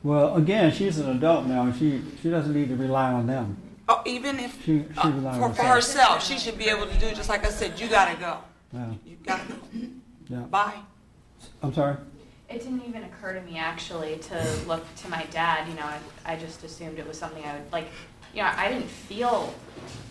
Well, 0.05 0.35
again, 0.35 0.71
she's 0.71 0.99
an 0.99 1.09
adult 1.17 1.47
now, 1.47 1.63
and 1.63 1.75
she, 1.75 2.01
she 2.21 2.29
doesn't 2.29 2.53
need 2.53 2.69
to 2.69 2.75
rely 2.75 3.11
on 3.11 3.25
them. 3.25 3.57
Oh, 3.89 4.01
even 4.05 4.39
if 4.39 4.53
She, 4.63 4.83
she 4.83 4.85
uh, 4.97 5.01
for, 5.01 5.27
on 5.27 5.53
for 5.53 5.63
herself. 5.63 5.67
herself, 5.67 6.23
she 6.23 6.37
should 6.37 6.57
be 6.59 6.69
able 6.69 6.85
to 6.85 6.97
do 6.99 7.09
just 7.15 7.27
like 7.27 7.43
I 7.45 7.49
said. 7.49 7.79
You 7.79 7.87
gotta 7.87 8.15
go. 8.19 8.37
Yeah. 8.71 8.85
You 9.05 9.17
gotta 9.25 9.43
go. 9.51 9.55
Yeah. 10.27 10.37
Bye. 10.41 10.75
I'm 11.63 11.73
sorry? 11.73 11.97
It 12.49 12.59
didn't 12.63 12.83
even 12.87 13.03
occur 13.03 13.33
to 13.33 13.41
me 13.41 13.57
actually 13.57 14.17
to 14.17 14.57
look 14.67 14.83
to 14.97 15.09
my 15.09 15.25
dad. 15.31 15.67
You 15.67 15.73
know, 15.73 15.85
I, 15.85 15.97
I 16.25 16.35
just 16.35 16.63
assumed 16.63 16.99
it 16.99 17.07
was 17.07 17.17
something 17.17 17.43
I 17.43 17.53
would 17.53 17.71
like. 17.71 17.87
You 18.33 18.43
know, 18.43 18.51
I 18.55 18.69
didn't 18.69 18.89
feel 18.89 19.53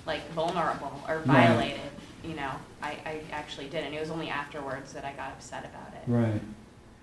like 0.06 0.28
vulnerable 0.32 1.00
or 1.08 1.18
Right. 1.18 1.26
violated. 1.26 1.80
You 2.24 2.34
know, 2.34 2.50
I, 2.82 2.90
I 3.06 3.20
actually 3.32 3.68
didn't. 3.68 3.92
It 3.94 4.00
was 4.00 4.10
only 4.10 4.28
afterwards 4.30 4.92
that 4.94 5.04
I 5.04 5.12
got 5.12 5.30
upset 5.32 5.64
about 5.64 5.92
it. 5.94 6.02
Right. 6.10 6.40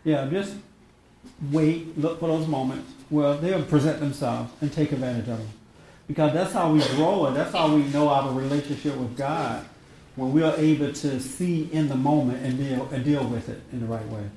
Yeah, 0.04 0.26
just 0.32 0.56
wait, 1.52 1.98
look 1.98 2.20
for 2.20 2.28
those 2.28 2.48
moments 2.48 2.92
where 3.10 3.36
they'll 3.36 3.64
present 3.64 4.00
themselves 4.00 4.52
and 4.62 4.72
take 4.72 4.92
advantage 4.92 5.28
of 5.28 5.38
them. 5.38 5.50
Because 6.08 6.34
that's 6.34 6.54
how 6.54 6.72
we 6.72 6.82
grow 6.96 7.26
and 7.26 7.36
that's 7.36 7.52
how 7.52 7.74
we 7.74 7.84
know 7.84 8.10
our 8.10 8.32
relationship 8.32 8.96
with 8.96 9.18
God. 9.18 9.66
When 10.16 10.34
we 10.34 10.44
are 10.44 10.56
able 10.58 10.92
to 10.92 11.20
see 11.20 11.70
in 11.72 11.88
the 11.88 11.96
moment 11.96 12.46
and 12.46 12.58
deal, 12.58 12.88
and 12.92 13.04
deal 13.04 13.26
with 13.26 13.48
it 13.48 13.62
in 13.72 13.80
the 13.80 13.86
right 13.86 14.06
way. 14.10 14.30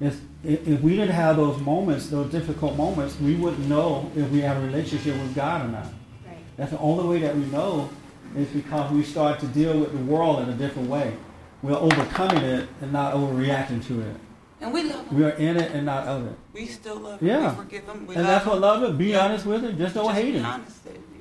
If, 0.00 0.20
if 0.42 0.80
we 0.80 0.96
didn't 0.96 1.14
have 1.14 1.36
those 1.36 1.60
moments, 1.60 2.08
those 2.08 2.30
difficult 2.32 2.76
moments, 2.76 3.18
we 3.20 3.36
wouldn't 3.36 3.68
know 3.68 4.10
if 4.16 4.28
we 4.30 4.40
had 4.40 4.56
a 4.56 4.60
relationship 4.60 5.14
with 5.14 5.32
God 5.34 5.66
or 5.66 5.68
not. 5.68 5.84
Right. 6.26 6.38
That's 6.56 6.72
the 6.72 6.78
only 6.78 7.08
way 7.08 7.20
that 7.20 7.36
we 7.36 7.44
know 7.46 7.88
is 8.36 8.48
because 8.48 8.90
we 8.90 9.04
start 9.04 9.38
to 9.40 9.46
deal 9.46 9.78
with 9.78 9.92
the 9.92 10.04
world 10.04 10.40
in 10.40 10.48
a 10.48 10.54
different 10.54 10.88
way. 10.88 11.16
We're 11.62 11.76
overcoming 11.76 12.42
it 12.42 12.68
and 12.80 12.92
not 12.92 13.14
overreacting 13.14 13.86
to 13.86 14.00
it. 14.00 14.16
And 14.62 14.72
we 14.72 14.84
love 14.84 15.06
him. 15.08 15.18
We 15.18 15.24
are 15.24 15.30
in 15.30 15.56
it 15.56 15.72
and 15.72 15.84
not 15.86 16.06
of 16.06 16.26
it. 16.26 16.38
We 16.52 16.66
still 16.66 16.96
love 17.00 17.20
him. 17.20 17.28
Yeah. 17.28 17.50
We 17.50 17.56
forgive 17.64 17.84
him. 17.84 18.06
We 18.06 18.14
and 18.14 18.24
love 18.24 18.32
that's 18.32 18.46
what 18.46 18.54
him. 18.56 18.60
love 18.62 18.82
is. 18.84 18.96
Be 18.96 19.06
Yeah. 19.06 19.24
honest 19.24 19.44
with 19.46 19.64
it. 19.64 19.76
Just 19.76 19.94
don't 19.94 20.06
Just 20.06 20.16
hate 20.20 20.32
be 20.32 20.38
it. 20.38 20.44
honest. 20.44 20.78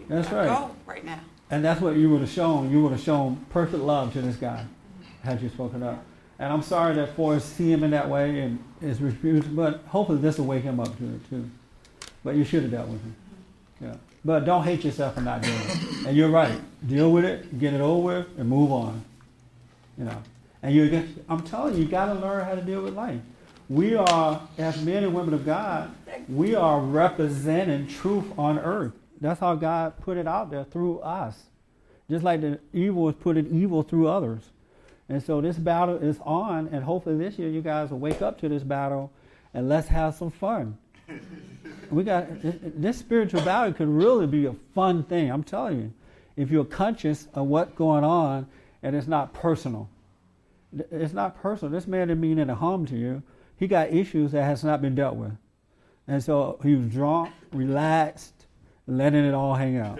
That's 0.07 0.31
Let 0.31 0.37
right. 0.47 0.57
Go 0.59 0.71
right 0.85 1.03
now. 1.05 1.19
And 1.49 1.65
that's 1.65 1.81
what 1.81 1.95
you 1.95 2.09
would 2.11 2.21
have 2.21 2.29
shown. 2.29 2.69
You 2.71 2.83
would 2.83 2.91
have 2.91 3.01
shown 3.01 3.43
perfect 3.49 3.83
love 3.83 4.13
to 4.13 4.21
this 4.21 4.35
guy 4.37 4.65
had 5.23 5.41
you 5.41 5.49
spoken 5.49 5.83
up. 5.83 6.03
And 6.39 6.51
I'm 6.51 6.61
sorry 6.61 6.95
that 6.95 7.15
Forrest 7.15 7.55
see 7.55 7.71
him 7.71 7.83
in 7.83 7.91
that 7.91 8.09
way 8.09 8.39
and 8.41 8.59
is 8.81 9.01
refused, 9.01 9.55
but 9.55 9.81
hopefully 9.87 10.19
this 10.19 10.37
will 10.37 10.45
wake 10.45 10.63
him 10.63 10.79
up 10.79 10.97
to 10.97 11.03
it 11.05 11.29
too. 11.29 11.49
But 12.23 12.35
you 12.35 12.43
should 12.43 12.63
have 12.63 12.71
dealt 12.71 12.87
with 12.87 13.01
him. 13.01 13.15
Mm-hmm. 13.75 13.85
Yeah. 13.85 13.95
But 14.23 14.45
don't 14.45 14.63
hate 14.63 14.83
yourself 14.83 15.15
for 15.15 15.21
not 15.21 15.41
doing 15.41 15.55
it. 15.55 16.05
And 16.07 16.15
you're 16.17 16.29
right. 16.29 16.59
Deal 16.87 17.11
with 17.11 17.25
it, 17.25 17.59
get 17.59 17.73
it 17.73 17.81
over 17.81 18.19
with, 18.19 18.27
and 18.39 18.47
move 18.49 18.71
on. 18.71 19.03
You 19.97 20.05
know. 20.05 20.17
And 20.63 20.75
you 20.75 21.07
I'm 21.27 21.41
telling 21.41 21.75
you, 21.75 21.83
you 21.83 21.87
gotta 21.87 22.13
learn 22.13 22.45
how 22.45 22.55
to 22.55 22.61
deal 22.61 22.81
with 22.81 22.93
life. 22.93 23.19
We 23.69 23.95
are, 23.95 24.41
as 24.57 24.83
men 24.83 25.03
and 25.03 25.13
women 25.13 25.33
of 25.33 25.45
God, 25.45 25.95
we 26.27 26.55
are 26.55 26.81
representing 26.81 27.87
truth 27.87 28.25
on 28.37 28.59
earth. 28.59 28.91
That's 29.21 29.39
how 29.39 29.55
God 29.55 29.99
put 30.01 30.17
it 30.17 30.27
out 30.27 30.51
there 30.51 30.65
through 30.65 30.99
us. 30.99 31.43
Just 32.09 32.23
like 32.23 32.41
the 32.41 32.59
evil 32.73 33.07
is 33.07 33.15
putting 33.15 33.47
evil 33.55 33.83
through 33.83 34.09
others. 34.09 34.49
And 35.07 35.23
so 35.23 35.39
this 35.39 35.57
battle 35.57 35.97
is 35.97 36.19
on, 36.23 36.67
and 36.71 36.83
hopefully 36.83 37.17
this 37.17 37.39
year 37.39 37.49
you 37.49 37.61
guys 37.61 37.91
will 37.91 37.99
wake 37.99 38.21
up 38.21 38.39
to 38.41 38.49
this 38.49 38.63
battle 38.63 39.11
and 39.53 39.69
let's 39.69 39.87
have 39.87 40.15
some 40.15 40.31
fun. 40.31 40.77
We 41.89 42.05
got 42.05 42.25
this 42.41 42.97
spiritual 42.97 43.41
battle 43.41 43.73
could 43.73 43.89
really 43.89 44.25
be 44.25 44.45
a 44.45 44.55
fun 44.73 45.03
thing. 45.03 45.29
I'm 45.29 45.43
telling 45.43 45.77
you, 45.77 45.93
if 46.37 46.49
you're 46.49 46.63
conscious 46.63 47.27
of 47.33 47.47
what's 47.47 47.73
going 47.73 48.05
on 48.05 48.47
and 48.81 48.95
it's 48.95 49.07
not 49.07 49.33
personal. 49.33 49.89
It's 50.73 51.13
not 51.13 51.41
personal. 51.41 51.71
This 51.71 51.87
man 51.87 52.07
didn't 52.07 52.21
mean 52.21 52.39
any 52.39 52.53
harm 52.53 52.85
to 52.87 52.97
you. 52.97 53.23
He 53.57 53.67
got 53.67 53.91
issues 53.91 54.31
that 54.31 54.43
has 54.43 54.63
not 54.63 54.81
been 54.81 54.95
dealt 54.95 55.15
with, 55.15 55.33
and 56.07 56.23
so 56.23 56.59
he 56.63 56.75
was 56.75 56.87
drunk, 56.87 57.31
relaxed, 57.51 58.45
letting 58.87 59.25
it 59.25 59.33
all 59.33 59.53
hang 59.55 59.77
out. 59.77 59.99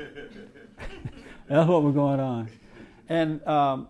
That's 1.47 1.69
what 1.69 1.84
was 1.84 1.93
going 1.93 2.19
on. 2.19 2.49
And 3.09 3.45
um, 3.45 3.89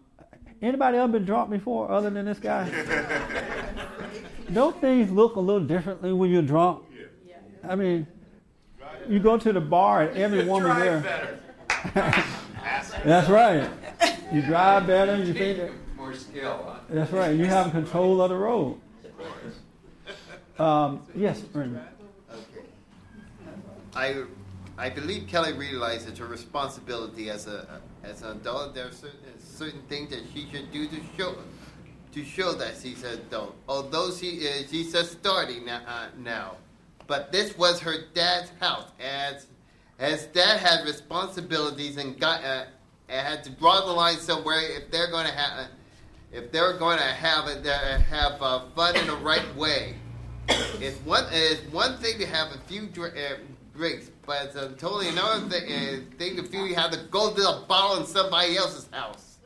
anybody 0.62 0.98
ever 0.98 1.12
been 1.12 1.26
drunk 1.26 1.52
before, 1.52 1.92
other 1.92 2.10
than 2.10 2.26
this 2.26 2.40
guy? 2.40 2.70
Don't 4.54 4.80
things 4.82 5.12
look 5.12 5.36
a 5.36 5.40
little 5.40 5.66
differently 5.66 6.12
when 6.12 6.32
you're 6.32 6.42
drunk? 6.42 6.84
I 7.64 7.76
mean, 7.76 8.08
you 9.08 9.20
go 9.20 9.38
to 9.38 9.54
the 9.54 9.62
bar 9.62 10.04
and 10.04 10.18
every 10.18 10.46
woman 10.46 10.78
there. 10.80 11.40
That's 13.06 13.30
right. 13.30 13.70
You 14.32 14.42
drive 14.42 14.88
better. 14.88 15.24
You 15.24 15.34
think 15.34 15.58
that. 15.58 15.72
More 16.12 16.20
skill, 16.20 16.66
huh? 16.68 16.80
That's 16.90 17.12
right. 17.14 17.34
You 17.34 17.46
have 17.46 17.72
control 17.72 18.22
of 18.22 18.30
the 18.32 18.36
road. 18.36 18.78
Um, 20.60 21.02
yes, 21.16 21.40
Brenda. 21.40 21.88
Okay. 22.30 22.66
I, 23.96 24.24
I 24.78 24.90
believe 24.90 25.28
Kelly 25.30 25.54
realizes 25.54 26.18
her 26.18 26.26
responsibility 26.26 27.30
as 27.30 27.48
a 27.48 27.80
as 28.04 28.24
an 28.24 28.32
adult. 28.32 28.76
There 28.76 28.88
are 28.88 28.92
certain, 28.92 29.20
certain 29.40 29.82
things 29.84 30.10
that 30.10 30.24
she 30.34 30.50
should 30.52 30.70
do 30.74 30.86
to 30.88 30.98
show 31.18 31.36
to 32.12 32.26
show 32.26 32.52
that 32.56 32.74
she's 32.82 33.04
an 33.04 33.14
adult. 33.14 33.56
Although 33.70 34.12
she 34.12 34.28
is, 34.28 34.70
she's 34.70 34.92
just 34.92 35.14
starting 35.14 35.66
now, 35.66 35.82
uh, 35.88 36.08
now. 36.20 36.58
But 37.08 37.32
this 37.32 37.58
was 37.58 37.80
her 37.80 37.96
dad's 38.14 38.52
house, 38.60 38.92
as 39.00 39.48
as 39.98 40.26
dad 40.26 40.60
had 40.60 40.84
responsibilities 40.86 41.96
and 41.96 42.20
got 42.20 42.44
uh, 42.44 42.66
and 43.08 43.26
had 43.26 43.46
to 43.46 43.50
draw 43.52 43.80
the 43.86 43.94
line 43.94 44.18
somewhere 44.18 44.60
if 44.60 44.92
they're 44.92 45.10
going 45.10 45.26
to 45.26 45.34
have 45.34 45.70
if 46.32 46.52
they're 46.52 46.78
going 46.78 46.98
to 46.98 47.04
have 47.04 47.48
it 47.48 47.66
uh, 47.66 48.00
have 48.00 48.42
uh, 48.42 48.62
fun 48.76 48.96
in 48.96 49.08
the 49.08 49.16
right 49.18 49.56
way. 49.56 49.96
It's 50.80 50.98
one 51.00 51.26
it's 51.32 51.62
one 51.72 51.98
thing 51.98 52.20
to 52.20 52.26
have 52.26 52.54
a 52.54 52.58
few 52.68 52.88
dr- 52.88 53.16
uh, 53.16 53.36
drinks, 53.76 54.10
but 54.26 54.46
it's 54.46 54.56
a 54.56 54.70
totally 54.74 55.10
another 55.10 55.48
thing, 55.50 55.72
uh, 55.72 56.18
thing 56.18 56.38
if 56.38 56.54
you 56.54 56.76
have 56.76 56.92
to 56.92 57.00
go 57.10 57.34
to 57.34 57.42
the 57.42 57.64
bottle 57.68 58.02
in 58.02 58.08
somebody 58.08 58.58
else's 58.58 58.88
house. 58.92 59.38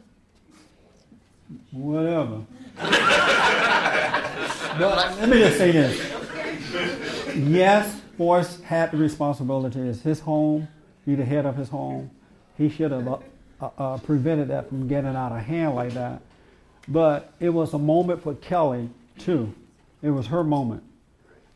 Whatever. 1.72 2.42
but 2.78 2.92
let 5.20 5.30
me 5.30 5.40
just 5.40 5.58
say 5.58 5.72
this. 5.72 7.36
Yes, 7.36 8.02
Forrest 8.18 8.64
had 8.64 8.92
the 8.92 8.98
responsibility. 8.98 9.80
It's 9.80 10.02
his 10.02 10.20
home. 10.20 10.68
He's 11.06 11.18
the 11.18 11.26
head 11.26 11.46
of 11.46 11.56
his 11.56 11.70
home. 11.70 12.10
He 12.58 12.70
should 12.70 12.92
have 12.92 13.08
uh, 13.08 13.18
uh, 13.78 13.98
prevented 14.00 14.48
that 14.48 14.70
from 14.70 14.88
getting 14.88 15.16
out 15.16 15.32
of 15.32 15.40
hand 15.40 15.76
like 15.76 15.94
that. 15.94 16.22
But 16.88 17.34
it 17.40 17.50
was 17.50 17.74
a 17.74 17.80
moment 17.80 18.24
for 18.24 18.36
Kelly, 18.36 18.90
too. 19.18 19.54
It 20.02 20.12
was 20.12 20.28
her 20.28 20.44
moment. 20.44 20.84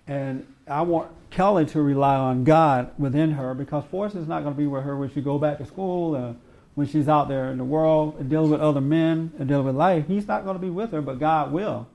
And 0.07 0.47
I 0.67 0.81
want 0.81 1.11
Kelly 1.29 1.65
to 1.67 1.81
rely 1.81 2.15
on 2.15 2.43
God 2.43 2.91
within 2.97 3.31
her 3.31 3.53
because 3.53 3.83
Forrest 3.91 4.15
is 4.15 4.27
not 4.27 4.41
going 4.41 4.55
to 4.55 4.57
be 4.57 4.67
with 4.67 4.83
her 4.83 4.97
when 4.97 5.11
she 5.11 5.21
go 5.21 5.37
back 5.37 5.59
to 5.59 5.65
school, 5.65 6.15
and 6.15 6.39
when 6.79 6.87
she's 6.87 7.09
out 7.09 7.27
there 7.27 7.51
in 7.51 7.57
the 7.57 7.63
world 7.63 8.15
and 8.19 8.29
dealing 8.29 8.49
with 8.49 8.61
other 8.61 8.81
men 8.81 9.33
and 9.37 9.49
dealing 9.49 9.65
with 9.65 9.75
life. 9.75 10.07
He's 10.07 10.27
not 10.27 10.45
going 10.45 10.55
to 10.55 10.61
be 10.61 10.69
with 10.69 10.91
her, 10.93 11.01
but 11.01 11.19
God 11.19 11.51
will. 11.51 11.87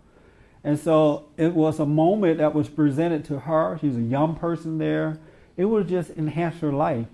And 0.62 0.78
so 0.78 1.26
it 1.37 1.55
was 1.55 1.80
a 1.80 1.87
moment 1.87 2.39
that 2.39 2.55
was 2.55 2.68
presented 2.68 3.24
to 3.26 3.41
her. 3.41 3.78
She's 3.80 3.97
a 3.97 4.01
young 4.03 4.37
person 4.37 4.78
there. 4.78 5.18
It 5.57 5.64
would 5.64 5.89
just 5.89 6.11
enhance 6.11 6.61
her 6.61 6.72
life. 6.72 7.07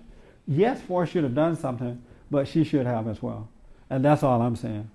Yes, 0.47 0.81
Forrest 0.81 1.13
should 1.13 1.23
have 1.23 1.35
done 1.35 1.55
something, 1.55 2.01
but 2.29 2.47
she 2.47 2.63
should 2.63 2.85
have 2.85 3.07
as 3.07 3.21
well. 3.21 3.47
And 3.89 4.03
that's 4.03 4.21
all 4.21 4.41
I'm 4.41 4.55
saying. 4.55 4.89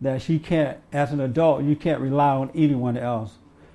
That 0.00 0.22
she 0.22 0.38
can't, 0.38 0.78
as 0.92 1.12
an 1.12 1.20
adult, 1.20 1.62
you 1.62 1.76
can't 1.76 2.00
rely 2.00 2.30
on 2.30 2.50
anyone 2.54 2.96
else. 2.96 3.32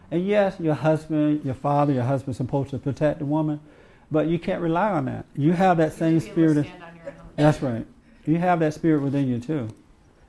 And 0.09 0.25
yes, 0.25 0.59
your 0.59 0.73
husband, 0.73 1.43
your 1.43 1.53
father, 1.53 1.93
your 1.93 2.03
husband's 2.03 2.37
supposed 2.37 2.69
to 2.71 2.79
protect 2.79 3.19
the 3.19 3.25
woman, 3.25 3.59
but 4.11 4.27
you 4.27 4.39
can't 4.39 4.61
rely 4.61 4.91
on 4.91 5.05
that. 5.05 5.25
You 5.35 5.53
have 5.53 5.77
that 5.77 5.93
same 5.93 6.19
spirit. 6.19 6.57
Of, 6.57 6.67
that's 7.35 7.61
right. 7.61 7.85
You 8.25 8.37
have 8.37 8.59
that 8.59 8.73
spirit 8.73 9.01
within 9.01 9.27
you 9.27 9.39
too, 9.39 9.69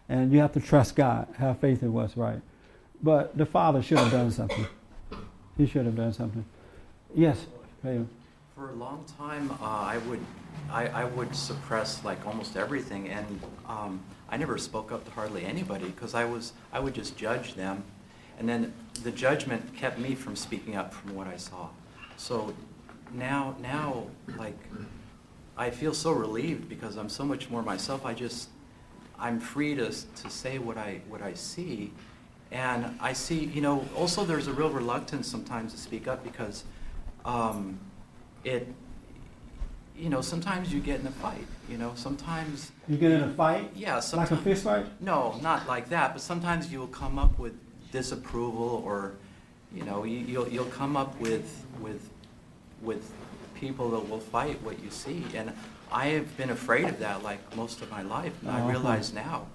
and 0.09 0.33
you 0.33 0.41
have 0.41 0.53
to 0.53 0.61
trust 0.61 0.97
God, 0.97 1.29
have 1.39 1.61
faith 1.61 1.83
in 1.83 1.93
what's 1.93 2.17
right. 2.17 2.41
But 3.03 3.37
the 3.37 3.47
father 3.47 3.83
should 3.83 3.99
have 3.99 4.11
done 4.11 4.31
something. 4.31 4.67
He 5.57 5.67
should 5.67 5.87
have 5.87 5.97
done 5.97 6.13
something. 6.13 6.45
Yes, 7.15 7.47
For 8.55 8.71
a 8.71 8.75
long 8.75 9.05
time, 9.19 9.51
uh, 9.51 9.65
I 9.65 9.99
would, 10.07 10.21
I, 10.71 10.89
I 10.89 11.05
would 11.05 11.35
suppress 11.35 12.05
like 12.05 12.27
almost 12.27 12.57
everything, 12.57 13.09
and 13.09 13.41
um, 13.69 14.03
I 14.29 14.37
never 14.37 14.59
spoke 14.59 14.93
up 14.93 15.05
to 15.05 15.11
hardly 15.13 15.45
anybody 15.45 15.87
because 15.87 16.15
I 16.15 16.25
was, 16.25 16.53
I 16.73 16.81
would 16.81 16.95
just 16.95 17.17
judge 17.17 17.55
them, 17.55 17.85
and 18.39 18.49
then 18.49 18.73
the 19.03 19.11
judgment 19.11 19.75
kept 19.77 19.99
me 19.99 20.15
from 20.15 20.37
speaking 20.37 20.77
up 20.77 20.93
from 20.93 21.15
what 21.15 21.27
I 21.27 21.37
saw. 21.37 21.69
So 22.17 22.55
now, 23.13 23.55
now, 23.61 24.07
like, 24.37 24.59
I 25.57 25.71
feel 25.71 25.95
so 25.95 26.13
relieved 26.13 26.69
because 26.69 26.97
I'm 26.97 27.09
so 27.09 27.25
much 27.25 27.49
more 27.51 27.63
myself. 27.63 28.05
I 28.05 28.15
just, 28.15 28.49
I'm 29.19 29.41
free 29.41 29.75
to 29.77 29.91
to 29.91 30.31
say 30.31 30.59
what 30.59 30.77
I 30.77 31.01
what 31.09 31.23
I 31.23 31.35
see, 31.35 31.93
and 32.51 32.97
I 33.01 33.13
see, 33.13 33.45
you 33.45 33.61
know, 33.61 33.87
also 33.97 34.25
there's 34.25 34.49
a 34.49 34.53
real 34.53 34.71
reluctance 34.71 35.29
sometimes 35.29 35.73
to 35.73 35.79
speak 35.79 36.07
up 36.07 36.23
because 36.23 36.65
um, 37.25 37.79
it, 38.45 38.69
you 39.99 40.09
know, 40.09 40.21
sometimes 40.21 40.73
you 40.73 40.81
get 40.81 41.01
in 41.01 41.07
a 41.07 41.11
fight. 41.13 41.47
You 41.69 41.79
know, 41.79 41.93
sometimes 41.97 42.71
You 42.89 42.97
get 42.97 43.13
in 43.13 43.23
a 43.23 43.33
fight? 43.33 43.71
Yeah, 43.75 43.95
Like 43.95 44.03
a 44.03 44.07
sometimes. 44.07 44.43
fist 44.43 44.65
fight? 44.65 44.87
No, 45.01 45.39
not 45.43 45.67
like 45.67 45.89
that. 45.91 46.13
But 46.13 46.23
sometimes 46.23 46.71
you 46.73 46.79
will 46.81 46.87
come 46.89 47.19
up 47.19 47.39
with 47.39 47.55
disapproval, 47.93 48.83
or 48.85 49.15
you 49.73 49.83
know, 49.85 50.05
you, 50.05 50.19
you'll 50.19 50.49
you'll 50.49 50.65
come 50.67 50.97
up 50.97 51.19
with 51.21 51.65
with 51.81 52.09
with 52.83 53.13
people 53.55 53.91
that 53.91 54.09
will 54.09 54.21
fight 54.21 54.63
what 54.63 54.83
you 54.83 54.91
see. 54.91 55.25
And 55.35 55.53
I 55.91 56.07
have 56.09 56.37
been 56.37 56.51
afraid 56.51 56.85
of 56.89 56.99
that 57.01 57.23
like 57.23 57.41
most 57.57 57.81
of 57.83 57.91
my 57.91 58.03
life. 58.03 58.33
And 58.43 58.51
I 58.51 58.61
Uh-huh. 58.61 58.71
realize 58.71 59.13
now 59.13 59.47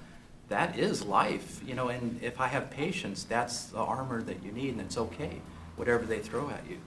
that 0.49 0.77
is 0.77 1.03
life. 1.05 1.61
You 1.65 1.75
know, 1.75 1.87
and 1.89 2.19
if 2.21 2.39
I 2.39 2.47
have 2.47 2.69
patience, 2.71 3.23
that's 3.23 3.65
the 3.65 3.77
armor 3.79 4.21
that 4.23 4.43
you 4.43 4.51
need, 4.51 4.71
and 4.71 4.81
it's 4.81 4.97
okay, 4.97 5.41
whatever 5.75 6.05
they 6.05 6.19
throw 6.19 6.49
at 6.49 6.63
you. 6.69 6.77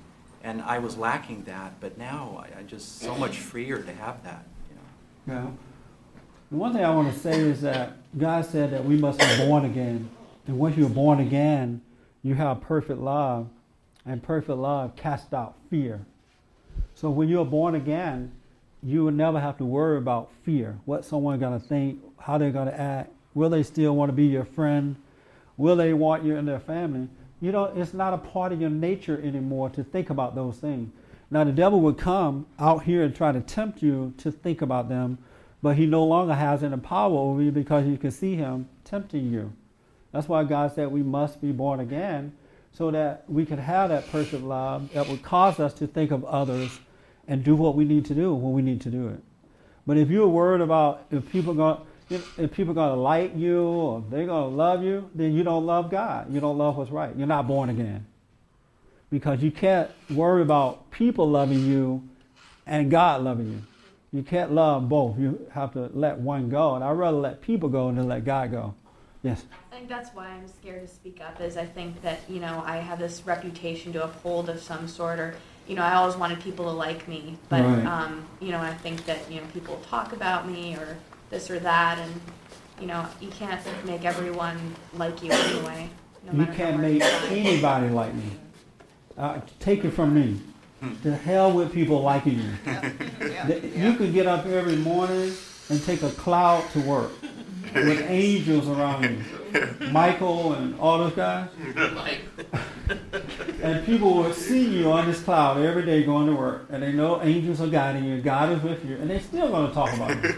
And 0.44 0.60
I 0.60 0.78
was 0.78 0.98
lacking 0.98 1.44
that, 1.44 1.80
but 1.80 1.96
now 1.96 2.44
I, 2.44 2.60
I 2.60 2.62
just 2.62 3.00
so 3.00 3.14
much 3.16 3.38
freer 3.38 3.78
to 3.78 3.92
have 3.94 4.22
that. 4.24 4.44
Yeah. 5.26 5.46
One 6.50 6.74
thing 6.74 6.84
I 6.84 6.94
want 6.94 7.12
to 7.12 7.18
say 7.18 7.40
is 7.40 7.62
that 7.62 7.96
God 8.16 8.44
said 8.44 8.70
that 8.72 8.84
we 8.84 8.96
must 8.96 9.18
be 9.18 9.36
born 9.38 9.64
again. 9.64 10.10
And 10.46 10.58
once 10.58 10.76
you're 10.76 10.90
born 10.90 11.18
again, 11.18 11.80
you 12.22 12.34
have 12.34 12.60
perfect 12.60 13.00
love. 13.00 13.48
And 14.06 14.22
perfect 14.22 14.58
love 14.58 14.94
casts 14.96 15.32
out 15.32 15.56
fear. 15.70 16.04
So 16.94 17.08
when 17.08 17.28
you're 17.28 17.46
born 17.46 17.74
again, 17.74 18.32
you 18.82 19.04
will 19.04 19.12
never 19.12 19.40
have 19.40 19.56
to 19.58 19.64
worry 19.64 19.96
about 19.96 20.30
fear. 20.44 20.78
What 20.84 21.06
someone's 21.06 21.40
going 21.40 21.58
to 21.58 21.66
think, 21.66 22.00
how 22.18 22.36
they're 22.36 22.50
going 22.50 22.68
to 22.68 22.78
act. 22.78 23.10
Will 23.32 23.48
they 23.48 23.62
still 23.62 23.96
want 23.96 24.10
to 24.10 24.12
be 24.12 24.26
your 24.26 24.44
friend? 24.44 24.96
Will 25.56 25.74
they 25.74 25.94
want 25.94 26.22
you 26.22 26.36
in 26.36 26.44
their 26.44 26.60
family? 26.60 27.08
You 27.44 27.52
know, 27.52 27.64
it's 27.76 27.92
not 27.92 28.14
a 28.14 28.16
part 28.16 28.52
of 28.52 28.60
your 28.62 28.70
nature 28.70 29.20
anymore 29.22 29.68
to 29.68 29.84
think 29.84 30.08
about 30.08 30.34
those 30.34 30.56
things. 30.56 30.90
Now, 31.30 31.44
the 31.44 31.52
devil 31.52 31.78
would 31.82 31.98
come 31.98 32.46
out 32.58 32.84
here 32.84 33.02
and 33.02 33.14
try 33.14 33.32
to 33.32 33.40
tempt 33.42 33.82
you 33.82 34.14
to 34.16 34.32
think 34.32 34.62
about 34.62 34.88
them, 34.88 35.18
but 35.60 35.76
he 35.76 35.84
no 35.84 36.04
longer 36.04 36.32
has 36.32 36.64
any 36.64 36.78
power 36.78 37.14
over 37.14 37.42
you 37.42 37.52
because 37.52 37.86
you 37.86 37.98
can 37.98 38.12
see 38.12 38.34
him 38.34 38.66
tempting 38.84 39.30
you. 39.30 39.52
That's 40.10 40.26
why 40.26 40.42
God 40.44 40.74
said 40.74 40.90
we 40.90 41.02
must 41.02 41.42
be 41.42 41.52
born 41.52 41.80
again 41.80 42.32
so 42.72 42.90
that 42.92 43.24
we 43.28 43.44
can 43.44 43.58
have 43.58 43.90
that 43.90 44.10
perfect 44.10 44.42
love 44.42 44.90
that 44.94 45.06
would 45.06 45.22
cause 45.22 45.60
us 45.60 45.74
to 45.74 45.86
think 45.86 46.12
of 46.12 46.24
others 46.24 46.80
and 47.28 47.44
do 47.44 47.54
what 47.56 47.76
we 47.76 47.84
need 47.84 48.06
to 48.06 48.14
do 48.14 48.32
when 48.32 48.54
we 48.54 48.62
need 48.62 48.80
to 48.80 48.90
do 48.90 49.08
it. 49.08 49.20
But 49.86 49.98
if 49.98 50.08
you're 50.08 50.28
worried 50.28 50.62
about 50.62 51.04
if 51.10 51.30
people 51.30 51.52
going 51.52 51.76
if 52.10 52.52
people 52.52 52.72
are 52.72 52.74
going 52.74 52.94
to 52.94 53.00
like 53.00 53.36
you 53.36 53.62
or 53.62 54.04
they're 54.10 54.26
going 54.26 54.50
to 54.50 54.56
love 54.56 54.82
you, 54.82 55.10
then 55.14 55.32
you 55.32 55.42
don't 55.42 55.64
love 55.66 55.90
God. 55.90 56.32
You 56.32 56.40
don't 56.40 56.58
love 56.58 56.76
what's 56.76 56.90
right. 56.90 57.14
You're 57.16 57.26
not 57.26 57.46
born 57.46 57.70
again. 57.70 58.06
Because 59.10 59.42
you 59.42 59.50
can't 59.50 59.90
worry 60.10 60.42
about 60.42 60.90
people 60.90 61.30
loving 61.30 61.64
you 61.64 62.02
and 62.66 62.90
God 62.90 63.22
loving 63.22 63.52
you. 63.52 63.62
You 64.12 64.22
can't 64.22 64.52
love 64.52 64.88
both. 64.88 65.18
You 65.18 65.46
have 65.52 65.72
to 65.74 65.90
let 65.92 66.18
one 66.18 66.48
go. 66.48 66.74
And 66.74 66.84
I'd 66.84 66.92
rather 66.92 67.16
let 67.16 67.40
people 67.40 67.68
go 67.68 67.90
than 67.92 68.06
let 68.08 68.24
God 68.24 68.50
go. 68.50 68.74
Yes. 69.22 69.44
I 69.72 69.76
think 69.76 69.88
that's 69.88 70.10
why 70.14 70.28
I'm 70.28 70.46
scared 70.46 70.86
to 70.86 70.88
speak 70.92 71.20
up. 71.20 71.40
Is 71.40 71.56
I 71.56 71.64
think 71.64 72.02
that 72.02 72.20
you 72.28 72.40
know 72.40 72.62
I 72.66 72.76
have 72.76 72.98
this 72.98 73.22
reputation 73.24 73.92
to 73.94 74.04
uphold 74.04 74.50
of 74.50 74.60
some 74.60 74.86
sort, 74.86 75.18
or 75.18 75.34
you 75.66 75.74
know 75.74 75.82
I 75.82 75.94
always 75.94 76.14
wanted 76.14 76.40
people 76.40 76.66
to 76.66 76.70
like 76.72 77.08
me, 77.08 77.38
but 77.48 77.62
Right. 77.62 77.86
um, 77.86 78.26
you 78.40 78.50
know 78.50 78.60
I 78.60 78.74
think 78.74 79.06
that 79.06 79.30
you 79.32 79.40
know 79.40 79.46
people 79.54 79.80
talk 79.88 80.12
about 80.12 80.46
me 80.46 80.76
or 80.76 80.98
this 81.34 81.50
or 81.50 81.58
that, 81.58 81.98
and 81.98 82.20
you 82.80 82.86
know 82.86 83.04
you 83.20 83.28
can't 83.28 83.60
make 83.84 84.04
everyone 84.04 84.56
like 84.94 85.22
you 85.22 85.30
anyway. 85.32 85.88
No 86.24 86.32
you 86.32 86.38
matter 86.38 86.52
can't 86.54 86.76
how 86.76 86.80
make 86.82 87.02
hard 87.02 87.22
you 87.22 87.28
try. 87.28 87.36
anybody 87.36 87.88
like 87.88 88.14
me. 88.14 88.30
Uh, 89.18 89.40
take 89.60 89.84
it 89.84 89.90
from 89.90 90.14
me. 90.14 90.40
To 91.02 91.16
hell 91.16 91.50
with 91.50 91.72
people 91.72 92.02
liking 92.02 92.38
you. 92.40 92.52
The- 93.46 93.72
You 93.74 93.94
could 93.96 94.12
get 94.12 94.26
up 94.26 94.44
every 94.46 94.76
morning 94.76 95.32
and 95.70 95.82
take 95.82 96.02
a 96.02 96.10
cloud 96.10 96.62
to 96.72 96.80
work 96.80 97.10
with 97.74 98.00
angels 98.08 98.68
around 98.68 99.04
you. 99.04 99.18
Michael 99.90 100.52
and 100.54 100.78
all 100.78 100.98
those 100.98 101.14
guys. 101.14 101.48
And 103.62 103.84
people 103.86 104.12
would 104.18 104.34
see 104.34 104.62
you 104.78 104.92
on 104.92 105.06
this 105.06 105.22
cloud 105.22 105.56
every 105.62 105.86
day 105.86 106.02
going 106.04 106.26
to 106.26 106.34
work, 106.34 106.66
and 106.70 106.82
they 106.82 106.92
know 106.92 107.22
angels 107.22 107.62
are 107.62 107.66
guiding 107.66 108.04
you, 108.04 108.20
God 108.20 108.52
is 108.52 108.62
with 108.62 108.84
you, 108.84 108.96
and 108.96 109.08
they 109.08 109.18
still 109.20 109.48
going 109.48 109.68
to 109.68 109.72
talk 109.74 109.90
about 109.94 110.22
you. 110.22 110.34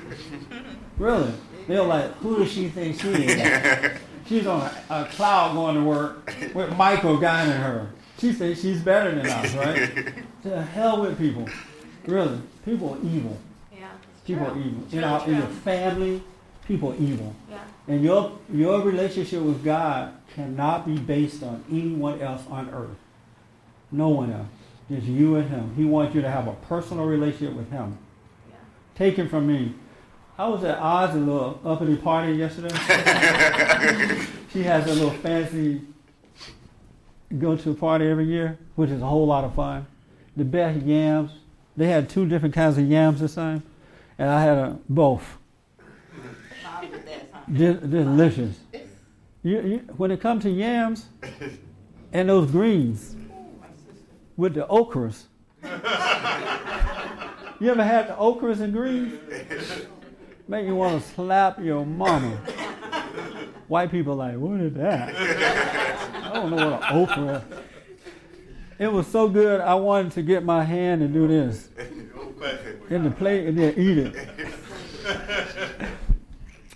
Really? 0.99 1.33
They're 1.67 1.83
like, 1.83 2.13
who 2.19 2.39
does 2.39 2.53
she 2.53 2.69
think 2.69 3.01
she 3.01 3.09
is? 3.09 3.99
She's 4.29 4.47
on 4.47 4.63
a, 4.63 4.85
a 4.91 5.05
cloud 5.05 5.55
going 5.55 5.77
to 5.77 5.83
work 5.83 6.35
with 6.53 6.77
Michael 6.77 7.17
guiding 7.17 7.55
her. 7.55 7.89
She 8.19 8.33
thinks 8.33 8.61
she's 8.61 8.81
better 8.81 9.15
than 9.15 9.27
us, 9.27 9.55
right? 9.55 10.15
to 10.43 10.63
hell 10.63 11.03
with 11.03 11.17
people. 11.17 11.49
Really. 12.07 12.41
People 12.65 12.95
are 12.95 13.07
evil. 13.07 13.39
Yeah. 13.73 13.89
People 14.25 14.47
are 14.47 14.59
evil. 14.59 14.83
It's 14.85 14.95
In, 14.95 15.01
really 15.01 15.13
our, 15.13 15.29
in 15.29 15.37
your 15.37 15.47
family, 15.47 16.23
people 16.67 16.93
are 16.93 16.97
evil. 16.97 17.37
Yeah. 17.49 17.59
And 17.87 18.03
your 18.03 18.39
your 18.53 18.81
relationship 18.81 19.43
with 19.43 19.63
God 19.63 20.15
cannot 20.35 20.87
be 20.87 20.99
based 20.99 21.43
on 21.43 21.63
anyone 21.71 22.21
else 22.21 22.43
on 22.51 22.71
earth. 22.71 22.97
No 23.93 24.09
one 24.09 24.33
else. 24.33 24.49
Just 24.91 25.07
you 25.07 25.37
and 25.37 25.49
him. 25.49 25.75
He 25.77 25.85
wants 25.85 26.15
you 26.15 26.23
to 26.23 26.31
have 26.31 26.49
a 26.49 26.53
personal 26.53 27.05
relationship 27.05 27.55
with 27.55 27.71
him. 27.71 27.99
Taken 28.97 29.29
from 29.29 29.47
me. 29.47 29.75
I 30.39 30.49
was 30.49 30.63
at 30.65 30.79
Oz 30.79 31.15
a 31.15 31.19
little 31.19 31.59
uppity 31.65 31.97
party 31.97 32.35
yesterday. 32.35 32.69
she 34.53 34.63
has 34.65 34.87
a 34.87 34.93
little 34.93 35.11
fancy 35.11 35.81
go 37.39 37.57
to 37.57 37.71
a 37.71 37.75
party 37.75 38.07
every 38.07 38.27
year, 38.27 38.59
which 38.75 38.91
is 38.91 39.01
a 39.01 39.07
whole 39.07 39.27
lot 39.27 39.45
of 39.45 39.55
fun. 39.55 39.87
The 40.37 40.45
best 40.45 40.85
yams. 40.85 41.33
They 41.75 41.89
had 41.89 42.11
two 42.11 42.27
different 42.27 42.55
kinds 42.55 42.77
of 42.77 42.87
yams 42.87 43.21
this 43.21 43.35
time, 43.35 43.63
and 44.19 44.29
I 44.29 44.43
had 44.43 44.59
a, 44.59 44.79
both. 44.89 45.39
De- 47.51 47.75
delicious. 47.75 48.59
You, 49.43 49.61
you, 49.63 49.79
when 49.97 50.11
it 50.11 50.21
comes 50.21 50.43
to 50.43 50.51
yams 50.51 51.07
and 52.13 52.29
those 52.29 52.51
greens 52.51 53.17
with 54.37 54.55
the 54.55 54.67
okras, 54.67 55.25
you 57.61 57.71
ever 57.71 57.85
had 57.85 58.09
the 58.09 58.15
okras 58.15 58.61
and 58.61 58.73
greens? 58.73 59.87
Make 60.49 60.67
you 60.67 60.77
want 60.77 61.03
to 61.03 61.09
slap 61.11 61.59
your 61.59 61.85
mama. 61.85 62.37
White 63.67 63.91
people 63.91 64.15
like, 64.15 64.37
what 64.37 64.61
is 64.61 64.75
that? 64.75 65.15
I 66.23 66.33
don't 66.33 66.51
know 66.51 66.71
what 66.71 66.91
an 66.91 66.97
okra. 66.97 67.45
It 68.79 68.93
was 68.93 69.09
so 69.09 69.29
good. 69.29 69.61
I 69.61 69.75
wanted 69.75 70.13
to 70.13 70.23
get 70.23 70.45
my 70.45 70.63
hand 70.63 71.03
and 71.03 71.13
do 71.13 71.27
this 71.27 71.69
in 72.91 73.03
the 73.03 73.11
plate 73.11 73.47
and 73.49 73.59
then 73.59 73.75
eat 73.77 73.99
it. 73.99 74.29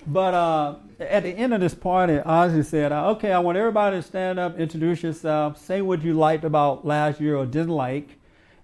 But 0.07 0.35
uh, 0.35 0.77
at 0.99 1.23
the 1.23 1.29
end 1.31 1.55
of 1.55 1.61
this 1.61 1.75
party, 1.75 2.15
Ozzy 2.15 2.65
said, 2.65 2.91
uh, 2.91 3.11
"Okay, 3.11 3.33
I 3.33 3.39
want 3.39 3.57
everybody 3.57 3.99
to 3.99 4.03
stand 4.03 4.41
up, 4.41 4.59
introduce 4.59 5.03
yourself, 5.05 5.59
say 5.59 5.83
what 5.83 6.03
you 6.03 6.15
liked 6.15 6.43
about 6.43 6.85
last 6.85 7.21
year 7.21 7.37
or 7.37 7.47
didn't 7.47 7.69
like, 7.69 8.09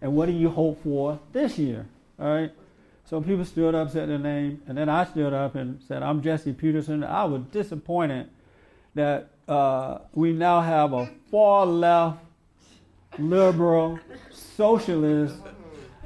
and 0.00 0.16
what 0.16 0.26
do 0.26 0.32
you 0.32 0.48
hope 0.48 0.82
for 0.82 1.20
this 1.32 1.58
year." 1.58 1.86
All 2.18 2.34
right. 2.34 2.52
So 3.08 3.20
people 3.20 3.44
stood 3.44 3.76
up, 3.76 3.90
said 3.90 4.08
their 4.08 4.18
name, 4.18 4.60
and 4.66 4.76
then 4.76 4.88
I 4.88 5.04
stood 5.04 5.32
up 5.32 5.54
and 5.54 5.80
said, 5.86 6.02
"I'm 6.02 6.20
Jesse 6.22 6.52
Peterson." 6.52 7.04
I 7.04 7.24
was 7.24 7.42
disappointed 7.52 8.28
that 8.96 9.30
uh, 9.46 9.98
we 10.12 10.32
now 10.32 10.60
have 10.60 10.92
a 10.92 11.08
far 11.30 11.66
left, 11.66 12.18
liberal, 13.16 14.00
socialist, 14.30 15.36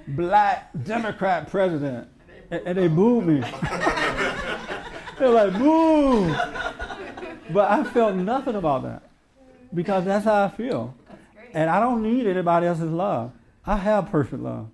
black 0.08 0.70
Democrat 0.84 1.50
president, 1.50 2.06
and, 2.50 2.62
and 2.66 2.78
they 2.78 2.88
booed 2.88 3.26
me. 3.26 3.40
They're 5.18 5.30
like, 5.30 5.52
boo! 5.54 6.28
But 7.52 7.70
I 7.70 7.84
felt 7.84 8.14
nothing 8.14 8.56
about 8.56 8.82
that 8.82 9.02
because 9.72 10.04
that's 10.04 10.24
how 10.24 10.44
I 10.44 10.48
feel. 10.48 10.94
And 11.54 11.70
I 11.70 11.80
don't 11.80 12.02
need 12.02 12.26
anybody 12.26 12.66
else's 12.66 12.90
love. 12.90 13.32
I 13.66 13.76
have 13.76 14.10
perfect 14.10 14.42
love. 14.42 14.68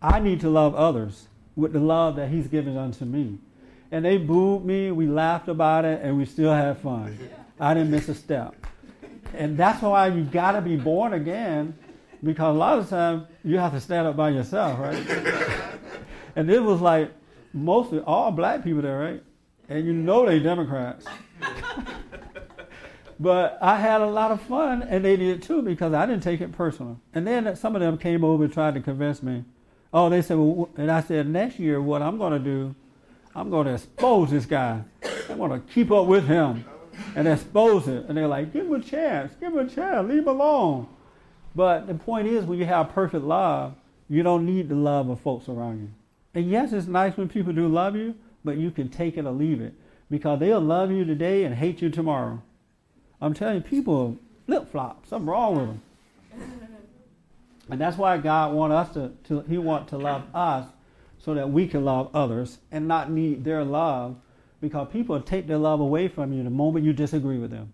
I 0.00 0.18
need 0.18 0.40
to 0.40 0.50
love 0.50 0.74
others 0.74 1.28
with 1.56 1.72
the 1.72 1.80
love 1.80 2.16
that 2.16 2.28
He's 2.28 2.46
given 2.46 2.76
unto 2.76 3.04
me. 3.04 3.38
And 3.90 4.04
they 4.04 4.16
booed 4.16 4.64
me, 4.64 4.90
we 4.90 5.06
laughed 5.06 5.48
about 5.48 5.84
it, 5.84 6.00
and 6.02 6.16
we 6.16 6.24
still 6.24 6.52
had 6.52 6.78
fun. 6.78 7.18
I 7.60 7.74
didn't 7.74 7.90
miss 7.90 8.08
a 8.08 8.14
step. 8.14 8.54
And 9.34 9.56
that's 9.56 9.82
why 9.82 10.08
you 10.08 10.24
got 10.24 10.52
to 10.52 10.60
be 10.60 10.76
born 10.76 11.12
again 11.12 11.74
because 12.22 12.54
a 12.54 12.58
lot 12.58 12.78
of 12.78 12.88
times 12.88 13.26
you 13.44 13.58
have 13.58 13.72
to 13.72 13.80
stand 13.80 14.06
up 14.06 14.16
by 14.16 14.30
yourself, 14.30 14.78
right? 14.78 15.06
and 16.36 16.50
it 16.50 16.60
was 16.60 16.80
like 16.80 17.10
mostly 17.52 18.00
all 18.00 18.30
black 18.30 18.62
people 18.62 18.82
there, 18.82 18.98
right? 18.98 19.22
And 19.68 19.84
you 19.84 19.92
know 19.92 20.26
they 20.26 20.38
Democrats. 20.38 21.06
but 23.20 23.58
I 23.60 23.76
had 23.76 24.00
a 24.00 24.06
lot 24.06 24.30
of 24.30 24.40
fun, 24.42 24.82
and 24.82 25.04
they 25.04 25.16
did 25.16 25.42
too 25.42 25.62
because 25.62 25.92
I 25.92 26.06
didn't 26.06 26.22
take 26.22 26.40
it 26.40 26.52
personal. 26.52 27.00
And 27.14 27.26
then 27.26 27.56
some 27.56 27.74
of 27.74 27.80
them 27.80 27.98
came 27.98 28.24
over 28.24 28.44
and 28.44 28.52
tried 28.52 28.74
to 28.74 28.80
convince 28.80 29.22
me. 29.22 29.44
Oh, 29.92 30.08
they 30.08 30.22
said, 30.22 30.38
well, 30.38 30.70
and 30.76 30.90
I 30.90 31.02
said, 31.02 31.28
next 31.28 31.58
year, 31.58 31.80
what 31.80 32.02
I'm 32.02 32.16
going 32.18 32.32
to 32.32 32.38
do, 32.38 32.74
I'm 33.34 33.50
going 33.50 33.66
to 33.66 33.74
expose 33.74 34.30
this 34.30 34.46
guy. 34.46 34.82
I'm 35.28 35.38
going 35.38 35.50
to 35.50 35.60
keep 35.72 35.90
up 35.90 36.06
with 36.06 36.26
him 36.26 36.64
and 37.14 37.28
expose 37.28 37.88
it. 37.88 38.06
And 38.06 38.16
they're 38.16 38.28
like, 38.28 38.52
give 38.52 38.66
him 38.66 38.74
a 38.74 38.80
chance, 38.80 39.34
give 39.40 39.52
him 39.52 39.58
a 39.58 39.68
chance, 39.68 40.08
leave 40.08 40.20
him 40.20 40.28
alone. 40.28 40.88
But 41.54 41.86
the 41.86 41.94
point 41.94 42.28
is, 42.28 42.44
when 42.44 42.58
you 42.58 42.64
have 42.64 42.92
perfect 42.92 43.24
love, 43.24 43.74
you 44.08 44.22
don't 44.22 44.46
need 44.46 44.68
the 44.68 44.74
love 44.74 45.08
of 45.08 45.20
folks 45.20 45.48
around 45.48 45.80
you. 45.80 45.90
And 46.34 46.50
yes, 46.50 46.72
it's 46.72 46.86
nice 46.86 47.16
when 47.16 47.28
people 47.28 47.52
do 47.52 47.68
love 47.68 47.94
you, 47.94 48.14
but 48.44 48.56
you 48.56 48.70
can 48.70 48.88
take 48.88 49.16
it 49.16 49.26
or 49.26 49.32
leave 49.32 49.60
it 49.60 49.74
because 50.10 50.40
they'll 50.40 50.60
love 50.60 50.90
you 50.90 51.04
today 51.04 51.44
and 51.44 51.54
hate 51.54 51.82
you 51.82 51.90
tomorrow. 51.90 52.42
I'm 53.20 53.34
telling 53.34 53.56
you, 53.56 53.60
people 53.60 54.18
flip 54.46 54.70
flop. 54.70 55.06
Something 55.06 55.28
wrong 55.28 55.56
with 55.56 55.66
them. 55.66 56.61
And 57.70 57.80
that's 57.80 57.96
why 57.96 58.18
God 58.18 58.52
wants 58.52 58.74
us 58.74 58.94
to, 58.94 59.12
to 59.28 59.40
He 59.48 59.58
wants 59.58 59.90
to 59.90 59.98
love 59.98 60.22
us 60.34 60.66
so 61.18 61.34
that 61.34 61.50
we 61.50 61.66
can 61.68 61.84
love 61.84 62.10
others 62.14 62.58
and 62.70 62.88
not 62.88 63.10
need 63.10 63.44
their 63.44 63.64
love 63.64 64.16
because 64.60 64.88
people 64.92 65.20
take 65.20 65.46
their 65.46 65.58
love 65.58 65.80
away 65.80 66.08
from 66.08 66.32
you 66.32 66.42
the 66.42 66.50
moment 66.50 66.84
you 66.84 66.92
disagree 66.92 67.38
with 67.38 67.50
them. 67.50 67.72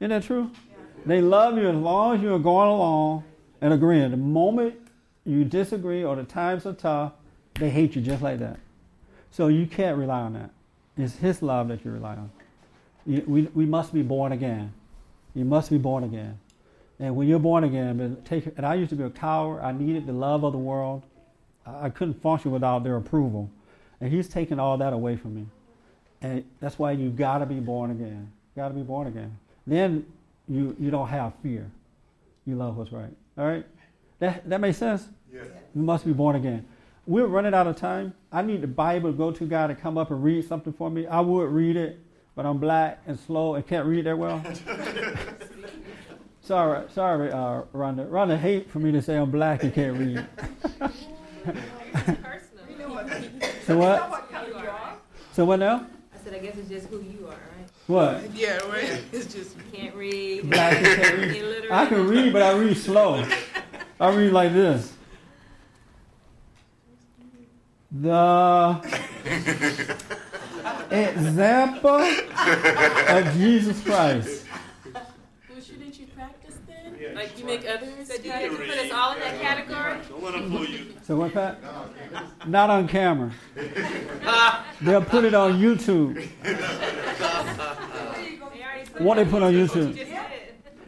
Isn't 0.00 0.10
that 0.10 0.22
true? 0.24 0.50
They 1.06 1.20
love 1.20 1.56
you 1.56 1.68
as 1.68 1.76
long 1.76 2.16
as 2.16 2.22
you're 2.22 2.38
going 2.38 2.68
along 2.68 3.24
and 3.60 3.72
agreeing. 3.72 4.10
The 4.10 4.16
moment 4.16 4.74
you 5.24 5.44
disagree 5.44 6.04
or 6.04 6.16
the 6.16 6.24
times 6.24 6.66
are 6.66 6.72
tough, 6.72 7.12
they 7.54 7.70
hate 7.70 7.96
you 7.96 8.02
just 8.02 8.22
like 8.22 8.38
that. 8.38 8.58
So 9.30 9.48
you 9.48 9.66
can't 9.66 9.96
rely 9.96 10.20
on 10.20 10.32
that. 10.34 10.50
It's 10.96 11.16
His 11.16 11.42
love 11.42 11.68
that 11.68 11.84
you 11.84 11.90
rely 11.90 12.16
on. 12.16 12.30
You, 13.06 13.24
we, 13.26 13.42
we 13.54 13.66
must 13.66 13.92
be 13.92 14.02
born 14.02 14.32
again. 14.32 14.72
You 15.34 15.44
must 15.44 15.70
be 15.70 15.78
born 15.78 16.04
again. 16.04 16.38
And 17.00 17.14
when 17.14 17.28
you're 17.28 17.38
born 17.38 17.64
again, 17.64 17.96
but 17.96 18.24
take, 18.24 18.46
and 18.56 18.66
I 18.66 18.74
used 18.74 18.90
to 18.90 18.96
be 18.96 19.04
a 19.04 19.10
coward. 19.10 19.62
I 19.62 19.72
needed 19.72 20.06
the 20.06 20.12
love 20.12 20.44
of 20.44 20.52
the 20.52 20.58
world. 20.58 21.02
I, 21.66 21.86
I 21.86 21.90
couldn't 21.90 22.20
function 22.20 22.50
without 22.50 22.82
their 22.82 22.96
approval. 22.96 23.50
And 24.00 24.12
He's 24.12 24.28
taken 24.28 24.58
all 24.58 24.76
that 24.78 24.92
away 24.92 25.16
from 25.16 25.34
me. 25.34 25.46
And 26.20 26.44
that's 26.60 26.78
why 26.78 26.92
you 26.92 27.10
got 27.10 27.38
to 27.38 27.46
be 27.46 27.60
born 27.60 27.92
again. 27.92 28.30
got 28.56 28.68
to 28.68 28.74
be 28.74 28.82
born 28.82 29.06
again. 29.06 29.36
Then 29.66 30.06
you, 30.48 30.74
you 30.80 30.90
don't 30.90 31.08
have 31.08 31.34
fear. 31.42 31.70
You 32.46 32.56
love 32.56 32.76
what's 32.76 32.90
right. 32.90 33.14
All 33.36 33.46
right? 33.46 33.64
That, 34.18 34.48
that 34.48 34.60
makes 34.60 34.78
sense? 34.78 35.06
Yes. 35.32 35.46
You 35.74 35.82
must 35.82 36.04
be 36.04 36.12
born 36.12 36.34
again. 36.34 36.66
We're 37.06 37.26
running 37.26 37.54
out 37.54 37.66
of 37.66 37.76
time. 37.76 38.14
I 38.32 38.42
need 38.42 38.60
the 38.62 38.66
Bible 38.66 39.12
go 39.12 39.30
to 39.30 39.46
guy 39.46 39.68
to 39.68 39.74
come 39.74 39.96
up 39.96 40.10
and 40.10 40.22
read 40.22 40.46
something 40.46 40.72
for 40.72 40.90
me. 40.90 41.06
I 41.06 41.20
would 41.20 41.50
read 41.50 41.76
it, 41.76 41.98
but 42.34 42.44
I'm 42.44 42.58
black 42.58 43.00
and 43.06 43.18
slow 43.18 43.54
and 43.54 43.66
can't 43.66 43.86
read 43.86 44.06
that 44.06 44.18
well. 44.18 44.42
sorry, 46.48 46.90
sorry, 46.90 47.30
uh, 47.30 47.62
Rhonda. 47.74 48.08
Rhonda 48.08 48.38
hate 48.38 48.70
for 48.70 48.78
me 48.78 48.90
to 48.92 49.02
say 49.02 49.16
I'm 49.16 49.30
black 49.30 49.62
and 49.64 49.74
can't 49.74 49.98
read. 49.98 50.26
so 53.66 53.76
what? 53.76 54.30
So 55.34 55.44
what 55.44 55.58
now? 55.60 55.86
I 56.14 56.24
said, 56.24 56.34
I 56.34 56.38
guess 56.38 56.56
it's 56.56 56.70
just 56.70 56.88
who 56.88 57.02
you 57.02 57.26
are, 57.26 57.32
right? 57.32 57.68
What? 57.86 58.30
Yeah, 58.34 58.56
right. 58.66 59.04
It's 59.12 59.32
just 59.32 59.56
you 59.56 59.62
can't 59.72 59.94
read. 59.94 60.50
Black 60.50 60.76
and 60.78 61.02
can't 61.02 61.18
read. 61.18 61.36
illiterate. 61.36 61.70
I 61.70 61.86
can 61.86 62.08
read, 62.08 62.32
but 62.32 62.42
I 62.42 62.52
read 62.52 62.76
slow. 62.78 63.24
I 64.00 64.14
read 64.14 64.32
like 64.32 64.52
this. 64.54 64.94
The 67.90 68.80
example 70.90 72.00
of 72.00 73.32
Jesus 73.34 73.82
Christ. 73.82 74.44
Well, 75.58 75.60
shouldn't 75.66 75.98
you 75.98 76.06
practice 76.08 76.56
then? 76.68 76.98
Like 77.18 77.36
you 77.36 77.46
make 77.46 77.66
others? 77.66 78.06
So 78.06 78.16
do 78.16 78.22
you 78.22 78.30
have 78.30 78.48
to 78.48 78.56
put 78.56 78.68
us 78.68 78.92
all 78.92 79.14
in 79.14 79.18
that 79.18 79.40
category? 79.40 79.98
Don't 80.08 80.22
let 80.22 80.34
them 80.34 80.52
fool 80.52 80.64
you. 80.64 80.94
So 81.02 81.16
what, 81.16 81.34
Pat? 81.34 81.58
Not 82.46 82.70
on 82.70 82.86
camera. 82.86 83.32
They'll 84.80 85.02
put 85.02 85.24
it 85.24 85.34
on 85.34 85.54
YouTube. 85.54 86.24
What 88.98 89.16
they 89.16 89.24
put 89.24 89.42
on 89.42 89.52
YouTube? 89.52 90.06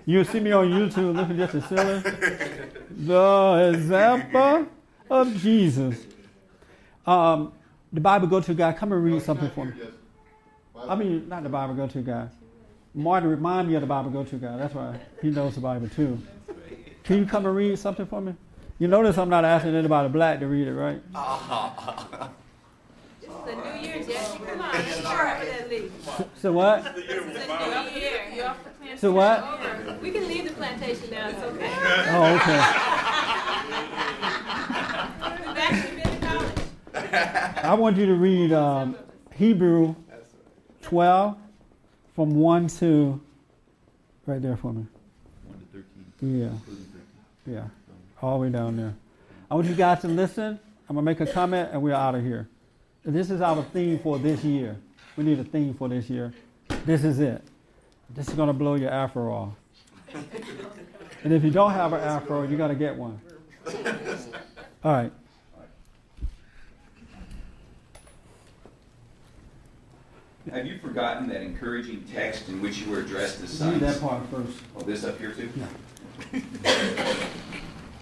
You'll 0.07 0.25
see 0.25 0.39
me 0.39 0.53
on 0.53 0.69
YouTube 0.69 1.17
looking 1.17 1.37
just 1.37 1.57
as 1.57 1.65
silly. 1.65 1.99
The 2.91 3.73
example 3.75 4.69
of 5.11 5.37
Jesus. 5.37 5.99
Um, 7.09 7.53
the 7.93 8.01
Bible 8.01 8.29
go 8.29 8.41
to 8.41 8.55
God. 8.55 8.77
come 8.77 8.93
and 8.93 9.03
read 9.03 9.21
something 9.21 9.51
for 9.51 9.65
me. 9.65 9.73
I 10.77 10.95
mean, 10.95 11.29
not 11.29 11.43
the 11.43 11.49
Bible 11.49 11.75
go 11.75 11.89
to 11.89 12.01
guy. 12.03 12.29
Martin, 12.95 13.31
remind 13.31 13.69
me 13.69 13.75
of 13.75 13.83
the 13.83 13.87
Bible 13.87 14.11
go 14.11 14.25
to 14.25 14.37
guy. 14.37 14.57
That's 14.57 14.75
why 14.75 14.99
he 15.23 15.31
knows 15.31 15.55
the 15.55 15.61
Bible 15.61 15.89
too. 15.89 16.19
Can 17.05 17.19
you 17.19 17.27
come 17.27 17.47
and 17.47 17.55
read 17.55 17.79
something 17.79 18.07
for 18.07 18.21
me? 18.21 18.35
You 18.79 18.89
notice 18.89 19.17
I'm 19.19 19.29
not 19.29 19.45
asking 19.45 19.75
anybody 19.75 20.09
black 20.09 20.41
to 20.41 20.47
read 20.47 20.67
it, 20.67 20.75
right? 20.75 21.01
This 23.21 23.31
is 23.31 23.37
a 23.47 23.55
new 23.57 23.81
year, 23.81 24.03
Jesse. 24.03 24.39
Come 24.39 24.61
on, 24.61 24.73
let's 24.73 24.97
start 24.97 25.41
with 25.41 25.59
that 25.59 25.71
leaf. 25.71 25.93
So 26.35 26.53
what? 26.53 26.95
This 26.97 27.05
is 27.05 27.11
a 27.11 27.85
new 27.85 28.01
year. 28.01 28.23
You're 28.35 28.49
off 28.49 28.65
the 28.65 28.71
plantation. 28.71 28.99
So 28.99 29.13
what? 29.13 29.43
Over. 29.43 29.99
We 30.03 30.11
can 30.11 30.27
leave 30.27 30.45
the 30.45 30.51
plantation 30.55 31.11
now. 31.11 31.29
It's 31.29 31.39
okay. 31.39 31.73
Oh, 32.09 32.35
okay. 32.35 32.61
We've 35.47 35.57
actually 35.59 35.97
been 36.03 36.21
to 36.21 36.27
college. 36.27 37.65
I 37.65 37.75
want 37.75 37.97
you 37.97 38.07
to 38.07 38.15
read 38.15 38.53
um, 38.53 38.97
Hebrew 39.33 39.95
12 40.83 41.37
from 42.15 42.35
1 42.35 42.69
to 42.69 43.21
right 44.27 44.43
there 44.43 44.57
for 44.57 44.73
me. 44.73 44.87
1 45.47 45.59
to 45.73 45.85
13. 46.21 46.41
Yeah. 46.41 47.53
Yeah. 47.53 47.65
All 48.23 48.39
the 48.39 48.47
way 48.47 48.51
down 48.51 48.77
there. 48.77 48.95
I 49.51 49.55
want 49.55 49.67
you 49.67 49.75
guys 49.75 50.01
to 50.03 50.09
listen. 50.09 50.59
I'm 50.89 50.97
going 50.97 51.05
to 51.05 51.11
make 51.11 51.21
a 51.21 51.33
comment 51.33 51.71
and 51.73 51.83
we're 51.83 51.95
out 51.95 52.15
of 52.15 52.23
here. 52.23 52.49
This 53.05 53.31
is 53.31 53.41
our 53.41 53.63
theme 53.63 53.99
for 53.99 54.19
this 54.19 54.45
year. 54.45 54.77
We 55.17 55.25
need 55.25 55.39
a 55.39 55.45
theme 55.45 55.75
for 55.75 55.89
this 55.89 56.11
year. 56.11 56.33
This 56.85 57.05
is 57.05 57.19
it. 57.21 57.43
This 58.11 58.29
is 58.29 58.35
going 58.35 58.49
to 58.49 58.53
blow 58.53 58.75
your 58.75 58.91
afro 58.91 59.33
off. 59.33 59.55
And 61.23 61.33
if 61.33 61.45
you 61.45 61.51
don't 61.51 61.73
have 61.73 61.93
an 61.93 62.01
afro, 62.01 62.43
you 62.43 62.57
got 62.57 62.69
to 62.69 62.75
get 62.75 62.97
one. 62.97 63.21
All 64.85 64.93
right. 64.93 65.13
Have 70.49 70.67
you 70.67 70.79
forgotten 70.79 71.29
that 71.29 71.43
encouraging 71.43 72.03
text 72.13 72.49
in 72.49 72.63
which 72.63 72.79
you 72.79 72.91
were 72.91 73.01
addressed 73.01 73.43
as 73.43 73.51
sons? 73.51 73.75
Read 73.75 73.83
sons? 73.83 74.01
that 74.01 74.09
part 74.09 74.27
first. 74.31 74.59
Oh, 74.75 74.81
this 74.81 75.05
up 75.05 75.19
here 75.19 75.33
too? 75.33 75.51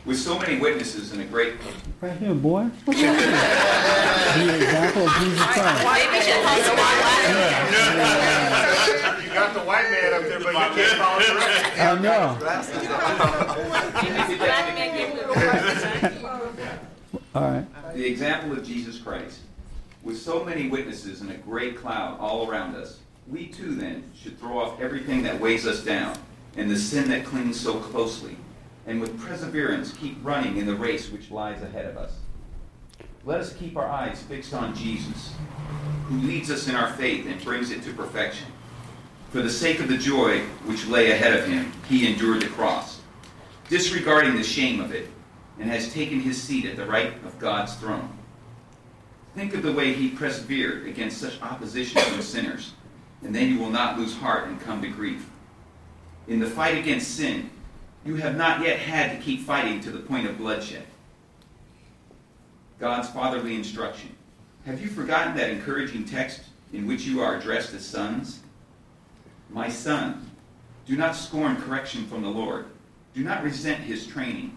With 0.05 0.19
so 0.19 0.39
many 0.39 0.59
witnesses 0.59 1.11
and 1.13 1.21
a 1.21 1.25
great 1.25 1.55
Right 2.01 2.17
here, 2.17 2.33
boy. 2.35 2.71
What's 2.85 3.03
wrong 3.03 3.17
with 3.17 3.25
you? 3.25 3.31
The 4.47 4.57
example 4.57 5.09
of 5.09 5.13
Jesus 5.15 5.45
Christ. 5.45 5.83
You 9.23 9.35
got 9.35 9.53
the 9.53 9.61
white 9.61 9.91
man 9.91 10.15
up 10.15 10.23
there, 10.23 10.39
but 10.41 10.53
you 10.53 10.59
can't 10.59 10.99
follow 10.99 11.21
directions. 11.21 11.79
I 11.79 11.99
know. 12.01 12.39
All 17.35 17.43
right. 17.43 17.67
The 17.95 18.07
example 18.07 18.53
of 18.53 18.65
Jesus 18.65 18.99
Christ. 18.99 19.38
With 20.09 20.19
so 20.19 20.43
many 20.43 20.71
witnesses 20.71 21.21
and 21.21 21.31
a 21.31 21.35
great 21.35 21.77
cloud 21.77 22.19
all 22.19 22.49
around 22.49 22.75
us, 22.75 23.01
we 23.27 23.49
too 23.49 23.75
then 23.75 24.11
should 24.17 24.41
throw 24.41 24.59
off 24.59 24.81
everything 24.81 25.23
that 25.25 25.39
weighs 25.39 25.67
us 25.67 25.85
down 25.85 26.17
and 26.57 26.71
the 26.71 26.79
sin 26.79 27.11
that 27.11 27.27
clings 27.27 27.61
so 27.61 27.79
closely, 27.79 28.39
and 28.87 29.03
with 29.03 29.21
perseverance 29.21 29.93
keep 29.93 30.17
running 30.23 30.57
in 30.57 30.65
the 30.65 30.75
race 30.75 31.11
which 31.11 31.31
lies 31.31 31.61
ahead 31.61 31.85
of 31.85 31.99
us. 31.99 32.15
Let 33.27 33.39
us 33.39 33.53
keep 33.53 33.77
our 33.77 33.87
eyes 33.87 34.23
fixed 34.23 34.55
on 34.55 34.75
Jesus, 34.75 35.35
who 36.07 36.17
leads 36.21 36.51
us 36.51 36.69
in 36.69 36.75
our 36.75 36.91
faith 36.95 37.27
and 37.27 37.45
brings 37.45 37.71
it 37.71 37.83
to 37.83 37.93
perfection. 37.93 38.47
For 39.29 39.43
the 39.43 39.51
sake 39.51 39.79
of 39.79 39.89
the 39.89 39.99
joy 39.99 40.39
which 40.65 40.87
lay 40.87 41.11
ahead 41.11 41.39
of 41.39 41.47
him, 41.47 41.71
he 41.87 42.11
endured 42.11 42.41
the 42.41 42.49
cross, 42.49 43.03
disregarding 43.69 44.37
the 44.37 44.43
shame 44.43 44.81
of 44.81 44.91
it, 44.91 45.11
and 45.61 45.69
has 45.69 45.93
taken 45.93 46.21
his 46.21 46.43
seat 46.43 46.65
at 46.65 46.77
the 46.77 46.87
right 46.87 47.13
of 47.27 47.39
God's 47.39 47.75
throne. 47.75 48.18
Think 49.39 49.55
of 49.55 49.63
the 49.63 49.73
way 49.73 49.93
he 49.93 50.09
persevered 50.09 50.89
against 50.89 51.19
such 51.19 51.41
opposition 51.41 52.03
from 52.03 52.23
sinners, 52.23 52.73
and 53.23 53.33
then 53.33 53.53
you 53.53 53.61
will 53.61 53.71
not 53.71 53.97
lose 53.97 54.17
heart 54.17 54.49
and 54.49 54.61
come 54.61 54.83
to 54.83 54.89
grief. 54.89 55.31
In 56.27 56.41
the 56.41 56.51
fight 56.51 56.77
against 56.77 57.17
sin, 57.17 57.49
you 58.05 58.17
have 58.17 58.37
not 58.37 58.63
yet 58.63 58.81
had 58.81 59.13
to 59.13 59.23
keep 59.23 59.43
fighting 59.43 59.79
to 59.83 59.93
the 59.93 60.01
point 60.01 60.27
of 60.27 60.39
bloodshed. 60.39 60.83
God's 62.81 63.11
fatherly 63.11 63.55
instruction. 63.55 64.13
Have 64.67 64.83
you 64.83 64.89
forgotten 64.89 65.37
that 65.37 65.51
encouraging 65.51 66.05
text 66.05 66.41
in 66.73 66.89
which 66.89 67.05
you 67.05 67.21
are 67.21 67.37
addressed 67.37 67.73
as 67.75 67.87
sons? 67.87 68.41
My 69.51 69.69
son, 69.69 70.33
do 70.85 70.97
not 70.97 71.15
scorn 71.15 71.63
correction 71.63 72.09
from 72.09 72.23
the 72.23 72.29
Lord. 72.29 72.67
Do 73.15 73.23
not 73.23 73.45
resent 73.45 73.85
his 73.85 74.05
training. 74.05 74.57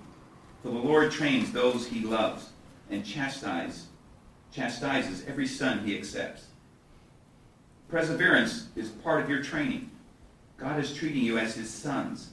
For 0.64 0.70
the 0.70 0.80
Lord 0.80 1.12
trains 1.12 1.52
those 1.52 1.86
he 1.86 2.00
loves 2.00 2.50
and 2.90 3.06
chastise, 3.06 3.86
chastises 4.52 5.24
every 5.28 5.48
son 5.48 5.86
he 5.86 5.98
accepts. 5.98 6.48
Perseverance 7.90 8.68
is 8.76 8.90
part 8.90 9.22
of 9.22 9.30
your 9.30 9.44
training. 9.44 9.90
God 10.58 10.80
is 10.80 10.94
treating 10.94 11.24
you 11.24 11.38
as 11.38 11.56
his 11.56 11.70
sons. 11.70 12.30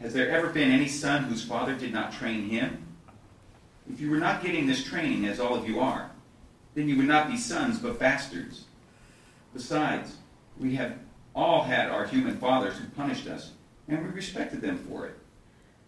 Has 0.00 0.12
there 0.12 0.30
ever 0.30 0.48
been 0.48 0.70
any 0.70 0.88
son 0.88 1.24
whose 1.24 1.44
father 1.44 1.74
did 1.74 1.92
not 1.92 2.12
train 2.12 2.48
him? 2.48 2.84
If 3.90 4.00
you 4.00 4.10
were 4.10 4.18
not 4.18 4.42
getting 4.42 4.66
this 4.66 4.84
training, 4.84 5.24
as 5.26 5.40
all 5.40 5.54
of 5.54 5.68
you 5.68 5.80
are, 5.80 6.10
then 6.74 6.88
you 6.88 6.96
would 6.96 7.06
not 7.06 7.28
be 7.28 7.36
sons 7.36 7.78
but 7.78 7.98
bastards. 7.98 8.64
Besides, 9.54 10.16
we 10.58 10.74
have 10.76 10.98
all 11.34 11.62
had 11.62 11.88
our 11.88 12.06
human 12.06 12.36
fathers 12.36 12.76
who 12.76 12.88
punished 12.90 13.26
us, 13.26 13.52
and 13.88 14.04
we 14.04 14.10
respected 14.10 14.60
them 14.60 14.78
for 14.78 15.06
it. 15.06 15.18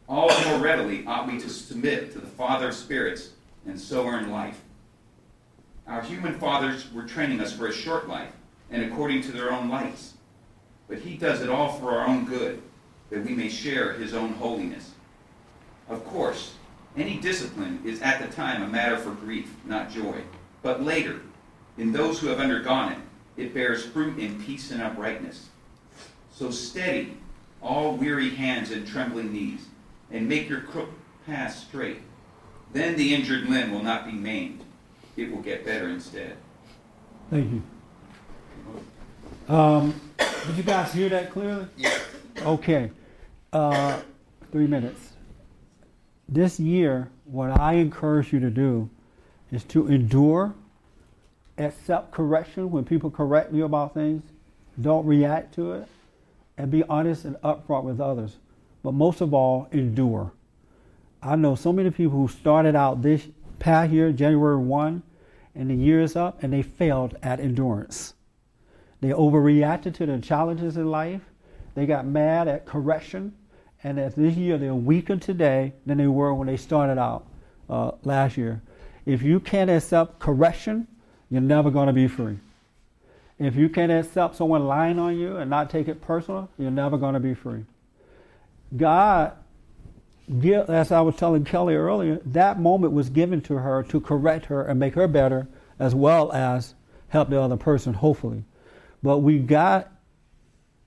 All 0.08 0.28
the 0.28 0.48
more 0.48 0.58
readily 0.58 1.04
ought 1.06 1.28
we 1.28 1.38
to 1.38 1.48
submit 1.48 2.12
to 2.12 2.18
the 2.18 2.26
Father 2.26 2.68
of 2.68 2.74
spirits 2.74 3.30
and 3.66 3.78
so 3.78 4.06
earn 4.06 4.30
life. 4.30 4.60
Our 5.90 6.02
human 6.02 6.38
fathers 6.38 6.92
were 6.92 7.02
training 7.02 7.40
us 7.40 7.52
for 7.52 7.66
a 7.66 7.72
short 7.72 8.08
life 8.08 8.30
and 8.70 8.84
according 8.84 9.22
to 9.22 9.32
their 9.32 9.52
own 9.52 9.68
lights. 9.68 10.14
But 10.88 11.00
he 11.00 11.16
does 11.16 11.42
it 11.42 11.50
all 11.50 11.72
for 11.72 11.90
our 11.90 12.06
own 12.06 12.26
good, 12.26 12.62
that 13.10 13.24
we 13.24 13.34
may 13.34 13.48
share 13.48 13.94
his 13.94 14.14
own 14.14 14.34
holiness. 14.34 14.92
Of 15.88 16.04
course, 16.06 16.54
any 16.96 17.18
discipline 17.18 17.82
is 17.84 18.00
at 18.02 18.22
the 18.22 18.32
time 18.32 18.62
a 18.62 18.68
matter 18.68 18.96
for 18.96 19.10
grief, 19.10 19.52
not 19.66 19.90
joy. 19.90 20.22
But 20.62 20.84
later, 20.84 21.22
in 21.76 21.90
those 21.90 22.20
who 22.20 22.28
have 22.28 22.38
undergone 22.38 22.92
it, 22.92 22.98
it 23.36 23.54
bears 23.54 23.84
fruit 23.84 24.16
in 24.16 24.40
peace 24.42 24.70
and 24.70 24.80
uprightness. 24.80 25.48
So 26.32 26.52
steady 26.52 27.16
all 27.60 27.96
weary 27.96 28.30
hands 28.30 28.70
and 28.70 28.86
trembling 28.86 29.32
knees, 29.32 29.66
and 30.10 30.28
make 30.28 30.48
your 30.48 30.60
crooked 30.60 30.94
path 31.26 31.56
straight. 31.56 31.98
Then 32.72 32.96
the 32.96 33.12
injured 33.12 33.48
limb 33.48 33.72
will 33.72 33.82
not 33.82 34.06
be 34.06 34.12
maimed. 34.12 34.64
It 35.20 35.30
will 35.30 35.42
get 35.42 35.66
better 35.66 35.90
instead. 35.90 36.34
Thank 37.28 37.52
you. 37.52 39.54
Um, 39.54 40.00
did 40.46 40.56
you 40.56 40.62
guys 40.62 40.94
hear 40.94 41.10
that 41.10 41.30
clearly? 41.30 41.66
Yeah. 41.76 41.98
Okay. 42.40 42.90
Uh, 43.52 44.00
three 44.50 44.66
minutes. 44.66 45.10
This 46.26 46.58
year, 46.58 47.10
what 47.26 47.60
I 47.60 47.74
encourage 47.74 48.32
you 48.32 48.40
to 48.40 48.48
do 48.48 48.88
is 49.52 49.62
to 49.64 49.88
endure, 49.88 50.54
accept 51.58 52.12
correction 52.12 52.70
when 52.70 52.86
people 52.86 53.10
correct 53.10 53.52
you 53.52 53.66
about 53.66 53.92
things, 53.92 54.22
don't 54.80 55.04
react 55.04 55.54
to 55.56 55.72
it, 55.72 55.88
and 56.56 56.70
be 56.70 56.82
honest 56.84 57.26
and 57.26 57.36
upfront 57.42 57.84
with 57.84 58.00
others. 58.00 58.38
But 58.82 58.92
most 58.92 59.20
of 59.20 59.34
all, 59.34 59.68
endure. 59.70 60.32
I 61.22 61.36
know 61.36 61.56
so 61.56 61.74
many 61.74 61.90
people 61.90 62.18
who 62.18 62.28
started 62.28 62.74
out 62.74 63.02
this 63.02 63.28
past 63.58 63.92
year, 63.92 64.12
January 64.12 64.56
1, 64.56 65.02
and 65.54 65.70
the 65.70 65.74
year 65.74 66.00
is 66.00 66.16
up, 66.16 66.42
and 66.42 66.52
they 66.52 66.62
failed 66.62 67.16
at 67.22 67.40
endurance. 67.40 68.14
They 69.00 69.08
overreacted 69.08 69.94
to 69.94 70.06
the 70.06 70.18
challenges 70.18 70.76
in 70.76 70.90
life. 70.90 71.22
They 71.74 71.86
got 71.86 72.06
mad 72.06 72.48
at 72.48 72.66
correction. 72.66 73.34
And 73.82 73.98
as 73.98 74.14
this 74.14 74.36
year, 74.36 74.58
they're 74.58 74.74
weaker 74.74 75.16
today 75.16 75.72
than 75.86 75.98
they 75.98 76.06
were 76.06 76.34
when 76.34 76.46
they 76.46 76.56
started 76.56 76.98
out 76.98 77.26
uh, 77.68 77.92
last 78.04 78.36
year. 78.36 78.60
If 79.06 79.22
you 79.22 79.40
can't 79.40 79.70
accept 79.70 80.18
correction, 80.18 80.86
you're 81.30 81.40
never 81.40 81.70
going 81.70 81.86
to 81.86 81.92
be 81.92 82.06
free. 82.06 82.38
If 83.38 83.56
you 83.56 83.70
can't 83.70 83.90
accept 83.90 84.36
someone 84.36 84.66
lying 84.66 84.98
on 84.98 85.16
you 85.16 85.38
and 85.38 85.48
not 85.48 85.70
take 85.70 85.88
it 85.88 86.02
personal, 86.02 86.50
you're 86.58 86.70
never 86.70 86.98
going 86.98 87.14
to 87.14 87.20
be 87.20 87.32
free. 87.32 87.64
God, 88.76 89.32
as 90.68 90.92
I 90.92 91.00
was 91.00 91.16
telling 91.16 91.44
Kelly 91.44 91.74
earlier, 91.74 92.20
that 92.24 92.60
moment 92.60 92.92
was 92.92 93.10
given 93.10 93.40
to 93.42 93.54
her 93.54 93.82
to 93.84 94.00
correct 94.00 94.46
her 94.46 94.62
and 94.62 94.78
make 94.78 94.94
her 94.94 95.08
better, 95.08 95.48
as 95.78 95.94
well 95.94 96.32
as 96.32 96.74
help 97.08 97.30
the 97.30 97.40
other 97.40 97.56
person, 97.56 97.94
hopefully. 97.94 98.44
But 99.02 99.18
we 99.18 99.38
got 99.38 99.92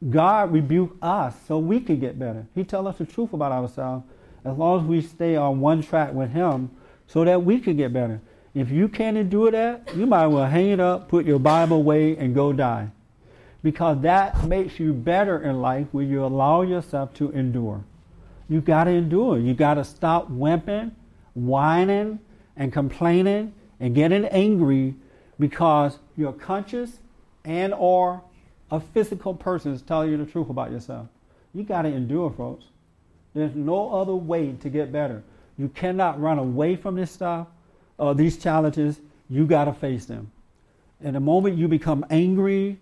God 0.09 0.51
rebuke 0.51 0.97
us 1.01 1.35
so 1.47 1.57
we 1.59 1.79
could 1.79 2.01
get 2.01 2.19
better. 2.19 2.45
He 2.53 2.63
tell 2.63 2.87
us 2.87 2.97
the 2.97 3.05
truth 3.05 3.33
about 3.33 3.51
ourselves 3.51 4.03
as 4.43 4.57
long 4.57 4.81
as 4.81 4.85
we 4.85 5.01
stay 5.01 5.35
on 5.35 5.61
one 5.61 5.81
track 5.81 6.13
with 6.13 6.31
Him 6.31 6.71
so 7.07 7.23
that 7.23 7.43
we 7.43 7.59
can 7.59 7.77
get 7.77 7.93
better. 7.93 8.19
If 8.53 8.69
you 8.69 8.87
can't 8.87 9.17
endure 9.17 9.51
that, 9.51 9.95
you 9.95 10.05
might 10.05 10.25
as 10.25 10.33
well 10.33 10.45
hang 10.45 10.69
it 10.69 10.79
up, 10.79 11.07
put 11.07 11.25
your 11.25 11.39
Bible 11.39 11.77
away, 11.77 12.17
and 12.17 12.35
go 12.35 12.53
die. 12.53 12.89
Because 13.63 14.01
that 14.01 14.43
makes 14.43 14.79
you 14.79 14.93
better 14.93 15.41
in 15.41 15.61
life 15.61 15.87
when 15.91 16.09
you 16.09 16.23
allow 16.23 16.61
yourself 16.61 17.13
to 17.15 17.31
endure. 17.31 17.83
You 18.53 18.61
got 18.61 18.83
to 18.83 18.91
endure. 18.91 19.39
You 19.39 19.55
got 19.55 19.73
to 19.73 19.83
stop 19.83 20.29
wimping, 20.29 20.91
whining, 21.33 22.19
and 22.55 22.71
complaining 22.71 23.51
and 23.79 23.95
getting 23.95 24.25
angry 24.25 24.93
because 25.39 25.97
your 26.15 26.33
conscious 26.33 26.99
and 27.43 27.73
or 27.73 28.21
a 28.69 28.79
physical 28.79 29.33
person 29.33 29.73
is 29.73 29.81
telling 29.81 30.11
you 30.11 30.17
the 30.17 30.27
truth 30.27 30.51
about 30.51 30.69
yourself. 30.69 31.07
You 31.55 31.63
got 31.63 31.81
to 31.81 31.87
endure, 31.87 32.29
folks. 32.29 32.65
There's 33.33 33.55
no 33.55 33.91
other 33.91 34.13
way 34.13 34.51
to 34.61 34.69
get 34.69 34.91
better. 34.91 35.23
You 35.57 35.69
cannot 35.69 36.21
run 36.21 36.37
away 36.37 36.75
from 36.75 36.93
this 36.93 37.09
stuff 37.09 37.47
or 37.97 38.13
these 38.13 38.37
challenges. 38.37 39.01
You 39.31 39.47
got 39.47 39.65
to 39.65 39.73
face 39.73 40.05
them. 40.05 40.31
And 41.03 41.15
the 41.15 41.19
moment 41.19 41.57
you 41.57 41.67
become 41.67 42.05
angry 42.11 42.77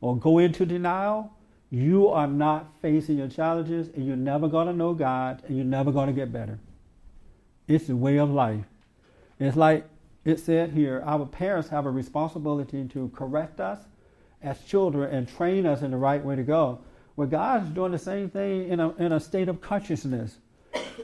or 0.00 0.16
go 0.16 0.38
into 0.38 0.64
denial, 0.64 1.32
you 1.76 2.08
are 2.08 2.26
not 2.26 2.72
facing 2.80 3.18
your 3.18 3.28
challenges 3.28 3.88
and 3.88 4.06
you're 4.06 4.16
never 4.16 4.48
going 4.48 4.66
to 4.66 4.72
know 4.72 4.94
God 4.94 5.42
and 5.46 5.56
you're 5.56 5.66
never 5.66 5.92
going 5.92 6.06
to 6.06 6.12
get 6.14 6.32
better. 6.32 6.58
It's 7.68 7.88
the 7.88 7.96
way 7.96 8.16
of 8.16 8.30
life. 8.30 8.64
It's 9.38 9.56
like 9.56 9.84
it 10.24 10.40
said 10.40 10.70
here 10.70 11.02
our 11.04 11.26
parents 11.26 11.68
have 11.68 11.84
a 11.84 11.90
responsibility 11.90 12.88
to 12.88 13.10
correct 13.14 13.60
us 13.60 13.78
as 14.42 14.62
children 14.64 15.14
and 15.14 15.28
train 15.28 15.66
us 15.66 15.82
in 15.82 15.90
the 15.90 15.98
right 15.98 16.24
way 16.24 16.34
to 16.34 16.42
go. 16.42 16.78
Well, 17.14 17.28
God 17.28 17.64
is 17.64 17.70
doing 17.70 17.92
the 17.92 17.98
same 17.98 18.30
thing 18.30 18.68
in 18.68 18.80
a, 18.80 18.94
in 18.94 19.12
a 19.12 19.20
state 19.20 19.48
of 19.48 19.60
consciousness. 19.60 20.38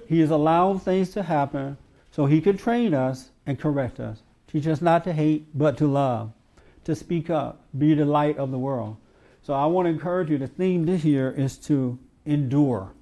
He 0.06 0.22
is 0.22 0.30
allowing 0.30 0.78
things 0.78 1.10
to 1.10 1.22
happen 1.22 1.76
so 2.10 2.24
He 2.24 2.40
can 2.40 2.56
train 2.56 2.94
us 2.94 3.30
and 3.44 3.58
correct 3.58 4.00
us. 4.00 4.22
Teach 4.46 4.66
us 4.66 4.80
not 4.80 5.04
to 5.04 5.12
hate, 5.12 5.46
but 5.54 5.76
to 5.78 5.86
love, 5.86 6.32
to 6.84 6.94
speak 6.94 7.28
up, 7.28 7.64
be 7.76 7.92
the 7.92 8.06
light 8.06 8.38
of 8.38 8.50
the 8.50 8.58
world. 8.58 8.96
So 9.42 9.54
I 9.54 9.66
want 9.66 9.86
to 9.86 9.90
encourage 9.90 10.30
you. 10.30 10.38
The 10.38 10.46
theme 10.46 10.86
this 10.86 11.04
year 11.04 11.30
is 11.30 11.58
to 11.58 11.98
endure, 12.24 12.92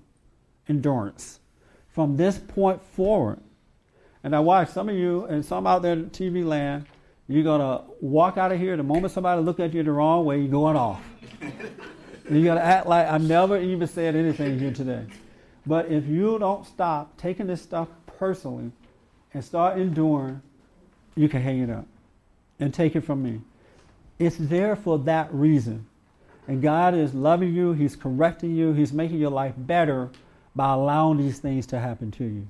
endurance. 0.68 1.40
From 1.88 2.16
this 2.16 2.38
point 2.38 2.82
forward, 2.82 3.40
and 4.22 4.34
I 4.34 4.40
watch 4.40 4.70
some 4.70 4.88
of 4.88 4.96
you 4.96 5.24
and 5.24 5.44
some 5.44 5.66
out 5.66 5.82
there 5.82 5.92
in 5.92 6.10
TV 6.10 6.44
land, 6.44 6.86
you're 7.28 7.44
gonna 7.44 7.82
walk 8.00 8.38
out 8.38 8.52
of 8.52 8.58
here 8.58 8.76
the 8.76 8.82
moment 8.82 9.12
somebody 9.12 9.40
look 9.42 9.60
at 9.60 9.72
you 9.72 9.82
the 9.82 9.92
wrong 9.92 10.24
way, 10.24 10.40
you're 10.40 10.48
going 10.48 10.76
off. 10.76 11.02
you 12.30 12.44
gotta 12.44 12.62
act 12.62 12.86
like 12.86 13.06
I 13.08 13.18
never 13.18 13.58
even 13.58 13.86
said 13.86 14.16
anything 14.16 14.58
here 14.58 14.72
today. 14.72 15.06
But 15.66 15.90
if 15.90 16.06
you 16.06 16.38
don't 16.38 16.66
stop 16.66 17.16
taking 17.18 17.46
this 17.46 17.62
stuff 17.62 17.88
personally 18.18 18.72
and 19.32 19.44
start 19.44 19.78
enduring, 19.78 20.42
you 21.14 21.28
can 21.28 21.42
hang 21.42 21.60
it 21.60 21.70
up 21.70 21.86
and 22.58 22.72
take 22.72 22.96
it 22.96 23.02
from 23.02 23.22
me. 23.22 23.40
It's 24.18 24.36
there 24.36 24.74
for 24.74 24.98
that 25.00 25.32
reason. 25.32 25.86
And 26.50 26.60
God 26.60 26.96
is 26.96 27.14
loving 27.14 27.54
you, 27.54 27.74
He's 27.74 27.94
correcting 27.94 28.56
you, 28.56 28.72
He's 28.72 28.92
making 28.92 29.20
your 29.20 29.30
life 29.30 29.54
better 29.56 30.10
by 30.56 30.72
allowing 30.72 31.18
these 31.18 31.38
things 31.38 31.64
to 31.68 31.78
happen 31.78 32.10
to 32.10 32.24
you. 32.24 32.48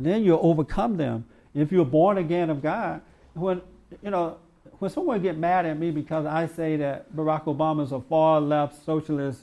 Then 0.00 0.24
you'll 0.24 0.40
overcome 0.42 0.96
them. 0.96 1.26
If 1.54 1.70
you're 1.70 1.84
born 1.84 2.16
again 2.16 2.48
of 2.48 2.62
God, 2.62 3.02
when 3.34 3.60
you 4.02 4.10
know, 4.10 4.38
when 4.78 4.90
someone 4.90 5.20
get 5.20 5.36
mad 5.36 5.66
at 5.66 5.78
me 5.78 5.90
because 5.90 6.24
I 6.24 6.46
say 6.46 6.76
that 6.76 7.14
Barack 7.14 7.44
Obama 7.44 7.84
is 7.84 7.92
a 7.92 8.00
far 8.00 8.40
left 8.40 8.82
socialist, 8.86 9.42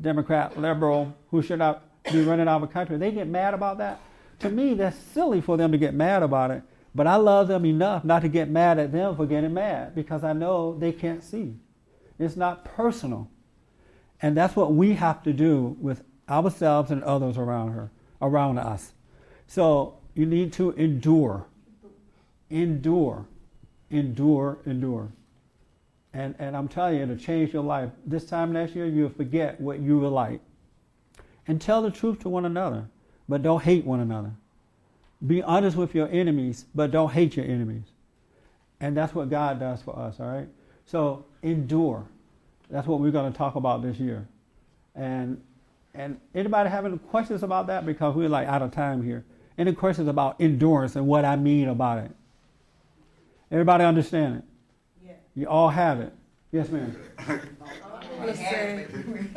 Democrat, 0.00 0.58
liberal 0.60 1.14
who 1.30 1.42
should 1.42 1.60
not 1.60 1.84
be 2.10 2.24
running 2.24 2.48
our 2.48 2.66
country, 2.66 2.96
they 2.96 3.12
get 3.12 3.28
mad 3.28 3.54
about 3.54 3.78
that. 3.78 4.00
To 4.40 4.50
me, 4.50 4.74
that's 4.74 4.96
silly 4.96 5.40
for 5.40 5.56
them 5.56 5.70
to 5.70 5.78
get 5.78 5.94
mad 5.94 6.24
about 6.24 6.50
it. 6.50 6.64
But 6.92 7.06
I 7.06 7.14
love 7.14 7.46
them 7.46 7.66
enough 7.66 8.02
not 8.04 8.22
to 8.22 8.28
get 8.28 8.50
mad 8.50 8.80
at 8.80 8.90
them 8.90 9.14
for 9.14 9.26
getting 9.26 9.54
mad 9.54 9.94
because 9.94 10.24
I 10.24 10.32
know 10.32 10.76
they 10.76 10.90
can't 10.90 11.22
see. 11.22 11.54
It's 12.22 12.36
not 12.36 12.64
personal. 12.64 13.28
And 14.20 14.36
that's 14.36 14.54
what 14.54 14.72
we 14.74 14.94
have 14.94 15.22
to 15.24 15.32
do 15.32 15.76
with 15.80 16.02
ourselves 16.28 16.90
and 16.90 17.02
others 17.02 17.36
around 17.36 17.72
her, 17.72 17.90
around 18.20 18.58
us. 18.58 18.92
So 19.46 19.98
you 20.14 20.24
need 20.26 20.52
to 20.54 20.70
endure. 20.72 21.46
Endure. 22.50 23.26
Endure, 23.90 24.58
endure. 24.64 25.08
And, 26.14 26.34
and 26.38 26.56
I'm 26.56 26.68
telling 26.68 26.96
you, 26.96 27.02
it'll 27.02 27.16
change 27.16 27.52
your 27.52 27.64
life. 27.64 27.90
This 28.06 28.24
time 28.24 28.52
next 28.52 28.74
year, 28.74 28.86
you'll 28.86 29.10
forget 29.10 29.60
what 29.60 29.80
you 29.80 29.98
were 29.98 30.08
like. 30.08 30.40
And 31.48 31.60
tell 31.60 31.82
the 31.82 31.90
truth 31.90 32.20
to 32.20 32.28
one 32.28 32.44
another, 32.44 32.86
but 33.28 33.42
don't 33.42 33.62
hate 33.62 33.84
one 33.84 34.00
another. 34.00 34.30
Be 35.26 35.42
honest 35.42 35.76
with 35.76 35.94
your 35.94 36.08
enemies, 36.08 36.66
but 36.74 36.90
don't 36.90 37.10
hate 37.10 37.36
your 37.36 37.46
enemies. 37.46 37.84
And 38.80 38.96
that's 38.96 39.14
what 39.14 39.30
God 39.30 39.58
does 39.58 39.82
for 39.82 39.98
us, 39.98 40.20
all 40.20 40.26
right? 40.26 40.48
So 40.86 41.24
endure. 41.42 42.06
That's 42.72 42.86
what 42.86 43.00
we're 43.00 43.10
going 43.10 43.30
to 43.30 43.36
talk 43.36 43.54
about 43.54 43.82
this 43.82 43.98
year. 43.98 44.26
And 44.94 45.42
and 45.94 46.18
anybody 46.34 46.70
having 46.70 46.98
questions 46.98 47.42
about 47.42 47.66
that? 47.66 47.84
Because 47.84 48.16
we're 48.16 48.30
like 48.30 48.48
out 48.48 48.62
of 48.62 48.72
time 48.72 49.02
here. 49.02 49.26
Any 49.58 49.74
questions 49.74 50.08
about 50.08 50.40
endurance 50.40 50.96
and 50.96 51.06
what 51.06 51.26
I 51.26 51.36
mean 51.36 51.68
about 51.68 51.98
it? 51.98 52.10
Everybody 53.50 53.84
understand 53.84 54.36
it? 54.36 54.44
Yeah. 55.06 55.12
You 55.34 55.46
all 55.48 55.68
have 55.68 56.00
it. 56.00 56.14
Yes, 56.50 56.70
ma'am. 56.70 56.96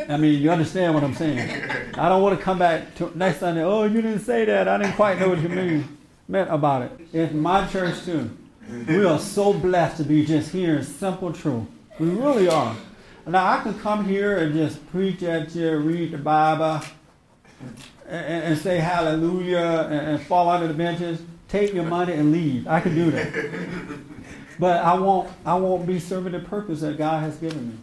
I 0.09 0.17
mean, 0.17 0.41
you 0.41 0.49
understand 0.49 0.93
what 0.93 1.03
I'm 1.03 1.13
saying. 1.13 1.69
I 1.95 2.07
don't 2.07 2.21
want 2.21 2.37
to 2.37 2.43
come 2.43 2.57
back 2.57 2.95
to 2.95 3.11
next 3.17 3.39
Sunday. 3.39 3.63
Oh, 3.63 3.83
you 3.83 4.01
didn't 4.01 4.19
say 4.19 4.45
that. 4.45 4.69
I 4.69 4.77
didn't 4.77 4.93
quite 4.93 5.19
know 5.19 5.29
what 5.29 5.41
you 5.41 5.49
mean 5.49 5.97
meant 6.29 6.49
about 6.53 6.83
it. 6.83 6.91
It's 7.11 7.33
my 7.33 7.67
church 7.67 8.05
too. 8.05 8.29
We 8.87 9.03
are 9.03 9.19
so 9.19 9.51
blessed 9.51 9.97
to 9.97 10.03
be 10.03 10.25
just 10.25 10.51
hearing 10.51 10.83
simple 10.83 11.33
truth. 11.33 11.67
We 11.99 12.09
really 12.09 12.47
are. 12.47 12.75
Now 13.27 13.51
I 13.51 13.61
can 13.61 13.77
come 13.79 14.05
here 14.05 14.37
and 14.37 14.53
just 14.53 14.85
preach 14.91 15.23
at 15.23 15.55
you, 15.55 15.77
read 15.77 16.11
the 16.11 16.17
Bible, 16.19 16.81
and, 18.07 18.43
and 18.43 18.57
say 18.57 18.77
hallelujah, 18.77 19.87
and, 19.89 20.07
and 20.07 20.21
fall 20.21 20.49
under 20.49 20.67
the 20.67 20.73
benches. 20.73 21.21
Take 21.47 21.73
your 21.73 21.85
money 21.85 22.13
and 22.13 22.31
leave. 22.31 22.67
I 22.67 22.79
can 22.81 22.93
do 22.93 23.11
that. 23.11 23.99
But 24.57 24.83
I 24.85 24.93
won't. 24.97 25.29
I 25.45 25.55
won't 25.55 25.85
be 25.85 25.99
serving 25.99 26.31
the 26.31 26.39
purpose 26.39 26.81
that 26.81 26.97
God 26.97 27.21
has 27.21 27.35
given 27.35 27.81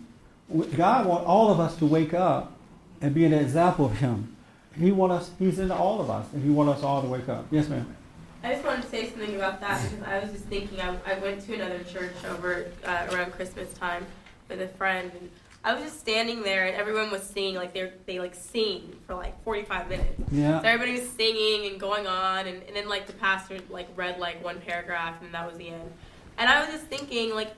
me. 0.48 0.66
God 0.74 1.06
wants 1.06 1.26
all 1.26 1.50
of 1.50 1.60
us 1.60 1.76
to 1.76 1.86
wake 1.86 2.14
up 2.14 2.52
and 3.00 3.14
be 3.14 3.24
an 3.24 3.34
example 3.34 3.86
of 3.86 3.98
Him. 3.98 4.34
He 4.78 4.90
want 4.90 5.12
us. 5.12 5.30
He's 5.38 5.58
in 5.58 5.70
all 5.70 6.00
of 6.00 6.08
us, 6.08 6.26
and 6.32 6.42
He 6.42 6.50
wants 6.50 6.78
us 6.78 6.82
all 6.82 7.02
to 7.02 7.08
wake 7.08 7.28
up. 7.28 7.46
Yes, 7.50 7.68
ma'am. 7.68 7.94
I 8.42 8.54
just 8.54 8.64
wanted 8.64 8.82
to 8.82 8.88
say 8.88 9.10
something 9.10 9.36
about 9.36 9.60
that 9.60 9.82
because 9.82 10.06
I 10.06 10.18
was 10.20 10.32
just 10.32 10.44
thinking. 10.44 10.80
I, 10.80 10.96
I 11.06 11.18
went 11.18 11.44
to 11.46 11.54
another 11.54 11.84
church 11.84 12.14
over 12.26 12.70
uh, 12.84 13.06
around 13.10 13.32
Christmas 13.32 13.72
time 13.74 14.06
with 14.58 14.70
a 14.70 14.72
friend, 14.76 15.10
and 15.18 15.30
I 15.64 15.74
was 15.74 15.84
just 15.84 16.00
standing 16.00 16.42
there, 16.42 16.66
and 16.66 16.76
everyone 16.76 17.10
was 17.10 17.22
singing 17.22 17.54
like 17.54 17.72
they 17.72 17.92
they 18.06 18.18
like 18.18 18.34
sing 18.34 18.96
for 19.06 19.14
like 19.14 19.42
45 19.44 19.88
minutes. 19.88 20.22
Yeah. 20.32 20.60
So 20.60 20.66
everybody 20.68 21.00
was 21.00 21.08
singing 21.10 21.70
and 21.70 21.80
going 21.80 22.06
on, 22.06 22.46
and, 22.46 22.62
and 22.64 22.74
then 22.76 22.88
like 22.88 23.06
the 23.06 23.12
pastor 23.14 23.58
like 23.70 23.88
read 23.96 24.18
like 24.18 24.42
one 24.42 24.60
paragraph, 24.60 25.22
and 25.22 25.32
that 25.34 25.46
was 25.46 25.56
the 25.58 25.68
end. 25.68 25.92
And 26.38 26.48
I 26.48 26.60
was 26.60 26.70
just 26.70 26.86
thinking, 26.86 27.34
like, 27.34 27.52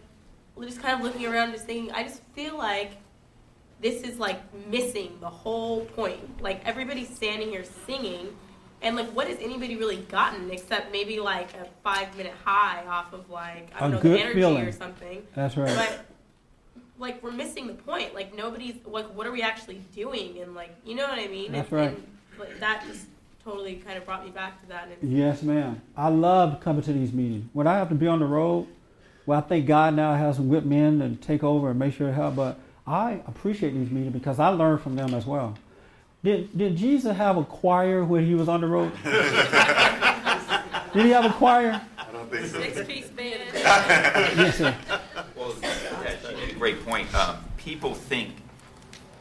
just 0.62 0.80
kind 0.82 0.98
of 0.98 1.02
looking 1.04 1.24
around, 1.26 1.52
just 1.52 1.64
thinking, 1.64 1.92
I 1.92 2.02
just 2.02 2.20
feel 2.34 2.58
like 2.58 2.92
this 3.80 4.02
is 4.02 4.18
like 4.18 4.40
missing 4.68 5.16
the 5.20 5.28
whole 5.30 5.84
point. 5.86 6.42
Like 6.42 6.60
everybody's 6.66 7.08
standing 7.14 7.48
here 7.48 7.64
singing, 7.86 8.36
and 8.82 8.96
like, 8.96 9.08
what 9.12 9.28
has 9.28 9.38
anybody 9.40 9.76
really 9.76 9.96
gotten 9.96 10.50
except 10.50 10.92
maybe 10.92 11.20
like 11.20 11.54
a 11.54 11.66
five 11.82 12.14
minute 12.18 12.34
high 12.44 12.84
off 12.86 13.12
of 13.14 13.30
like 13.30 13.70
I 13.74 13.88
don't 13.88 14.04
A 14.04 14.08
know 14.08 14.14
energy 14.14 14.40
feeling. 14.40 14.64
or 14.66 14.72
something. 14.72 15.22
That's 15.34 15.56
right. 15.56 15.74
But 15.74 16.04
like 16.98 17.22
we're 17.22 17.32
missing 17.32 17.66
the 17.66 17.74
point. 17.74 18.14
Like 18.14 18.34
nobody's 18.34 18.76
like, 18.86 19.06
what 19.14 19.26
are 19.26 19.32
we 19.32 19.42
actually 19.42 19.80
doing? 19.94 20.38
And 20.40 20.54
like, 20.54 20.74
you 20.84 20.94
know 20.94 21.06
what 21.06 21.18
I 21.18 21.28
mean? 21.28 21.52
That's 21.52 21.70
and, 21.70 21.80
right. 21.80 21.90
And, 21.90 22.06
like, 22.38 22.60
that 22.60 22.84
just 22.86 23.06
totally 23.44 23.76
kind 23.76 23.98
of 23.98 24.04
brought 24.04 24.24
me 24.24 24.30
back 24.30 24.60
to 24.62 24.68
that. 24.68 24.88
And, 25.00 25.12
Yes, 25.12 25.42
ma'am. 25.42 25.80
I 25.96 26.08
love 26.08 26.60
coming 26.60 26.82
to 26.82 26.92
these 26.92 27.12
meetings. 27.12 27.48
When 27.52 27.66
I 27.66 27.74
have 27.74 27.88
to 27.90 27.94
be 27.94 28.06
on 28.06 28.18
the 28.18 28.26
road, 28.26 28.66
well, 29.26 29.38
I 29.38 29.42
think 29.42 29.66
God 29.66 29.94
now 29.94 30.14
has 30.14 30.36
some 30.36 30.48
good 30.48 30.66
men 30.66 30.98
to 30.98 31.14
take 31.16 31.42
over 31.42 31.70
and 31.70 31.78
make 31.78 31.94
sure 31.94 32.08
to 32.08 32.12
help. 32.12 32.36
But 32.36 32.58
I 32.86 33.20
appreciate 33.26 33.72
these 33.72 33.90
meetings 33.90 34.12
because 34.12 34.38
I 34.38 34.48
learn 34.48 34.78
from 34.78 34.96
them 34.96 35.14
as 35.14 35.26
well. 35.26 35.56
Did 36.22 36.56
Did 36.56 36.76
Jesus 36.76 37.16
have 37.16 37.36
a 37.36 37.44
choir 37.44 38.04
when 38.04 38.24
he 38.26 38.34
was 38.34 38.48
on 38.48 38.60
the 38.62 38.66
road? 38.66 38.92
Did 40.94 41.06
he 41.06 41.10
have 41.10 41.24
a 41.24 41.32
choir? 41.32 41.80
I 41.98 42.12
don't 42.12 42.30
think 42.30 42.46
so. 42.46 42.60
Six 42.60 42.86
piece 42.86 43.08
band. 43.08 43.40
Yes, 43.54 44.56
sir. 44.58 44.74
Well, 45.36 45.54
yeah, 45.60 46.14
she 46.28 46.34
made 46.34 46.43
a 46.54 46.58
great 46.58 46.84
point. 46.84 47.12
Um, 47.14 47.36
people 47.56 47.94
think, 47.94 48.30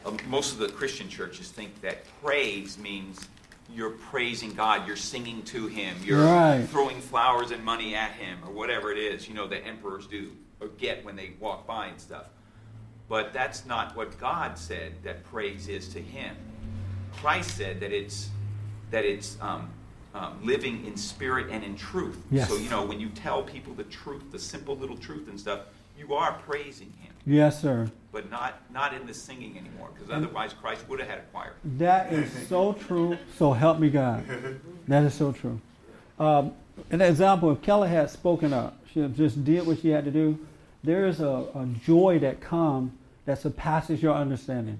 um, 0.05 0.17
most 0.27 0.53
of 0.53 0.59
the 0.59 0.69
Christian 0.69 1.09
churches 1.09 1.49
think 1.49 1.81
that 1.81 2.03
praise 2.21 2.77
means 2.77 3.27
you're 3.73 3.91
praising 3.91 4.53
God, 4.53 4.85
you're 4.85 4.95
singing 4.95 5.41
to 5.43 5.67
Him, 5.67 5.95
you're 6.03 6.23
Right. 6.23 6.65
throwing 6.69 7.01
flowers 7.01 7.51
and 7.51 7.63
money 7.63 7.95
at 7.95 8.11
Him, 8.11 8.37
or 8.45 8.51
whatever 8.51 8.91
it 8.91 8.97
is, 8.97 9.27
you 9.27 9.33
know, 9.33 9.47
that 9.47 9.65
emperors 9.65 10.05
do 10.05 10.31
or 10.59 10.67
get 10.67 11.03
when 11.03 11.15
they 11.15 11.31
walk 11.39 11.65
by 11.65 11.87
and 11.87 11.99
stuff. 11.99 12.25
But 13.09 13.33
that's 13.33 13.65
not 13.65 13.95
what 13.95 14.17
God 14.19 14.57
said 14.57 14.93
that 15.03 15.23
praise 15.23 15.67
is 15.67 15.87
to 15.89 15.99
Him. 16.01 16.35
Christ 17.13 17.57
said 17.57 17.79
that 17.79 17.91
it's 17.91 18.29
that 18.91 19.05
it's 19.05 19.37
um, 19.41 19.69
um, 20.13 20.37
living 20.43 20.85
in 20.85 20.95
spirit 20.95 21.47
and 21.49 21.63
in 21.63 21.75
truth. 21.75 22.17
Yes. 22.29 22.47
So 22.47 22.57
you 22.57 22.69
know, 22.69 22.83
when 22.85 22.99
you 22.99 23.09
tell 23.09 23.41
people 23.41 23.73
the 23.73 23.83
truth, 23.85 24.31
the 24.31 24.37
simple 24.39 24.75
little 24.77 24.97
truth 24.97 25.27
and 25.27 25.39
stuff, 25.39 25.61
you 25.97 26.13
are 26.13 26.33
praising 26.33 26.93
Him, 27.01 27.02
Yes, 27.25 27.61
sir. 27.61 27.89
but 28.11 28.29
not 28.29 28.61
not 28.71 28.93
in 28.93 29.05
the 29.07 29.13
singing 29.13 29.57
anymore, 29.57 29.89
because 29.93 30.09
otherwise 30.11 30.53
Christ 30.53 30.87
would 30.89 30.99
have 30.99 31.09
had 31.09 31.19
a 31.19 31.23
choir. 31.31 31.53
That 31.77 32.11
is 32.13 32.31
so 32.47 32.73
true. 32.73 33.17
So 33.37 33.53
help 33.53 33.79
me 33.79 33.89
God. 33.89 34.23
That 34.87 35.03
is 35.03 35.13
so 35.13 35.31
true. 35.31 35.59
Um, 36.19 36.53
an 36.91 37.01
example, 37.01 37.51
if 37.51 37.61
Kelly 37.61 37.89
had 37.89 38.09
spoken 38.09 38.53
up, 38.53 38.77
she 38.93 38.99
had 38.99 39.15
just 39.15 39.43
did 39.43 39.65
what 39.65 39.79
she 39.79 39.89
had 39.89 40.05
to 40.05 40.11
do, 40.11 40.37
there 40.83 41.07
is 41.07 41.21
a, 41.21 41.47
a 41.55 41.67
joy 41.83 42.19
that 42.19 42.41
comes 42.41 42.91
that 43.25 43.39
surpasses 43.39 44.01
your 44.01 44.13
understanding. 44.13 44.77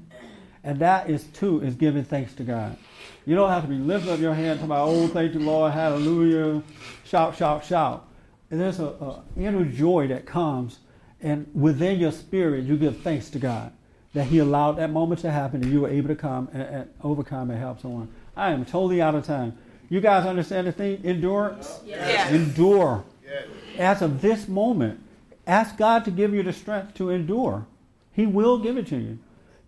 And 0.63 0.79
that 0.79 1.09
is 1.09 1.25
too, 1.25 1.61
is 1.61 1.75
giving 1.75 2.03
thanks 2.03 2.33
to 2.35 2.43
God. 2.43 2.77
You 3.25 3.35
don't 3.35 3.49
have 3.49 3.63
to 3.63 3.69
be 3.69 3.75
lifting 3.75 4.11
up 4.11 4.19
your 4.19 4.33
hand 4.33 4.59
to 4.61 4.67
my 4.67 4.79
oh, 4.79 5.07
thank 5.07 5.33
you, 5.33 5.39
Lord, 5.39 5.73
hallelujah, 5.73 6.61
shout, 7.05 7.37
shout, 7.37 7.65
shout. 7.65 8.07
And 8.51 8.59
there's 8.59 8.79
a, 8.79 8.85
a 8.85 9.23
inner 9.37 9.65
joy 9.65 10.07
that 10.07 10.25
comes, 10.25 10.79
and 11.23 11.47
within 11.53 11.99
your 11.99 12.11
spirit, 12.11 12.65
you 12.65 12.75
give 12.75 12.99
thanks 12.99 13.29
to 13.31 13.39
God 13.39 13.71
that 14.13 14.25
He 14.25 14.39
allowed 14.39 14.73
that 14.73 14.91
moment 14.91 15.21
to 15.21 15.31
happen, 15.31 15.63
and 15.63 15.71
you 15.71 15.81
were 15.81 15.89
able 15.89 16.09
to 16.09 16.15
come 16.15 16.49
and, 16.53 16.61
and 16.61 16.89
overcome 17.01 17.49
and 17.49 17.57
help 17.57 17.81
someone. 17.81 18.09
I 18.35 18.51
am 18.51 18.65
totally 18.65 19.01
out 19.01 19.15
of 19.15 19.25
time. 19.25 19.57
You 19.89 20.01
guys 20.01 20.25
understand 20.25 20.67
the 20.67 20.71
thing? 20.71 21.01
Endurance. 21.03 21.79
Yes. 21.85 22.31
Endure. 22.31 23.05
Yes. 23.25 23.47
As 23.77 24.01
of 24.01 24.21
this 24.21 24.47
moment, 24.47 24.99
ask 25.47 25.77
God 25.77 26.03
to 26.05 26.11
give 26.11 26.33
you 26.33 26.43
the 26.43 26.53
strength 26.53 26.93
to 26.95 27.09
endure. 27.09 27.65
He 28.11 28.25
will 28.25 28.59
give 28.59 28.77
it 28.77 28.87
to 28.87 28.97
you. 28.97 29.17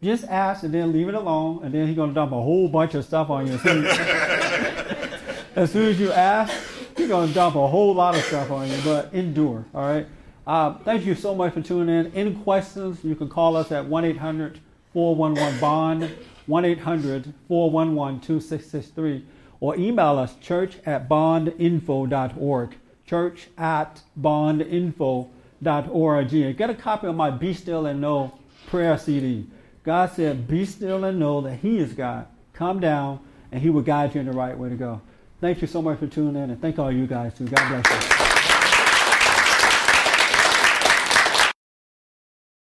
Just 0.04 0.26
ask 0.26 0.64
and 0.64 0.74
then 0.74 0.92
leave 0.92 1.08
it 1.08 1.16
alone, 1.16 1.62
and 1.64 1.74
then 1.74 1.88
He's 1.88 1.96
going 1.96 2.10
to 2.10 2.14
dump 2.14 2.34
a 2.34 2.42
whole 2.42 2.68
bunch 2.68 2.94
of 2.96 3.06
stuff 3.06 3.30
on 3.30 3.48
you. 3.48 3.54
As 3.54 3.62
soon 3.62 3.86
as, 5.56 5.72
soon 5.72 5.90
as 5.90 6.00
you 6.00 6.12
ask, 6.12 6.54
He's 6.98 7.08
going 7.08 7.30
to 7.30 7.34
dump 7.34 7.56
a 7.56 7.66
whole 7.66 7.96
lot 7.96 8.16
of 8.16 8.22
stuff 8.24 8.52
on 8.52 8.70
you, 8.70 8.78
but 8.84 9.14
endure, 9.14 9.66
all 9.74 9.82
right? 9.82 10.06
Uh, 10.46 10.78
thank 10.80 11.06
you 11.06 11.16
so 11.16 11.34
much 11.34 11.54
for 11.54 11.62
tuning 11.62 12.06
in. 12.06 12.14
Any 12.14 12.34
questions, 12.34 13.04
you 13.04 13.16
can 13.16 13.30
call 13.30 13.56
us 13.56 13.72
at 13.72 13.86
1 13.86 14.06
800 14.06 14.60
411 14.94 15.60
BOND, 15.60 16.16
1 16.46 16.66
800 16.66 17.34
411 17.48 18.22
2663, 18.22 19.26
or 19.60 19.76
email 19.76 20.18
us 20.18 20.36
church 20.38 20.78
at 20.86 21.10
bondinfo.org. 21.10 22.76
Church 23.06 23.48
at 23.58 24.02
bondinfo.org. 24.20 26.34
And 26.34 26.58
get 26.58 26.70
a 26.70 26.76
copy 26.76 27.08
of 27.08 27.16
my 27.16 27.32
Be 27.32 27.54
Still 27.54 27.86
and 27.86 28.00
Know 28.00 28.38
prayer 28.68 28.98
CD. 28.98 29.48
God 29.84 30.12
said, 30.12 30.48
Be 30.48 30.66
still 30.66 31.04
and 31.04 31.20
know 31.20 31.42
that 31.42 31.58
He 31.58 31.78
is 31.78 31.94
God. 31.94 32.28
Come 32.54 32.80
down, 32.80 33.20
and 33.52 33.62
He 33.62 33.70
will 33.70 33.82
guide 33.82 34.16
you 34.16 34.22
in 34.22 34.28
the 34.28 34.34
right 34.34 34.58
way 34.58 34.70
to 34.70 34.76
go. 34.76 35.02
Thank 35.42 35.62
you 35.62 35.68
so 35.68 35.82
much 35.82 36.00
for 36.00 36.08
tuning 36.08 36.42
in, 36.42 36.52
and 36.52 36.62
thank 36.62 36.80
all 36.80 36.92
you 36.92 37.06
guys 37.06 37.38
too. 37.38 37.48
God 37.48 37.84
bless 37.84 38.20
you. 38.20 38.25